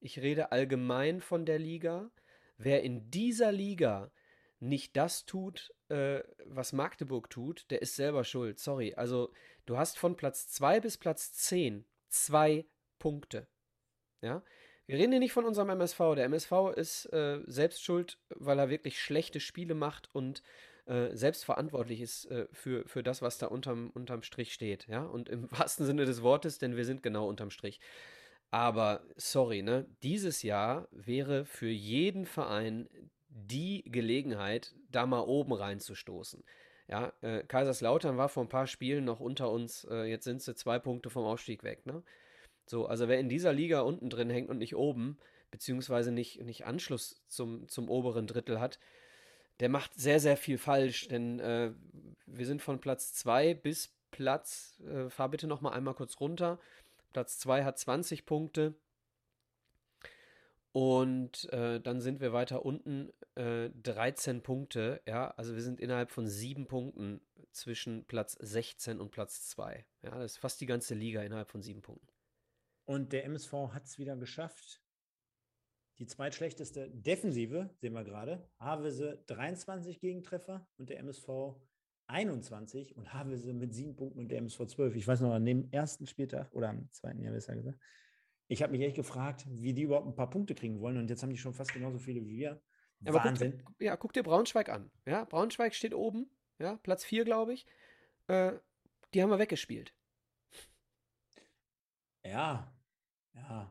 ich 0.00 0.20
rede 0.20 0.50
allgemein 0.50 1.20
von 1.20 1.44
der 1.44 1.58
Liga. 1.58 2.10
Wer 2.56 2.82
in 2.82 3.10
dieser 3.10 3.52
Liga 3.52 4.10
nicht 4.60 4.96
das 4.96 5.26
tut, 5.26 5.74
äh, 5.88 6.22
was 6.46 6.72
Magdeburg 6.72 7.28
tut, 7.28 7.70
der 7.70 7.82
ist 7.82 7.96
selber 7.96 8.24
schuld. 8.24 8.58
Sorry. 8.58 8.94
Also 8.94 9.32
Du 9.66 9.78
hast 9.78 9.98
von 9.98 10.16
Platz 10.16 10.48
2 10.48 10.80
bis 10.80 10.98
Platz 10.98 11.32
10 11.32 11.84
zwei 12.08 12.64
Punkte. 12.98 13.46
Ja? 14.20 14.42
Wir 14.86 14.98
reden 14.98 15.12
hier 15.12 15.20
nicht 15.20 15.32
von 15.32 15.46
unserem 15.46 15.70
MSV. 15.70 15.98
Der 16.16 16.24
MSV 16.24 16.52
ist 16.76 17.06
äh, 17.06 17.40
selbst 17.46 17.82
schuld, 17.82 18.18
weil 18.28 18.58
er 18.58 18.70
wirklich 18.70 19.00
schlechte 19.00 19.40
Spiele 19.40 19.74
macht 19.74 20.14
und 20.14 20.42
äh, 20.86 21.16
selbst 21.16 21.44
verantwortlich 21.44 22.02
ist 22.02 22.26
äh, 22.26 22.46
für, 22.52 22.86
für 22.86 23.02
das, 23.02 23.22
was 23.22 23.38
da 23.38 23.46
unterm, 23.46 23.90
unterm 23.90 24.22
Strich 24.22 24.52
steht. 24.52 24.86
Ja? 24.86 25.02
Und 25.02 25.28
im 25.28 25.50
wahrsten 25.58 25.86
Sinne 25.86 26.04
des 26.04 26.22
Wortes, 26.22 26.58
denn 26.58 26.76
wir 26.76 26.84
sind 26.84 27.02
genau 27.02 27.26
unterm 27.26 27.50
Strich. 27.50 27.80
Aber 28.50 29.02
sorry, 29.16 29.62
ne? 29.62 29.86
Dieses 30.02 30.42
Jahr 30.42 30.86
wäre 30.92 31.44
für 31.44 31.70
jeden 31.70 32.24
Verein 32.24 32.88
die 33.28 33.82
Gelegenheit, 33.84 34.76
da 34.90 35.06
mal 35.06 35.22
oben 35.22 35.52
reinzustoßen. 35.52 36.44
Ja, 36.88 37.12
äh, 37.22 37.42
Kaiserslautern 37.44 38.16
war 38.16 38.28
vor 38.28 38.44
ein 38.44 38.48
paar 38.48 38.66
Spielen 38.66 39.04
noch 39.04 39.20
unter 39.20 39.50
uns. 39.50 39.84
Äh, 39.90 40.04
jetzt 40.04 40.24
sind 40.24 40.42
sie 40.42 40.54
zwei 40.54 40.78
Punkte 40.78 41.10
vom 41.10 41.24
Aufstieg 41.24 41.64
weg. 41.64 41.86
Ne? 41.86 42.02
So, 42.66 42.86
also 42.86 43.08
wer 43.08 43.18
in 43.18 43.28
dieser 43.28 43.52
Liga 43.52 43.80
unten 43.80 44.10
drin 44.10 44.30
hängt 44.30 44.50
und 44.50 44.58
nicht 44.58 44.76
oben, 44.76 45.18
beziehungsweise 45.50 46.12
nicht, 46.12 46.42
nicht 46.42 46.66
Anschluss 46.66 47.22
zum, 47.28 47.68
zum 47.68 47.88
oberen 47.88 48.26
Drittel 48.26 48.60
hat, 48.60 48.78
der 49.60 49.68
macht 49.68 49.94
sehr, 49.94 50.20
sehr 50.20 50.36
viel 50.36 50.58
falsch. 50.58 51.08
Denn 51.08 51.40
äh, 51.40 51.72
wir 52.26 52.46
sind 52.46 52.60
von 52.60 52.80
Platz 52.80 53.14
2 53.14 53.54
bis 53.54 53.94
Platz, 54.10 54.80
äh, 54.86 55.08
fahr 55.08 55.30
bitte 55.30 55.46
noch 55.46 55.60
mal 55.60 55.72
einmal 55.72 55.94
kurz 55.94 56.20
runter. 56.20 56.58
Platz 57.12 57.38
2 57.38 57.64
hat 57.64 57.78
20 57.78 58.26
Punkte. 58.26 58.74
Und 60.74 61.48
äh, 61.52 61.80
dann 61.80 62.00
sind 62.00 62.20
wir 62.20 62.32
weiter 62.32 62.64
unten, 62.64 63.12
äh, 63.36 63.70
13 63.70 64.42
Punkte, 64.42 65.00
ja, 65.06 65.30
also 65.36 65.54
wir 65.54 65.62
sind 65.62 65.78
innerhalb 65.78 66.10
von 66.10 66.26
sieben 66.26 66.66
Punkten 66.66 67.20
zwischen 67.52 68.04
Platz 68.06 68.36
16 68.40 69.00
und 69.00 69.12
Platz 69.12 69.46
2. 69.50 69.86
Ja, 70.02 70.18
das 70.18 70.32
ist 70.32 70.38
fast 70.38 70.60
die 70.60 70.66
ganze 70.66 70.96
Liga 70.96 71.22
innerhalb 71.22 71.48
von 71.48 71.62
sieben 71.62 71.80
Punkten. 71.80 72.08
Und 72.86 73.12
der 73.12 73.24
MSV 73.24 73.52
hat 73.72 73.84
es 73.84 74.00
wieder 74.00 74.16
geschafft. 74.16 74.82
Die 76.00 76.06
zweitschlechteste 76.06 76.90
Defensive, 76.90 77.70
sehen 77.76 77.92
wir 77.92 78.02
gerade. 78.02 78.50
Havelse 78.58 79.22
23 79.28 80.00
Gegentreffer 80.00 80.66
und 80.76 80.90
der 80.90 80.98
MSV 80.98 81.54
21 82.08 82.96
und 82.96 83.14
Havelse 83.14 83.54
mit 83.54 83.72
sieben 83.72 83.94
Punkten 83.94 84.18
und 84.18 84.28
der 84.28 84.38
MSV 84.38 84.66
12. 84.66 84.96
Ich 84.96 85.06
weiß 85.06 85.20
noch, 85.20 85.34
an 85.34 85.44
dem 85.44 85.70
ersten 85.70 86.08
Spieltag 86.08 86.52
oder 86.52 86.70
am 86.70 86.90
zweiten 86.90 87.22
Jahr 87.22 87.32
besser 87.32 87.54
gesagt, 87.54 87.78
ich 88.48 88.62
habe 88.62 88.72
mich 88.72 88.82
echt 88.82 88.96
gefragt, 88.96 89.46
wie 89.48 89.72
die 89.72 89.82
überhaupt 89.82 90.06
ein 90.06 90.14
paar 90.14 90.30
Punkte 90.30 90.54
kriegen 90.54 90.80
wollen. 90.80 90.98
Und 90.98 91.08
jetzt 91.08 91.22
haben 91.22 91.30
die 91.30 91.38
schon 91.38 91.54
fast 91.54 91.72
genauso 91.72 91.98
viele 91.98 92.24
wie 92.24 92.36
wir. 92.36 92.62
Aber 93.06 93.24
Wahnsinn. 93.24 93.62
Guck, 93.64 93.80
ja, 93.80 93.96
guck 93.96 94.12
dir 94.12 94.22
Braunschweig 94.22 94.68
an. 94.68 94.90
Ja, 95.06 95.24
Braunschweig 95.24 95.74
steht 95.74 95.94
oben. 95.94 96.30
Ja, 96.58 96.76
Platz 96.82 97.04
4, 97.04 97.24
glaube 97.24 97.54
ich. 97.54 97.66
Äh, 98.28 98.52
die 99.12 99.22
haben 99.22 99.30
wir 99.30 99.38
weggespielt. 99.38 99.94
Ja, 102.24 102.72
ja. 103.34 103.70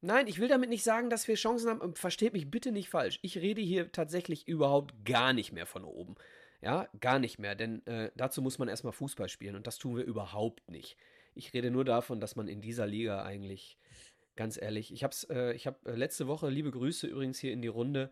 Nein, 0.00 0.26
ich 0.28 0.38
will 0.38 0.48
damit 0.48 0.68
nicht 0.68 0.84
sagen, 0.84 1.10
dass 1.10 1.26
wir 1.26 1.34
Chancen 1.34 1.70
haben. 1.70 1.94
Versteht 1.96 2.32
mich 2.32 2.50
bitte 2.50 2.70
nicht 2.70 2.88
falsch. 2.88 3.18
Ich 3.22 3.38
rede 3.38 3.60
hier 3.60 3.90
tatsächlich 3.90 4.46
überhaupt 4.46 5.04
gar 5.04 5.32
nicht 5.32 5.52
mehr 5.52 5.66
von 5.66 5.84
oben. 5.84 6.14
Ja, 6.60 6.88
gar 7.00 7.18
nicht 7.18 7.38
mehr. 7.38 7.54
Denn 7.54 7.84
äh, 7.86 8.12
dazu 8.14 8.42
muss 8.42 8.58
man 8.58 8.68
erstmal 8.68 8.92
Fußball 8.92 9.28
spielen. 9.28 9.56
Und 9.56 9.66
das 9.66 9.78
tun 9.78 9.96
wir 9.96 10.04
überhaupt 10.04 10.70
nicht. 10.70 10.96
Ich 11.36 11.52
rede 11.52 11.70
nur 11.70 11.84
davon, 11.84 12.18
dass 12.18 12.34
man 12.34 12.48
in 12.48 12.60
dieser 12.60 12.86
Liga 12.86 13.22
eigentlich, 13.22 13.78
ganz 14.36 14.60
ehrlich, 14.60 14.92
ich 14.92 15.04
habe 15.04 15.14
äh, 15.30 15.54
ich 15.54 15.66
habe 15.66 15.78
äh, 15.90 15.94
letzte 15.94 16.26
Woche, 16.26 16.48
liebe 16.48 16.70
Grüße 16.70 17.06
übrigens 17.06 17.38
hier 17.38 17.52
in 17.52 17.62
die 17.62 17.68
Runde, 17.68 18.10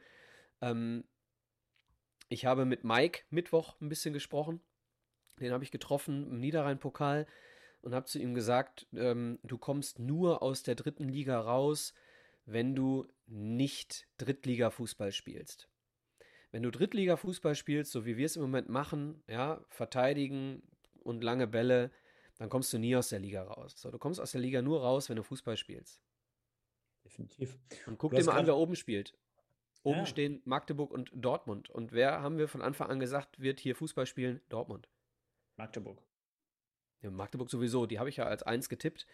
ähm, 0.60 1.04
ich 2.28 2.46
habe 2.46 2.64
mit 2.64 2.84
Mike 2.84 3.22
Mittwoch 3.30 3.80
ein 3.80 3.88
bisschen 3.88 4.12
gesprochen. 4.12 4.60
Den 5.40 5.52
habe 5.52 5.64
ich 5.64 5.70
getroffen 5.70 6.30
im 6.30 6.40
Niederrhein-Pokal 6.40 7.26
und 7.80 7.94
habe 7.94 8.06
zu 8.06 8.18
ihm 8.18 8.34
gesagt, 8.34 8.86
ähm, 8.94 9.38
du 9.42 9.58
kommst 9.58 9.98
nur 9.98 10.42
aus 10.42 10.62
der 10.62 10.74
dritten 10.74 11.08
Liga 11.08 11.40
raus, 11.40 11.92
wenn 12.46 12.74
du 12.74 13.06
nicht 13.26 14.06
Drittliga-Fußball 14.18 15.12
spielst. 15.12 15.68
Wenn 16.50 16.62
du 16.62 16.70
Drittliga-Fußball 16.70 17.54
spielst, 17.54 17.90
so 17.90 18.06
wie 18.06 18.16
wir 18.16 18.26
es 18.26 18.36
im 18.36 18.42
Moment 18.42 18.68
machen, 18.68 19.22
ja, 19.28 19.64
verteidigen 19.68 20.62
und 21.00 21.24
lange 21.24 21.46
Bälle, 21.46 21.90
dann 22.36 22.48
kommst 22.48 22.72
du 22.72 22.78
nie 22.78 22.96
aus 22.96 23.08
der 23.08 23.20
Liga 23.20 23.42
raus. 23.42 23.74
So, 23.76 23.90
du 23.90 23.98
kommst 23.98 24.20
aus 24.20 24.32
der 24.32 24.40
Liga 24.40 24.62
nur 24.62 24.80
raus, 24.80 25.08
wenn 25.08 25.16
du 25.16 25.22
Fußball 25.22 25.56
spielst. 25.56 26.00
Definitiv. 27.04 27.58
Und 27.86 27.98
guck 27.98 28.14
dir 28.14 28.24
mal 28.24 28.38
an, 28.38 28.46
wer 28.46 28.56
oben 28.56 28.76
spielt. 28.76 29.14
Oben 29.82 30.00
ja. 30.00 30.06
stehen 30.06 30.42
Magdeburg 30.44 30.90
und 30.90 31.10
Dortmund. 31.12 31.68
Und 31.68 31.92
wer 31.92 32.22
haben 32.22 32.38
wir 32.38 32.48
von 32.48 32.62
Anfang 32.62 32.88
an 32.88 32.98
gesagt, 32.98 33.38
wird 33.40 33.60
hier 33.60 33.76
Fußball 33.76 34.06
spielen? 34.06 34.40
Dortmund. 34.48 34.88
Magdeburg. 35.56 36.02
Ja, 37.02 37.10
Magdeburg 37.10 37.50
sowieso, 37.50 37.84
die 37.84 37.98
habe 37.98 38.08
ich 38.08 38.16
ja 38.16 38.24
als 38.24 38.42
eins 38.42 38.70
getippt. 38.70 39.06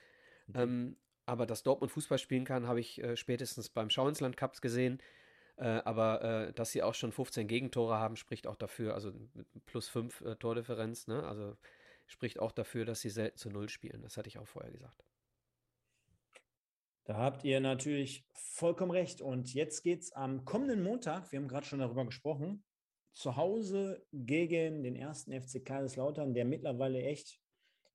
Mhm. 0.47 0.55
Ähm, 0.57 0.97
aber 1.27 1.47
dass 1.47 1.65
Dortmund 1.65 1.93
Fußball 1.93 2.19
spielen 2.19 2.45
kann, 2.45 2.69
habe 2.69 2.81
ich 2.81 3.03
äh, 3.03 3.17
spätestens 3.17 3.69
beim 3.69 3.91
Schauinsland 3.91 4.37
Cups 4.37 4.61
gesehen. 4.61 5.03
Äh, 5.57 5.83
aber 5.85 6.23
äh, 6.23 6.53
dass 6.53 6.71
sie 6.71 6.83
auch 6.83 6.95
schon 6.95 7.13
15 7.13 7.49
Gegentore 7.49 7.99
haben, 7.99 8.17
spricht 8.17 8.47
auch 8.47 8.57
dafür, 8.57 8.95
also 8.95 9.13
plus 9.67 9.89
5 9.89 10.21
äh, 10.23 10.37
Tordifferenz, 10.37 11.07
ne? 11.07 11.23
Also 11.25 11.57
spricht 12.11 12.41
auch 12.41 12.53
dafür, 12.53 12.85
dass 12.85 13.01
sie 13.01 13.11
selten 13.11 13.39
zu 13.39 13.51
Null 13.51 13.69
spielen. 13.69 14.03
Das 14.03 14.17
hatte 14.17 14.29
ich 14.29 14.39
auch 14.39 14.49
vorher 14.49 14.73
gesagt. 14.73 15.05
Da 17.05 17.17
habt 17.17 17.45
ihr 17.45 17.61
natürlich 17.61 18.27
vollkommen 18.33 18.91
recht. 18.91 19.21
Und 19.21 19.55
jetzt 19.55 19.83
geht 19.83 20.03
es 20.03 20.13
am 20.13 20.45
kommenden 20.45 20.83
Montag, 20.83 21.33
wir 21.33 21.39
haben 21.39 21.49
gerade 21.49 21.67
schon 21.67 21.79
darüber 21.79 22.05
gesprochen, 22.05 22.65
zu 23.13 23.37
Hause 23.37 24.07
gegen 24.13 24.83
den 24.83 24.97
ersten 24.97 25.33
FC 25.33 25.65
Kaiserslautern, 25.65 26.35
der 26.35 26.45
mittlerweile 26.45 27.03
echt 27.03 27.41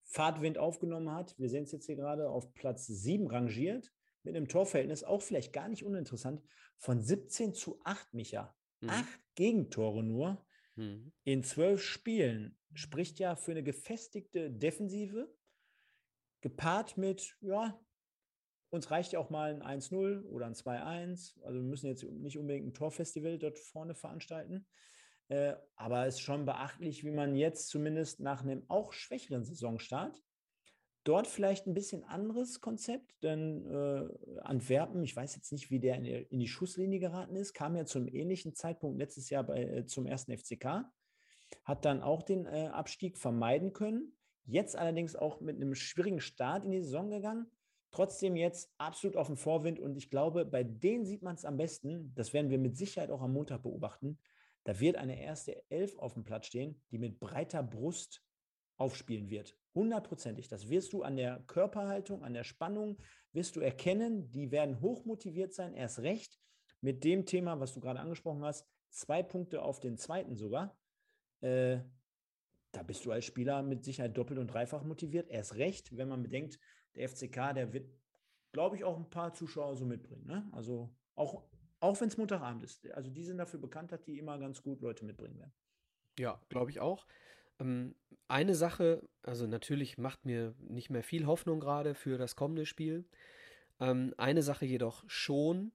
Fahrtwind 0.04 0.58
aufgenommen 0.58 1.12
hat. 1.12 1.38
Wir 1.38 1.50
sehen 1.50 1.64
es 1.64 1.72
jetzt 1.72 1.86
hier 1.86 1.96
gerade 1.96 2.30
auf 2.30 2.54
Platz 2.54 2.88
7 2.88 3.28
rangiert, 3.28 3.94
mit 4.24 4.36
einem 4.36 4.48
Torverhältnis, 4.48 5.04
auch 5.04 5.22
vielleicht 5.22 5.54
gar 5.54 5.68
nicht 5.68 5.86
uninteressant, 5.86 6.42
von 6.78 7.02
17 7.02 7.54
zu 7.54 7.80
8, 7.84 8.14
Micha. 8.14 8.56
Mhm. 8.82 8.90
Acht 8.90 9.20
Gegentore 9.36 10.04
nur 10.04 10.46
mhm. 10.76 11.12
in 11.24 11.44
zwölf 11.44 11.84
Spielen. 11.84 12.58
Spricht 12.74 13.20
ja 13.20 13.36
für 13.36 13.52
eine 13.52 13.64
gefestigte 13.64 14.52
Defensive, 14.52 15.34
gepaart 16.42 16.98
mit, 16.98 17.38
ja, 17.42 17.80
uns 18.70 18.92
reicht 18.92 19.14
ja 19.14 19.20
auch 19.20 19.30
mal 19.30 19.62
ein 19.62 19.82
1-0 19.82 20.26
oder 20.26 20.48
ein 20.48 20.54
2-1. 20.54 21.42
Also 21.44 21.60
wir 21.60 21.66
müssen 21.66 21.88
jetzt 21.88 22.04
nicht 22.04 22.38
unbedingt 22.38 22.68
ein 22.68 22.74
Torfestival 22.74 23.40
dort 23.40 23.58
vorne 23.58 23.96
veranstalten. 23.96 24.68
Äh, 25.30 25.56
aber 25.76 26.06
es 26.06 26.16
ist 26.16 26.22
schon 26.22 26.46
beachtlich, 26.46 27.04
wie 27.04 27.12
man 27.12 27.36
jetzt 27.36 27.70
zumindest 27.70 28.20
nach 28.20 28.44
einem 28.44 28.64
auch 28.68 28.92
schwächeren 28.92 29.44
Saisonstart 29.44 30.22
dort 31.06 31.28
vielleicht 31.28 31.68
ein 31.68 31.74
bisschen 31.74 32.04
anderes 32.04 32.60
Konzept, 32.60 33.16
denn 33.24 33.66
äh, 33.68 34.40
Antwerpen, 34.42 35.04
ich 35.04 35.16
weiß 35.16 35.36
jetzt 35.36 35.52
nicht, 35.52 35.70
wie 35.72 35.80
der 35.80 35.96
in, 35.96 36.06
in, 36.06 36.40
die 36.40 36.48
Schusslinie 36.48 37.00
geraten 37.00 37.36
ist, 37.36 37.54
kam 37.54 37.76
ja 37.76 37.86
zum 37.86 38.08
ähnlichen 38.08 38.54
Zeitpunkt 38.56 39.00
letztes 39.00 39.30
Jahr 39.30 39.44
bei, 39.44 39.64
äh, 39.64 39.86
zum 39.86 40.08
ersten 40.08 40.36
FCK, 40.36 40.84
hat 41.64 41.86
dann 41.86 42.02
auch 42.02 42.24
den 42.24 42.48
äh, 42.48 42.70
Abstieg 42.74 43.18
vermeiden 43.18 43.72
können, 43.72 44.18
jetzt 44.46 44.76
allerdings 44.76 45.16
auch 45.16 45.40
mit 45.42 45.56
einem 45.56 45.76
schwierigen 45.76 46.20
Start 46.20 46.66
in 46.66 46.72
die 46.72 46.82
Saison 46.82 47.10
gegangen, 47.10 47.52
trotzdem 47.92 48.36
jetzt 48.36 48.74
absolut 48.80 49.16
auf 49.16 49.28
dem 49.28 49.38
Vorwind 49.38 49.80
und 49.80 49.96
ich 49.96 50.10
glaube, 50.10 50.44
bei 50.44 50.64
denen 50.64 51.06
sieht 51.06 51.22
man 51.22 51.36
es 51.36 51.46
am 51.46 51.56
besten, 51.56 52.14
das 52.16 52.34
werden 52.34 52.50
wir 52.50 52.58
mit 52.58 52.76
Sicherheit 52.76 53.12
auch 53.12 53.22
am 53.22 53.34
Montag 53.34 53.62
beobachten, 53.62 54.18
da 54.64 54.80
wird 54.80 54.98
eine 54.98 55.22
erste 55.22 55.64
Elf 55.70 55.96
auf 56.00 56.16
dem 56.16 56.24
Platz 56.24 56.48
stehen, 56.48 56.82
die 56.90 56.98
mit 56.98 57.20
breiter 57.20 57.62
Brust 57.62 58.24
aufspielen 58.78 59.30
wird. 59.30 59.56
Hundertprozentig. 59.76 60.48
Das 60.48 60.70
wirst 60.70 60.94
du 60.94 61.04
an 61.04 61.18
der 61.18 61.44
Körperhaltung, 61.48 62.24
an 62.24 62.34
der 62.34 62.44
Spannung, 62.44 62.98
wirst 63.34 63.56
du 63.56 63.60
erkennen. 63.60 64.32
Die 64.32 64.52
werden 64.52 64.82
hochmotiviert 64.82 65.54
sein, 65.54 65.74
erst 65.74 66.00
recht 66.00 66.40
mit 66.82 67.04
dem 67.04 67.26
Thema, 67.26 67.60
was 67.60 67.74
du 67.74 67.82
gerade 67.82 68.00
angesprochen 68.00 68.44
hast. 68.44 68.66
Zwei 68.90 69.22
Punkte 69.22 69.62
auf 69.62 69.80
den 69.80 69.98
zweiten 69.98 70.36
sogar. 70.36 70.78
Äh, 71.42 71.80
da 72.72 72.84
bist 72.84 73.06
du 73.06 73.12
als 73.12 73.26
Spieler 73.26 73.62
mit 73.62 73.84
Sicherheit 73.84 74.18
doppelt 74.18 74.40
und 74.40 74.48
dreifach 74.48 74.84
motiviert. 74.84 75.30
Erst 75.30 75.56
recht, 75.56 75.96
wenn 75.96 76.10
man 76.10 76.24
bedenkt, 76.24 76.60
der 76.96 77.10
FCK, 77.10 77.54
der 77.54 77.74
wird, 77.74 77.90
glaube 78.54 78.78
ich, 78.78 78.84
auch 78.84 78.98
ein 78.98 79.10
paar 79.10 79.34
Zuschauer 79.34 79.76
so 79.76 79.86
mitbringen. 79.86 80.26
Ne? 80.26 80.48
Also 80.54 80.94
auch 81.16 81.44
auch 81.86 82.00
wenn 82.02 82.08
es 82.08 82.18
Montagabend 82.18 82.64
ist. 82.64 82.90
Also 82.92 83.12
die 83.12 83.24
sind 83.24 83.38
dafür 83.38 83.60
bekannt, 83.60 83.92
dass 83.92 84.04
die 84.04 84.18
immer 84.18 84.40
ganz 84.40 84.62
gut 84.62 84.82
Leute 84.82 85.06
mitbringen 85.06 85.38
werden. 85.38 85.54
Ja, 86.18 86.42
glaube 86.50 86.72
ich 86.72 86.80
auch. 86.80 87.06
Ähm, 87.60 87.96
eine 88.28 88.56
Sache, 88.56 89.08
also 89.24 89.46
natürlich 89.48 89.98
macht 89.98 90.26
mir 90.26 90.56
nicht 90.60 90.90
mehr 90.90 91.04
viel 91.04 91.26
Hoffnung 91.26 91.60
gerade 91.60 91.94
für 91.94 92.18
das 92.18 92.36
kommende 92.36 92.66
Spiel. 92.66 93.06
Ähm, 93.80 94.14
eine 94.18 94.42
Sache 94.42 94.66
jedoch 94.66 95.04
schon. 95.08 95.72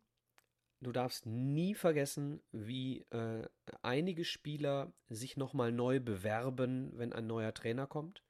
Du 0.81 0.93
darfst 0.93 1.27
nie 1.27 1.75
vergessen, 1.75 2.41
wie 2.53 3.03
äh, 3.11 3.47
einige 3.83 4.25
Spieler 4.25 4.93
sich 5.11 5.37
nochmal 5.37 5.73
neu 5.73 6.01
bewerben, 6.01 6.93
wenn 6.95 7.13
ein 7.13 7.27
neuer 7.27 7.53
Trainer 7.53 7.87
kommt. 7.87 8.25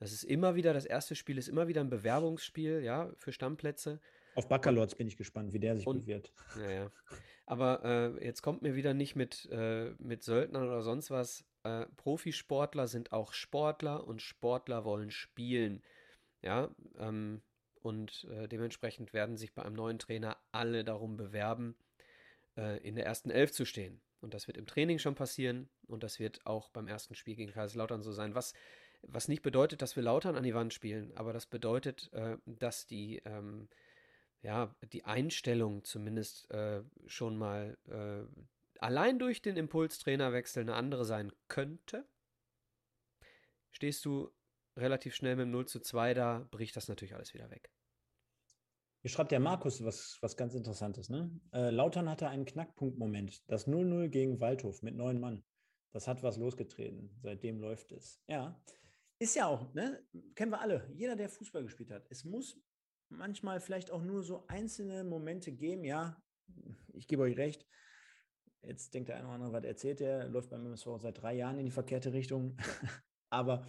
Das 0.00 0.12
ist 0.12 0.24
immer 0.24 0.56
wieder, 0.56 0.74
das 0.74 0.84
erste 0.84 1.14
Spiel 1.14 1.38
ist 1.38 1.48
immer 1.48 1.68
wieder 1.68 1.80
ein 1.80 1.88
Bewerbungsspiel, 1.88 2.82
ja, 2.82 3.12
für 3.16 3.30
Stammplätze. 3.30 4.00
Auf 4.34 4.48
Baccalords 4.48 4.96
bin 4.96 5.06
ich 5.06 5.16
gespannt, 5.16 5.52
wie 5.52 5.60
der 5.60 5.76
sich 5.76 5.86
und, 5.86 6.00
bewirbt. 6.00 6.32
Naja. 6.56 6.90
Aber 7.46 7.84
äh, 7.84 8.24
jetzt 8.24 8.42
kommt 8.42 8.62
mir 8.62 8.74
wieder 8.74 8.94
nicht 8.94 9.14
mit, 9.14 9.48
äh, 9.52 9.90
mit 9.98 10.24
Söldnern 10.24 10.64
oder 10.64 10.82
sonst 10.82 11.12
was. 11.12 11.44
Äh, 11.64 11.86
Profisportler 11.96 12.88
sind 12.88 13.12
auch 13.12 13.32
Sportler 13.32 14.06
und 14.06 14.22
Sportler 14.22 14.84
wollen 14.84 15.10
spielen. 15.10 15.82
Ja, 16.42 16.70
ähm, 16.98 17.42
und 17.82 18.24
äh, 18.30 18.48
dementsprechend 18.48 19.12
werden 19.12 19.36
sich 19.36 19.54
bei 19.54 19.62
einem 19.62 19.76
neuen 19.76 19.98
Trainer 19.98 20.36
alle 20.52 20.84
darum 20.84 21.16
bewerben, 21.16 21.76
äh, 22.56 22.78
in 22.86 22.96
der 22.96 23.06
ersten 23.06 23.30
Elf 23.30 23.52
zu 23.52 23.64
stehen. 23.64 24.00
Und 24.20 24.34
das 24.34 24.46
wird 24.46 24.56
im 24.56 24.66
Training 24.66 24.98
schon 24.98 25.16
passieren 25.16 25.68
und 25.88 26.04
das 26.04 26.20
wird 26.20 26.46
auch 26.46 26.70
beim 26.70 26.86
ersten 26.86 27.14
Spiel 27.14 27.34
gegen 27.34 27.52
Kaiserslautern 27.52 28.02
so 28.02 28.12
sein. 28.12 28.36
Was, 28.36 28.54
was 29.02 29.26
nicht 29.26 29.42
bedeutet, 29.42 29.82
dass 29.82 29.96
wir 29.96 30.02
Lautern 30.04 30.36
an 30.36 30.44
die 30.44 30.54
Wand 30.54 30.72
spielen, 30.72 31.12
aber 31.16 31.32
das 31.32 31.46
bedeutet, 31.46 32.12
äh, 32.12 32.36
dass 32.46 32.86
die 32.86 33.20
ähm, 33.24 33.68
ja, 34.42 34.74
die 34.92 35.04
Einstellung 35.04 35.84
zumindest 35.84 36.50
äh, 36.50 36.82
schon 37.06 37.36
mal 37.36 37.76
äh, 37.88 38.24
allein 38.82 39.18
durch 39.18 39.42
den 39.42 39.56
Impulstrainerwechsel 39.56 40.62
eine 40.62 40.74
andere 40.74 41.04
sein 41.04 41.32
könnte. 41.48 42.06
Stehst 43.70 44.04
du 44.04 44.30
relativ 44.76 45.14
schnell 45.14 45.36
mit 45.36 45.44
dem 45.44 45.50
0 45.50 45.66
zu 45.66 45.80
2 45.80 46.14
da, 46.14 46.48
bricht 46.50 46.76
das 46.76 46.88
natürlich 46.88 47.14
alles 47.14 47.32
wieder 47.34 47.50
weg. 47.50 47.70
Hier 49.00 49.10
schreibt 49.10 49.32
der 49.32 49.40
Markus 49.40 49.84
was, 49.84 50.18
was 50.20 50.36
ganz 50.36 50.54
Interessantes. 50.54 51.08
Ne? 51.08 51.30
Äh, 51.52 51.70
Lautern 51.70 52.08
hatte 52.08 52.28
einen 52.28 52.44
Knackpunktmoment. 52.44 53.42
Das 53.50 53.66
0-0 53.66 54.08
gegen 54.08 54.40
Waldhof 54.40 54.82
mit 54.82 54.94
neun 54.94 55.18
Mann. 55.18 55.44
Das 55.92 56.06
hat 56.06 56.22
was 56.22 56.36
losgetreten. 56.36 57.10
Seitdem 57.20 57.60
läuft 57.60 57.92
es. 57.92 58.22
Ja. 58.28 58.60
Ist 59.18 59.34
ja 59.34 59.46
auch, 59.46 59.72
ne? 59.74 60.04
kennen 60.34 60.52
wir 60.52 60.60
alle. 60.60 60.88
Jeder, 60.94 61.16
der 61.16 61.28
Fußball 61.28 61.62
gespielt 61.62 61.90
hat. 61.90 62.06
Es 62.10 62.24
muss 62.24 62.60
manchmal 63.08 63.60
vielleicht 63.60 63.90
auch 63.90 64.02
nur 64.02 64.22
so 64.22 64.46
einzelne 64.46 65.04
Momente 65.04 65.52
geben. 65.52 65.84
Ja, 65.84 66.22
ich 66.92 67.08
gebe 67.08 67.22
euch 67.22 67.36
recht. 67.36 67.66
Jetzt 68.64 68.94
denkt 68.94 69.08
der 69.08 69.16
eine 69.16 69.26
oder 69.26 69.34
andere, 69.34 69.52
was 69.52 69.64
erzählt 69.64 70.00
der? 70.00 70.28
Läuft 70.28 70.50
beim 70.50 70.64
MSV 70.66 70.86
seit 70.98 71.20
drei 71.20 71.34
Jahren 71.34 71.58
in 71.58 71.64
die 71.64 71.70
verkehrte 71.70 72.12
Richtung. 72.12 72.56
Aber 73.30 73.66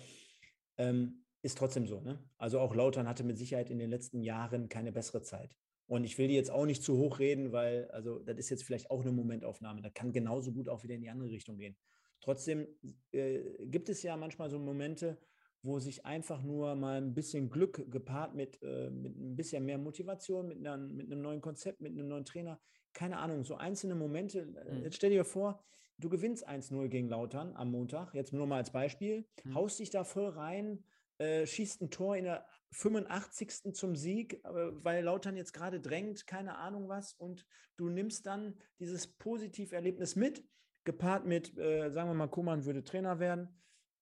ähm, 0.78 1.24
ist 1.42 1.58
trotzdem 1.58 1.88
so. 1.88 2.00
Ne? 2.02 2.20
Also 2.38 2.60
auch 2.60 2.76
Lautern 2.76 3.08
hatte 3.08 3.24
mit 3.24 3.38
Sicherheit 3.38 3.70
in 3.70 3.80
den 3.80 3.90
letzten 3.90 4.22
Jahren 4.22 4.70
keine 4.70 4.92
bessere 4.92 5.22
Zeit. 5.22 5.56
Und 5.88 6.06
ich 6.06 6.18
will 6.18 6.28
die 6.28 6.36
jetzt 6.36 6.52
auch 6.52 6.66
nicht 6.66 6.84
zu 6.84 6.98
hoch 6.98 7.20
reden, 7.20 7.52
weil, 7.52 7.90
also, 7.92 8.20
das 8.20 8.38
ist 8.38 8.50
jetzt 8.50 8.64
vielleicht 8.64 8.90
auch 8.90 9.02
eine 9.02 9.12
Momentaufnahme. 9.12 9.82
Da 9.82 9.90
kann 9.90 10.14
genauso 10.14 10.54
gut 10.54 10.70
auch 10.70 10.84
wieder 10.84 10.96
in 10.96 11.02
die 11.02 11.10
andere 11.10 11.30
Richtung 11.30 11.58
gehen. 11.58 11.76
Trotzdem 12.22 12.68
äh, 13.12 13.42
gibt 13.66 13.90
es 13.90 14.02
ja 14.02 14.16
manchmal 14.16 14.50
so 14.50 14.58
Momente, 14.60 15.18
wo 15.62 15.80
sich 15.80 16.06
einfach 16.06 16.42
nur 16.42 16.76
mal 16.76 17.02
ein 17.02 17.14
bisschen 17.14 17.50
Glück 17.50 17.92
gepaart 17.92 18.34
mit, 18.34 18.62
äh, 18.64 18.90
mit 18.90 19.18
ein 19.18 19.36
bisschen 19.36 19.66
mehr 19.66 19.78
Motivation, 19.78 20.48
mit, 20.48 20.58
einer, 20.60 20.78
mit 20.78 21.08
einem 21.08 21.22
neuen 21.22 21.42
Konzept, 21.42 21.82
mit 21.82 21.92
einem 21.92 22.08
neuen 22.08 22.26
Trainer, 22.26 22.62
keine 22.94 23.18
Ahnung, 23.18 23.44
so 23.44 23.56
einzelne 23.56 23.96
Momente. 23.96 24.40
Äh, 24.40 24.76
mhm. 24.76 24.84
Jetzt 24.84 24.96
stell 24.96 25.10
dir 25.10 25.26
vor, 25.26 25.64
du 25.98 26.10
gewinnst 26.10 26.48
1-0 26.48 26.88
gegen 26.88 27.10
Lautern 27.10 27.56
am 27.56 27.72
Montag, 27.72 28.14
jetzt 28.14 28.34
nur 28.34 28.48
mal 28.48 28.58
als 28.58 28.72
Beispiel, 28.72 29.26
mhm. 29.44 29.56
haust 29.56 29.80
dich 29.80 29.90
da 29.90 30.04
voll 30.04 30.30
rein, 30.30 30.84
äh, 31.18 31.46
schießt 31.46 31.82
ein 31.82 31.92
Tor 31.92 32.16
in 32.18 32.26
der 32.26 32.46
85. 32.72 33.74
zum 33.74 33.96
Sieg, 33.96 34.42
weil 34.44 35.04
Lautern 35.04 35.38
jetzt 35.38 35.54
gerade 35.54 35.80
drängt, 35.80 36.26
keine 36.26 36.58
Ahnung 36.58 36.90
was, 36.90 37.14
und 37.14 37.46
du 37.78 37.90
nimmst 37.90 38.26
dann 38.26 38.56
dieses 38.80 39.08
Positiverlebnis 39.08 40.16
mit, 40.16 40.44
gepaart 40.84 41.26
mit, 41.26 41.58
äh, 41.58 41.92
sagen 41.92 42.10
wir 42.10 42.16
mal, 42.16 42.28
Kuman 42.28 42.66
würde 42.66 42.84
Trainer 42.84 43.20
werden 43.20 43.48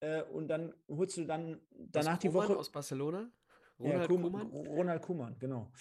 äh, 0.00 0.22
und 0.22 0.48
dann 0.48 0.74
holst 0.88 1.16
du 1.16 1.24
dann 1.24 1.60
danach 1.70 2.18
die 2.18 2.32
Woche. 2.32 2.56
aus 2.56 2.70
Barcelona? 2.70 3.30
Ronald 3.78 4.00
ja, 4.00 4.06
Kuman, 4.06 4.46
Ronald 4.50 5.02
Kuman, 5.02 5.38
genau. 5.38 5.72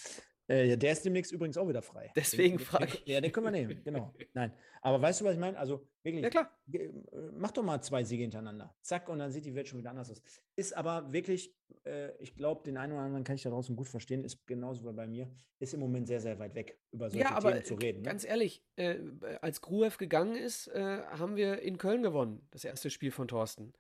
Äh, 0.52 0.68
ja, 0.68 0.76
der 0.76 0.92
ist 0.92 1.06
demnächst 1.06 1.32
übrigens 1.32 1.58
auch 1.58 1.68
wieder 1.68 1.82
frei. 1.82 2.12
Deswegen 2.16 2.60
frage 2.60 2.98
ich. 2.98 3.06
Ja, 3.06 3.22
den 3.22 3.32
können 3.32 3.46
wir 3.46 3.52
nehmen, 3.52 3.82
genau. 3.84 4.14
Nein. 4.34 4.52
Aber 4.82 5.02
weißt 5.02 5.22
du, 5.22 5.26
was 5.26 5.36
ich 5.36 5.40
meine? 5.40 5.58
Also 5.58 5.88
wirklich, 6.04 6.24
ja, 6.24 6.30
klar. 6.30 6.52
Äh, 6.74 6.90
mach 7.34 7.52
doch 7.52 7.64
mal 7.64 7.82
zwei 7.82 8.04
Siege 8.04 8.24
hintereinander. 8.24 8.76
Zack, 8.82 9.08
und 9.08 9.20
dann 9.20 9.32
sieht 9.32 9.46
die 9.46 9.56
Welt 9.56 9.70
schon 9.70 9.80
wieder 9.80 9.92
anders 9.92 10.12
aus. 10.12 10.22
Ist 10.58 10.76
aber 10.76 11.14
wirklich, 11.14 11.56
äh, 11.86 12.12
ich 12.18 12.36
glaube, 12.36 12.64
den 12.66 12.76
einen 12.76 12.92
oder 12.92 13.04
anderen 13.04 13.24
kann 13.24 13.36
ich 13.36 13.44
da 13.44 13.50
draußen 13.50 13.76
gut 13.78 13.88
verstehen, 13.88 14.26
ist 14.26 14.46
genauso 14.46 14.84
wie 14.84 14.94
bei 14.94 15.08
mir, 15.08 15.32
ist 15.60 15.74
im 15.74 15.80
Moment 15.80 16.08
sehr, 16.08 16.20
sehr 16.20 16.38
weit 16.38 16.54
weg, 16.54 16.78
über 16.92 17.10
solche 17.10 17.24
ja, 17.24 17.32
aber 17.34 17.54
Themen 17.54 17.66
zu 17.66 17.76
reden. 17.76 18.02
Ne? 18.02 18.06
Ganz 18.10 18.26
ehrlich, 18.26 18.62
äh, 18.76 18.98
als 19.40 19.62
Gruev 19.62 19.98
gegangen 19.98 20.36
ist, 20.36 20.68
äh, 20.68 21.04
haben 21.04 21.38
wir 21.38 21.62
in 21.62 21.78
Köln 21.78 22.04
gewonnen, 22.04 22.46
das 22.52 22.66
erste 22.66 22.90
Spiel 22.90 23.12
von 23.12 23.30
Thorsten. 23.30 23.72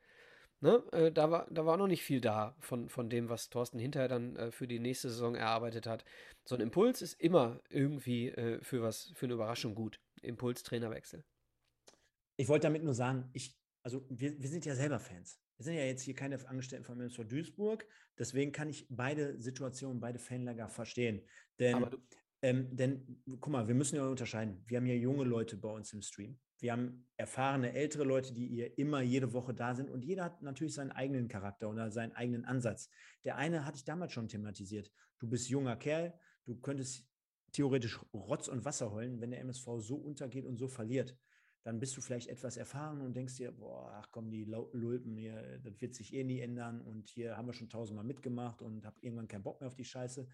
Ne, 0.63 0.83
äh, 0.91 1.11
da, 1.11 1.31
war, 1.31 1.47
da 1.49 1.65
war 1.65 1.77
noch 1.77 1.87
nicht 1.87 2.03
viel 2.03 2.21
da 2.21 2.55
von, 2.59 2.87
von 2.87 3.09
dem, 3.09 3.29
was 3.29 3.49
Thorsten 3.49 3.79
hinterher 3.79 4.07
dann 4.07 4.35
äh, 4.35 4.51
für 4.51 4.67
die 4.67 4.79
nächste 4.79 5.09
Saison 5.09 5.33
erarbeitet 5.35 5.87
hat. 5.87 6.05
So 6.45 6.55
ein 6.55 6.61
Impuls 6.61 7.01
ist 7.01 7.19
immer 7.19 7.59
irgendwie 7.69 8.29
äh, 8.29 8.61
für 8.61 8.83
was, 8.83 9.11
für 9.15 9.25
eine 9.25 9.33
Überraschung 9.33 9.73
gut. 9.73 9.99
Impuls, 10.21 10.61
Trainerwechsel. 10.61 11.23
Ich 12.37 12.47
wollte 12.47 12.67
damit 12.67 12.83
nur 12.83 12.93
sagen, 12.93 13.29
ich 13.33 13.59
also 13.83 14.05
wir, 14.09 14.39
wir 14.39 14.49
sind 14.49 14.65
ja 14.65 14.75
selber 14.75 14.99
Fans. 14.99 15.39
Wir 15.57 15.65
sind 15.65 15.73
ja 15.75 15.85
jetzt 15.85 16.03
hier 16.03 16.15
keine 16.15 16.43
Angestellten 16.47 16.85
von 16.85 16.99
MSV 16.99 17.27
Duisburg, 17.27 17.85
deswegen 18.17 18.51
kann 18.51 18.69
ich 18.69 18.87
beide 18.89 19.39
Situationen, 19.39 19.99
beide 19.99 20.19
Fanlager 20.19 20.69
verstehen. 20.69 21.21
Denn, 21.59 21.85
ähm, 22.41 22.75
denn, 22.75 23.21
guck 23.39 23.49
mal, 23.49 23.67
wir 23.67 23.75
müssen 23.75 23.95
ja 23.95 24.07
unterscheiden. 24.07 24.63
Wir 24.67 24.77
haben 24.77 24.87
ja 24.87 24.95
junge 24.95 25.23
Leute 25.23 25.57
bei 25.57 25.69
uns 25.69 25.93
im 25.93 26.01
Stream. 26.01 26.39
Wir 26.61 26.71
haben 26.71 27.05
erfahrene 27.17 27.73
ältere 27.73 28.05
Leute, 28.05 28.33
die 28.33 28.47
hier 28.47 28.77
immer 28.77 29.01
jede 29.01 29.33
Woche 29.33 29.53
da 29.53 29.75
sind 29.75 29.89
und 29.89 30.05
jeder 30.05 30.23
hat 30.23 30.41
natürlich 30.41 30.73
seinen 30.73 30.91
eigenen 30.91 31.27
Charakter 31.27 31.69
oder 31.69 31.91
seinen 31.91 32.13
eigenen 32.13 32.45
Ansatz. 32.45 32.89
Der 33.25 33.35
eine 33.35 33.65
hatte 33.65 33.75
ich 33.75 33.83
damals 33.83 34.13
schon 34.13 34.29
thematisiert. 34.29 34.89
Du 35.19 35.27
bist 35.27 35.49
junger 35.49 35.75
Kerl, 35.75 36.13
du 36.45 36.55
könntest 36.55 37.05
theoretisch 37.51 37.99
Rotz 38.13 38.47
und 38.47 38.63
Wasser 38.63 38.91
heulen, 38.91 39.19
wenn 39.19 39.31
der 39.31 39.41
MSV 39.41 39.67
so 39.79 39.97
untergeht 39.97 40.45
und 40.45 40.55
so 40.55 40.69
verliert 40.69 41.17
dann 41.63 41.79
bist 41.79 41.95
du 41.95 42.01
vielleicht 42.01 42.27
etwas 42.27 42.57
erfahren 42.57 43.01
und 43.01 43.15
denkst 43.15 43.35
dir, 43.35 43.51
boah, 43.51 43.91
ach 43.95 44.09
komm, 44.11 44.31
die 44.31 44.45
Lulpen 44.45 45.15
hier, 45.15 45.59
das 45.63 45.79
wird 45.79 45.93
sich 45.93 46.13
eh 46.13 46.23
nie 46.23 46.39
ändern 46.39 46.81
und 46.81 47.09
hier 47.09 47.37
haben 47.37 47.47
wir 47.47 47.53
schon 47.53 47.69
tausendmal 47.69 48.05
mitgemacht 48.05 48.61
und 48.61 48.85
habe 48.85 48.97
irgendwann 49.01 49.27
keinen 49.27 49.43
Bock 49.43 49.61
mehr 49.61 49.67
auf 49.67 49.75
die 49.75 49.85
Scheiße. 49.85 50.27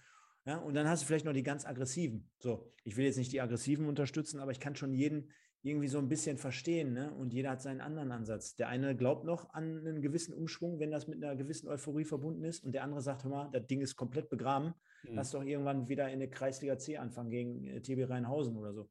Ja, 0.45 0.57
und 0.59 0.75
dann 0.75 0.87
hast 0.87 1.03
du 1.03 1.07
vielleicht 1.07 1.25
noch 1.25 1.33
die 1.33 1.43
ganz 1.43 1.65
aggressiven. 1.65 2.29
So, 2.39 2.73
ich 2.85 2.95
will 2.95 3.03
jetzt 3.03 3.17
nicht 3.17 3.33
die 3.33 3.41
aggressiven 3.41 3.87
unterstützen, 3.87 4.39
aber 4.39 4.51
ich 4.51 4.61
kann 4.61 4.75
schon 4.75 4.93
jeden 4.93 5.29
irgendwie 5.63 5.87
so 5.87 5.97
ein 5.97 6.07
bisschen 6.07 6.37
verstehen. 6.37 6.93
Ne? 6.93 7.13
Und 7.13 7.33
jeder 7.33 7.51
hat 7.51 7.61
seinen 7.61 7.81
anderen 7.81 8.11
Ansatz. 8.11 8.55
Der 8.55 8.69
eine 8.69 8.95
glaubt 8.95 9.25
noch 9.25 9.53
an 9.53 9.85
einen 9.85 10.01
gewissen 10.01 10.33
Umschwung, 10.33 10.79
wenn 10.79 10.91
das 10.91 11.07
mit 11.07 11.23
einer 11.23 11.35
gewissen 11.35 11.67
Euphorie 11.67 12.05
verbunden 12.05 12.43
ist. 12.43 12.63
Und 12.63 12.73
der 12.73 12.83
andere 12.83 13.01
sagt, 13.01 13.23
hör 13.23 13.31
mal, 13.31 13.49
das 13.51 13.65
Ding 13.67 13.81
ist 13.81 13.95
komplett 13.95 14.29
begraben. 14.29 14.73
Mhm. 15.03 15.15
Lass 15.15 15.31
doch 15.31 15.43
irgendwann 15.43 15.89
wieder 15.89 16.09
in 16.09 16.19
der 16.19 16.29
Kreisliga 16.29 16.77
C 16.77 16.97
anfangen 16.97 17.29
gegen 17.29 17.65
äh, 17.65 17.81
TB 17.81 18.09
Rheinhausen 18.09 18.55
oder 18.55 18.73
so. 18.73 18.89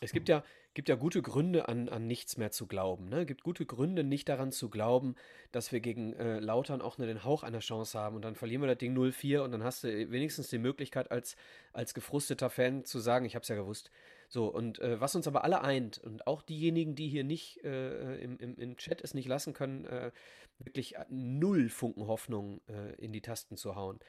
Es 0.00 0.12
gibt 0.12 0.28
ja, 0.28 0.42
gibt 0.74 0.88
ja 0.88 0.96
gute 0.96 1.22
Gründe, 1.22 1.68
an, 1.68 1.88
an 1.88 2.06
nichts 2.06 2.36
mehr 2.36 2.50
zu 2.50 2.66
glauben. 2.66 3.08
Ne? 3.08 3.20
Es 3.20 3.26
gibt 3.26 3.42
gute 3.42 3.64
Gründe, 3.64 4.02
nicht 4.02 4.28
daran 4.28 4.50
zu 4.50 4.68
glauben, 4.68 5.14
dass 5.52 5.72
wir 5.72 5.80
gegen 5.80 6.12
äh, 6.14 6.40
Lautern 6.40 6.82
auch 6.82 6.98
nur 6.98 7.06
den 7.06 7.24
Hauch 7.24 7.42
einer 7.42 7.60
Chance 7.60 7.98
haben. 7.98 8.16
Und 8.16 8.22
dann 8.22 8.34
verlieren 8.34 8.62
wir 8.62 8.66
das 8.66 8.78
Ding 8.78 8.96
0-4 8.96 9.40
und 9.40 9.52
dann 9.52 9.62
hast 9.62 9.84
du 9.84 10.10
wenigstens 10.10 10.48
die 10.48 10.58
Möglichkeit, 10.58 11.10
als, 11.10 11.36
als 11.72 11.94
gefrusteter 11.94 12.50
Fan 12.50 12.84
zu 12.84 12.98
sagen, 12.98 13.24
ich 13.24 13.34
habe 13.34 13.44
es 13.44 13.48
ja 13.48 13.56
gewusst. 13.56 13.90
So, 14.34 14.48
und 14.48 14.80
äh, 14.80 15.00
was 15.00 15.14
uns 15.14 15.28
aber 15.28 15.44
alle 15.44 15.62
eint, 15.62 15.98
und 15.98 16.26
auch 16.26 16.42
diejenigen, 16.42 16.96
die 16.96 17.08
hier 17.08 17.22
nicht 17.22 17.62
äh, 17.62 18.16
im, 18.16 18.36
im, 18.38 18.58
im 18.58 18.76
Chat 18.76 19.00
es 19.00 19.14
nicht 19.14 19.28
lassen 19.28 19.52
können, 19.52 19.84
äh, 19.84 20.10
wirklich 20.58 20.96
null 21.08 21.68
Funken 21.68 22.08
Hoffnung 22.08 22.60
äh, 22.66 22.96
in 22.96 23.12
die 23.12 23.22
Tasten 23.22 23.56
zu 23.56 23.76
hauen. 23.76 24.00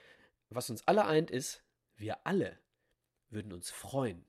Was 0.49 0.71
uns 0.71 0.81
alle 0.87 1.05
eint, 1.05 1.29
ist, 1.29 1.63
wir 1.95 2.25
alle 2.25 2.57
würden 3.29 3.53
uns 3.53 3.69
freuen, 3.69 4.25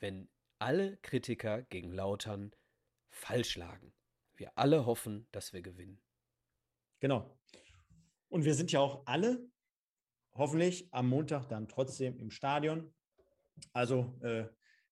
wenn 0.00 0.28
alle 0.58 0.96
Kritiker 0.96 1.62
gegen 1.62 1.92
Lautern 1.92 2.52
falsch 3.08 3.56
lagen. 3.56 3.94
Wir 4.34 4.58
alle 4.58 4.86
hoffen, 4.86 5.28
dass 5.30 5.52
wir 5.52 5.62
gewinnen. 5.62 6.02
Genau. 6.98 7.38
Und 8.28 8.44
wir 8.44 8.56
sind 8.56 8.72
ja 8.72 8.80
auch 8.80 9.06
alle 9.06 9.48
hoffentlich 10.34 10.92
am 10.92 11.08
Montag 11.08 11.46
dann 11.46 11.68
trotzdem 11.68 12.18
im 12.18 12.32
Stadion. 12.32 12.92
Also 13.72 14.18
äh, 14.22 14.46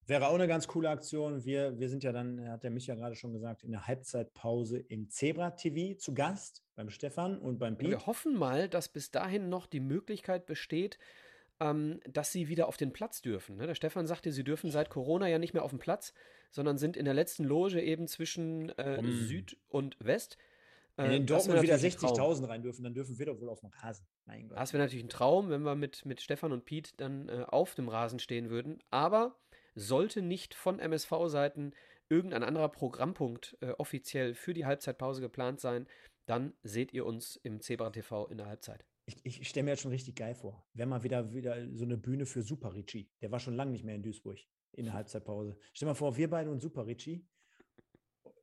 wäre 0.06 0.28
auch 0.28 0.34
eine 0.34 0.48
ganz 0.48 0.66
coole 0.66 0.90
Aktion. 0.90 1.44
Wir, 1.44 1.78
wir 1.78 1.88
sind 1.88 2.02
ja 2.04 2.12
dann, 2.12 2.48
hat 2.48 2.62
der 2.62 2.70
Micha 2.70 2.94
gerade 2.94 3.14
schon 3.14 3.32
gesagt, 3.32 3.62
in 3.62 3.72
der 3.72 3.86
Halbzeitpause 3.86 4.78
im 4.78 5.08
Zebra 5.08 5.50
TV 5.50 5.98
zu 5.98 6.14
Gast 6.14 6.62
beim 6.74 6.90
Stefan 6.90 7.38
und 7.38 7.58
beim 7.58 7.76
Piet. 7.76 7.90
Wir 7.90 8.06
hoffen 8.06 8.36
mal, 8.36 8.68
dass 8.68 8.88
bis 8.88 9.10
dahin 9.10 9.48
noch 9.48 9.66
die 9.66 9.80
Möglichkeit 9.80 10.46
besteht, 10.46 10.98
ähm, 11.60 12.00
dass 12.08 12.32
sie 12.32 12.48
wieder 12.48 12.68
auf 12.68 12.76
den 12.76 12.92
Platz 12.92 13.22
dürfen. 13.22 13.56
Ne? 13.56 13.66
Der 13.66 13.74
Stefan 13.74 14.06
sagte, 14.06 14.32
sie 14.32 14.44
dürfen 14.44 14.70
seit 14.70 14.90
Corona 14.90 15.28
ja 15.28 15.38
nicht 15.38 15.54
mehr 15.54 15.62
auf 15.62 15.70
dem 15.70 15.78
Platz, 15.78 16.12
sondern 16.50 16.78
sind 16.78 16.96
in 16.96 17.04
der 17.04 17.14
letzten 17.14 17.44
Loge 17.44 17.80
eben 17.80 18.06
zwischen 18.08 18.70
äh, 18.70 18.96
um. 18.98 19.10
Süd 19.10 19.56
und 19.68 19.96
West. 20.00 20.36
Wenn 20.96 21.10
in 21.10 21.26
Dortmund 21.26 21.60
wieder 21.60 21.74
60.000 21.74 22.48
rein 22.48 22.62
dürfen, 22.62 22.84
dann 22.84 22.94
dürfen 22.94 23.18
wir 23.18 23.26
doch 23.26 23.40
wohl 23.40 23.48
auf 23.48 23.58
dem 23.58 23.70
Rasen. 23.70 24.06
Mein 24.26 24.48
Gott. 24.48 24.58
Das 24.58 24.72
wäre 24.72 24.82
natürlich 24.82 25.04
ein 25.04 25.08
Traum, 25.08 25.50
wenn 25.50 25.62
wir 25.62 25.74
mit, 25.74 26.06
mit 26.06 26.20
Stefan 26.20 26.52
und 26.52 26.64
Piet 26.64 26.94
dann 26.98 27.28
äh, 27.28 27.44
auf 27.48 27.74
dem 27.74 27.88
Rasen 27.88 28.20
stehen 28.20 28.48
würden. 28.48 28.78
Aber 28.90 29.34
sollte 29.74 30.22
nicht 30.22 30.54
von 30.54 30.78
MSV-Seiten 30.78 31.74
irgendein 32.08 32.42
anderer 32.42 32.68
Programmpunkt 32.68 33.56
äh, 33.60 33.70
offiziell 33.72 34.34
für 34.34 34.54
die 34.54 34.66
Halbzeitpause 34.66 35.20
geplant 35.20 35.60
sein, 35.60 35.86
dann 36.26 36.54
seht 36.62 36.92
ihr 36.92 37.06
uns 37.06 37.36
im 37.36 37.60
Zebra 37.60 37.90
TV 37.90 38.26
in 38.28 38.38
der 38.38 38.46
Halbzeit 38.46 38.84
ich, 39.06 39.40
ich 39.40 39.48
stelle 39.48 39.64
mir 39.64 39.70
jetzt 39.72 39.82
schon 39.82 39.90
richtig 39.90 40.16
geil 40.16 40.34
vor. 40.34 40.66
Wäre 40.72 40.88
mal 40.88 41.02
wieder, 41.02 41.32
wieder 41.32 41.68
so 41.74 41.84
eine 41.84 41.96
Bühne 41.96 42.26
für 42.26 42.42
Super 42.42 42.74
Ricci. 42.74 43.10
Der 43.20 43.30
war 43.30 43.40
schon 43.40 43.54
lange 43.54 43.72
nicht 43.72 43.84
mehr 43.84 43.94
in 43.94 44.02
Duisburg 44.02 44.38
in 44.72 44.86
der 44.86 44.94
Halbzeitpause. 44.94 45.56
Stell 45.72 45.86
mal 45.86 45.94
vor, 45.94 46.16
wir 46.16 46.28
beide 46.30 46.50
und 46.50 46.60
Super 46.60 46.86
Ricci. 46.86 47.26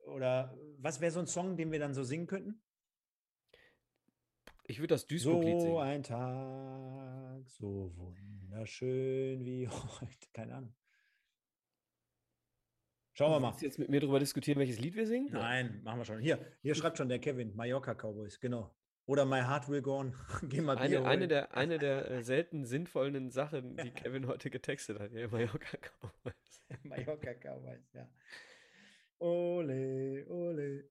Oder 0.05 0.55
was 0.77 1.01
wäre 1.01 1.11
so 1.11 1.19
ein 1.19 1.27
Song, 1.27 1.57
den 1.57 1.71
wir 1.71 1.79
dann 1.79 1.93
so 1.93 2.03
singen 2.03 2.27
könnten? 2.27 2.61
Ich 4.65 4.79
würde 4.79 4.93
das 4.93 5.07
Duisburg-Lied 5.07 5.59
singen. 5.59 5.73
So 5.73 5.79
ein 5.79 6.03
Tag, 6.03 7.49
so 7.49 7.91
wunderschön 7.95 9.43
wie 9.43 9.67
heute. 9.99 10.27
Keine 10.33 10.55
Ahnung. 10.55 10.73
Schauen 13.13 13.31
wir 13.31 13.39
mal. 13.39 13.49
Willst 13.49 13.61
du 13.61 13.65
jetzt 13.65 13.79
mit 13.79 13.89
mir 13.89 13.99
darüber 13.99 14.19
diskutieren, 14.19 14.59
welches 14.59 14.79
Lied 14.79 14.95
wir 14.95 15.05
singen? 15.05 15.29
Nein, 15.31 15.81
machen 15.83 15.99
wir 15.99 16.05
schon. 16.05 16.19
Hier, 16.19 16.39
hier 16.61 16.75
schreibt 16.75 16.97
schon 16.97 17.09
der 17.09 17.19
Kevin, 17.19 17.55
Mallorca 17.55 17.93
Cowboys, 17.93 18.39
genau. 18.39 18.73
Oder 19.05 19.25
My 19.25 19.41
Heart 19.41 19.67
Will 19.67 19.81
Go 19.81 19.99
On. 19.99 20.15
Geh 20.43 20.61
mal 20.61 20.77
eine, 20.77 21.05
eine 21.05 21.27
der, 21.27 21.55
eine 21.55 21.77
der 21.77 22.09
äh, 22.11 22.23
selten 22.23 22.65
sinnvollen 22.65 23.29
Sachen, 23.29 23.75
die 23.75 23.91
Kevin 23.91 24.27
heute 24.27 24.49
getextet 24.49 24.99
hat. 24.99 25.11
Ja, 25.11 25.27
Mallorca 25.27 25.77
Cowboys. 25.77 26.63
Mallorca 26.83 27.33
Cowboys, 27.33 27.91
ja. 27.93 28.07
Ole, 29.21 30.25
ole, 30.29 30.83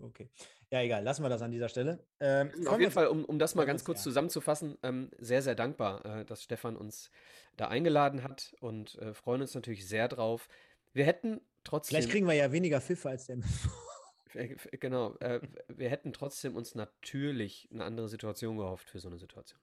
Okay. 0.00 0.30
Ja, 0.70 0.80
egal, 0.80 1.04
lassen 1.04 1.22
wir 1.22 1.28
das 1.28 1.42
an 1.42 1.50
dieser 1.50 1.68
Stelle. 1.68 1.98
Ähm, 2.18 2.50
auf 2.66 2.80
jeden 2.80 2.92
Fall, 2.92 3.08
um, 3.08 3.26
um 3.26 3.38
das 3.38 3.54
mal 3.54 3.66
ganz 3.66 3.84
kurz 3.84 3.98
ja. 3.98 4.04
zusammenzufassen, 4.04 4.78
ähm, 4.82 5.10
sehr, 5.18 5.42
sehr 5.42 5.54
dankbar, 5.54 6.02
äh, 6.06 6.24
dass 6.24 6.42
Stefan 6.42 6.76
uns 6.76 7.10
da 7.58 7.68
eingeladen 7.68 8.22
hat 8.22 8.56
und 8.60 8.96
äh, 9.00 9.12
freuen 9.12 9.42
uns 9.42 9.54
natürlich 9.54 9.86
sehr 9.86 10.08
drauf. 10.08 10.48
Wir 10.94 11.04
hätten 11.04 11.42
trotzdem. 11.62 11.96
Vielleicht 11.96 12.10
kriegen 12.10 12.26
wir 12.26 12.34
ja 12.34 12.52
weniger 12.52 12.80
Pfiffe 12.80 13.10
als 13.10 13.26
der 13.26 13.36
äh, 14.32 14.56
genau. 14.78 15.14
Äh, 15.18 15.40
wir 15.68 15.90
hätten 15.90 16.14
trotzdem 16.14 16.56
uns 16.56 16.74
natürlich 16.74 17.68
eine 17.70 17.84
andere 17.84 18.08
Situation 18.08 18.56
gehofft 18.56 18.88
für 18.88 18.98
so 18.98 19.08
eine 19.08 19.18
Situation. 19.18 19.60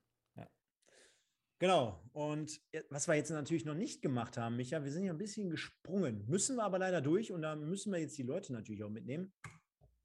Genau. 1.65 1.99
Und 2.13 2.61
was 2.91 3.07
wir 3.07 3.15
jetzt 3.15 3.31
natürlich 3.31 3.65
noch 3.65 3.73
nicht 3.73 4.03
gemacht 4.03 4.37
haben, 4.37 4.55
Micha, 4.55 4.83
wir 4.83 4.91
sind 4.91 5.03
ja 5.03 5.11
ein 5.11 5.17
bisschen 5.17 5.49
gesprungen. 5.49 6.23
Müssen 6.27 6.57
wir 6.57 6.63
aber 6.63 6.77
leider 6.77 7.01
durch 7.01 7.31
und 7.31 7.41
da 7.41 7.55
müssen 7.55 7.91
wir 7.91 7.99
jetzt 7.99 8.15
die 8.19 8.23
Leute 8.23 8.53
natürlich 8.53 8.83
auch 8.83 8.89
mitnehmen. 8.91 9.33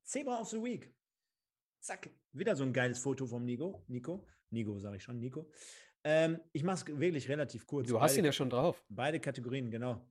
Zebra 0.03 0.41
of 0.41 0.49
the 0.49 0.57
Week. 0.57 0.91
Zack. 1.81 2.09
Wieder 2.33 2.57
so 2.57 2.65
ein 2.65 2.73
geiles 2.73 2.99
Foto 2.99 3.27
vom 3.27 3.45
Nico. 3.45 3.85
Nico. 3.89 4.27
Nico, 4.49 4.79
sage 4.79 4.97
ich 4.97 5.03
schon. 5.03 5.21
Nico. 5.21 5.51
Ähm, 6.03 6.41
ich 6.55 6.63
mache 6.63 6.93
es 6.93 6.99
wirklich 6.99 7.29
relativ 7.29 7.67
kurz. 7.67 7.89
Du 7.89 8.01
hast 8.01 8.13
beide, 8.13 8.21
ihn 8.21 8.25
ja 8.25 8.33
schon 8.33 8.49
drauf. 8.49 8.83
Beide 8.89 9.21
Kategorien, 9.21 9.71
genau. 9.71 10.03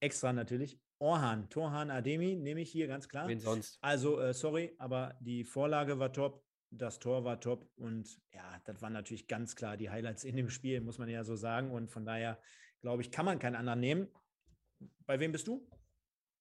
Extra 0.00 0.32
natürlich. 0.32 0.80
Orhan, 0.98 1.48
Torhan 1.50 1.92
Ademi 1.92 2.34
nehme 2.34 2.62
ich 2.62 2.72
hier 2.72 2.88
ganz 2.88 3.08
klar. 3.08 3.28
Wen 3.28 3.38
sonst? 3.38 3.78
Also, 3.80 4.20
äh, 4.20 4.34
sorry, 4.34 4.74
aber 4.78 5.16
die 5.20 5.44
Vorlage 5.44 6.00
war 6.00 6.12
top, 6.12 6.43
das 6.76 6.98
Tor 6.98 7.24
war 7.24 7.40
top 7.40 7.68
und 7.76 8.20
ja, 8.32 8.60
das 8.64 8.82
waren 8.82 8.92
natürlich 8.92 9.28
ganz 9.28 9.56
klar 9.56 9.76
die 9.76 9.90
Highlights 9.90 10.24
in 10.24 10.36
dem 10.36 10.50
Spiel, 10.50 10.80
muss 10.80 10.98
man 10.98 11.08
ja 11.08 11.24
so 11.24 11.36
sagen. 11.36 11.70
Und 11.70 11.90
von 11.90 12.04
daher, 12.04 12.38
glaube 12.80 13.02
ich, 13.02 13.10
kann 13.10 13.24
man 13.24 13.38
keinen 13.38 13.56
anderen 13.56 13.80
nehmen. 13.80 14.08
Bei 15.06 15.20
wem 15.20 15.32
bist 15.32 15.46
du? 15.46 15.66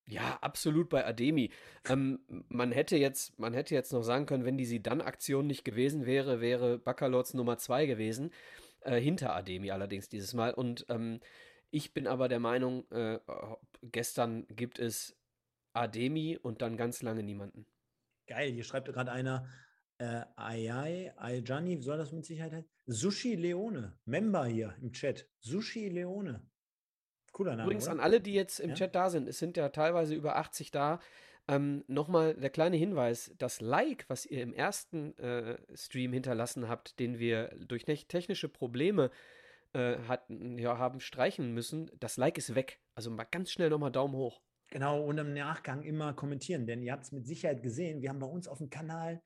Ja, 0.06 0.38
absolut 0.42 0.90
bei 0.90 1.06
Ademi. 1.06 1.52
Ähm, 1.88 2.20
man 2.50 2.72
hätte 2.72 2.98
jetzt, 2.98 3.40
man 3.40 3.54
hätte 3.54 3.74
jetzt 3.74 3.94
noch 3.94 4.04
sagen 4.04 4.26
können, 4.26 4.44
wenn 4.44 4.58
die 4.58 4.66
Sie-Dann-Aktion 4.66 5.48
nicht 5.48 5.64
gewesen 5.64 6.06
wäre, 6.06 6.42
wäre 6.42 6.78
Baccalords 6.78 7.34
Nummer 7.34 7.58
zwei 7.58 7.86
gewesen. 7.86 8.32
Äh, 8.82 9.00
hinter 9.00 9.34
Ademi 9.34 9.72
allerdings 9.72 10.10
dieses 10.10 10.34
Mal. 10.34 10.54
Und 10.54 10.86
ähm, 10.90 11.22
ich 11.72 11.94
bin 11.94 12.06
aber 12.06 12.28
der 12.28 12.40
Meinung, 12.40 12.90
äh, 12.92 13.20
gestern 13.82 14.46
gibt 14.48 14.78
es 14.78 15.16
Ademi 15.72 16.38
und 16.38 16.62
dann 16.62 16.76
ganz 16.76 17.02
lange 17.02 17.24
niemanden. 17.24 17.66
Geil, 18.28 18.52
hier 18.52 18.64
schreibt 18.64 18.88
gerade 18.88 19.12
einer, 19.12 19.48
äh, 20.04 20.26
Ayai, 20.36 21.14
Ayjani, 21.18 21.82
soll 21.82 21.98
das 21.98 22.12
mit 22.12 22.26
Sicherheit 22.26 22.54
heißen? 22.54 22.70
Sushi 22.86 23.36
Leone, 23.36 23.98
Member 24.06 24.46
hier 24.46 24.76
im 24.82 24.92
Chat. 24.92 25.30
Sushi 25.40 25.90
Leone. 25.90 26.46
Cooler 27.32 27.56
Name. 27.56 27.64
Übrigens 27.64 27.86
oder? 27.86 27.94
an 27.94 28.00
alle, 28.02 28.22
die 28.22 28.34
jetzt 28.34 28.60
im 28.60 28.72
ja? 28.72 28.76
Chat 28.76 28.96
da 28.96 29.10
sind, 29.10 29.28
es 29.28 29.40
sind 29.40 29.58
ja 29.58 29.70
teilweise 29.70 30.14
über 30.14 30.36
80 30.36 30.72
da. 30.72 31.00
Ähm, 31.48 31.84
Nochmal 31.88 32.36
der 32.36 32.50
kleine 32.50 32.78
Hinweis: 32.78 33.34
Das 33.38 33.62
Like, 33.62 34.06
was 34.10 34.26
ihr 34.26 34.42
im 34.42 34.54
ersten 34.54 35.18
äh, 35.18 35.58
Stream 35.76 36.14
hinterlassen 36.14 36.68
habt, 36.68 37.00
den 37.00 37.20
wir 37.20 37.56
durch 37.66 37.86
technische 37.86 38.50
Probleme 38.50 39.10
äh, 39.74 39.98
hatten, 40.08 40.58
ja, 40.58 40.78
haben 40.78 41.00
streichen 41.00 41.54
müssen. 41.54 41.90
Das 42.00 42.18
Like 42.18 42.38
ist 42.38 42.56
weg. 42.56 42.80
Also 42.94 43.10
mal 43.10 43.24
ganz 43.26 43.52
schnell 43.52 43.70
nochmal 43.70 43.92
Daumen 43.92 44.16
hoch. 44.16 44.42
Genau, 44.70 45.04
und 45.04 45.18
im 45.18 45.34
Nachgang 45.34 45.84
immer 45.84 46.14
kommentieren, 46.14 46.66
denn 46.66 46.82
ihr 46.82 46.94
habt 46.94 47.04
es 47.04 47.12
mit 47.12 47.28
Sicherheit 47.28 47.62
gesehen. 47.62 48.02
Wir 48.02 48.10
haben 48.10 48.20
bei 48.20 48.28
uns 48.28 48.48
auf 48.48 48.58
dem 48.58 48.70
Kanal 48.70 49.22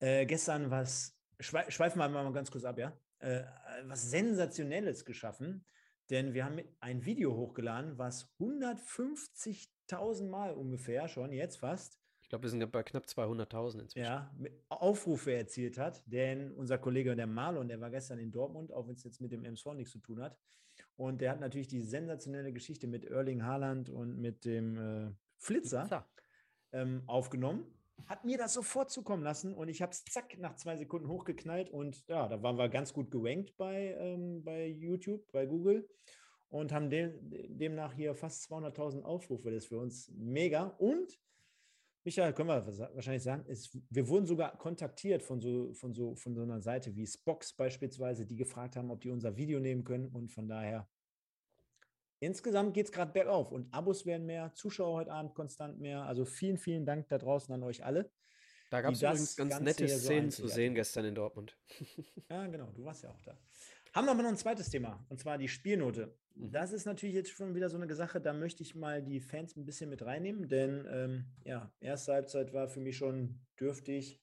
äh, 0.00 0.26
gestern 0.26 0.70
was, 0.70 1.16
schweifen 1.38 1.98
wir 1.98 2.08
mal 2.08 2.32
ganz 2.32 2.50
kurz 2.50 2.64
ab, 2.64 2.78
ja, 2.78 2.92
äh, 3.20 3.44
was 3.84 4.10
Sensationelles 4.10 5.04
geschaffen, 5.04 5.64
denn 6.10 6.34
wir 6.34 6.44
haben 6.44 6.60
ein 6.80 7.04
Video 7.04 7.36
hochgeladen, 7.36 7.96
was 7.98 8.28
150 8.40 9.70
5000 9.90 10.30
Mal 10.30 10.54
ungefähr 10.54 11.08
schon, 11.08 11.32
jetzt 11.32 11.56
fast. 11.56 11.98
Ich 12.22 12.28
glaube, 12.28 12.44
wir 12.44 12.50
sind 12.50 12.70
bei 12.70 12.82
knapp 12.82 13.06
200.000 13.06 13.80
inzwischen. 13.80 14.04
Ja, 14.04 14.32
Aufrufe 14.68 15.32
erzielt 15.32 15.78
hat, 15.78 16.02
denn 16.06 16.52
unser 16.52 16.78
Kollege, 16.78 17.16
der 17.16 17.26
Marlon, 17.26 17.66
der 17.66 17.80
war 17.80 17.90
gestern 17.90 18.18
in 18.20 18.30
Dortmund, 18.30 18.72
auch 18.72 18.86
wenn 18.86 18.94
es 18.94 19.02
jetzt 19.02 19.20
mit 19.20 19.32
dem 19.32 19.44
MSV 19.44 19.74
nichts 19.74 19.92
zu 19.92 19.98
tun 19.98 20.22
hat. 20.22 20.38
Und 20.96 21.20
der 21.20 21.32
hat 21.32 21.40
natürlich 21.40 21.66
die 21.66 21.80
sensationelle 21.80 22.52
Geschichte 22.52 22.86
mit 22.86 23.04
Erling 23.04 23.42
Haaland 23.42 23.88
und 23.88 24.20
mit 24.20 24.44
dem 24.44 24.76
äh, 24.76 25.10
Flitzer, 25.38 25.80
Flitzer. 25.86 26.08
Ähm, 26.72 27.02
aufgenommen 27.06 27.66
hat 28.06 28.24
mir 28.24 28.38
das 28.38 28.54
sofort 28.54 28.90
zukommen 28.90 29.22
lassen 29.22 29.54
und 29.54 29.68
ich 29.68 29.82
habe 29.82 29.92
es 29.92 30.04
zack 30.04 30.38
nach 30.38 30.56
zwei 30.56 30.76
Sekunden 30.76 31.08
hochgeknallt 31.08 31.70
und 31.70 32.06
ja, 32.08 32.28
da 32.28 32.42
waren 32.42 32.56
wir 32.56 32.68
ganz 32.68 32.92
gut 32.92 33.10
gewankt 33.10 33.56
bei, 33.56 33.94
ähm, 33.98 34.42
bei 34.44 34.66
YouTube, 34.66 35.30
bei 35.32 35.46
Google 35.46 35.88
und 36.48 36.72
haben 36.72 36.90
dem, 36.90 37.12
demnach 37.48 37.94
hier 37.94 38.14
fast 38.14 38.50
200.000 38.50 39.02
Aufrufe. 39.02 39.50
Das 39.50 39.64
ist 39.64 39.68
für 39.68 39.78
uns 39.78 40.10
mega 40.14 40.64
und 40.78 41.18
Michael, 42.02 42.32
können 42.32 42.48
wir 42.48 42.66
wahrscheinlich 42.94 43.22
sagen, 43.22 43.44
ist, 43.44 43.76
wir 43.90 44.08
wurden 44.08 44.24
sogar 44.24 44.56
kontaktiert 44.56 45.22
von 45.22 45.38
so, 45.38 45.74
von, 45.74 45.92
so, 45.92 46.14
von 46.14 46.34
so 46.34 46.42
einer 46.42 46.62
Seite 46.62 46.96
wie 46.96 47.06
Spox 47.06 47.52
beispielsweise, 47.52 48.24
die 48.24 48.36
gefragt 48.36 48.76
haben, 48.76 48.90
ob 48.90 49.02
die 49.02 49.10
unser 49.10 49.36
Video 49.36 49.60
nehmen 49.60 49.84
können. 49.84 50.08
Und 50.08 50.32
von 50.32 50.48
daher 50.48 50.88
insgesamt 52.20 52.74
geht 52.74 52.86
es 52.86 52.92
gerade 52.92 53.12
bergauf 53.12 53.50
und 53.50 53.72
Abos 53.74 54.06
werden 54.06 54.26
mehr, 54.26 54.52
Zuschauer 54.54 54.98
heute 54.98 55.12
Abend 55.12 55.34
konstant 55.34 55.80
mehr. 55.80 56.02
Also 56.02 56.24
vielen, 56.24 56.58
vielen 56.58 56.86
Dank 56.86 57.08
da 57.08 57.18
draußen 57.18 57.52
an 57.52 57.62
euch 57.62 57.84
alle. 57.84 58.10
Da 58.70 58.80
gab 58.82 58.92
es 58.92 59.02
übrigens 59.02 59.36
ganz 59.36 59.50
Ganze 59.50 59.64
nette 59.64 59.88
Szenen 59.88 60.30
so 60.30 60.42
zu 60.42 60.48
sehen 60.48 60.74
gestern 60.74 61.04
in 61.06 61.14
Dortmund. 61.14 61.58
ja, 62.30 62.46
genau, 62.46 62.70
du 62.70 62.84
warst 62.84 63.02
ja 63.02 63.10
auch 63.10 63.20
da. 63.22 63.36
Haben 63.92 64.06
wir 64.06 64.12
aber 64.12 64.22
noch 64.22 64.30
ein 64.30 64.36
zweites 64.36 64.70
Thema, 64.70 65.04
und 65.08 65.18
zwar 65.18 65.36
die 65.36 65.48
Spielnote. 65.48 66.16
Mhm. 66.36 66.52
Das 66.52 66.72
ist 66.72 66.84
natürlich 66.84 67.16
jetzt 67.16 67.30
schon 67.30 67.56
wieder 67.56 67.68
so 67.68 67.76
eine 67.76 67.92
Sache, 67.92 68.20
da 68.20 68.32
möchte 68.32 68.62
ich 68.62 68.76
mal 68.76 69.02
die 69.02 69.20
Fans 69.20 69.56
ein 69.56 69.64
bisschen 69.64 69.90
mit 69.90 70.02
reinnehmen, 70.02 70.48
denn 70.48 70.86
ähm, 70.88 71.24
ja, 71.44 71.72
erste 71.80 72.12
Halbzeit 72.12 72.52
war 72.52 72.68
für 72.68 72.78
mich 72.78 72.96
schon 72.96 73.40
dürftig. 73.58 74.22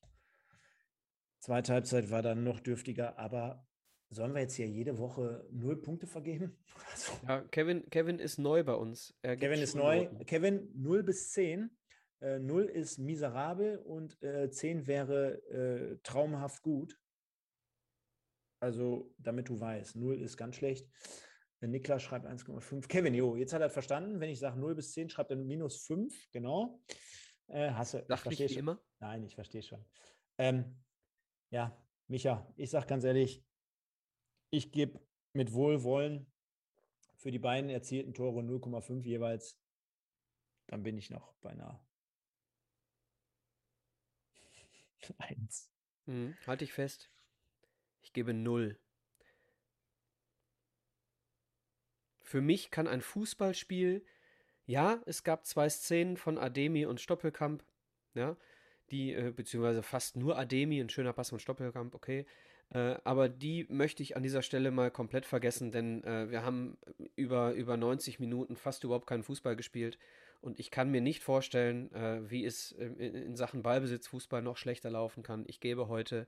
Zweite 1.39 1.73
Halbzeit 1.73 2.09
war 2.09 2.21
dann 2.21 2.45
noch 2.45 2.61
dürftiger, 2.61 3.19
aber 3.19 3.66
Sollen 4.09 4.33
wir 4.33 4.41
jetzt 4.41 4.55
hier 4.55 4.67
jede 4.67 4.97
Woche 4.97 5.45
null 5.51 5.81
Punkte 5.81 6.07
vergeben? 6.07 6.57
Also, 6.91 7.11
ja, 7.27 7.41
Kevin, 7.51 7.89
Kevin 7.89 8.19
ist 8.19 8.37
neu 8.37 8.63
bei 8.63 8.73
uns. 8.73 9.13
Kevin 9.21 9.61
ist 9.61 9.75
neu. 9.75 10.05
Noten. 10.05 10.25
Kevin 10.25 10.71
0 10.75 11.03
bis 11.03 11.31
10. 11.31 11.69
Äh, 12.21 12.39
0 12.39 12.65
ist 12.65 12.97
miserabel 12.97 13.77
und 13.77 14.21
äh, 14.23 14.49
10 14.49 14.87
wäre 14.87 15.41
äh, 15.49 15.97
traumhaft 16.03 16.63
gut. 16.63 16.97
Also, 18.59 19.13
damit 19.17 19.49
du 19.49 19.59
weißt, 19.59 19.95
0 19.95 20.21
ist 20.21 20.37
ganz 20.37 20.55
schlecht. 20.55 20.89
Äh, 21.61 21.67
Niklas 21.67 22.01
schreibt 22.03 22.25
1,5. 22.25 22.87
Kevin, 22.87 23.13
jo, 23.13 23.35
jetzt 23.35 23.53
hat 23.53 23.61
er 23.61 23.69
verstanden. 23.69 24.19
Wenn 24.19 24.29
ich 24.29 24.39
sage 24.39 24.59
0 24.59 24.75
bis 24.75 24.93
10, 24.93 25.09
schreibt 25.09 25.31
er 25.31 25.37
minus 25.37 25.85
5. 25.85 26.31
Genau. 26.31 26.81
Äh, 27.47 27.71
hasse. 27.71 28.05
Sag 28.07 28.25
ich 28.31 28.39
nicht 28.39 28.57
immer? 28.57 28.81
Nein, 28.99 29.23
ich 29.23 29.35
verstehe 29.35 29.61
schon. 29.61 29.85
Ähm, 30.37 30.83
ja, 31.51 31.77
Micha, 32.07 32.51
ich 32.55 32.69
sage 32.69 32.87
ganz 32.87 33.03
ehrlich, 33.03 33.43
ich 34.49 34.71
gebe 34.71 34.99
mit 35.33 35.53
Wohlwollen 35.53 36.25
für 37.15 37.31
die 37.31 37.39
beiden 37.39 37.69
erzielten 37.69 38.13
Tore 38.13 38.41
0,5 38.41 39.03
jeweils. 39.03 39.59
Dann 40.67 40.83
bin 40.83 40.97
ich 40.97 41.09
noch 41.09 41.33
bei 41.41 41.49
einer 41.51 41.81
1. 45.17 45.69
Hm, 46.05 46.35
halte 46.45 46.63
ich 46.63 46.73
fest. 46.73 47.09
Ich 48.01 48.13
gebe 48.13 48.33
0. 48.33 48.79
Für 52.21 52.41
mich 52.41 52.71
kann 52.71 52.87
ein 52.87 53.01
Fußballspiel, 53.01 54.05
ja, 54.65 55.01
es 55.05 55.23
gab 55.23 55.45
zwei 55.45 55.69
Szenen 55.69 56.17
von 56.17 56.37
Ademi 56.37 56.85
und 56.85 56.99
Stoppelkamp, 56.99 57.63
ja, 58.15 58.35
die, 58.91 59.13
äh, 59.13 59.31
beziehungsweise 59.31 59.81
fast 59.81 60.17
nur 60.17 60.37
Ademi, 60.37 60.81
ein 60.81 60.89
schöner 60.89 61.13
Pass 61.13 61.29
von 61.29 61.39
Stoppelkamp, 61.39 61.95
okay, 61.95 62.25
äh, 62.69 62.95
aber 63.03 63.29
die 63.29 63.65
möchte 63.69 64.03
ich 64.03 64.17
an 64.17 64.23
dieser 64.23 64.41
Stelle 64.41 64.71
mal 64.71 64.91
komplett 64.91 65.25
vergessen, 65.25 65.71
denn 65.71 66.03
äh, 66.03 66.29
wir 66.29 66.43
haben 66.43 66.77
über, 67.15 67.53
über 67.53 67.77
90 67.77 68.19
Minuten 68.19 68.55
fast 68.55 68.83
überhaupt 68.83 69.07
keinen 69.07 69.23
Fußball 69.23 69.55
gespielt. 69.55 69.97
Und 70.41 70.59
ich 70.59 70.69
kann 70.69 70.91
mir 70.91 71.01
nicht 71.01 71.23
vorstellen, 71.23 71.91
äh, 71.93 72.29
wie 72.29 72.45
es 72.45 72.71
in, 72.73 72.97
in, 72.99 73.35
Sachen 73.35 73.63
Ballbesitz 73.63 74.07
Fußball 74.07 74.41
noch 74.41 74.57
schlechter 74.57 74.89
laufen 74.91 75.23
kann. 75.23 75.45
Ich 75.47 75.59
gebe 75.59 75.87
heute 75.87 76.27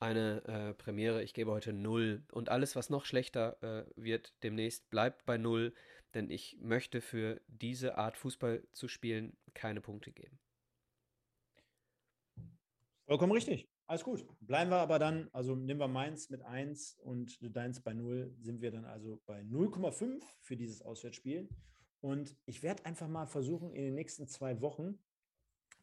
eine 0.00 0.42
äh, 0.46 0.74
Premiere, 0.74 1.22
ich 1.22 1.32
gebe 1.32 1.52
heute 1.52 1.72
null. 1.72 2.22
Und 2.32 2.48
alles, 2.48 2.74
was 2.74 2.90
noch 2.90 3.04
schlechter 3.04 3.56
äh, 3.62 3.84
wird 3.96 4.34
demnächst, 4.42 4.90
bleibt 4.90 5.24
bei 5.24 5.38
null, 5.38 5.72
denn 6.14 6.28
ich 6.28 6.58
möchte 6.60 7.00
für 7.00 7.40
diese 7.46 7.96
Art 7.96 8.16
Fußball 8.16 8.64
zu 8.72 8.88
spielen 8.88 9.36
keine 9.54 9.80
Punkte 9.80 10.10
geben. 10.10 10.38
Vollkommen 13.06 13.32
richtig. 13.32 13.71
Alles 13.92 14.04
gut. 14.04 14.26
Bleiben 14.40 14.70
wir 14.70 14.78
aber 14.78 14.98
dann, 14.98 15.28
also 15.34 15.54
nehmen 15.54 15.78
wir 15.78 15.86
meins 15.86 16.30
mit 16.30 16.40
1 16.40 16.94
und 17.00 17.36
deins 17.54 17.82
bei 17.82 17.92
0, 17.92 18.34
sind 18.40 18.62
wir 18.62 18.70
dann 18.70 18.86
also 18.86 19.20
bei 19.26 19.42
0,5 19.42 20.22
für 20.40 20.56
dieses 20.56 20.80
Auswärtsspiel. 20.80 21.50
Und 22.00 22.34
ich 22.46 22.62
werde 22.62 22.86
einfach 22.86 23.06
mal 23.06 23.26
versuchen, 23.26 23.70
in 23.74 23.82
den 23.82 23.94
nächsten 23.94 24.26
zwei 24.28 24.62
Wochen 24.62 24.98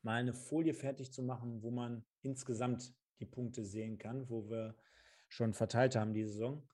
mal 0.01 0.15
eine 0.15 0.33
Folie 0.33 0.73
fertig 0.73 1.13
zu 1.13 1.21
machen, 1.21 1.61
wo 1.61 1.69
man 1.69 2.03
insgesamt 2.23 2.95
die 3.19 3.27
Punkte 3.27 3.63
sehen 3.63 3.99
kann, 3.99 4.27
wo 4.27 4.49
wir 4.49 4.75
schon 5.27 5.53
verteilt 5.53 5.95
haben 5.95 6.15
die 6.15 6.25
Saison. 6.25 6.67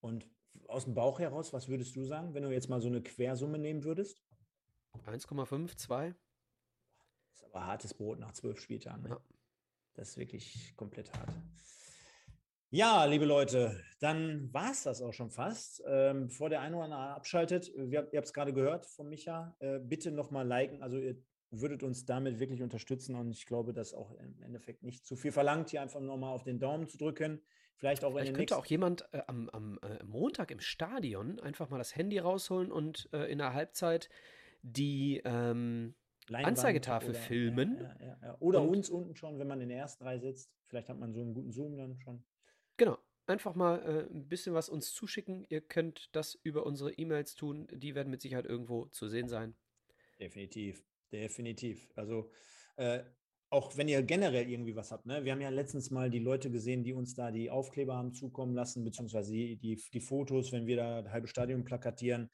Und 0.00 0.28
aus 0.66 0.86
dem 0.86 0.94
Bauch 0.94 1.20
heraus, 1.20 1.52
was 1.52 1.68
würdest 1.68 1.94
du 1.94 2.02
sagen, 2.02 2.34
wenn 2.34 2.42
du 2.42 2.50
jetzt 2.50 2.68
mal 2.68 2.80
so 2.80 2.88
eine 2.88 3.04
Quersumme 3.04 3.60
nehmen 3.60 3.84
würdest? 3.84 4.20
1,5, 5.06 5.76
2. 5.76 6.08
Das 6.08 6.16
ist 7.36 7.44
aber 7.44 7.66
hartes 7.68 7.94
Brot 7.94 8.18
nach 8.18 8.32
zwölf 8.32 8.58
Spieltagen. 8.60 9.04
Ne? 9.04 9.10
Ja. 9.10 9.31
Das 9.94 10.10
ist 10.10 10.18
wirklich 10.18 10.74
komplett 10.76 11.12
hart. 11.12 11.30
Ja, 12.70 13.04
liebe 13.04 13.26
Leute, 13.26 13.78
dann 14.00 14.52
war 14.54 14.70
es 14.70 14.84
das 14.84 15.02
auch 15.02 15.12
schon 15.12 15.30
fast. 15.30 15.82
Ähm, 15.86 16.28
bevor 16.28 16.48
der 16.48 16.62
eine 16.62 16.76
oder 16.76 16.86
andere 16.86 17.00
abschaltet, 17.00 17.70
wir, 17.76 18.08
ihr 18.12 18.16
habt 18.16 18.26
es 18.26 18.32
gerade 18.32 18.54
gehört 18.54 18.86
von 18.86 19.10
Micha, 19.10 19.54
äh, 19.58 19.78
bitte 19.78 20.10
nochmal 20.10 20.46
liken. 20.46 20.82
Also 20.82 20.96
ihr 20.96 21.16
würdet 21.50 21.82
uns 21.82 22.06
damit 22.06 22.40
wirklich 22.40 22.62
unterstützen 22.62 23.14
und 23.14 23.30
ich 23.32 23.44
glaube, 23.44 23.74
dass 23.74 23.92
auch 23.92 24.12
im 24.12 24.42
Endeffekt 24.42 24.82
nicht 24.82 25.04
zu 25.04 25.16
viel 25.16 25.32
verlangt, 25.32 25.68
hier 25.68 25.82
einfach 25.82 26.00
nochmal 26.00 26.32
auf 26.32 26.44
den 26.44 26.58
Daumen 26.58 26.88
zu 26.88 26.96
drücken. 26.96 27.42
Vielleicht 27.76 28.04
auch 28.04 28.12
Vielleicht 28.12 28.28
in 28.28 28.34
den 28.34 28.38
könnte 28.38 28.56
auch 28.56 28.64
jemand 28.64 29.06
äh, 29.12 29.20
am, 29.26 29.50
am 29.50 29.78
äh, 29.82 30.02
Montag 30.04 30.50
im 30.50 30.60
Stadion 30.60 31.40
einfach 31.40 31.68
mal 31.68 31.78
das 31.78 31.94
Handy 31.94 32.18
rausholen 32.18 32.72
und 32.72 33.10
äh, 33.12 33.30
in 33.30 33.36
der 33.36 33.52
Halbzeit 33.52 34.08
die 34.62 35.20
ähm, 35.24 35.94
Leinwand 36.32 36.58
Anzeigetafel 36.58 37.10
oder, 37.10 37.18
filmen. 37.18 37.78
Ja, 37.78 37.96
ja, 38.00 38.18
ja, 38.22 38.36
oder 38.40 38.62
uns 38.62 38.90
unten 38.90 39.14
schon, 39.14 39.38
wenn 39.38 39.46
man 39.46 39.60
in 39.60 39.68
der 39.68 39.78
ersten 39.78 40.04
Reihe 40.04 40.20
sitzt. 40.20 40.50
Vielleicht 40.66 40.88
hat 40.88 40.98
man 40.98 41.12
so 41.12 41.20
einen 41.20 41.34
guten 41.34 41.52
Zoom 41.52 41.76
dann 41.76 41.98
schon. 42.00 42.24
Genau. 42.76 42.98
Einfach 43.26 43.54
mal 43.54 43.78
äh, 43.82 44.12
ein 44.12 44.26
bisschen 44.26 44.52
was 44.52 44.68
uns 44.68 44.92
zuschicken. 44.92 45.46
Ihr 45.48 45.60
könnt 45.60 46.08
das 46.12 46.34
über 46.42 46.66
unsere 46.66 46.92
E-Mails 46.92 47.36
tun. 47.36 47.68
Die 47.70 47.94
werden 47.94 48.10
mit 48.10 48.20
Sicherheit 48.20 48.46
irgendwo 48.46 48.86
zu 48.86 49.06
sehen 49.06 49.28
sein. 49.28 49.54
Definitiv. 50.18 50.84
Definitiv. 51.12 51.88
Also 51.94 52.32
äh, 52.76 53.04
auch 53.52 53.76
wenn 53.76 53.86
ihr 53.86 54.02
generell 54.02 54.48
irgendwie 54.48 54.74
was 54.74 54.90
habt, 54.90 55.04
ne? 55.04 55.24
Wir 55.24 55.32
haben 55.32 55.40
ja 55.42 55.50
letztens 55.50 55.90
mal 55.90 56.08
die 56.08 56.18
Leute 56.18 56.50
gesehen, 56.50 56.82
die 56.84 56.94
uns 56.94 57.14
da 57.14 57.30
die 57.30 57.50
Aufkleber 57.50 57.94
haben 57.94 58.14
zukommen 58.14 58.54
lassen, 58.54 58.82
beziehungsweise 58.82 59.30
die, 59.30 59.56
die, 59.56 59.76
die 59.92 60.00
Fotos, 60.00 60.52
wenn 60.52 60.66
wir 60.66 60.76
da 60.76 61.02
das 61.02 61.12
halbe 61.12 61.28
Stadion 61.28 61.62
plakatieren. 61.62 62.30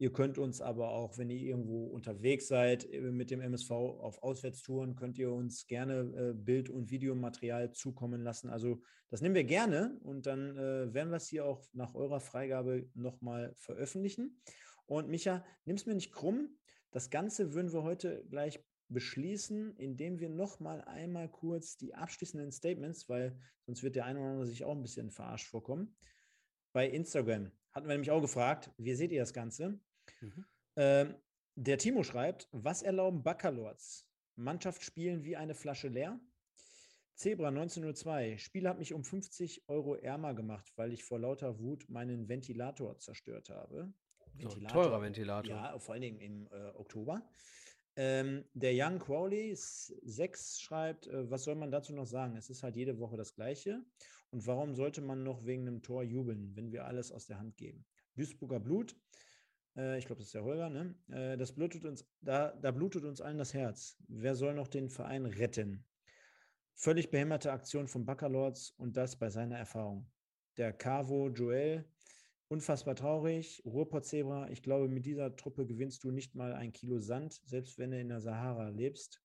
Ihr 0.00 0.14
könnt 0.14 0.38
uns 0.38 0.62
aber 0.62 0.92
auch, 0.92 1.18
wenn 1.18 1.28
ihr 1.28 1.40
irgendwo 1.40 1.84
unterwegs 1.84 2.48
seid 2.48 2.90
äh, 2.90 3.02
mit 3.02 3.30
dem 3.30 3.42
MSV 3.42 3.70
auf 3.70 4.22
Auswärtstouren, 4.22 4.96
könnt 4.96 5.18
ihr 5.18 5.30
uns 5.30 5.66
gerne 5.66 6.00
äh, 6.16 6.32
Bild- 6.32 6.70
und 6.70 6.90
Videomaterial 6.90 7.72
zukommen 7.72 8.22
lassen. 8.22 8.48
Also 8.48 8.80
das 9.10 9.20
nehmen 9.20 9.34
wir 9.34 9.44
gerne 9.44 10.00
und 10.02 10.24
dann 10.24 10.56
äh, 10.56 10.94
werden 10.94 11.10
wir 11.10 11.18
es 11.18 11.28
hier 11.28 11.44
auch 11.44 11.62
nach 11.74 11.94
eurer 11.94 12.20
Freigabe 12.20 12.88
nochmal 12.94 13.52
veröffentlichen. 13.56 14.40
Und 14.86 15.10
Micha, 15.10 15.44
nimm 15.66 15.76
es 15.76 15.84
mir 15.84 15.94
nicht 15.94 16.12
krumm. 16.12 16.48
Das 16.92 17.10
Ganze 17.10 17.52
würden 17.52 17.70
wir 17.70 17.82
heute 17.82 18.24
gleich 18.30 18.58
beschließen, 18.88 19.76
indem 19.76 20.18
wir 20.18 20.30
noch 20.30 20.60
mal 20.60 20.80
einmal 20.80 21.28
kurz 21.28 21.76
die 21.76 21.92
abschließenden 21.92 22.52
Statements, 22.52 23.06
weil 23.10 23.38
sonst 23.66 23.82
wird 23.82 23.96
der 23.96 24.06
eine 24.06 24.18
oder 24.18 24.30
andere 24.30 24.46
sich 24.46 24.64
auch 24.64 24.74
ein 24.74 24.82
bisschen 24.82 25.10
verarscht 25.10 25.48
vorkommen. 25.48 25.94
Bei 26.72 26.88
Instagram 26.88 27.52
hatten 27.72 27.86
wir 27.86 27.92
nämlich 27.92 28.10
auch 28.10 28.22
gefragt, 28.22 28.70
wie 28.78 28.94
seht 28.94 29.12
ihr 29.12 29.20
das 29.20 29.34
Ganze? 29.34 29.78
Mhm. 30.20 30.44
Ähm, 30.76 31.14
der 31.56 31.78
Timo 31.78 32.02
schreibt, 32.02 32.48
was 32.52 32.82
erlauben 32.82 33.22
Baccalords? 33.22 34.08
Mannschaft 34.36 34.82
spielen 34.82 35.24
wie 35.24 35.36
eine 35.36 35.54
Flasche 35.54 35.88
leer? 35.88 36.20
Zebra 37.14 37.48
1902, 37.48 38.38
Spiel 38.38 38.66
hat 38.66 38.78
mich 38.78 38.94
um 38.94 39.04
50 39.04 39.68
Euro 39.68 39.94
ärmer 39.94 40.32
gemacht, 40.32 40.72
weil 40.76 40.92
ich 40.92 41.04
vor 41.04 41.18
lauter 41.18 41.58
Wut 41.58 41.86
meinen 41.90 42.30
Ventilator 42.30 42.98
zerstört 42.98 43.50
habe. 43.50 43.92
Ventilator, 44.32 44.82
teurer 44.84 45.02
Ventilator. 45.02 45.50
Ja, 45.50 45.78
vor 45.78 45.92
allen 45.92 46.02
Dingen 46.02 46.20
im 46.20 46.46
äh, 46.46 46.70
Oktober. 46.76 47.28
Ähm, 47.96 48.44
der 48.54 48.72
Young 48.74 48.98
Crowley 48.98 49.52
6 49.54 50.60
schreibt, 50.60 51.08
äh, 51.08 51.30
was 51.30 51.44
soll 51.44 51.56
man 51.56 51.70
dazu 51.70 51.92
noch 51.92 52.06
sagen? 52.06 52.36
Es 52.36 52.48
ist 52.48 52.62
halt 52.62 52.76
jede 52.76 52.98
Woche 52.98 53.18
das 53.18 53.34
Gleiche. 53.34 53.84
Und 54.30 54.46
warum 54.46 54.74
sollte 54.74 55.02
man 55.02 55.22
noch 55.22 55.44
wegen 55.44 55.66
einem 55.66 55.82
Tor 55.82 56.02
jubeln, 56.02 56.56
wenn 56.56 56.72
wir 56.72 56.86
alles 56.86 57.12
aus 57.12 57.26
der 57.26 57.38
Hand 57.38 57.58
geben? 57.58 57.84
Duisburger 58.14 58.60
Blut 58.60 58.96
Äh, 59.80 59.98
ich 59.98 60.06
glaube, 60.06 60.18
das 60.18 60.26
ist 60.26 60.34
der 60.34 60.44
Holger, 60.44 60.68
ne? 60.68 60.94
Äh, 61.08 61.36
das 61.36 61.52
blutet 61.52 61.84
uns, 61.84 62.04
da, 62.20 62.52
da 62.60 62.70
blutet 62.70 63.04
uns 63.04 63.20
allen 63.20 63.38
das 63.38 63.54
Herz. 63.54 63.96
Wer 64.08 64.34
soll 64.34 64.54
noch 64.54 64.68
den 64.68 64.90
Verein 64.90 65.26
retten? 65.26 65.84
Völlig 66.74 67.10
behämmerte 67.10 67.52
Aktion 67.52 67.88
von 67.88 68.04
Baccalords 68.04 68.72
und 68.72 68.96
das 68.96 69.16
bei 69.16 69.30
seiner 69.30 69.58
Erfahrung. 69.58 70.10
Der 70.56 70.72
Cavo 70.72 71.28
Joel, 71.28 71.84
unfassbar 72.48 72.94
traurig. 72.94 73.62
Ruhrpott 73.64 74.04
Zebra, 74.04 74.50
ich 74.50 74.62
glaube, 74.62 74.88
mit 74.88 75.06
dieser 75.06 75.34
Truppe 75.36 75.66
gewinnst 75.66 76.04
du 76.04 76.10
nicht 76.10 76.34
mal 76.34 76.52
ein 76.54 76.72
Kilo 76.72 76.98
Sand, 76.98 77.40
selbst 77.44 77.78
wenn 77.78 77.90
du 77.90 78.00
in 78.00 78.08
der 78.08 78.20
Sahara 78.20 78.68
lebst. 78.68 79.22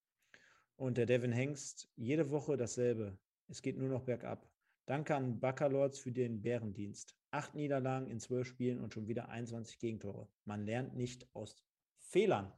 Und 0.78 0.98
der 0.98 1.06
Devin 1.06 1.32
Hengst, 1.32 1.90
jede 1.96 2.30
Woche 2.30 2.58
dasselbe. 2.58 3.18
Es 3.48 3.62
geht 3.62 3.78
nur 3.78 3.90
noch 3.90 4.04
bergab. 4.04 4.50
Danke 4.86 5.16
an 5.16 5.40
Baccalords 5.40 6.00
für 6.00 6.12
den 6.12 6.42
Bärendienst. 6.42 7.16
Acht 7.36 7.54
Niederlagen 7.54 8.10
in 8.10 8.22
zwölf 8.22 8.48
Spielen 8.48 8.80
und 8.80 8.94
schon 8.94 9.10
wieder 9.10 9.28
21 9.28 9.78
Gegentore. 9.78 10.30
Man 10.46 10.64
lernt 10.64 10.96
nicht 10.96 11.28
aus 11.36 11.58
Fehlern. 11.98 12.54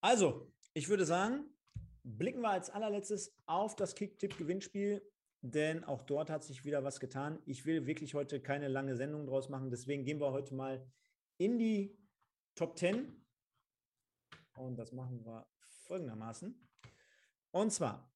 Also, 0.00 0.52
ich 0.74 0.88
würde 0.88 1.04
sagen, 1.04 1.44
blicken 2.02 2.40
wir 2.40 2.50
als 2.50 2.70
allerletztes 2.70 3.38
auf 3.46 3.76
das 3.76 3.94
Kick-Tipp-Gewinnspiel, 3.94 5.00
denn 5.42 5.84
auch 5.84 6.02
dort 6.02 6.28
hat 6.28 6.42
sich 6.42 6.64
wieder 6.64 6.82
was 6.82 6.98
getan. 6.98 7.38
Ich 7.46 7.64
will 7.64 7.86
wirklich 7.86 8.14
heute 8.14 8.42
keine 8.42 8.66
lange 8.66 8.96
Sendung 8.96 9.24
draus 9.24 9.48
machen, 9.48 9.70
deswegen 9.70 10.04
gehen 10.04 10.18
wir 10.18 10.32
heute 10.32 10.56
mal 10.56 10.84
in 11.38 11.56
die 11.56 11.96
Top 12.56 12.76
10. 12.76 13.24
Und 14.56 14.76
das 14.76 14.90
machen 14.90 15.24
wir 15.24 15.46
folgendermaßen. 15.86 16.68
Und 17.52 17.70
zwar 17.70 18.09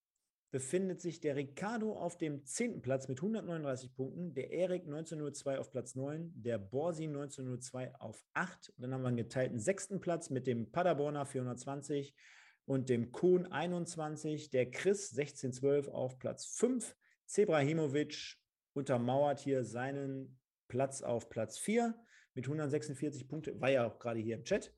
befindet 0.55 1.01
sich 1.01 1.19
der 1.19 1.35
Ricardo 1.35 1.95
auf 1.95 2.17
dem 2.17 2.45
10. 2.45 2.81
Platz 2.81 3.09
mit 3.09 3.19
139 3.19 3.93
Punkten, 3.93 4.35
der 4.35 4.53
Erik 4.53 4.85
1902 4.85 5.59
auf 5.59 5.73
Platz 5.73 5.97
9, 5.97 6.31
der 6.33 6.59
Borsi 6.59 7.09
1902 7.09 7.93
auf 7.97 8.25
8. 8.35 8.69
Und 8.69 8.83
dann 8.83 8.95
haben 8.95 9.03
wir 9.03 9.09
einen 9.09 9.17
geteilten 9.17 9.59
sechsten 9.59 10.01
Platz 10.01 10.31
mit 10.31 10.47
dem 10.47 10.71
Paderborner 10.71 11.27
420 11.27 12.15
und 12.67 12.89
dem 12.89 13.11
Kuhn 13.11 13.51
21, 13.51 14.51
der 14.51 14.71
Chris 14.71 15.11
1612 15.11 15.89
auf 15.89 16.21
Platz 16.21 16.47
5, 16.47 16.95
Zebrahimovic 17.27 18.37
untermauert 18.75 19.41
hier 19.41 19.65
seinen 19.65 20.39
Platz 20.69 21.03
auf 21.03 21.31
Platz 21.31 21.59
4 21.59 22.01
mit 22.35 22.45
146 22.45 23.27
Punkten, 23.27 23.61
war 23.61 23.71
ja 23.71 23.89
auch 23.89 23.99
gerade 23.99 24.21
hier 24.21 24.37
im 24.37 24.45
Chat. 24.45 24.73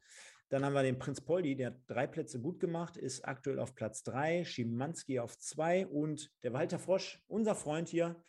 Dann 0.48 0.64
haben 0.64 0.74
wir 0.74 0.82
den 0.82 0.98
Prinz 0.98 1.20
Poldi, 1.20 1.56
der 1.56 1.68
hat 1.68 1.80
drei 1.86 2.06
Plätze 2.06 2.40
gut 2.40 2.60
gemacht, 2.60 2.96
ist 2.96 3.26
aktuell 3.26 3.58
auf 3.58 3.74
Platz 3.74 4.04
3, 4.04 4.44
Schimanski 4.44 5.18
auf 5.18 5.36
2 5.36 5.88
und 5.88 6.30
der 6.42 6.52
Walter 6.52 6.78
Frosch, 6.78 7.22
unser 7.26 7.54
Freund 7.54 7.88
hier, 7.88 8.22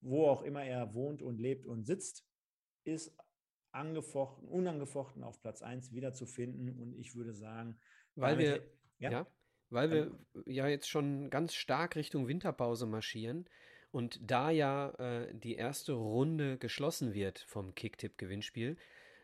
wo 0.00 0.26
auch 0.26 0.42
immer 0.42 0.64
er 0.64 0.94
wohnt 0.94 1.22
und 1.22 1.40
lebt 1.40 1.66
und 1.66 1.84
sitzt, 1.84 2.24
ist 2.84 3.16
angefochten, 3.72 4.48
unangefochten 4.48 5.24
auf 5.24 5.40
Platz 5.40 5.62
1 5.62 5.92
wiederzufinden. 5.92 6.78
Und 6.80 6.94
ich 6.94 7.14
würde 7.14 7.34
sagen, 7.34 7.78
weil 8.14 8.38
wir, 8.38 8.62
ja, 8.98 9.10
ja 9.10 9.26
weil 9.70 9.90
wir 9.90 10.18
ja 10.46 10.68
jetzt 10.68 10.88
schon 10.88 11.30
ganz 11.30 11.54
stark 11.54 11.96
Richtung 11.96 12.28
Winterpause 12.28 12.86
marschieren 12.86 13.48
und 13.90 14.20
da 14.22 14.50
ja 14.50 14.90
äh, 14.98 15.34
die 15.34 15.56
erste 15.56 15.94
Runde 15.94 16.58
geschlossen 16.58 17.14
wird 17.14 17.40
vom 17.40 17.74
Kicktipp-Gewinnspiel, 17.74 18.76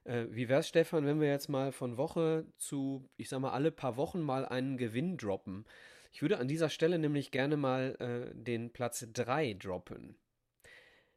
äh, 0.05 0.27
wie 0.31 0.49
wäre 0.49 0.61
es, 0.61 0.69
Stefan, 0.69 1.07
wenn 1.07 1.21
wir 1.21 1.29
jetzt 1.29 1.49
mal 1.49 1.73
von 1.73 1.97
Woche 1.97 2.47
zu, 2.59 3.09
ich 3.17 3.29
sag 3.29 3.41
mal, 3.41 3.53
alle 3.53 3.71
paar 3.71 3.97
Wochen 3.97 4.21
mal 4.21 4.45
einen 4.47 4.77
Gewinn 4.77 5.17
droppen? 5.17 5.65
Ich 6.13 6.23
würde 6.23 6.39
an 6.39 6.49
dieser 6.49 6.69
Stelle 6.69 6.99
nämlich 6.99 7.31
gerne 7.31 7.57
mal 7.57 7.97
äh, 7.99 8.35
den 8.35 8.73
Platz 8.73 9.07
3 9.13 9.55
droppen. 9.55 10.19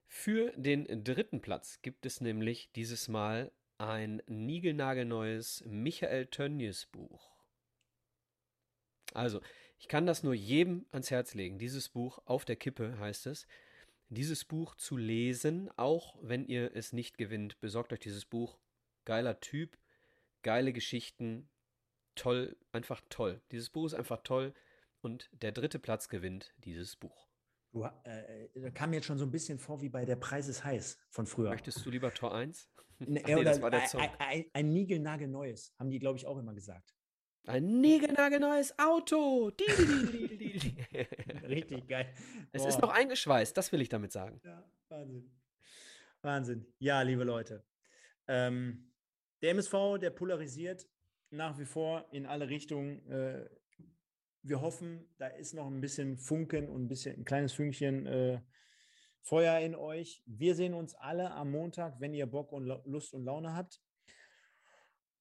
Für 0.07 0.53
den 0.55 1.03
dritten 1.03 1.41
Platz 1.41 1.81
gibt 1.81 2.05
es 2.05 2.21
nämlich 2.21 2.71
dieses 2.73 3.07
Mal 3.07 3.51
ein 3.77 4.21
niegelnagelneues 4.27 5.63
Michael 5.67 6.27
Tönnies 6.27 6.85
Buch. 6.85 7.35
Also, 9.13 9.41
ich 9.77 9.87
kann 9.87 10.05
das 10.05 10.23
nur 10.23 10.33
jedem 10.33 10.85
ans 10.91 11.11
Herz 11.11 11.33
legen. 11.33 11.59
Dieses 11.59 11.89
Buch 11.89 12.19
auf 12.25 12.45
der 12.45 12.55
Kippe 12.55 12.97
heißt 12.99 13.27
es. 13.27 13.47
Dieses 14.09 14.45
Buch 14.45 14.75
zu 14.75 14.95
lesen, 14.97 15.69
auch 15.77 16.17
wenn 16.21 16.45
ihr 16.45 16.75
es 16.75 16.93
nicht 16.93 17.17
gewinnt, 17.17 17.59
besorgt 17.59 17.91
euch 17.91 17.99
dieses 17.99 18.23
Buch 18.23 18.57
geiler 19.06 19.40
Typ, 19.40 19.77
geile 20.41 20.73
Geschichten, 20.73 21.49
toll, 22.15 22.57
einfach 22.72 23.02
toll. 23.10 23.41
Dieses 23.52 23.69
Buch 23.69 23.86
ist 23.86 23.94
einfach 23.94 24.22
toll 24.23 24.53
und 25.02 25.30
der 25.32 25.52
dritte 25.52 25.80
Platz 25.80 26.10
gewinnt 26.10 26.53
dieses 26.57 26.95
Buch. 26.95 27.27
Du, 27.72 27.84
äh, 27.84 28.45
äh 28.53 28.72
kam 28.72 28.91
mir 28.91 28.98
jetzt 28.98 29.06
schon 29.06 29.18
so 29.18 29.26
ein 29.26 29.32
bisschen 29.32 29.60
vor 29.60 29.82
wie 29.82 29.90
bei 29.90 30.06
Der 30.06 30.15
Preis 30.15 30.48
ist 30.48 30.64
heiß 30.64 30.98
von 31.10 31.26
früher. 31.27 31.49
Möchtest 31.49 31.86
du 31.86 31.90
lieber 31.90 32.14
Tor 32.14 32.34
1? 32.34 32.69
Ne, 32.98 33.22
nee, 33.27 33.44
das 33.44 33.61
war 33.61 33.72
der 33.72 33.86
Song. 33.90 33.99
Ein, 33.99 34.10
ein, 34.19 34.45
ein 34.53 34.72
Niegelnagelneues, 34.72 35.73
haben 35.77 35.90
die, 35.90 35.99
glaube 35.99 36.18
ich, 36.18 36.26
auch 36.26 36.38
immer 36.38 36.53
gesagt. 36.53 36.95
Ein 37.45 37.82
niegelnagelneues 37.82 38.80
Auto. 38.80 39.52
Richtig 41.44 41.88
geil. 41.88 42.11
Es 42.53 42.61
Boah. 42.61 42.69
ist 42.69 42.82
noch 42.82 42.90
eingeschweißt, 42.90 43.56
das 43.56 43.72
will 43.72 43.82
ich 43.82 43.90
damit 43.90 44.14
sagen. 44.14 44.40
Ja, 44.45 44.64
Wahnsinn. 44.88 45.30
Wahnsinn. 46.22 46.65
Ja, 46.80 47.02
liebe 47.02 47.23
Leute. 47.23 47.64
Ähm, 48.27 48.91
der 49.41 49.51
MSV, 49.51 49.99
der 49.99 50.09
polarisiert 50.09 50.87
nach 51.29 51.57
wie 51.59 51.65
vor 51.65 52.07
in 52.11 52.25
alle 52.25 52.49
Richtungen. 52.49 53.05
Äh, 53.09 53.49
wir 54.43 54.61
hoffen, 54.61 55.09
da 55.17 55.27
ist 55.27 55.53
noch 55.53 55.67
ein 55.67 55.81
bisschen 55.81 56.17
Funken 56.17 56.69
und 56.69 56.83
ein 56.83 56.87
bisschen 56.87 57.17
ein 57.17 57.25
kleines 57.25 57.53
Fünkchen 57.53 58.05
äh, 58.05 58.41
Feuer 59.21 59.59
in 59.59 59.73
euch. 59.73 60.21
Wir 60.27 60.53
sehen 60.53 60.75
uns 60.75 60.93
alle 60.93 61.31
am 61.31 61.51
Montag, 61.51 61.99
wenn 61.99 62.13
ihr 62.13 62.27
Bock 62.27 62.51
und 62.51 62.65
Lust 62.85 63.13
und 63.13 63.23
Laune 63.23 63.55
habt. 63.55 63.81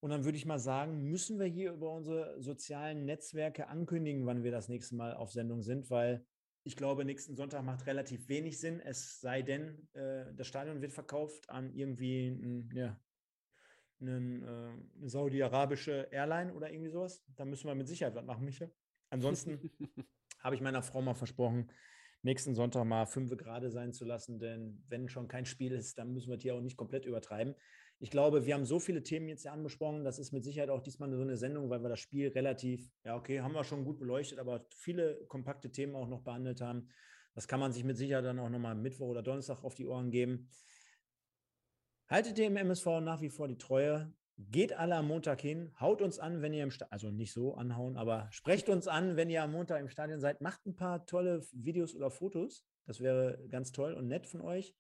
Und 0.01 0.11
dann 0.11 0.27
würde 0.27 0.37
ich 0.37 0.45
mal 0.45 0.59
sagen, 0.59 1.05
müssen 1.05 1.39
wir 1.39 1.47
hier 1.47 1.73
über 1.73 1.91
unsere 1.91 2.39
sozialen 2.43 3.07
Netzwerke 3.07 3.69
ankündigen, 3.69 4.27
wann 4.27 4.45
wir 4.45 4.51
das 4.51 4.69
nächste 4.69 4.97
Mal 4.97 5.15
auf 5.15 5.33
Sendung 5.33 5.63
sind, 5.63 5.89
weil 5.89 6.27
ich 6.65 6.77
glaube, 6.77 7.07
nächsten 7.07 7.37
Sonntag 7.37 7.63
macht 7.63 7.87
relativ 7.87 8.29
wenig 8.29 8.59
Sinn, 8.59 8.81
es 8.81 9.21
sei 9.21 9.41
denn, 9.41 9.89
äh, 9.95 10.27
das 10.35 10.47
Stadion 10.47 10.83
wird 10.83 10.93
verkauft 10.93 11.49
an 11.49 11.73
irgendwie 11.75 12.29
ein, 12.29 12.71
ja, 12.75 13.01
einen, 14.01 14.43
äh, 14.43 14.99
eine 14.99 15.09
saudi-arabische 15.09 16.09
Airline 16.11 16.53
oder 16.55 16.71
irgendwie 16.71 16.91
sowas. 16.91 17.25
Da 17.37 17.45
müssen 17.45 17.67
wir 17.67 17.75
mit 17.75 17.89
Sicherheit 17.89 18.15
was 18.15 18.25
machen, 18.25 18.45
Michael. 18.45 18.73
Ansonsten 19.11 19.59
habe 20.41 20.55
ich 20.55 20.61
meiner 20.61 20.83
Frau 20.83 21.01
mal 21.01 21.15
versprochen, 21.15 21.71
nächsten 22.23 22.55
Sonntag 22.55 22.85
mal 22.85 23.07
fünf 23.07 23.37
gerade 23.37 23.71
sein 23.71 23.93
zu 23.93 24.05
lassen, 24.05 24.39
denn 24.39 24.83
wenn 24.89 25.09
schon 25.09 25.29
kein 25.29 25.45
Spiel 25.45 25.73
ist, 25.73 25.99
dann 25.99 26.13
müssen 26.13 26.31
wir 26.31 26.39
hier 26.39 26.55
auch 26.55 26.61
nicht 26.61 26.77
komplett 26.77 27.05
übertreiben. 27.05 27.55
Ich 28.01 28.11
glaube, 28.11 28.45
wir 28.45 28.55
haben 28.55 28.65
so 28.65 28.81
viele 28.81 29.03
Themen 29.03 29.29
jetzt 29.29 29.45
ja 29.45 29.53
angesprochen, 29.53 30.05
das 30.05 30.19
ist 30.19 30.33
mit 30.33 30.43
Sicherheit 30.43 30.71
auch 30.71 30.81
diesmal 30.81 31.15
so 31.15 31.23
eine 31.23 31.37
Sendung, 31.37 31.71
weil 31.71 31.83
wir 31.83 31.89
das 31.89 32.01
Spiel 32.01 32.29
relativ, 32.29 32.91
ja, 33.05 33.17
okay, 33.17 33.41
haben 33.41 33.55
wir 33.55 33.65
schon 33.65 33.85
gut 33.85 33.99
beleuchtet, 33.99 34.39
aber 34.39 34.67
viele 34.71 35.25
kompakte 35.29 35.71
Themen 35.71 35.95
auch 35.95 36.09
noch 36.09 36.23
behandelt 36.23 36.61
haben. 36.61 36.89
Das 37.35 37.49
kann 37.49 37.61
man 37.61 37.73
sich 37.73 37.85
mit 37.85 37.97
Sicherheit 37.97 38.25
dann 38.25 38.39
auch 38.39 38.49
nochmal 38.49 38.75
Mittwoch 38.75 39.09
oder 39.09 39.23
Donnerstag 39.23 39.63
auf 39.65 39.75
die 39.75 39.87
Ohren 39.87 40.11
geben. 40.11 40.49
Haltet 42.09 42.37
dem 42.37 42.57
MSV 42.57 43.01
nach 43.01 43.23
wie 43.23 43.31
vor 43.31 43.49
die 43.49 43.57
Treue. 43.57 44.13
Geht 44.37 44.73
alle 44.75 44.97
am 44.97 45.09
Montag 45.09 45.41
hin, 45.41 45.73
haut 45.81 46.03
uns 46.03 46.19
an, 46.19 46.43
wenn 46.43 46.53
ihr 46.53 46.65
im 46.65 46.71
Stadion, 46.71 46.93
also 46.93 47.11
nicht 47.11 47.33
so 47.33 47.55
anhauen, 47.55 47.97
aber 47.97 48.29
sprecht 48.33 48.69
uns 48.69 48.89
an, 48.89 49.17
wenn 49.17 49.31
ihr 49.31 49.43
am 49.43 49.53
Montag 49.53 49.81
im 49.81 49.89
Stadion 49.89 50.21
seid. 50.21 50.41
Macht 50.41 50.67
ein 50.67 50.75
paar 50.75 51.07
tolle 51.07 51.41
Videos 51.53 51.95
oder 51.95 52.11
Fotos. 52.11 52.67
Das 52.85 53.01
wäre 53.01 53.39
ganz 53.49 53.73
toll 53.73 53.95
und 53.95 54.09
nett 54.09 54.27
von 54.27 54.41
euch. 54.41 54.75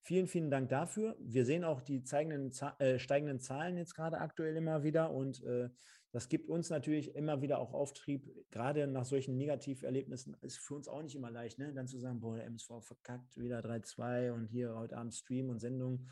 Vielen, 0.00 0.26
vielen 0.26 0.50
Dank 0.50 0.70
dafür. 0.70 1.16
Wir 1.20 1.44
sehen 1.44 1.64
auch 1.64 1.82
die 1.82 2.02
zeigenden, 2.02 2.52
äh, 2.78 2.98
steigenden 2.98 3.40
Zahlen 3.40 3.76
jetzt 3.76 3.94
gerade 3.94 4.18
aktuell 4.18 4.56
immer 4.56 4.82
wieder 4.82 5.10
und 5.10 5.42
äh, 5.44 5.68
das 6.12 6.28
gibt 6.28 6.48
uns 6.48 6.70
natürlich 6.70 7.14
immer 7.14 7.42
wieder 7.42 7.58
auch 7.58 7.72
Auftrieb, 7.72 8.28
gerade 8.50 8.86
nach 8.86 9.04
solchen 9.04 9.36
Negativerlebnissen 9.36 10.36
ist 10.40 10.58
für 10.58 10.74
uns 10.74 10.88
auch 10.88 11.02
nicht 11.02 11.14
immer 11.14 11.30
leicht, 11.30 11.58
ne? 11.58 11.72
dann 11.72 11.86
zu 11.86 11.98
sagen, 11.98 12.20
boah, 12.20 12.36
der 12.36 12.46
MSV 12.46 12.80
verkackt, 12.80 13.36
wieder 13.36 13.60
3-2 13.60 14.32
und 14.32 14.46
hier 14.46 14.74
heute 14.74 14.96
Abend 14.96 15.14
Stream 15.14 15.50
und 15.50 15.60
Sendung 15.60 16.08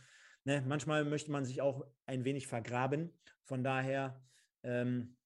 ne, 0.49 0.65
manchmal 0.67 1.05
möchte 1.05 1.31
man 1.31 1.45
sich 1.45 1.61
auch 1.61 1.87
ein 2.07 2.25
wenig 2.25 2.47
vergraben. 2.47 3.13
Von 3.45 3.63
daher, 3.63 4.21
ähm, 4.63 5.17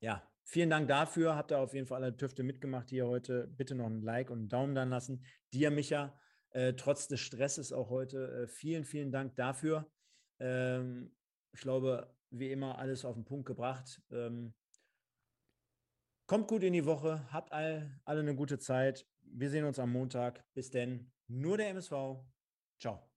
ja, 0.00 0.22
vielen 0.44 0.70
Dank 0.70 0.88
dafür. 0.88 1.36
Habt 1.36 1.50
ihr 1.50 1.58
auf 1.58 1.72
jeden 1.72 1.86
Fall 1.86 2.04
alle 2.04 2.16
Tüfte 2.16 2.42
mitgemacht 2.42 2.90
hier 2.90 3.06
heute. 3.06 3.48
Bitte 3.48 3.74
noch 3.74 3.86
ein 3.86 4.02
Like 4.02 4.30
und 4.30 4.38
einen 4.38 4.48
Daumen 4.48 4.74
da 4.74 4.84
lassen. 4.84 5.24
Dir, 5.52 5.70
Micha, 5.70 6.18
äh, 6.50 6.74
trotz 6.74 7.08
des 7.08 7.20
Stresses 7.20 7.72
auch 7.72 7.88
heute, 7.88 8.42
äh, 8.42 8.46
vielen, 8.46 8.84
vielen 8.84 9.10
Dank 9.10 9.36
dafür. 9.36 9.90
Ähm, 10.38 11.16
ich 11.52 11.60
glaube, 11.60 12.14
wie 12.30 12.52
immer, 12.52 12.78
alles 12.78 13.04
auf 13.04 13.14
den 13.14 13.24
Punkt 13.24 13.46
gebracht. 13.46 14.02
Ähm, 14.10 14.54
kommt 16.26 16.46
gut 16.46 16.62
in 16.62 16.74
die 16.74 16.84
Woche, 16.84 17.26
habt 17.32 17.52
all, 17.52 17.98
alle 18.04 18.20
eine 18.20 18.36
gute 18.36 18.58
Zeit. 18.58 19.06
Wir 19.22 19.48
sehen 19.48 19.64
uns 19.64 19.78
am 19.78 19.92
Montag. 19.92 20.44
Bis 20.52 20.70
denn. 20.70 21.10
Nur 21.26 21.56
der 21.56 21.70
MSV. 21.70 22.22
Ciao. 22.78 23.09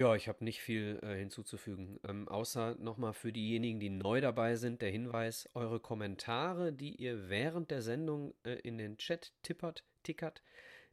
Ja, 0.00 0.14
ich 0.14 0.28
habe 0.28 0.44
nicht 0.44 0.60
viel 0.60 1.00
äh, 1.02 1.16
hinzuzufügen, 1.16 1.98
ähm, 2.06 2.28
außer 2.28 2.76
nochmal 2.76 3.14
für 3.14 3.32
diejenigen, 3.32 3.80
die 3.80 3.90
neu 3.90 4.20
dabei 4.20 4.54
sind, 4.54 4.80
der 4.80 4.92
Hinweis, 4.92 5.48
eure 5.54 5.80
Kommentare, 5.80 6.72
die 6.72 6.94
ihr 6.94 7.28
während 7.28 7.72
der 7.72 7.82
Sendung 7.82 8.32
äh, 8.44 8.52
in 8.60 8.78
den 8.78 8.96
Chat 8.98 9.32
tippert, 9.42 9.84
tickert, 10.04 10.44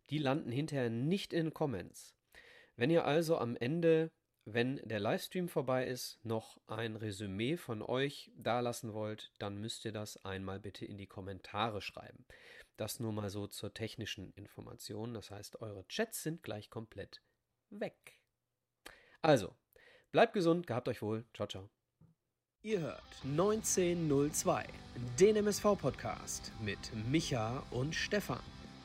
die 0.10 0.18
landen 0.18 0.52
hinterher 0.52 0.90
nicht 0.90 1.34
in 1.34 1.54
Comments. 1.54 2.16
Wenn 2.78 2.90
ihr 2.90 3.06
also 3.06 3.38
am 3.38 3.56
Ende 3.56 4.10
wenn 4.48 4.78
der 4.84 5.00
Livestream 5.00 5.50
vorbei 5.50 5.88
ist, 5.88 6.24
noch 6.24 6.60
ein 6.68 6.96
Resümee 6.96 7.58
von 7.58 7.82
euch 7.82 8.32
dalassen 8.36 8.94
wollt, 8.94 9.32
dann 9.40 9.58
müsst 9.58 9.86
ihr 9.86 9.92
das 9.92 10.24
einmal 10.24 10.60
bitte 10.60 10.86
in 10.86 10.98
die 10.98 11.08
Kommentare 11.08 11.82
schreiben. 11.82 12.26
Das 12.78 13.00
nur 13.00 13.12
mal 13.12 13.32
so 13.32 13.48
zur 13.48 13.74
technischen 13.74 14.34
Information. 14.34 15.16
Das 15.16 15.32
heißt, 15.32 15.62
eure 15.62 15.88
Chats 15.88 16.22
sind 16.22 16.44
gleich 16.44 16.70
komplett 16.70 17.24
weg. 17.72 18.20
Also, 19.26 19.56
bleibt 20.12 20.34
gesund, 20.34 20.68
gehabt 20.68 20.88
euch 20.88 21.02
wohl. 21.02 21.26
Ciao, 21.34 21.48
ciao. 21.48 21.72
Ihr 22.62 22.80
hört 22.80 23.02
1902, 23.24 24.66
den 25.20 25.36
MSV-Podcast 25.38 26.52
mit 26.64 26.78
Micha 27.10 27.64
und 27.72 27.96
Stefan. 27.96 28.40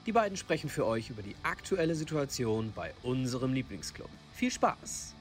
Die 0.07 0.13
beiden 0.13 0.39
sprechen 0.39 0.71
für 0.71 0.87
euch 0.87 1.11
über 1.11 1.21
die 1.21 1.37
aktuelle 1.43 1.95
Situation 1.95 2.73
bei 2.75 2.95
unserem 3.03 3.53
Lieblingsclub. 3.53 4.09
Viel 4.33 4.51
Spaß! 4.51 5.15